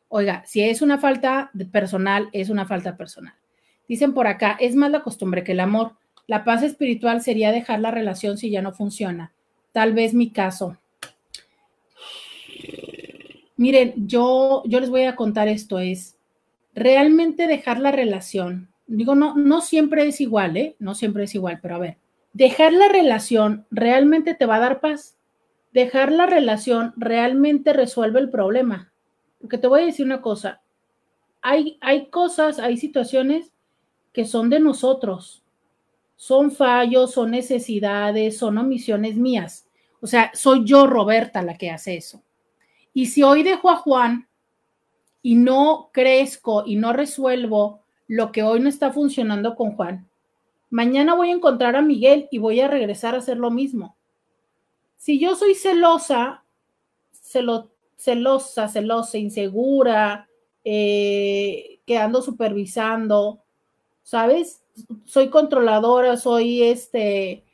Oiga, 0.09 0.43
si 0.45 0.61
es 0.61 0.83
una 0.83 0.99
falta 0.99 1.51
personal, 1.73 2.29
es 2.31 2.51
una 2.51 2.67
falta 2.67 2.95
personal. 2.99 3.33
Dicen 3.89 4.13
por 4.13 4.27
acá, 4.27 4.55
es 4.61 4.77
más 4.77 4.91
la 4.91 5.03
costumbre 5.03 5.43
que 5.43 5.53
el 5.53 5.61
amor. 5.61 5.93
La 6.27 6.45
paz 6.45 6.63
espiritual 6.63 7.23
sería 7.23 7.53
dejar 7.53 7.81
la 7.81 7.91
relación 7.91 8.37
si 8.37 8.51
ya 8.51 8.61
no 8.61 8.75
funciona. 8.75 9.33
Tal 9.73 9.95
vez 9.95 10.13
mi 10.13 10.29
caso. 10.29 10.77
Miren, 13.57 13.95
yo, 14.07 14.63
yo 14.67 14.81
les 14.81 14.91
voy 14.91 15.05
a 15.05 15.17
contar 15.17 15.49
esto, 15.49 15.79
es, 15.79 16.19
realmente 16.75 17.47
dejar 17.47 17.81
la 17.81 17.93
relación, 17.93 18.69
digo, 18.87 19.15
no, 19.15 19.35
no 19.37 19.63
siempre 19.63 20.07
es 20.07 20.21
igual, 20.21 20.59
¿eh? 20.59 20.77
No 20.81 20.95
siempre 20.95 21.25
es 21.25 21.35
igual, 21.35 21.61
pero 21.63 21.77
a 21.77 21.79
ver, 21.79 21.97
dejar 22.35 22.75
la 22.75 22.89
relación 22.89 23.65
realmente 23.71 24.35
te 24.35 24.45
va 24.45 24.57
a 24.57 24.61
dar 24.61 24.81
paz. 24.81 25.17
Dejar 25.77 26.11
la 26.11 26.25
relación 26.25 26.95
realmente 26.97 27.75
resuelve 27.75 28.19
el 28.19 28.31
problema. 28.31 28.95
Porque 29.39 29.59
te 29.59 29.67
voy 29.67 29.83
a 29.83 29.85
decir 29.85 30.07
una 30.07 30.23
cosa, 30.23 30.63
hay, 31.43 31.77
hay 31.83 32.09
cosas, 32.09 32.59
hay 32.59 32.79
situaciones 32.79 33.53
que 34.15 34.25
son 34.25 34.49
de 34.49 34.59
nosotros, 34.59 35.45
son 36.15 36.51
fallos, 36.51 37.13
son 37.13 37.31
necesidades, 37.31 38.39
son 38.39 38.57
omisiones 38.57 39.19
mías. 39.19 39.69
O 40.01 40.07
sea, 40.07 40.31
soy 40.33 40.65
yo, 40.65 40.87
Roberta, 40.87 41.43
la 41.43 41.59
que 41.59 41.71
hace 41.71 41.99
eso. 41.99 42.23
Y 42.95 43.05
si 43.05 43.23
hoy 43.23 43.43
dejo 43.43 43.69
a 43.69 43.77
Juan 43.77 44.29
y 45.21 45.35
no 45.35 45.91
crezco 45.93 46.65
y 46.65 46.77
no 46.77 46.95
resuelvo 46.95 47.83
lo 48.09 48.33
que 48.33 48.43
hoy 48.43 48.61
no 48.61 48.71
está 48.71 48.95
funcionando 48.95 49.55
con 49.55 49.77
Juan, 49.77 50.09
mañana 50.71 51.15
voy 51.15 51.29
a 51.29 51.35
encontrar 51.35 51.77
a 51.77 51.83
Miguel 51.83 52.29
y 52.31 52.39
voy 52.39 52.61
a 52.61 52.69
regresar 52.69 53.15
a 53.15 53.19
hacer 53.19 53.37
lo 53.37 53.51
mismo. 53.51 53.96
Si 55.07 55.21
yo 55.21 55.37
soy 55.37 55.55
celosa, 55.55 56.43
celosa, 57.13 58.69
celosa, 58.69 59.19
insegura, 59.19 60.29
eh, 60.65 61.79
que 61.87 61.97
ando 61.97 62.21
supervisando, 62.23 63.45
¿sabes? 64.03 64.65
Soy 65.05 65.31
controladora, 65.31 66.17
soy 66.17 66.65
este, 66.65 67.45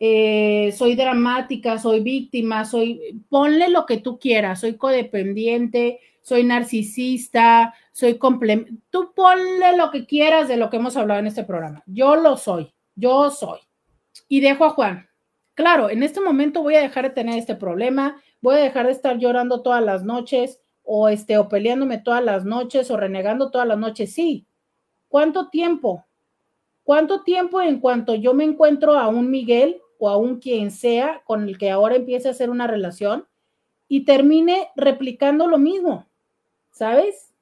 eh, 0.00 0.74
soy 0.76 0.96
dramática, 0.96 1.78
soy 1.78 2.00
víctima, 2.00 2.64
soy, 2.64 3.22
ponle 3.28 3.68
lo 3.68 3.86
que 3.86 3.98
tú 3.98 4.18
quieras, 4.18 4.62
soy 4.62 4.76
codependiente, 4.76 6.00
soy 6.22 6.42
narcisista, 6.42 7.72
soy 7.92 8.18
complemento, 8.18 8.82
tú 8.90 9.12
ponle 9.14 9.76
lo 9.76 9.92
que 9.92 10.06
quieras 10.06 10.48
de 10.48 10.56
lo 10.56 10.70
que 10.70 10.78
hemos 10.78 10.96
hablado 10.96 11.20
en 11.20 11.28
este 11.28 11.44
programa. 11.44 11.84
Yo 11.86 12.16
lo 12.16 12.36
soy, 12.36 12.74
yo 12.96 13.30
soy. 13.30 13.60
Y 14.26 14.40
dejo 14.40 14.64
a 14.64 14.70
Juan. 14.70 15.05
Claro, 15.56 15.88
en 15.88 16.02
este 16.02 16.20
momento 16.20 16.62
voy 16.62 16.74
a 16.74 16.82
dejar 16.82 17.04
de 17.04 17.14
tener 17.14 17.38
este 17.38 17.54
problema, 17.54 18.20
voy 18.42 18.56
a 18.56 18.58
dejar 18.58 18.84
de 18.86 18.92
estar 18.92 19.16
llorando 19.16 19.62
todas 19.62 19.82
las 19.82 20.04
noches 20.04 20.60
o 20.82 21.08
este 21.08 21.38
o 21.38 21.48
peleándome 21.48 21.96
todas 21.96 22.22
las 22.22 22.44
noches 22.44 22.90
o 22.90 22.96
renegando 22.98 23.50
todas 23.50 23.66
las 23.66 23.78
noches. 23.78 24.12
Sí. 24.12 24.46
¿Cuánto 25.08 25.48
tiempo? 25.48 26.04
¿Cuánto 26.84 27.22
tiempo 27.22 27.62
en 27.62 27.80
cuanto 27.80 28.14
yo 28.14 28.34
me 28.34 28.44
encuentro 28.44 28.98
a 28.98 29.08
un 29.08 29.30
Miguel 29.30 29.80
o 29.98 30.10
a 30.10 30.18
un 30.18 30.40
quien 30.40 30.70
sea 30.70 31.22
con 31.24 31.48
el 31.48 31.56
que 31.56 31.70
ahora 31.70 31.96
empiece 31.96 32.28
a 32.28 32.32
hacer 32.32 32.50
una 32.50 32.66
relación 32.66 33.26
y 33.88 34.04
termine 34.04 34.68
replicando 34.76 35.46
lo 35.46 35.56
mismo? 35.56 36.06
¿Sabes? 36.70 37.32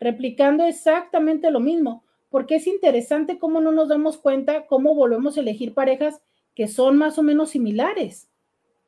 Replicando 0.00 0.64
exactamente 0.64 1.50
lo 1.50 1.60
mismo, 1.60 2.02
porque 2.30 2.56
es 2.56 2.66
interesante 2.66 3.38
cómo 3.38 3.60
no 3.60 3.72
nos 3.72 3.90
damos 3.90 4.16
cuenta 4.16 4.64
cómo 4.64 4.94
volvemos 4.94 5.36
a 5.36 5.40
elegir 5.40 5.74
parejas 5.74 6.22
que 6.56 6.66
son 6.66 6.96
más 6.96 7.18
o 7.18 7.22
menos 7.22 7.50
similares 7.50 8.28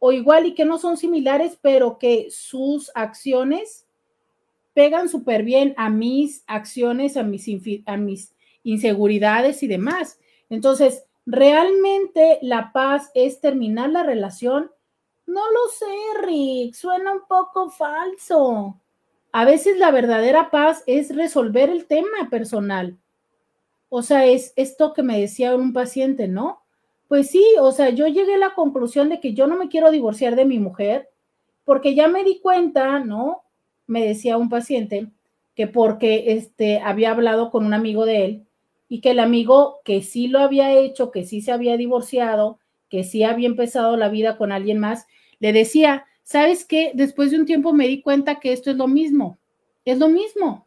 o 0.01 0.11
igual 0.11 0.47
y 0.47 0.55
que 0.55 0.65
no 0.65 0.79
son 0.79 0.97
similares, 0.97 1.59
pero 1.61 1.99
que 1.99 2.29
sus 2.31 2.91
acciones 2.95 3.87
pegan 4.73 5.09
súper 5.09 5.43
bien 5.43 5.75
a 5.77 5.91
mis 5.91 6.45
acciones, 6.47 7.17
a 7.17 7.23
mis, 7.23 7.47
a 7.87 7.97
mis 7.97 8.35
inseguridades 8.63 9.63
y 9.63 9.67
demás. 9.67 10.19
Entonces, 10.51 11.05
¿realmente 11.27 12.39
la 12.43 12.73
paz 12.73 13.11
es 13.15 13.41
terminar 13.41 13.91
la 13.91 14.03
relación? 14.03 14.71
No 15.27 15.43
lo 15.51 15.69
sé, 15.69 16.27
Rick, 16.27 16.75
suena 16.75 17.13
un 17.13 17.23
poco 17.29 17.71
falso. 17.71 18.81
A 19.33 19.45
veces 19.45 19.79
la 19.79 19.91
verdadera 19.91 20.51
paz 20.51 20.83
es 20.87 21.15
resolver 21.15 21.69
el 21.69 21.87
tema 21.87 22.31
personal. 22.31 22.97
O 23.91 24.03
sea, 24.03 24.27
es 24.27 24.53
esto 24.57 24.95
que 24.95 25.03
me 25.03 25.21
decía 25.21 25.55
un 25.57 25.73
paciente, 25.73 26.29
¿no? 26.29 26.63
Pues 27.09 27.31
sí, 27.31 27.43
o 27.59 27.73
sea, 27.73 27.89
yo 27.89 28.07
llegué 28.07 28.35
a 28.35 28.39
la 28.39 28.55
conclusión 28.55 29.09
de 29.09 29.19
que 29.19 29.33
yo 29.33 29.47
no 29.47 29.57
me 29.57 29.69
quiero 29.69 29.91
divorciar 29.91 30.37
de 30.37 30.45
mi 30.45 30.59
mujer 30.59 31.09
porque 31.65 31.95
ya 31.95 32.07
me 32.09 32.23
di 32.23 32.39
cuenta, 32.41 33.01
¿no? 33.01 33.43
Me 33.87 34.05
decía 34.05 34.37
un 34.37 34.51
paciente 34.51 35.09
que 35.55 35.67
porque 35.67 36.33
este 36.33 36.81
había 36.81 37.11
hablado 37.11 37.51
con 37.51 37.65
un 37.65 37.75
amigo 37.75 38.05
de 38.05 38.25
él 38.25 38.47
y 38.89 39.01
que 39.01 39.11
el 39.13 39.21
amigo 39.21 39.81
que 39.85 40.03
sí 40.03 40.29
lo 40.29 40.41
había 40.41 40.73
hecho, 40.73 41.11
que 41.11 41.25
sí 41.25 41.41
se 41.41 41.53
había 41.53 41.77
divorciado, 41.79 42.59
que 42.91 43.05
sí 43.05 43.23
había 43.23 43.49
empezado 43.49 43.97
la 43.97 44.09
vida 44.09 44.37
con 44.37 44.53
alguien 44.53 44.79
más, 44.79 45.07
le 45.41 45.53
decía, 45.53 46.05
¿sabes 46.23 46.65
qué? 46.67 46.93
Después 46.95 47.31
de 47.31 47.39
un 47.39 47.47
tiempo 47.47 47.73
me 47.73 47.89
di 47.89 48.03
cuenta 48.03 48.39
que 48.39 48.53
esto 48.53 48.71
es 48.71 48.77
lo 48.77 48.87
mismo. 48.87 49.39
Es 49.85 49.99
lo 49.99 50.09
mismo. 50.09 50.67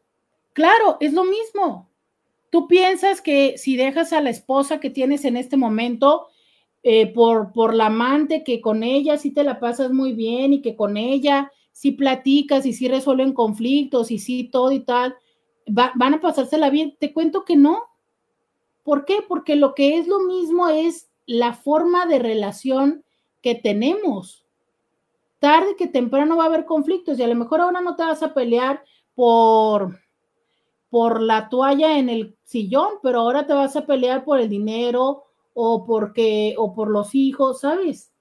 Claro, 0.53 0.97
es 0.99 1.13
lo 1.13 1.23
mismo. 1.23 1.89
Tú 2.49 2.67
piensas 2.67 3.21
que 3.21 3.57
si 3.57 3.77
dejas 3.77 4.11
a 4.11 4.21
la 4.21 4.29
esposa 4.29 4.79
que 4.79 4.89
tienes 4.89 5.23
en 5.25 5.37
este 5.37 5.55
momento 5.55 6.27
eh, 6.83 7.13
por, 7.13 7.51
por 7.53 7.75
la 7.75 7.87
amante, 7.87 8.43
que 8.43 8.59
con 8.59 8.83
ella 8.83 9.17
sí 9.17 9.31
te 9.31 9.43
la 9.43 9.59
pasas 9.59 9.91
muy 9.91 10.13
bien 10.13 10.53
y 10.53 10.61
que 10.61 10.75
con 10.75 10.97
ella 10.97 11.51
sí 11.71 11.91
platicas 11.91 12.65
y 12.65 12.73
sí 12.73 12.87
resuelven 12.87 13.33
conflictos 13.33 14.11
y 14.11 14.19
sí 14.19 14.45
todo 14.45 14.71
y 14.71 14.81
tal, 14.81 15.15
van 15.67 16.13
a 16.15 16.21
pasársela 16.21 16.69
bien. 16.69 16.95
Te 16.99 17.13
cuento 17.13 17.45
que 17.45 17.55
no. 17.55 17.83
¿Por 18.83 19.05
qué? 19.05 19.23
Porque 19.27 19.55
lo 19.55 19.75
que 19.75 19.97
es 19.97 20.07
lo 20.07 20.19
mismo 20.21 20.69
es 20.69 21.09
la 21.25 21.53
forma 21.53 22.05
de 22.07 22.19
relación 22.19 23.03
que 23.41 23.55
tenemos. 23.55 24.45
Tarde 25.39 25.75
que 25.77 25.87
temprano 25.87 26.37
va 26.37 26.43
a 26.43 26.47
haber 26.47 26.65
conflictos 26.65 27.17
y 27.17 27.23
a 27.23 27.27
lo 27.27 27.35
mejor 27.35 27.61
ahora 27.61 27.81
no 27.81 27.95
te 27.95 28.03
vas 28.03 28.21
a 28.23 28.33
pelear 28.33 28.83
por, 29.15 29.99
por 30.89 31.21
la 31.21 31.49
toalla 31.49 31.97
en 31.97 32.09
el 32.09 32.37
sillón, 32.43 32.95
pero 33.01 33.21
ahora 33.21 33.47
te 33.47 33.53
vas 33.53 33.75
a 33.75 33.85
pelear 33.85 34.23
por 34.23 34.39
el 34.39 34.49
dinero 34.49 35.23
o 35.53 35.85
porque 35.85 36.55
o 36.57 36.73
por 36.73 36.89
los 36.89 37.15
hijos, 37.15 37.61
¿sabes? 37.61 38.11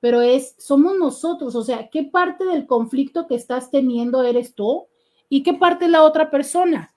Pero 0.00 0.22
es 0.22 0.54
somos 0.58 0.96
nosotros, 0.96 1.54
o 1.54 1.62
sea, 1.62 1.88
¿qué 1.90 2.04
parte 2.04 2.44
del 2.44 2.66
conflicto 2.66 3.26
que 3.26 3.34
estás 3.34 3.70
teniendo 3.70 4.22
eres 4.22 4.54
tú 4.54 4.86
y 5.28 5.42
qué 5.42 5.54
parte 5.54 5.84
es 5.84 5.90
la 5.90 6.02
otra 6.02 6.30
persona? 6.30 6.92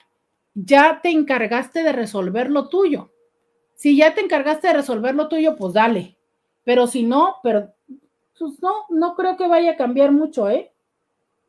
Ya 0.56 1.00
te 1.02 1.10
encargaste 1.10 1.84
de 1.84 1.92
resolver 1.92 2.50
lo 2.50 2.70
tuyo. 2.70 3.12
Si 3.76 3.98
ya 3.98 4.14
te 4.14 4.22
encargaste 4.22 4.68
de 4.68 4.74
resolver 4.74 5.16
lo 5.16 5.28
tuyo, 5.28 5.56
pues 5.58 5.74
dale. 5.74 6.18
Pero 6.64 6.88
si 6.88 7.04
no, 7.04 7.36
pero 7.44 7.74
pues 8.38 8.62
no, 8.62 8.86
no 8.90 9.16
creo 9.16 9.36
que 9.36 9.48
vaya 9.48 9.72
a 9.72 9.78
cambiar 9.78 10.12
mucho, 10.12 10.50
¿eh? 10.50 10.72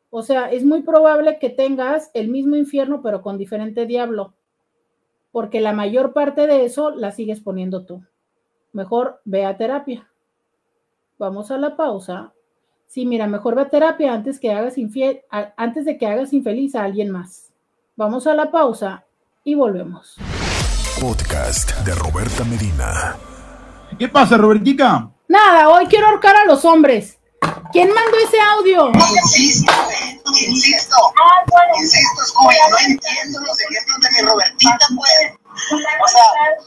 O 0.09 0.23
sea, 0.23 0.51
es 0.51 0.63
muy 0.63 0.81
probable 0.81 1.39
que 1.39 1.49
tengas 1.49 2.11
el 2.13 2.29
mismo 2.29 2.55
infierno, 2.55 3.01
pero 3.01 3.21
con 3.21 3.37
diferente 3.37 3.85
diablo 3.85 4.33
porque 5.35 5.59
la 5.59 5.73
mayor 5.73 6.13
parte 6.13 6.47
de 6.47 6.63
eso 6.63 6.91
la 6.91 7.11
sigues 7.11 7.41
poniendo 7.41 7.85
tú. 7.85 8.01
Mejor 8.71 9.19
ve 9.25 9.43
a 9.43 9.57
terapia. 9.57 10.09
Vamos 11.19 11.51
a 11.51 11.57
la 11.57 11.75
pausa. 11.75 12.31
Sí, 12.87 13.05
mira, 13.05 13.27
mejor 13.27 13.55
ve 13.55 13.63
a 13.63 13.69
terapia 13.69 14.13
antes, 14.13 14.39
que 14.39 14.53
hagas 14.53 14.77
infiel, 14.77 15.23
antes 15.57 15.83
de 15.83 15.97
que 15.97 16.07
hagas 16.07 16.31
infeliz 16.31 16.73
a 16.73 16.85
alguien 16.85 17.11
más. 17.11 17.51
Vamos 17.97 18.27
a 18.27 18.33
la 18.33 18.49
pausa 18.49 19.03
y 19.43 19.55
volvemos. 19.55 20.15
Podcast 21.01 21.85
de 21.85 21.93
Roberta 21.95 22.45
Medina. 22.45 23.17
¿Qué 23.99 24.07
pasa, 24.07 24.37
Robertica? 24.37 25.11
Nada, 25.27 25.67
hoy 25.67 25.87
quiero 25.87 26.07
ahorcar 26.07 26.37
a 26.37 26.45
los 26.45 26.63
hombres. 26.63 27.19
¿Quién 27.71 27.89
mandó 27.93 28.17
ese 28.17 28.39
audio? 28.39 28.91
Insisto, 28.91 29.73
insisto, 30.25 30.97
insisto, 31.79 32.23
escuela, 32.23 32.59
no 32.69 32.77
entiendo 32.77 33.39
los 33.41 33.59
ejemplos 33.59 33.99
de 34.01 34.09
mi 34.11 34.29
Robertita, 34.29 34.87
pues. 34.95 35.33
O 35.55 36.07
sea, 36.07 36.23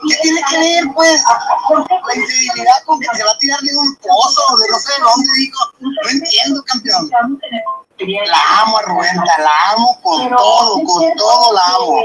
¿qué 0.09 0.17
tiene 0.23 0.41
que 0.49 0.59
ver, 0.59 0.85
pues, 0.95 1.23
la 1.71 2.15
infidelidad 2.15 2.83
con 2.87 2.99
que 3.01 3.07
se 3.15 3.25
va 3.25 3.31
a 3.31 3.39
tirar 3.39 3.61
de 3.61 3.77
un 3.77 3.95
pozo, 3.97 4.57
de 4.57 4.69
no 4.71 4.79
sé 4.79 4.93
dónde, 5.01 5.29
digo? 5.39 5.59
No 5.81 6.11
entiendo, 6.11 6.63
campeón. 6.65 7.11
La 8.27 8.63
amo 8.63 8.79
a 8.79 8.83
Roberta, 8.83 9.39
la 9.39 9.73
amo 9.73 10.01
con 10.03 10.31
todo, 10.31 10.83
con 10.85 11.15
todo 11.17 11.53
la 11.53 11.61
amo. 11.75 12.03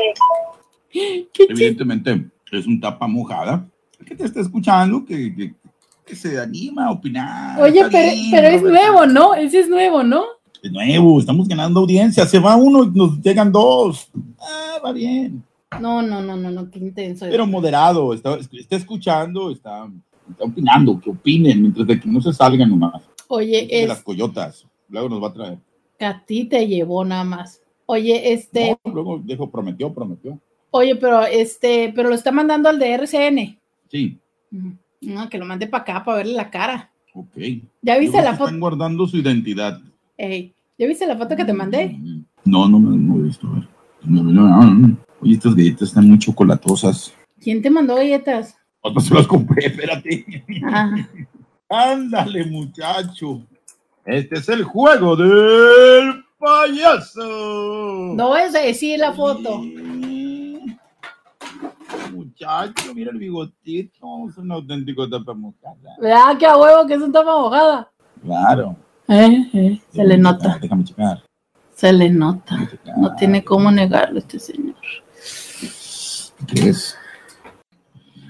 Evidentemente, 0.91 2.31
es 2.51 2.67
un 2.67 2.79
tapa 2.79 3.07
mojada. 3.07 3.65
que 4.05 4.15
te 4.15 4.25
está 4.25 4.41
escuchando? 4.41 5.05
Que, 5.05 5.35
que, 5.35 5.55
que 6.05 6.15
se 6.15 6.39
anima 6.39 6.87
a 6.87 6.91
opinar. 6.91 7.61
Oye, 7.61 7.85
pero, 7.91 8.11
pero 8.31 8.47
es 8.47 8.61
nuevo, 8.61 9.05
¿no? 9.05 9.33
Ese 9.33 9.61
es 9.61 9.69
nuevo, 9.69 10.03
¿no? 10.03 10.23
Es 10.61 10.71
nuevo, 10.71 11.19
estamos 11.19 11.47
ganando 11.47 11.81
audiencia. 11.81 12.25
Se 12.25 12.39
va 12.39 12.55
uno 12.55 12.83
y 12.83 12.91
nos 12.91 13.21
llegan 13.21 13.51
dos. 13.51 14.09
Ah, 14.39 14.79
va 14.83 14.91
bien. 14.91 15.43
No, 15.79 16.01
no, 16.01 16.21
no, 16.21 16.35
no, 16.37 16.49
no, 16.51 16.69
qué 16.69 16.79
intenso. 16.79 17.25
Pero 17.29 17.47
moderado, 17.47 18.13
está, 18.13 18.37
está 18.37 18.75
escuchando, 18.75 19.51
está, 19.51 19.89
está, 20.29 20.43
opinando, 20.43 20.99
que 20.99 21.09
opinen, 21.09 21.61
mientras 21.61 21.87
de 21.87 21.99
que 21.99 22.07
no 22.07 22.21
se 22.21 22.31
salgan 22.31 22.69
nomás. 22.69 23.03
Oye, 23.27 23.67
es... 23.69 23.87
las 23.87 24.03
coyotas, 24.03 24.65
luego 24.89 25.09
nos 25.09 25.23
va 25.23 25.27
a 25.27 25.33
traer. 25.33 25.57
A 25.99 26.23
ti 26.25 26.45
te 26.45 26.67
llevó 26.67 27.03
nada 27.03 27.23
más. 27.23 27.61
Oye, 27.85 28.33
este... 28.33 28.77
No, 28.85 28.93
luego 28.93 29.21
dijo, 29.23 29.49
prometió, 29.49 29.93
prometió. 29.93 30.39
Oye, 30.71 30.95
pero 30.95 31.23
este, 31.23 31.91
pero 31.95 32.09
lo 32.09 32.15
está 32.15 32.31
mandando 32.31 32.69
al 32.69 32.79
de 32.79 32.93
RCN. 32.93 33.59
Sí. 33.89 34.17
No, 35.05 35.29
que 35.29 35.37
lo 35.37 35.45
mande 35.45 35.67
para 35.67 35.83
acá 35.83 36.03
para 36.03 36.17
verle 36.17 36.33
la 36.33 36.49
cara. 36.49 36.91
Ok. 37.13 37.37
¿Ya 37.81 37.97
viste 37.97 38.21
la 38.21 38.33
foto? 38.33 38.45
Están 38.45 38.59
guardando 38.59 39.07
su 39.07 39.17
identidad. 39.17 39.79
Ey, 40.17 40.53
¿ya 40.77 40.87
viste 40.87 41.05
la 41.05 41.17
foto 41.17 41.35
que 41.35 41.45
te 41.45 41.53
mandé? 41.53 41.97
No, 42.45 42.67
no, 42.67 42.79
no, 42.79 42.91
no 42.91 43.19
he 43.19 43.23
visto. 43.23 43.47
A 43.47 43.55
ver. 43.55 43.67
No, 44.03 44.23
no, 44.23 44.63
no. 44.63 44.97
Oye, 45.21 45.35
estas 45.35 45.55
galletas 45.55 45.89
están 45.89 46.07
muy 46.07 46.19
chocolatosas. 46.19 47.13
¿Quién 47.39 47.61
te 47.61 47.69
mandó 47.69 47.95
galletas? 47.95 48.57
No 48.83 48.99
se 48.99 49.13
las 49.13 49.27
compré, 49.27 49.67
espérate. 49.67 50.43
Ah. 50.65 50.95
Ándale, 51.69 52.45
muchacho. 52.45 53.41
Este 54.05 54.39
es 54.39 54.49
el 54.49 54.63
juego 54.63 55.15
del 55.15 56.23
payaso. 56.37 58.13
No 58.15 58.35
es 58.35 58.51
decir 58.53 58.99
la 58.99 59.13
foto. 59.13 59.61
Muchacho, 62.13 62.93
mira 62.93 63.11
el 63.11 63.17
bigotito. 63.17 64.29
Es 64.29 64.37
un 64.37 64.51
auténtico 64.51 65.09
tapa 65.09 65.33
mojada. 65.33 65.95
¿Verdad 65.99 66.37
que 66.37 66.45
a 66.45 66.57
huevo 66.57 66.87
que 66.87 66.93
es 66.93 67.01
un 67.01 67.11
tapa 67.11 67.37
mojada? 67.37 67.91
Claro. 68.21 68.75
Eh, 69.07 69.49
eh, 69.53 69.81
se 69.91 70.03
le 70.03 70.17
nota. 70.17 70.57
Déjame 70.61 70.83
checar. 70.83 71.23
Se 71.75 71.91
le 71.91 72.09
nota. 72.09 72.69
No 72.97 73.15
tiene 73.15 73.43
cómo 73.43 73.71
negarlo 73.71 74.19
este 74.19 74.39
señor. 74.39 74.75
¿Qué 76.47 76.69
es? 76.69 76.95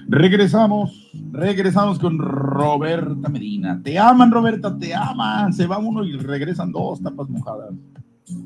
Regresamos, 0.06 1.10
regresamos 1.32 1.98
con 1.98 2.18
Roberta 2.18 3.28
Medina. 3.28 3.80
Te 3.82 3.98
aman, 3.98 4.30
Roberta, 4.30 4.76
te 4.76 4.94
aman. 4.94 5.52
Se 5.52 5.66
va 5.66 5.78
uno 5.78 6.04
y 6.04 6.16
regresan 6.16 6.72
dos 6.72 7.02
tapas 7.02 7.28
mojadas. 7.28 7.70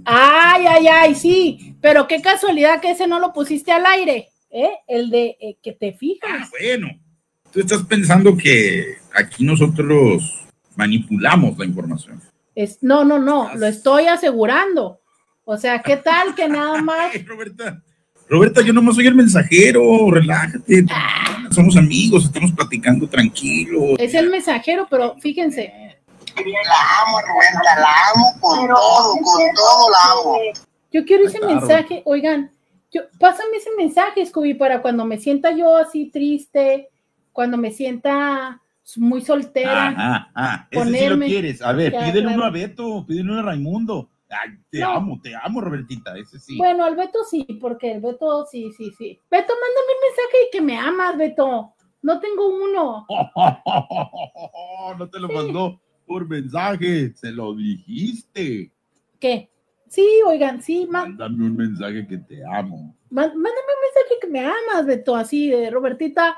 Ay, 0.05 0.67
ay, 0.67 0.87
ay, 0.87 1.15
sí. 1.15 1.77
Pero 1.81 2.07
qué 2.07 2.21
casualidad 2.21 2.81
que 2.81 2.93
ese 2.93 3.07
no 3.07 3.19
lo 3.19 3.33
pusiste 3.33 3.73
al 3.73 3.87
aire, 3.87 4.29
¿eh? 4.51 4.71
El 4.87 5.11
de 5.11 5.37
eh, 5.41 5.59
que 5.63 5.73
te 5.73 5.93
fijas. 5.93 6.31
Ah, 6.33 6.49
bueno. 6.51 6.89
Tú 7.53 7.61
estás 7.61 7.83
pensando 7.85 8.37
que 8.37 8.97
aquí 9.15 9.45
nosotros 9.45 10.47
manipulamos 10.77 11.59
la 11.59 11.65
información. 11.65 12.21
Es, 12.55 12.79
no, 12.83 13.05
no, 13.05 13.19
no, 13.19 13.55
lo 13.55 13.67
estoy 13.67 14.07
asegurando. 14.07 15.01
O 15.45 15.57
sea, 15.57 15.81
¿qué 15.81 15.97
tal 15.97 16.35
que 16.35 16.47
nada 16.49 16.83
más? 16.83 17.13
Roberta, 17.27 17.83
Roberta, 18.29 18.61
yo 18.61 18.73
nomás 18.75 18.97
soy 18.97 19.07
el 19.07 19.15
mensajero, 19.15 20.11
relájate. 20.11 20.85
Somos 21.51 21.77
amigos, 21.79 22.27
estamos 22.27 22.53
platicando 22.53 23.09
tranquilo. 23.09 23.97
Es 23.99 24.13
el 24.13 24.29
mensajero, 24.29 24.87
pero 24.91 25.17
fíjense. 25.19 25.73
La 26.37 27.03
amo, 27.07 27.19
Roberta, 27.27 27.81
la 27.81 27.93
amo 28.15 28.41
con 28.41 28.69
todo, 28.69 29.13
con 29.15 29.55
todo 29.55 29.91
la 29.91 30.13
amo. 30.13 30.39
Yo 30.93 31.05
quiero 31.05 31.27
ese 31.27 31.39
Claro. 31.39 31.55
mensaje, 31.57 32.03
oigan, 32.05 32.53
yo, 32.91 33.03
pásame 33.19 33.57
ese 33.57 33.71
mensaje, 33.77 34.25
Scooby, 34.25 34.55
para 34.55 34.81
cuando 34.83 35.05
me 35.05 35.19
sienta 35.19 35.51
yo 35.53 35.77
así 35.77 36.11
triste, 36.11 36.89
cuando 37.33 37.57
me 37.57 37.71
sienta 37.71 38.61
muy 38.97 39.21
soltera. 39.21 39.89
Ajá, 39.89 40.31
ah, 40.35 40.69
ese 40.71 40.95
sí 40.99 41.07
lo 41.09 41.19
quieres. 41.19 41.61
A 41.63 41.73
ver, 41.73 41.93
Ya, 41.93 42.01
pídele 42.01 42.23
claro. 42.23 42.37
uno 42.37 42.45
a 42.47 42.51
Beto, 42.51 43.05
pídele 43.07 43.31
uno 43.31 43.41
a 43.41 43.43
Raimundo. 43.43 44.09
Ay, 44.31 44.51
te 44.71 44.81
No. 44.81 44.93
amo, 44.93 45.21
te 45.23 45.33
amo, 45.35 45.61
Robertita, 45.61 46.17
ese 46.17 46.39
sí. 46.39 46.57
Bueno, 46.59 46.85
al 46.85 46.97
Beto 46.97 47.25
sí, 47.25 47.47
porque 47.61 47.93
el 47.93 48.01
Beto 48.01 48.47
sí, 48.47 48.71
sí, 48.77 48.91
sí. 48.97 49.19
Beto, 49.31 49.53
mándame 49.55 49.93
un 49.95 50.09
mensaje 50.09 50.37
y 50.47 50.51
que 50.53 50.61
me 50.61 50.77
amas, 50.79 51.17
Beto. 51.17 51.73
No 52.03 52.21
tengo 52.21 52.49
uno. 52.49 53.07
no 54.99 55.09
te 55.09 55.19
lo 55.19 55.29
mandó 55.29 55.81
por 56.07 56.29
mensaje, 56.29 57.13
se 57.15 57.33
lo 57.33 57.55
dijiste. 57.55 58.71
¿Qué? 59.21 59.51
Sí, 59.89 60.07
oigan, 60.27 60.61
sí, 60.63 60.87
Mándame 60.91 61.47
un 61.47 61.57
mensaje 61.57 62.07
que 62.07 62.19
te 62.19 62.45
amo. 62.45 62.95
má- 63.11 63.27
mándame 63.27 63.39
un 63.39 63.83
mensaje 63.83 64.15
que 64.21 64.27
me 64.29 64.41
amas, 64.41 64.87
Beto, 64.87 65.17
así 65.17 65.49
de 65.49 65.71
Robertita. 65.71 66.37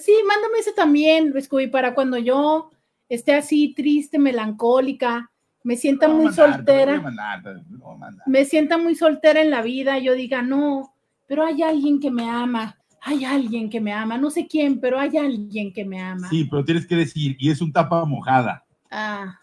Sí, 0.00 0.12
mándame 0.26 0.58
ese 0.58 0.72
también, 0.72 1.32
Scooby, 1.40 1.68
para 1.68 1.94
cuando 1.94 2.18
yo 2.18 2.70
esté 3.08 3.34
así 3.34 3.72
triste, 3.74 4.18
melancólica, 4.18 5.30
me 5.62 5.76
sienta 5.76 6.08
voy 6.08 6.22
muy 6.24 6.32
soltera. 6.32 7.00
mandar, 7.00 7.42
te 7.42 7.54
lo 7.54 7.78
voy 7.78 7.94
a 7.94 7.98
mandar. 7.98 8.26
me 8.26 8.44
sienta 8.44 8.78
muy 8.78 8.94
soltera 8.96 9.40
en 9.40 9.50
la 9.50 9.62
vida, 9.62 9.98
yo 9.98 10.14
diga, 10.14 10.42
no, 10.42 10.94
pero 11.28 11.44
hay 11.44 11.62
alguien 11.62 12.00
que 12.00 12.10
me 12.10 12.28
ama, 12.28 12.76
hay 13.00 13.24
alguien 13.24 13.70
que 13.70 13.80
me 13.80 13.92
ama, 13.92 14.18
no 14.18 14.30
sé 14.30 14.48
quién, 14.48 14.80
pero 14.80 14.98
hay 14.98 15.16
alguien 15.16 15.72
que 15.72 15.84
me 15.84 16.00
ama. 16.00 16.28
Sí, 16.28 16.44
pero 16.50 16.64
tienes 16.64 16.86
que 16.86 16.96
decir, 16.96 17.36
y 17.38 17.50
es 17.50 17.60
un 17.60 17.72
tapa 17.72 18.04
mojada. 18.04 18.64
Ah, 18.90 19.38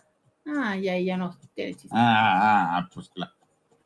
ah, 0.45 0.75
ya, 0.75 0.97
ya 0.99 1.15
no. 1.15 1.37
Ah, 1.91 1.93
ah, 1.93 2.77
ah, 2.77 2.89
pues 2.93 3.07
claro. 3.09 3.31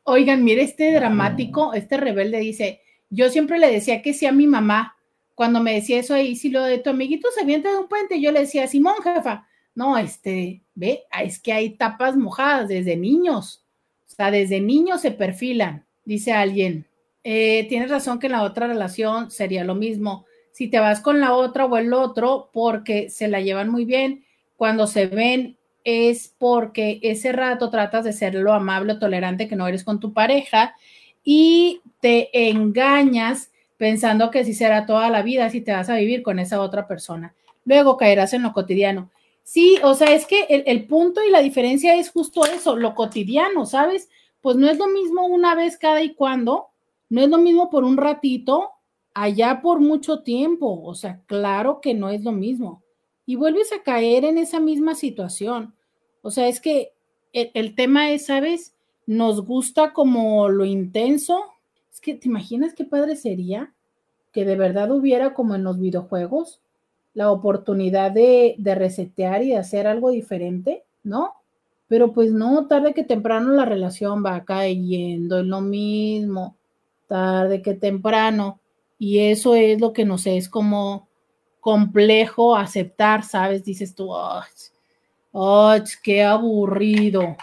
Oigan, 0.04 0.44
mire, 0.44 0.62
este 0.62 0.92
dramático, 0.92 1.74
este 1.74 1.96
rebelde 1.96 2.38
dice, 2.38 2.80
yo 3.10 3.28
siempre 3.30 3.58
le 3.58 3.70
decía 3.70 4.02
que 4.02 4.14
sí 4.14 4.26
a 4.26 4.32
mi 4.32 4.46
mamá, 4.46 4.96
cuando 5.34 5.60
me 5.60 5.74
decía 5.74 6.00
eso 6.00 6.14
ahí, 6.14 6.36
si 6.36 6.50
lo 6.50 6.62
de 6.62 6.78
tu 6.78 6.90
amiguito 6.90 7.28
se 7.34 7.42
avienta 7.42 7.70
de 7.70 7.78
un 7.78 7.88
puente, 7.88 8.20
yo 8.20 8.32
le 8.32 8.40
decía, 8.40 8.66
Simón, 8.66 8.96
jefa, 9.02 9.46
no, 9.74 9.96
este, 9.96 10.62
ve, 10.74 11.04
ah, 11.10 11.22
es 11.22 11.38
que 11.38 11.52
hay 11.52 11.70
tapas 11.70 12.16
mojadas 12.16 12.68
desde 12.68 12.96
niños, 12.96 13.64
o 14.06 14.14
sea, 14.14 14.30
desde 14.30 14.60
niños 14.60 15.00
se 15.00 15.10
perfilan, 15.10 15.86
dice 16.04 16.32
alguien. 16.32 16.86
Eh, 17.24 17.66
tienes 17.68 17.90
razón 17.90 18.18
que 18.18 18.26
en 18.26 18.32
la 18.32 18.42
otra 18.42 18.66
relación 18.66 19.30
sería 19.30 19.64
lo 19.64 19.74
mismo. 19.74 20.26
Si 20.50 20.68
te 20.68 20.80
vas 20.80 21.00
con 21.00 21.20
la 21.20 21.34
otra 21.34 21.64
o 21.64 21.76
el 21.78 21.92
otro, 21.94 22.50
porque 22.52 23.08
se 23.08 23.28
la 23.28 23.40
llevan 23.40 23.70
muy 23.70 23.84
bien, 23.84 24.24
cuando 24.56 24.86
se 24.86 25.06
ven 25.06 25.56
es 25.84 26.34
porque 26.38 26.98
ese 27.02 27.32
rato 27.32 27.70
tratas 27.70 28.04
de 28.04 28.12
ser 28.12 28.34
lo 28.34 28.52
amable 28.52 28.94
o 28.94 28.98
tolerante 28.98 29.48
que 29.48 29.56
no 29.56 29.66
eres 29.66 29.84
con 29.84 30.00
tu 30.00 30.12
pareja 30.12 30.74
y 31.24 31.80
te 32.00 32.50
engañas 32.50 33.50
pensando 33.76 34.30
que 34.30 34.44
si 34.44 34.54
será 34.54 34.86
toda 34.86 35.10
la 35.10 35.22
vida, 35.22 35.50
si 35.50 35.60
te 35.60 35.72
vas 35.72 35.88
a 35.88 35.96
vivir 35.96 36.22
con 36.22 36.38
esa 36.38 36.60
otra 36.60 36.86
persona. 36.86 37.34
Luego 37.64 37.96
caerás 37.96 38.32
en 38.32 38.42
lo 38.42 38.52
cotidiano. 38.52 39.10
Sí, 39.42 39.76
o 39.82 39.94
sea, 39.94 40.12
es 40.12 40.26
que 40.26 40.44
el, 40.48 40.62
el 40.66 40.86
punto 40.86 41.20
y 41.26 41.30
la 41.30 41.40
diferencia 41.40 41.96
es 41.96 42.10
justo 42.10 42.44
eso, 42.46 42.76
lo 42.76 42.94
cotidiano, 42.94 43.66
¿sabes? 43.66 44.08
Pues 44.40 44.56
no 44.56 44.68
es 44.68 44.78
lo 44.78 44.86
mismo 44.88 45.26
una 45.26 45.54
vez 45.54 45.78
cada 45.78 46.02
y 46.02 46.14
cuando, 46.14 46.68
no 47.08 47.22
es 47.22 47.28
lo 47.28 47.38
mismo 47.38 47.70
por 47.70 47.84
un 47.84 47.96
ratito, 47.96 48.70
allá 49.14 49.60
por 49.62 49.80
mucho 49.80 50.22
tiempo, 50.22 50.82
o 50.82 50.94
sea, 50.94 51.20
claro 51.26 51.80
que 51.80 51.94
no 51.94 52.08
es 52.08 52.22
lo 52.22 52.32
mismo. 52.32 52.82
Y 53.26 53.36
vuelves 53.36 53.72
a 53.72 53.82
caer 53.82 54.24
en 54.24 54.38
esa 54.38 54.60
misma 54.60 54.94
situación. 54.94 55.74
O 56.22 56.30
sea, 56.30 56.48
es 56.48 56.60
que 56.60 56.92
el, 57.32 57.74
tema 57.74 58.10
es, 58.10 58.26
¿sabes? 58.26 58.74
Nos 59.06 59.44
gusta 59.44 59.92
como 59.92 60.48
lo 60.48 60.64
intenso. 60.64 61.44
Es 61.92 62.00
que, 62.00 62.14
¿te 62.14 62.28
imaginas 62.28 62.74
qué 62.74 62.84
padre 62.84 63.16
sería 63.16 63.72
que 64.32 64.44
de 64.44 64.56
verdad 64.56 64.90
hubiera 64.90 65.34
como 65.34 65.54
en 65.54 65.64
los 65.64 65.78
videojuegos 65.78 66.60
la 67.14 67.30
oportunidad 67.30 68.10
de, 68.10 68.54
de 68.58 68.74
resetear 68.74 69.42
y 69.42 69.50
de 69.50 69.58
hacer 69.58 69.86
algo 69.86 70.10
diferente, 70.10 70.84
¿no? 71.02 71.34
Pero 71.86 72.12
pues 72.12 72.32
no, 72.32 72.66
tarde 72.66 72.94
que 72.94 73.04
temprano 73.04 73.52
la 73.52 73.66
relación 73.66 74.24
va 74.24 74.44
cayendo 74.44 75.40
en 75.40 75.50
lo 75.50 75.60
mismo, 75.60 76.56
tarde 77.06 77.60
que 77.60 77.74
temprano. 77.74 78.60
Y 78.98 79.18
eso 79.18 79.54
es 79.54 79.78
lo 79.78 79.92
que 79.92 80.06
nos 80.06 80.26
es 80.26 80.48
como 80.48 81.08
complejo 81.62 82.56
aceptar, 82.56 83.22
¿sabes? 83.22 83.64
Dices 83.64 83.94
tú, 83.94 84.14
"Ay, 84.16 84.42
ay, 85.32 85.82
qué 86.02 86.24
aburrido, 86.24 87.36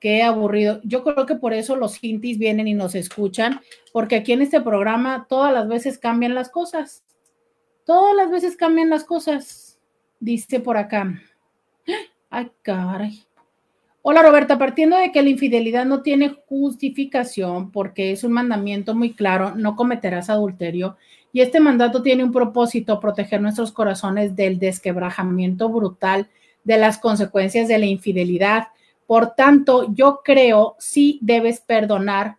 qué 0.00 0.24
aburrido. 0.24 0.80
Yo 0.82 1.04
creo 1.04 1.26
que 1.26 1.36
por 1.36 1.54
eso 1.54 1.76
los 1.76 2.02
hintis 2.02 2.38
vienen 2.38 2.66
y 2.66 2.74
nos 2.74 2.96
escuchan, 2.96 3.60
porque 3.92 4.16
aquí 4.16 4.32
en 4.32 4.42
este 4.42 4.60
programa 4.60 5.26
todas 5.28 5.54
las 5.54 5.68
veces 5.68 5.96
cambian 5.96 6.34
las 6.34 6.50
cosas. 6.50 7.04
Todas 7.84 8.16
las 8.16 8.32
veces 8.32 8.56
cambian 8.56 8.90
las 8.90 9.04
cosas, 9.04 9.78
dice 10.18 10.58
por 10.58 10.76
acá. 10.76 11.22
Ay, 12.28 12.50
caray. 12.62 13.22
Hola 14.02 14.22
Roberta, 14.22 14.58
partiendo 14.58 14.96
de 14.96 15.12
que 15.12 15.22
la 15.22 15.30
infidelidad 15.30 15.84
no 15.84 16.02
tiene 16.02 16.36
justificación 16.48 17.70
porque 17.70 18.10
es 18.10 18.24
un 18.24 18.32
mandamiento 18.32 18.92
muy 18.92 19.14
claro, 19.14 19.54
no 19.54 19.76
cometerás 19.76 20.30
adulterio, 20.30 20.96
y 21.36 21.42
este 21.42 21.60
mandato 21.60 22.00
tiene 22.00 22.24
un 22.24 22.32
propósito, 22.32 22.98
proteger 22.98 23.42
nuestros 23.42 23.70
corazones 23.70 24.34
del 24.34 24.58
desquebrajamiento 24.58 25.68
brutal 25.68 26.30
de 26.64 26.78
las 26.78 26.96
consecuencias 26.96 27.68
de 27.68 27.76
la 27.76 27.84
infidelidad. 27.84 28.68
Por 29.06 29.34
tanto, 29.34 29.92
yo 29.92 30.22
creo 30.24 30.76
sí 30.78 31.18
debes 31.20 31.60
perdonar 31.60 32.38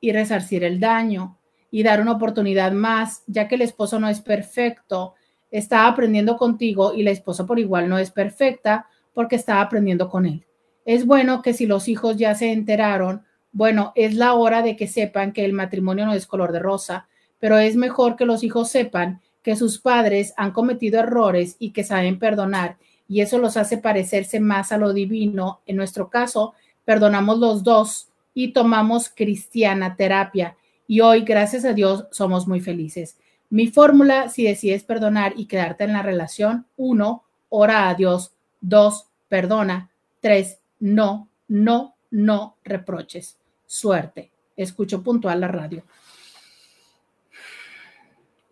y 0.00 0.12
resarcir 0.12 0.64
el 0.64 0.80
daño 0.80 1.36
y 1.70 1.82
dar 1.82 2.00
una 2.00 2.12
oportunidad 2.12 2.72
más, 2.72 3.24
ya 3.26 3.46
que 3.46 3.56
el 3.56 3.60
esposo 3.60 4.00
no 4.00 4.08
es 4.08 4.22
perfecto, 4.22 5.12
está 5.50 5.86
aprendiendo 5.86 6.38
contigo 6.38 6.94
y 6.94 7.02
la 7.02 7.10
esposa 7.10 7.44
por 7.44 7.58
igual 7.58 7.90
no 7.90 7.98
es 7.98 8.10
perfecta 8.10 8.86
porque 9.12 9.36
está 9.36 9.60
aprendiendo 9.60 10.08
con 10.08 10.24
él. 10.24 10.46
Es 10.86 11.04
bueno 11.04 11.42
que 11.42 11.52
si 11.52 11.66
los 11.66 11.88
hijos 11.88 12.16
ya 12.16 12.34
se 12.34 12.52
enteraron, 12.52 13.22
bueno, 13.52 13.92
es 13.94 14.14
la 14.14 14.32
hora 14.32 14.62
de 14.62 14.76
que 14.76 14.86
sepan 14.86 15.32
que 15.34 15.44
el 15.44 15.52
matrimonio 15.52 16.06
no 16.06 16.14
es 16.14 16.26
color 16.26 16.52
de 16.52 16.60
rosa, 16.60 17.06
pero 17.44 17.58
es 17.58 17.76
mejor 17.76 18.16
que 18.16 18.24
los 18.24 18.42
hijos 18.42 18.70
sepan 18.70 19.20
que 19.42 19.54
sus 19.54 19.78
padres 19.78 20.32
han 20.38 20.52
cometido 20.52 20.98
errores 20.98 21.56
y 21.58 21.72
que 21.72 21.84
saben 21.84 22.18
perdonar, 22.18 22.78
y 23.06 23.20
eso 23.20 23.36
los 23.36 23.58
hace 23.58 23.76
parecerse 23.76 24.40
más 24.40 24.72
a 24.72 24.78
lo 24.78 24.94
divino. 24.94 25.60
En 25.66 25.76
nuestro 25.76 26.08
caso, 26.08 26.54
perdonamos 26.86 27.38
los 27.38 27.62
dos 27.62 28.08
y 28.32 28.54
tomamos 28.54 29.10
cristiana 29.10 29.94
terapia, 29.94 30.56
y 30.86 31.00
hoy, 31.00 31.20
gracias 31.20 31.66
a 31.66 31.74
Dios, 31.74 32.06
somos 32.12 32.48
muy 32.48 32.62
felices. 32.62 33.18
Mi 33.50 33.66
fórmula, 33.66 34.30
si 34.30 34.44
decides 34.44 34.82
perdonar 34.82 35.34
y 35.36 35.44
quedarte 35.44 35.84
en 35.84 35.92
la 35.92 36.00
relación, 36.00 36.64
uno, 36.78 37.24
ora 37.50 37.90
a 37.90 37.94
Dios, 37.94 38.32
dos, 38.62 39.08
perdona, 39.28 39.90
tres, 40.22 40.60
no, 40.80 41.28
no, 41.48 41.94
no 42.10 42.56
reproches. 42.64 43.36
Suerte. 43.66 44.30
Escucho 44.56 45.02
puntual 45.02 45.42
la 45.42 45.48
radio. 45.48 45.84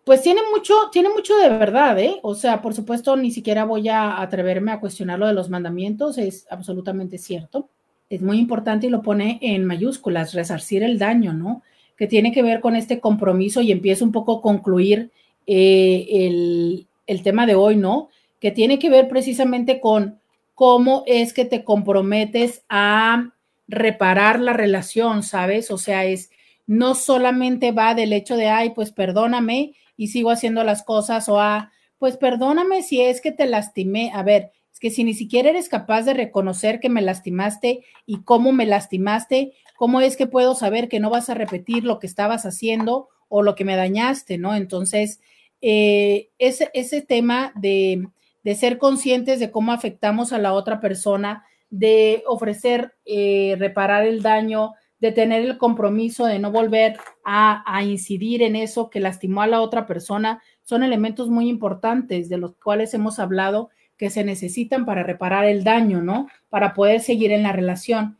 Pues 0.03 0.21
tiene 0.21 0.41
mucho, 0.53 0.73
tiene 0.91 1.09
mucho 1.09 1.35
de 1.37 1.49
verdad, 1.49 1.97
¿eh? 1.97 2.19
O 2.23 2.35
sea, 2.35 2.61
por 2.61 2.73
supuesto, 2.73 3.15
ni 3.15 3.31
siquiera 3.31 3.63
voy 3.63 3.87
a 3.87 4.21
atreverme 4.21 4.71
a 4.71 4.79
cuestionar 4.81 5.17
lo 5.17 5.27
de 5.27 5.33
los 5.33 5.49
mandamientos, 5.49 6.17
es 6.17 6.45
absolutamente 6.49 7.17
cierto. 7.17 7.69
Es 8.09 8.21
muy 8.21 8.37
importante 8.37 8.87
y 8.87 8.89
lo 8.89 9.01
pone 9.01 9.39
en 9.41 9.63
mayúsculas, 9.63 10.33
resarcir 10.33 10.83
el 10.83 10.99
daño, 10.99 11.31
¿no? 11.31 11.63
Que 11.97 12.07
tiene 12.07 12.33
que 12.33 12.43
ver 12.43 12.59
con 12.59 12.75
este 12.75 12.99
compromiso 12.99 13.61
y 13.61 13.71
empiezo 13.71 14.03
un 14.03 14.11
poco 14.11 14.37
a 14.37 14.41
concluir 14.41 15.11
eh, 15.47 16.05
el, 16.09 16.87
el 17.07 17.23
tema 17.23 17.45
de 17.45 17.55
hoy, 17.55 17.77
¿no? 17.77 18.09
Que 18.41 18.51
tiene 18.51 18.79
que 18.79 18.89
ver 18.89 19.07
precisamente 19.07 19.79
con 19.79 20.19
cómo 20.53 21.03
es 21.07 21.33
que 21.33 21.45
te 21.45 21.63
comprometes 21.63 22.63
a 22.67 23.29
reparar 23.69 24.41
la 24.41 24.51
relación, 24.51 25.23
¿sabes? 25.23 25.71
O 25.71 25.77
sea, 25.77 26.03
es 26.03 26.29
no 26.67 26.93
solamente 26.93 27.71
va 27.71 27.95
del 27.95 28.11
hecho 28.11 28.35
de, 28.35 28.49
ay, 28.49 28.71
pues 28.71 28.91
perdóname 28.91 29.73
y 29.95 30.07
sigo 30.07 30.31
haciendo 30.31 30.63
las 30.63 30.83
cosas 30.83 31.29
o 31.29 31.39
a, 31.39 31.71
pues 31.97 32.17
perdóname 32.17 32.83
si 32.83 33.01
es 33.01 33.21
que 33.21 33.31
te 33.31 33.45
lastimé. 33.45 34.11
A 34.13 34.23
ver, 34.23 34.51
es 34.71 34.79
que 34.79 34.89
si 34.89 35.03
ni 35.03 35.13
siquiera 35.13 35.49
eres 35.49 35.69
capaz 35.69 36.03
de 36.03 36.13
reconocer 36.13 36.79
que 36.79 36.89
me 36.89 37.01
lastimaste 37.01 37.83
y 38.05 38.23
cómo 38.23 38.51
me 38.51 38.65
lastimaste, 38.65 39.53
¿cómo 39.77 40.01
es 40.01 40.17
que 40.17 40.27
puedo 40.27 40.55
saber 40.55 40.89
que 40.89 40.99
no 40.99 41.09
vas 41.09 41.29
a 41.29 41.33
repetir 41.33 41.83
lo 41.83 41.99
que 41.99 42.07
estabas 42.07 42.45
haciendo 42.45 43.09
o 43.29 43.41
lo 43.41 43.55
que 43.55 43.65
me 43.65 43.75
dañaste, 43.75 44.37
¿no? 44.37 44.53
Entonces, 44.53 45.19
eh, 45.61 46.29
ese, 46.39 46.69
ese 46.73 47.01
tema 47.01 47.51
de, 47.55 48.05
de, 48.43 48.55
ser 48.55 48.77
conscientes 48.77 49.39
de 49.39 49.49
cómo 49.49 49.71
afectamos 49.71 50.33
a 50.33 50.37
la 50.37 50.53
otra 50.53 50.79
persona, 50.81 51.45
de 51.69 52.23
ofrecer, 52.27 52.93
eh, 53.05 53.55
reparar 53.57 54.05
el 54.05 54.21
daño, 54.21 54.73
de 55.03 55.11
tener 55.11 55.43
el 55.43 55.57
compromiso 55.57 56.25
de 56.25 56.39
no 56.39 56.49
volver 56.49 56.95
a, 57.25 57.61
a, 57.65 57.83
incidir 57.83 58.41
en 58.41 58.55
eso 58.55 58.89
que 58.89 59.01
lastimó 59.01 59.41
a 59.41 59.47
la 59.47 59.59
otra 59.59 59.85
persona, 59.85 60.41
son 60.63 60.81
elementos 60.81 61.29
muy 61.29 61.49
importantes 61.49 62.29
de 62.29 62.37
los 62.37 62.55
cuales 62.55 62.93
hemos 62.93 63.19
hablado 63.19 63.69
que 63.97 64.09
se 64.09 64.23
necesitan 64.23 64.85
para 64.85 65.03
reparar 65.03 65.43
el 65.43 65.65
daño, 65.65 66.01
¿no? 66.01 66.29
Para 66.49 66.73
poder 66.73 67.01
seguir 67.01 67.33
en 67.33 67.43
la 67.43 67.51
relación. 67.51 68.17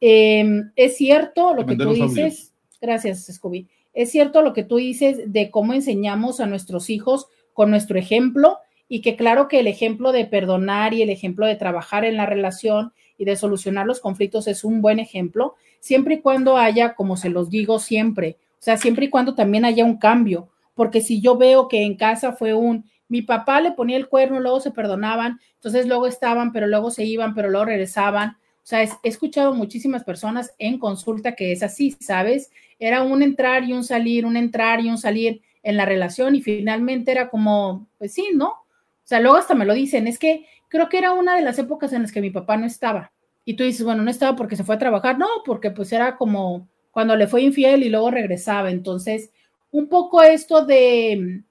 Eh, 0.00 0.64
es 0.74 0.96
cierto 0.96 1.54
lo 1.54 1.66
que 1.66 1.76
tú 1.76 1.92
dices. 1.92 2.52
Gracias, 2.80 3.26
Scooby. 3.32 3.68
Es 3.92 4.10
cierto 4.10 4.42
lo 4.42 4.54
que 4.54 4.64
tú 4.64 4.78
dices 4.78 5.32
de 5.32 5.52
cómo 5.52 5.72
enseñamos 5.72 6.40
a 6.40 6.46
nuestros 6.46 6.90
hijos 6.90 7.28
con 7.52 7.70
nuestro 7.70 7.96
ejemplo 7.96 8.58
y 8.88 9.02
que 9.02 9.14
claro 9.14 9.46
que 9.46 9.60
el 9.60 9.68
ejemplo 9.68 10.10
de 10.10 10.24
perdonar 10.24 10.94
y 10.94 11.02
el 11.02 11.10
ejemplo 11.10 11.46
de 11.46 11.54
trabajar 11.54 12.04
en 12.04 12.16
la 12.16 12.26
relación 12.26 12.92
y 13.16 13.24
de 13.24 13.36
solucionar 13.36 13.86
los 13.86 14.00
conflictos 14.00 14.48
es 14.48 14.64
un 14.64 14.82
buen 14.82 14.98
ejemplo, 14.98 15.54
siempre 15.84 16.14
y 16.14 16.20
cuando 16.22 16.56
haya, 16.56 16.94
como 16.94 17.14
se 17.18 17.28
los 17.28 17.50
digo 17.50 17.78
siempre, 17.78 18.38
o 18.52 18.62
sea, 18.64 18.78
siempre 18.78 19.04
y 19.04 19.10
cuando 19.10 19.34
también 19.34 19.66
haya 19.66 19.84
un 19.84 19.98
cambio, 19.98 20.48
porque 20.72 21.02
si 21.02 21.20
yo 21.20 21.36
veo 21.36 21.68
que 21.68 21.82
en 21.82 21.94
casa 21.98 22.32
fue 22.32 22.54
un, 22.54 22.90
mi 23.06 23.20
papá 23.20 23.60
le 23.60 23.72
ponía 23.72 23.98
el 23.98 24.08
cuerno, 24.08 24.40
luego 24.40 24.60
se 24.60 24.70
perdonaban, 24.70 25.38
entonces 25.56 25.86
luego 25.86 26.06
estaban, 26.06 26.52
pero 26.52 26.66
luego 26.66 26.90
se 26.90 27.04
iban, 27.04 27.34
pero 27.34 27.50
luego 27.50 27.66
regresaban. 27.66 28.30
O 28.30 28.66
sea, 28.66 28.82
he 28.82 28.88
escuchado 29.02 29.52
muchísimas 29.52 30.04
personas 30.04 30.54
en 30.58 30.78
consulta 30.78 31.36
que 31.36 31.52
es 31.52 31.62
así, 31.62 31.94
¿sabes? 32.00 32.50
Era 32.78 33.02
un 33.02 33.22
entrar 33.22 33.64
y 33.64 33.74
un 33.74 33.84
salir, 33.84 34.24
un 34.24 34.38
entrar 34.38 34.80
y 34.80 34.88
un 34.88 34.96
salir 34.96 35.42
en 35.62 35.76
la 35.76 35.84
relación 35.84 36.34
y 36.34 36.40
finalmente 36.40 37.10
era 37.12 37.28
como, 37.28 37.88
pues 37.98 38.14
sí, 38.14 38.30
¿no? 38.32 38.48
O 38.48 39.06
sea, 39.06 39.20
luego 39.20 39.36
hasta 39.36 39.54
me 39.54 39.66
lo 39.66 39.74
dicen, 39.74 40.06
es 40.06 40.18
que 40.18 40.46
creo 40.68 40.88
que 40.88 40.96
era 40.96 41.12
una 41.12 41.36
de 41.36 41.42
las 41.42 41.58
épocas 41.58 41.92
en 41.92 42.00
las 42.00 42.10
que 42.10 42.22
mi 42.22 42.30
papá 42.30 42.56
no 42.56 42.64
estaba. 42.64 43.12
Y 43.44 43.54
tú 43.54 43.64
dices, 43.64 43.84
bueno, 43.84 44.02
no 44.02 44.10
estaba 44.10 44.36
porque 44.36 44.56
se 44.56 44.64
fue 44.64 44.76
a 44.76 44.78
trabajar, 44.78 45.18
no, 45.18 45.26
porque 45.44 45.70
pues 45.70 45.92
era 45.92 46.16
como 46.16 46.68
cuando 46.90 47.16
le 47.16 47.26
fue 47.26 47.42
infiel 47.42 47.82
y 47.82 47.90
luego 47.90 48.10
regresaba. 48.10 48.70
Entonces, 48.70 49.30
un 49.70 49.88
poco 49.88 50.22
esto 50.22 50.64
de, 50.64 51.42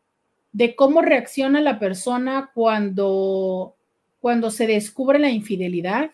de 0.53 0.76
cómo 0.76 1.02
reacciona 1.02 1.60
la 1.61 1.80
persona 1.80 2.52
cuando, 2.53 3.76
cuando 4.22 4.49
se 4.49 4.68
descubre 4.68 5.20
la 5.20 5.30
infidelidad, 5.30 6.11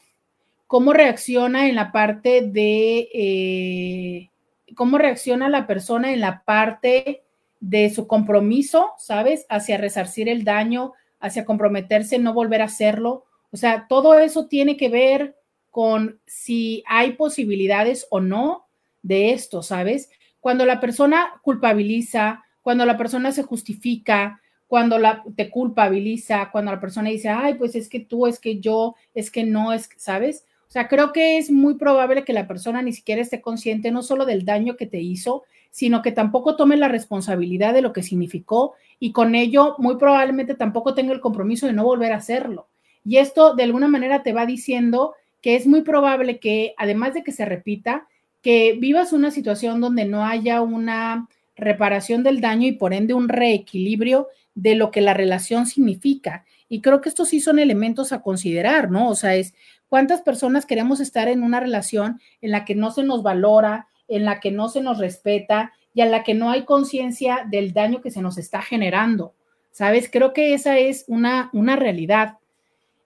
cómo 0.66 0.94
reacciona 0.94 1.68
en 1.68 1.76
la 1.76 1.92
parte 1.92 2.42
de, 2.42 3.10
eh, 3.14 4.30
cómo 4.76 4.98
reacciona 4.98 5.50
la 5.50 5.68
persona 5.68 6.14
en 6.14 6.20
la 6.20 6.44
parte 6.44 7.24
de 7.60 7.90
su 7.90 8.08
compromiso, 8.08 8.92
¿sabes? 8.98 9.46
Hacia 9.50 9.78
resarcir 9.78 10.30
el 10.30 10.44
daño, 10.44 10.94
hacia 11.20 11.44
comprometerse, 11.44 12.20
no 12.20 12.34
volver 12.34 12.62
a 12.62 12.66
hacerlo. 12.66 13.26
O 13.52 13.58
sea, 13.58 13.88
todo 13.90 14.18
eso 14.18 14.48
tiene 14.48 14.78
que 14.78 14.90
ver 14.90 15.39
con 15.70 16.20
si 16.26 16.84
hay 16.88 17.14
posibilidades 17.14 18.08
o 18.10 18.20
no 18.20 18.68
de 19.02 19.32
esto, 19.32 19.64
¿sabes? 19.64 20.10
Cuando 20.40 20.66
la 20.66 20.80
persona 20.80 21.40
culpabiliza, 21.42 22.44
cuando 22.62 22.86
la 22.86 22.98
persona 22.98 23.32
se 23.32 23.44
justifica, 23.44 24.42
cuando 24.68 25.00
la, 25.00 25.24
te 25.36 25.50
culpabiliza, 25.50 26.50
cuando 26.52 26.72
la 26.72 26.80
persona 26.80 27.10
dice, 27.10 27.30
ay, 27.30 27.56
pues 27.56 27.76
es 27.76 27.90
que 27.90 28.00
tú, 28.00 28.28
es 28.28 28.40
que 28.40 28.60
yo, 28.60 28.96
es 29.16 29.32
que 29.32 29.44
no, 29.44 29.74
es, 29.74 29.90
¿sabes? 29.98 30.46
O 30.68 30.72
sea, 30.72 30.88
creo 30.88 31.12
que 31.12 31.40
es 31.40 31.50
muy 31.50 31.74
probable 31.74 32.24
que 32.24 32.34
la 32.34 32.48
persona 32.48 32.84
ni 32.84 32.94
siquiera 32.94 33.22
esté 33.22 33.42
consciente 33.42 33.90
no 33.90 34.04
solo 34.04 34.26
del 34.26 34.46
daño 34.46 34.78
que 34.78 34.86
te 34.86 35.00
hizo, 35.00 35.44
sino 35.72 36.04
que 36.04 36.12
tampoco 36.12 36.56
tome 36.56 36.78
la 36.78 36.88
responsabilidad 36.88 37.74
de 37.74 37.82
lo 37.82 37.94
que 37.94 38.04
significó 38.04 38.76
y 39.00 39.12
con 39.12 39.34
ello 39.34 39.76
muy 39.80 39.98
probablemente 39.98 40.54
tampoco 40.54 40.94
tenga 40.94 41.14
el 41.14 41.22
compromiso 41.22 41.66
de 41.66 41.74
no 41.74 41.84
volver 41.84 42.12
a 42.12 42.18
hacerlo. 42.18 42.68
Y 43.04 43.18
esto 43.18 43.56
de 43.56 43.64
alguna 43.64 43.88
manera 43.88 44.22
te 44.22 44.34
va 44.34 44.46
diciendo 44.46 45.16
que 45.42 45.56
es 45.56 45.68
muy 45.68 45.82
probable 45.82 46.40
que, 46.40 46.74
además 46.78 47.14
de 47.14 47.24
que 47.24 47.32
se 47.32 47.46
repita, 47.46 48.08
que 48.42 48.78
vivas 48.80 49.14
una 49.14 49.32
situación 49.32 49.82
donde 49.82 50.06
no 50.06 50.26
haya 50.26 50.62
una 50.62 51.28
reparación 51.56 52.24
del 52.24 52.42
daño 52.42 52.68
y 52.68 52.72
por 52.72 52.94
ende 52.94 53.14
un 53.14 53.30
reequilibrio 53.30 54.28
de 54.56 54.76
lo 54.76 54.92
que 54.92 55.02
la 55.02 55.14
relación 55.14 55.66
significa. 55.66 56.46
Y 56.68 56.82
creo 56.82 57.02
que 57.02 57.10
estos 57.10 57.30
sí 57.30 57.40
son 57.40 57.60
elementos 57.60 58.12
a 58.12 58.22
considerar, 58.22 58.92
¿no? 58.92 59.10
O 59.10 59.16
sea, 59.16 59.36
es 59.36 59.54
cuántas 59.88 60.22
personas 60.22 60.66
queremos 60.66 61.00
estar 61.00 61.28
en 61.28 61.44
una 61.44 61.60
relación 61.60 62.22
en 62.42 62.52
la 62.52 62.66
que 62.66 62.76
no 62.76 62.92
se 62.92 63.04
nos 63.04 63.24
valora, 63.24 63.88
en 64.08 64.26
la 64.26 64.40
que 64.40 64.52
no 64.52 64.70
se 64.70 64.82
nos 64.82 64.98
respeta 64.98 65.74
y 65.94 66.02
en 66.02 66.12
la 66.12 66.24
que 66.24 66.34
no 66.34 66.50
hay 66.50 66.64
conciencia 66.66 67.46
del 67.50 67.74
daño 67.74 68.02
que 68.02 68.12
se 68.12 68.22
nos 68.22 68.38
está 68.38 68.62
generando. 68.62 69.34
¿Sabes? 69.72 70.10
Creo 70.12 70.34
que 70.34 70.54
esa 70.54 70.78
es 70.78 71.06
una, 71.08 71.50
una 71.54 71.76
realidad. 71.76 72.39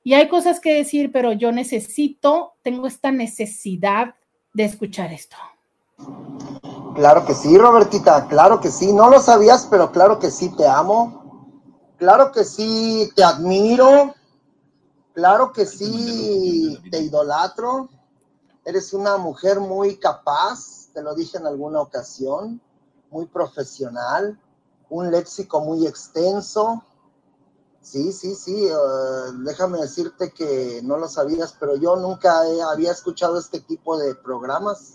Y 0.04 0.14
hay 0.14 0.28
cosas 0.28 0.60
que 0.60 0.74
decir, 0.74 1.12
pero 1.12 1.32
yo 1.32 1.52
necesito, 1.52 2.54
tengo 2.62 2.88
esta 2.88 3.12
necesidad 3.12 4.16
de 4.54 4.66
escuchar 4.66 5.14
esto. 5.14 5.38
Claro 6.96 7.26
que 7.26 7.34
sí, 7.34 7.58
Robertita, 7.58 8.28
claro 8.28 8.60
que 8.60 8.70
sí. 8.70 8.92
No 8.94 9.10
lo 9.10 9.20
sabías, 9.20 9.68
pero 9.70 9.92
claro 9.92 10.20
que 10.20 10.30
sí, 10.30 10.50
te 10.56 10.68
amo. 10.68 11.48
Claro 11.98 12.32
que 12.32 12.44
sí, 12.44 13.10
te 13.16 13.24
admiro. 13.24 14.14
Claro 15.14 15.54
que 15.54 15.66
sí, 15.66 16.78
te 16.92 17.00
idolatro. 17.00 17.90
Eres 18.66 18.94
una 18.94 19.18
mujer 19.18 19.60
muy 19.60 19.98
capaz, 19.98 20.90
te 20.94 21.02
lo 21.02 21.14
dije 21.16 21.38
en 21.38 21.46
alguna 21.46 21.82
ocasión, 21.82 22.62
muy 23.12 23.26
profesional, 23.26 24.40
un 24.90 25.12
léxico 25.12 25.60
muy 25.62 25.86
extenso. 25.86 26.84
Sí, 27.84 28.14
sí, 28.14 28.34
sí, 28.34 28.70
déjame 29.44 29.78
decirte 29.80 30.32
que 30.32 30.80
no 30.84 30.98
lo 30.98 31.10
sabías, 31.10 31.54
pero 31.60 31.76
yo 31.76 31.98
nunca 31.98 32.42
había 32.72 32.92
escuchado 32.92 33.38
este 33.38 33.60
tipo 33.60 33.98
de 33.98 34.16
programas. 34.16 34.94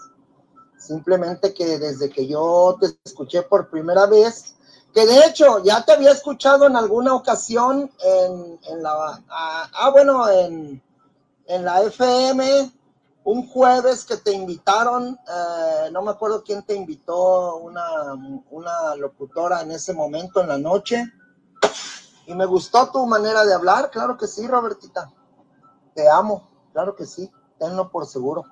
Simplemente 0.79 1.53
que 1.53 1.79
desde 1.79 2.09
que 2.09 2.27
yo 2.27 2.79
te 2.81 2.99
escuché 3.05 3.43
por 3.43 3.69
primera 3.69 4.07
vez, 4.07 4.57
que 4.95 5.05
de 5.05 5.27
hecho 5.27 5.63
ya 5.63 5.85
te 5.85 5.93
había 5.93 6.13
escuchado 6.13 6.67
en 6.67 6.77
alguna 6.77 7.15
ocasión 7.15 7.91
en, 8.03 8.83
la, 8.83 9.23
ah, 9.29 9.91
bueno, 9.93 10.27
en, 10.31 10.83
la 11.47 11.83
FM, 11.83 12.73
un 13.25 13.47
jueves 13.49 14.07
que 14.07 14.17
te 14.17 14.33
invitaron, 14.33 15.19
eh, 15.29 15.91
no 15.93 16.01
me 16.01 16.13
acuerdo 16.13 16.43
quién 16.43 16.63
te 16.63 16.75
invitó, 16.75 17.57
una, 17.57 18.15
una 18.51 18.97
locutora 18.97 19.61
en 19.61 19.73
ese 19.73 19.93
momento, 19.93 20.41
en 20.41 20.49
la 20.49 20.59
noche, 20.59 21.05
y 22.29 22.35
me 22.35 22.45
gustó 22.45 22.91
tu 22.91 23.07
manera 23.07 23.43
de 23.43 23.55
hablar, 23.55 23.91
claro 23.91 24.19
que 24.19 24.27
sí, 24.27 24.47
Robertita, 24.47 25.11
te 25.95 26.09
amo, 26.11 26.51
claro 26.75 26.95
que 26.95 27.07
sí, 27.07 27.31
tenlo 27.59 27.91
por 27.91 28.05
seguro. 28.05 28.45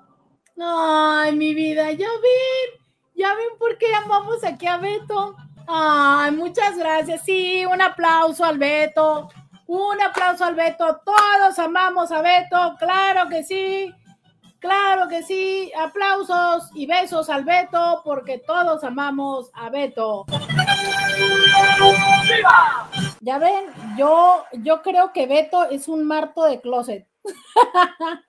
Ay, 0.59 1.37
mi 1.37 1.53
vida, 1.53 1.93
ya 1.93 2.09
ven, 2.09 2.81
ya 3.15 3.35
ven 3.35 3.59
por 3.59 3.77
qué 3.77 3.95
amamos 3.95 4.43
aquí 4.45 4.67
a 4.67 4.79
Beto. 4.79 5.37
Ay, 5.69 6.33
muchas 6.33 6.79
gracias. 6.79 7.23
Sí, 7.25 7.67
un 7.67 7.83
aplauso 7.83 8.45
al 8.45 8.57
Beto. 8.57 9.29
Un 9.67 10.01
aplauso 10.01 10.45
al 10.45 10.55
Beto. 10.55 11.03
Todos 11.05 11.59
amamos 11.59 12.11
a 12.13 12.23
Beto, 12.23 12.77
claro 12.79 13.29
que 13.29 13.45
sí. 13.45 13.93
Claro 14.59 15.07
que 15.09 15.23
sí. 15.23 15.71
Aplausos 15.79 16.71
y 16.75 16.87
besos 16.87 17.29
al 17.29 17.45
Beto 17.45 18.01
porque 18.05 18.39
todos 18.39 18.83
amamos 18.85 19.51
a 19.53 19.69
Beto. 19.69 20.25
Ya 23.21 23.39
ven, 23.39 23.65
yo, 23.99 24.45
yo 24.53 24.83
creo 24.83 25.13
que 25.13 25.27
Beto 25.27 25.65
es 25.69 25.89
un 25.89 26.05
marto 26.05 26.45
de 26.45 26.61
closet. 26.61 27.09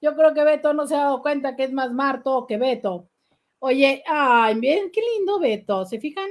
Yo 0.00 0.14
creo 0.14 0.32
que 0.32 0.44
Beto 0.44 0.72
no 0.74 0.86
se 0.86 0.94
ha 0.94 1.04
dado 1.04 1.22
cuenta 1.22 1.56
que 1.56 1.64
es 1.64 1.72
más 1.72 1.92
Marto 1.92 2.46
que 2.46 2.56
Beto. 2.56 3.08
Oye, 3.58 4.04
ay, 4.06 4.54
bien, 4.60 4.90
qué 4.92 5.00
lindo 5.00 5.40
Beto, 5.40 5.84
¿se 5.84 5.98
fijan? 5.98 6.30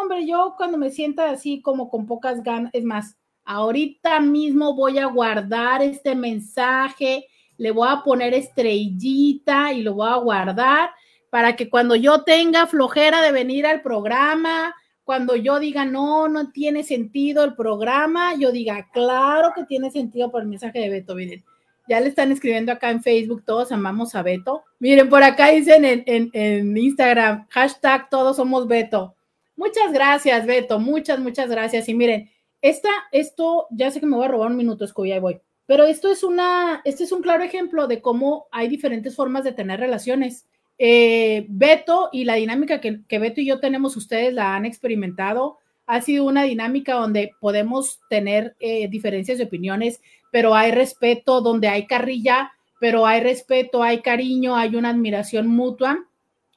hombre, 0.00 0.26
yo 0.26 0.54
cuando 0.56 0.78
me 0.78 0.90
sienta 0.90 1.30
así 1.30 1.60
como 1.60 1.90
con 1.90 2.06
pocas 2.06 2.42
ganas, 2.42 2.70
es 2.72 2.84
más, 2.84 3.16
ahorita 3.44 4.20
mismo 4.20 4.74
voy 4.74 4.98
a 4.98 5.06
guardar 5.06 5.82
este 5.82 6.14
mensaje, 6.14 7.26
le 7.56 7.70
voy 7.70 7.88
a 7.90 8.02
poner 8.02 8.34
estrellita 8.34 9.72
y 9.72 9.82
lo 9.82 9.94
voy 9.94 10.08
a 10.08 10.16
guardar 10.16 10.90
para 11.30 11.56
que 11.56 11.68
cuando 11.68 11.96
yo 11.96 12.22
tenga 12.22 12.66
flojera 12.66 13.22
de 13.22 13.32
venir 13.32 13.66
al 13.66 13.82
programa, 13.82 14.74
cuando 15.04 15.34
yo 15.36 15.58
diga, 15.58 15.84
no, 15.84 16.28
no 16.28 16.50
tiene 16.52 16.84
sentido 16.84 17.44
el 17.44 17.54
programa, 17.54 18.34
yo 18.36 18.52
diga, 18.52 18.88
claro 18.92 19.52
que 19.54 19.64
tiene 19.64 19.90
sentido 19.90 20.30
por 20.30 20.42
el 20.42 20.48
mensaje 20.48 20.78
de 20.78 20.90
Beto, 20.90 21.14
miren. 21.14 21.44
Ya 21.88 22.00
le 22.00 22.08
están 22.08 22.30
escribiendo 22.30 22.70
acá 22.70 22.90
en 22.90 23.02
Facebook, 23.02 23.42
todos 23.44 23.72
amamos 23.72 24.14
a 24.14 24.22
Beto. 24.22 24.62
Miren, 24.78 25.08
por 25.08 25.22
acá 25.24 25.48
dicen 25.48 25.84
en, 25.84 26.76
Instagram, 26.76 27.46
hashtag 27.48 28.08
todos 28.08 28.36
somos 28.36 28.68
Beto. 28.68 29.16
Muchas 29.56 29.92
gracias, 29.92 30.46
Beto, 30.46 30.78
muchas, 30.78 31.18
muchas 31.18 31.50
gracias. 31.50 31.88
Y 31.88 31.94
miren, 31.94 32.30
esta, 32.60 32.90
esto, 33.10 33.66
ya 33.70 33.90
sé 33.90 33.98
que 33.98 34.06
me 34.06 34.16
voy 34.16 34.26
a 34.26 34.28
robar 34.28 34.50
un 34.50 34.56
minuto, 34.56 34.86
Scooby, 34.86 35.12
ahí 35.12 35.18
voy. 35.18 35.40
Pero 35.66 35.84
esto 35.84 36.10
es 36.10 36.22
una, 36.22 36.80
este 36.84 37.04
es 37.04 37.12
un 37.12 37.22
claro 37.22 37.42
ejemplo 37.42 37.88
de 37.88 38.00
cómo 38.00 38.46
hay 38.52 38.68
diferentes 38.68 39.16
formas 39.16 39.42
de 39.42 39.52
tener 39.52 39.80
relaciones. 39.80 40.46
Eh, 40.78 41.46
Beto 41.48 42.08
y 42.12 42.24
la 42.24 42.34
dinámica 42.34 42.80
que, 42.80 43.00
que 43.06 43.18
Beto 43.18 43.40
y 43.40 43.46
yo 43.46 43.60
tenemos, 43.60 43.96
ustedes 43.96 44.32
la 44.32 44.56
han 44.56 44.66
experimentado 44.66 45.58
ha 45.86 46.00
sido 46.00 46.24
una 46.24 46.44
dinámica 46.44 46.94
donde 46.94 47.32
podemos 47.40 48.00
tener 48.08 48.56
eh, 48.60 48.88
diferencias 48.88 49.38
de 49.38 49.44
opiniones, 49.44 50.00
pero 50.30 50.54
hay 50.54 50.70
respeto, 50.70 51.40
donde 51.40 51.68
hay 51.68 51.86
carrilla, 51.86 52.52
pero 52.80 53.06
hay 53.06 53.20
respeto, 53.20 53.82
hay 53.82 54.00
cariño, 54.00 54.56
hay 54.56 54.76
una 54.76 54.90
admiración 54.90 55.48
mutua 55.48 56.06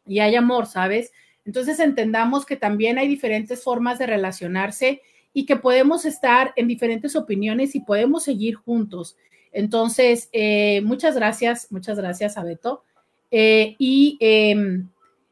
y 0.07 0.19
hay 0.19 0.35
amor, 0.35 0.67
¿sabes? 0.67 1.11
Entonces 1.43 1.79
entendamos 1.79 2.45
que 2.45 2.55
también 2.55 2.97
hay 2.97 3.07
diferentes 3.07 3.63
formas 3.63 3.99
de 3.99 4.07
relacionarse 4.07 5.01
y 5.33 5.45
que 5.45 5.57
podemos 5.57 6.05
estar 6.05 6.53
en 6.55 6.67
diferentes 6.67 7.15
opiniones 7.15 7.75
y 7.75 7.81
podemos 7.81 8.23
seguir 8.23 8.55
juntos. 8.55 9.17
Entonces, 9.51 10.29
eh, 10.31 10.81
muchas 10.81 11.15
gracias, 11.15 11.71
muchas 11.71 11.97
gracias 11.97 12.37
a 12.37 12.43
Beto. 12.43 12.83
Eh, 13.37 13.75
y, 13.79 14.17
em, 14.21 14.87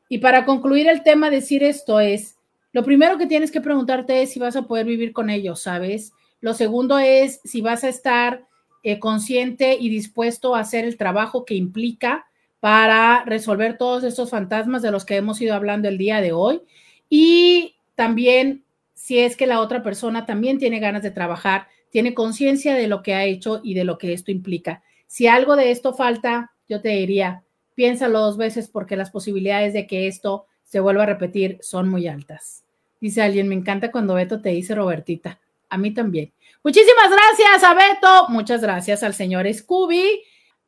y 0.09 0.17
para 0.17 0.43
concluir 0.43 0.89
el 0.89 1.03
tema, 1.03 1.29
decir 1.29 1.63
esto 1.63 2.01
es, 2.01 2.35
lo 2.73 2.83
primero 2.83 3.17
que 3.17 3.27
tienes 3.27 3.49
que 3.49 3.61
preguntarte 3.61 4.21
es 4.21 4.33
si 4.33 4.39
vas 4.39 4.57
a 4.57 4.63
poder 4.63 4.85
vivir 4.85 5.13
con 5.13 5.29
ellos, 5.29 5.61
¿sabes? 5.61 6.11
Lo 6.41 6.53
segundo 6.53 6.99
es 6.99 7.39
si 7.45 7.61
vas 7.61 7.85
a 7.85 7.87
estar 7.87 8.45
eh, 8.83 8.99
consciente 8.99 9.77
y 9.79 9.87
dispuesto 9.87 10.53
a 10.53 10.59
hacer 10.59 10.83
el 10.83 10.97
trabajo 10.97 11.45
que 11.45 11.55
implica 11.55 12.25
para 12.59 13.23
resolver 13.23 13.77
todos 13.77 14.03
estos 14.03 14.31
fantasmas 14.31 14.81
de 14.81 14.91
los 14.91 15.05
que 15.05 15.15
hemos 15.15 15.39
ido 15.39 15.55
hablando 15.55 15.87
el 15.87 15.97
día 15.97 16.19
de 16.19 16.33
hoy. 16.33 16.61
Y 17.09 17.75
también 17.95 18.65
si 18.93 19.19
es 19.19 19.37
que 19.37 19.47
la 19.47 19.61
otra 19.61 19.81
persona 19.81 20.25
también 20.25 20.57
tiene 20.57 20.79
ganas 20.81 21.03
de 21.03 21.11
trabajar, 21.11 21.67
tiene 21.89 22.13
conciencia 22.13 22.75
de 22.75 22.89
lo 22.89 23.01
que 23.01 23.13
ha 23.13 23.23
hecho 23.23 23.61
y 23.63 23.75
de 23.75 23.85
lo 23.85 23.97
que 23.97 24.11
esto 24.11 24.29
implica. 24.29 24.83
Si 25.07 25.27
algo 25.27 25.55
de 25.55 25.71
esto 25.71 25.93
falta, 25.93 26.51
yo 26.67 26.81
te 26.81 26.89
diría, 26.89 27.43
piénsalo 27.75 28.19
dos 28.19 28.37
veces 28.37 28.67
porque 28.67 28.95
las 28.95 29.11
posibilidades 29.11 29.73
de 29.73 29.87
que 29.87 30.07
esto 30.07 30.45
se 30.63 30.79
vuelva 30.79 31.03
a 31.03 31.07
repetir 31.07 31.57
son 31.61 31.89
muy 31.89 32.07
altas. 32.07 32.63
Dice 32.99 33.21
alguien, 33.21 33.47
me 33.47 33.55
encanta 33.55 33.91
cuando 33.91 34.13
Beto 34.13 34.41
te 34.41 34.49
dice 34.49 34.75
Robertita. 34.75 35.39
A 35.69 35.77
mí 35.77 35.93
también. 35.93 36.31
Muchísimas 36.63 37.09
gracias 37.09 37.63
a 37.63 37.73
Beto. 37.73 38.29
Muchas 38.29 38.61
gracias 38.61 39.03
al 39.03 39.13
señor 39.13 39.51
Scooby. 39.53 40.23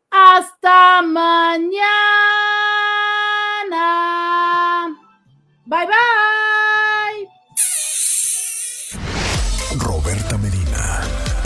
Hasta 0.10 1.02
mañana. 1.02 1.86
Bye 5.66 5.86
bye. 5.88 6.35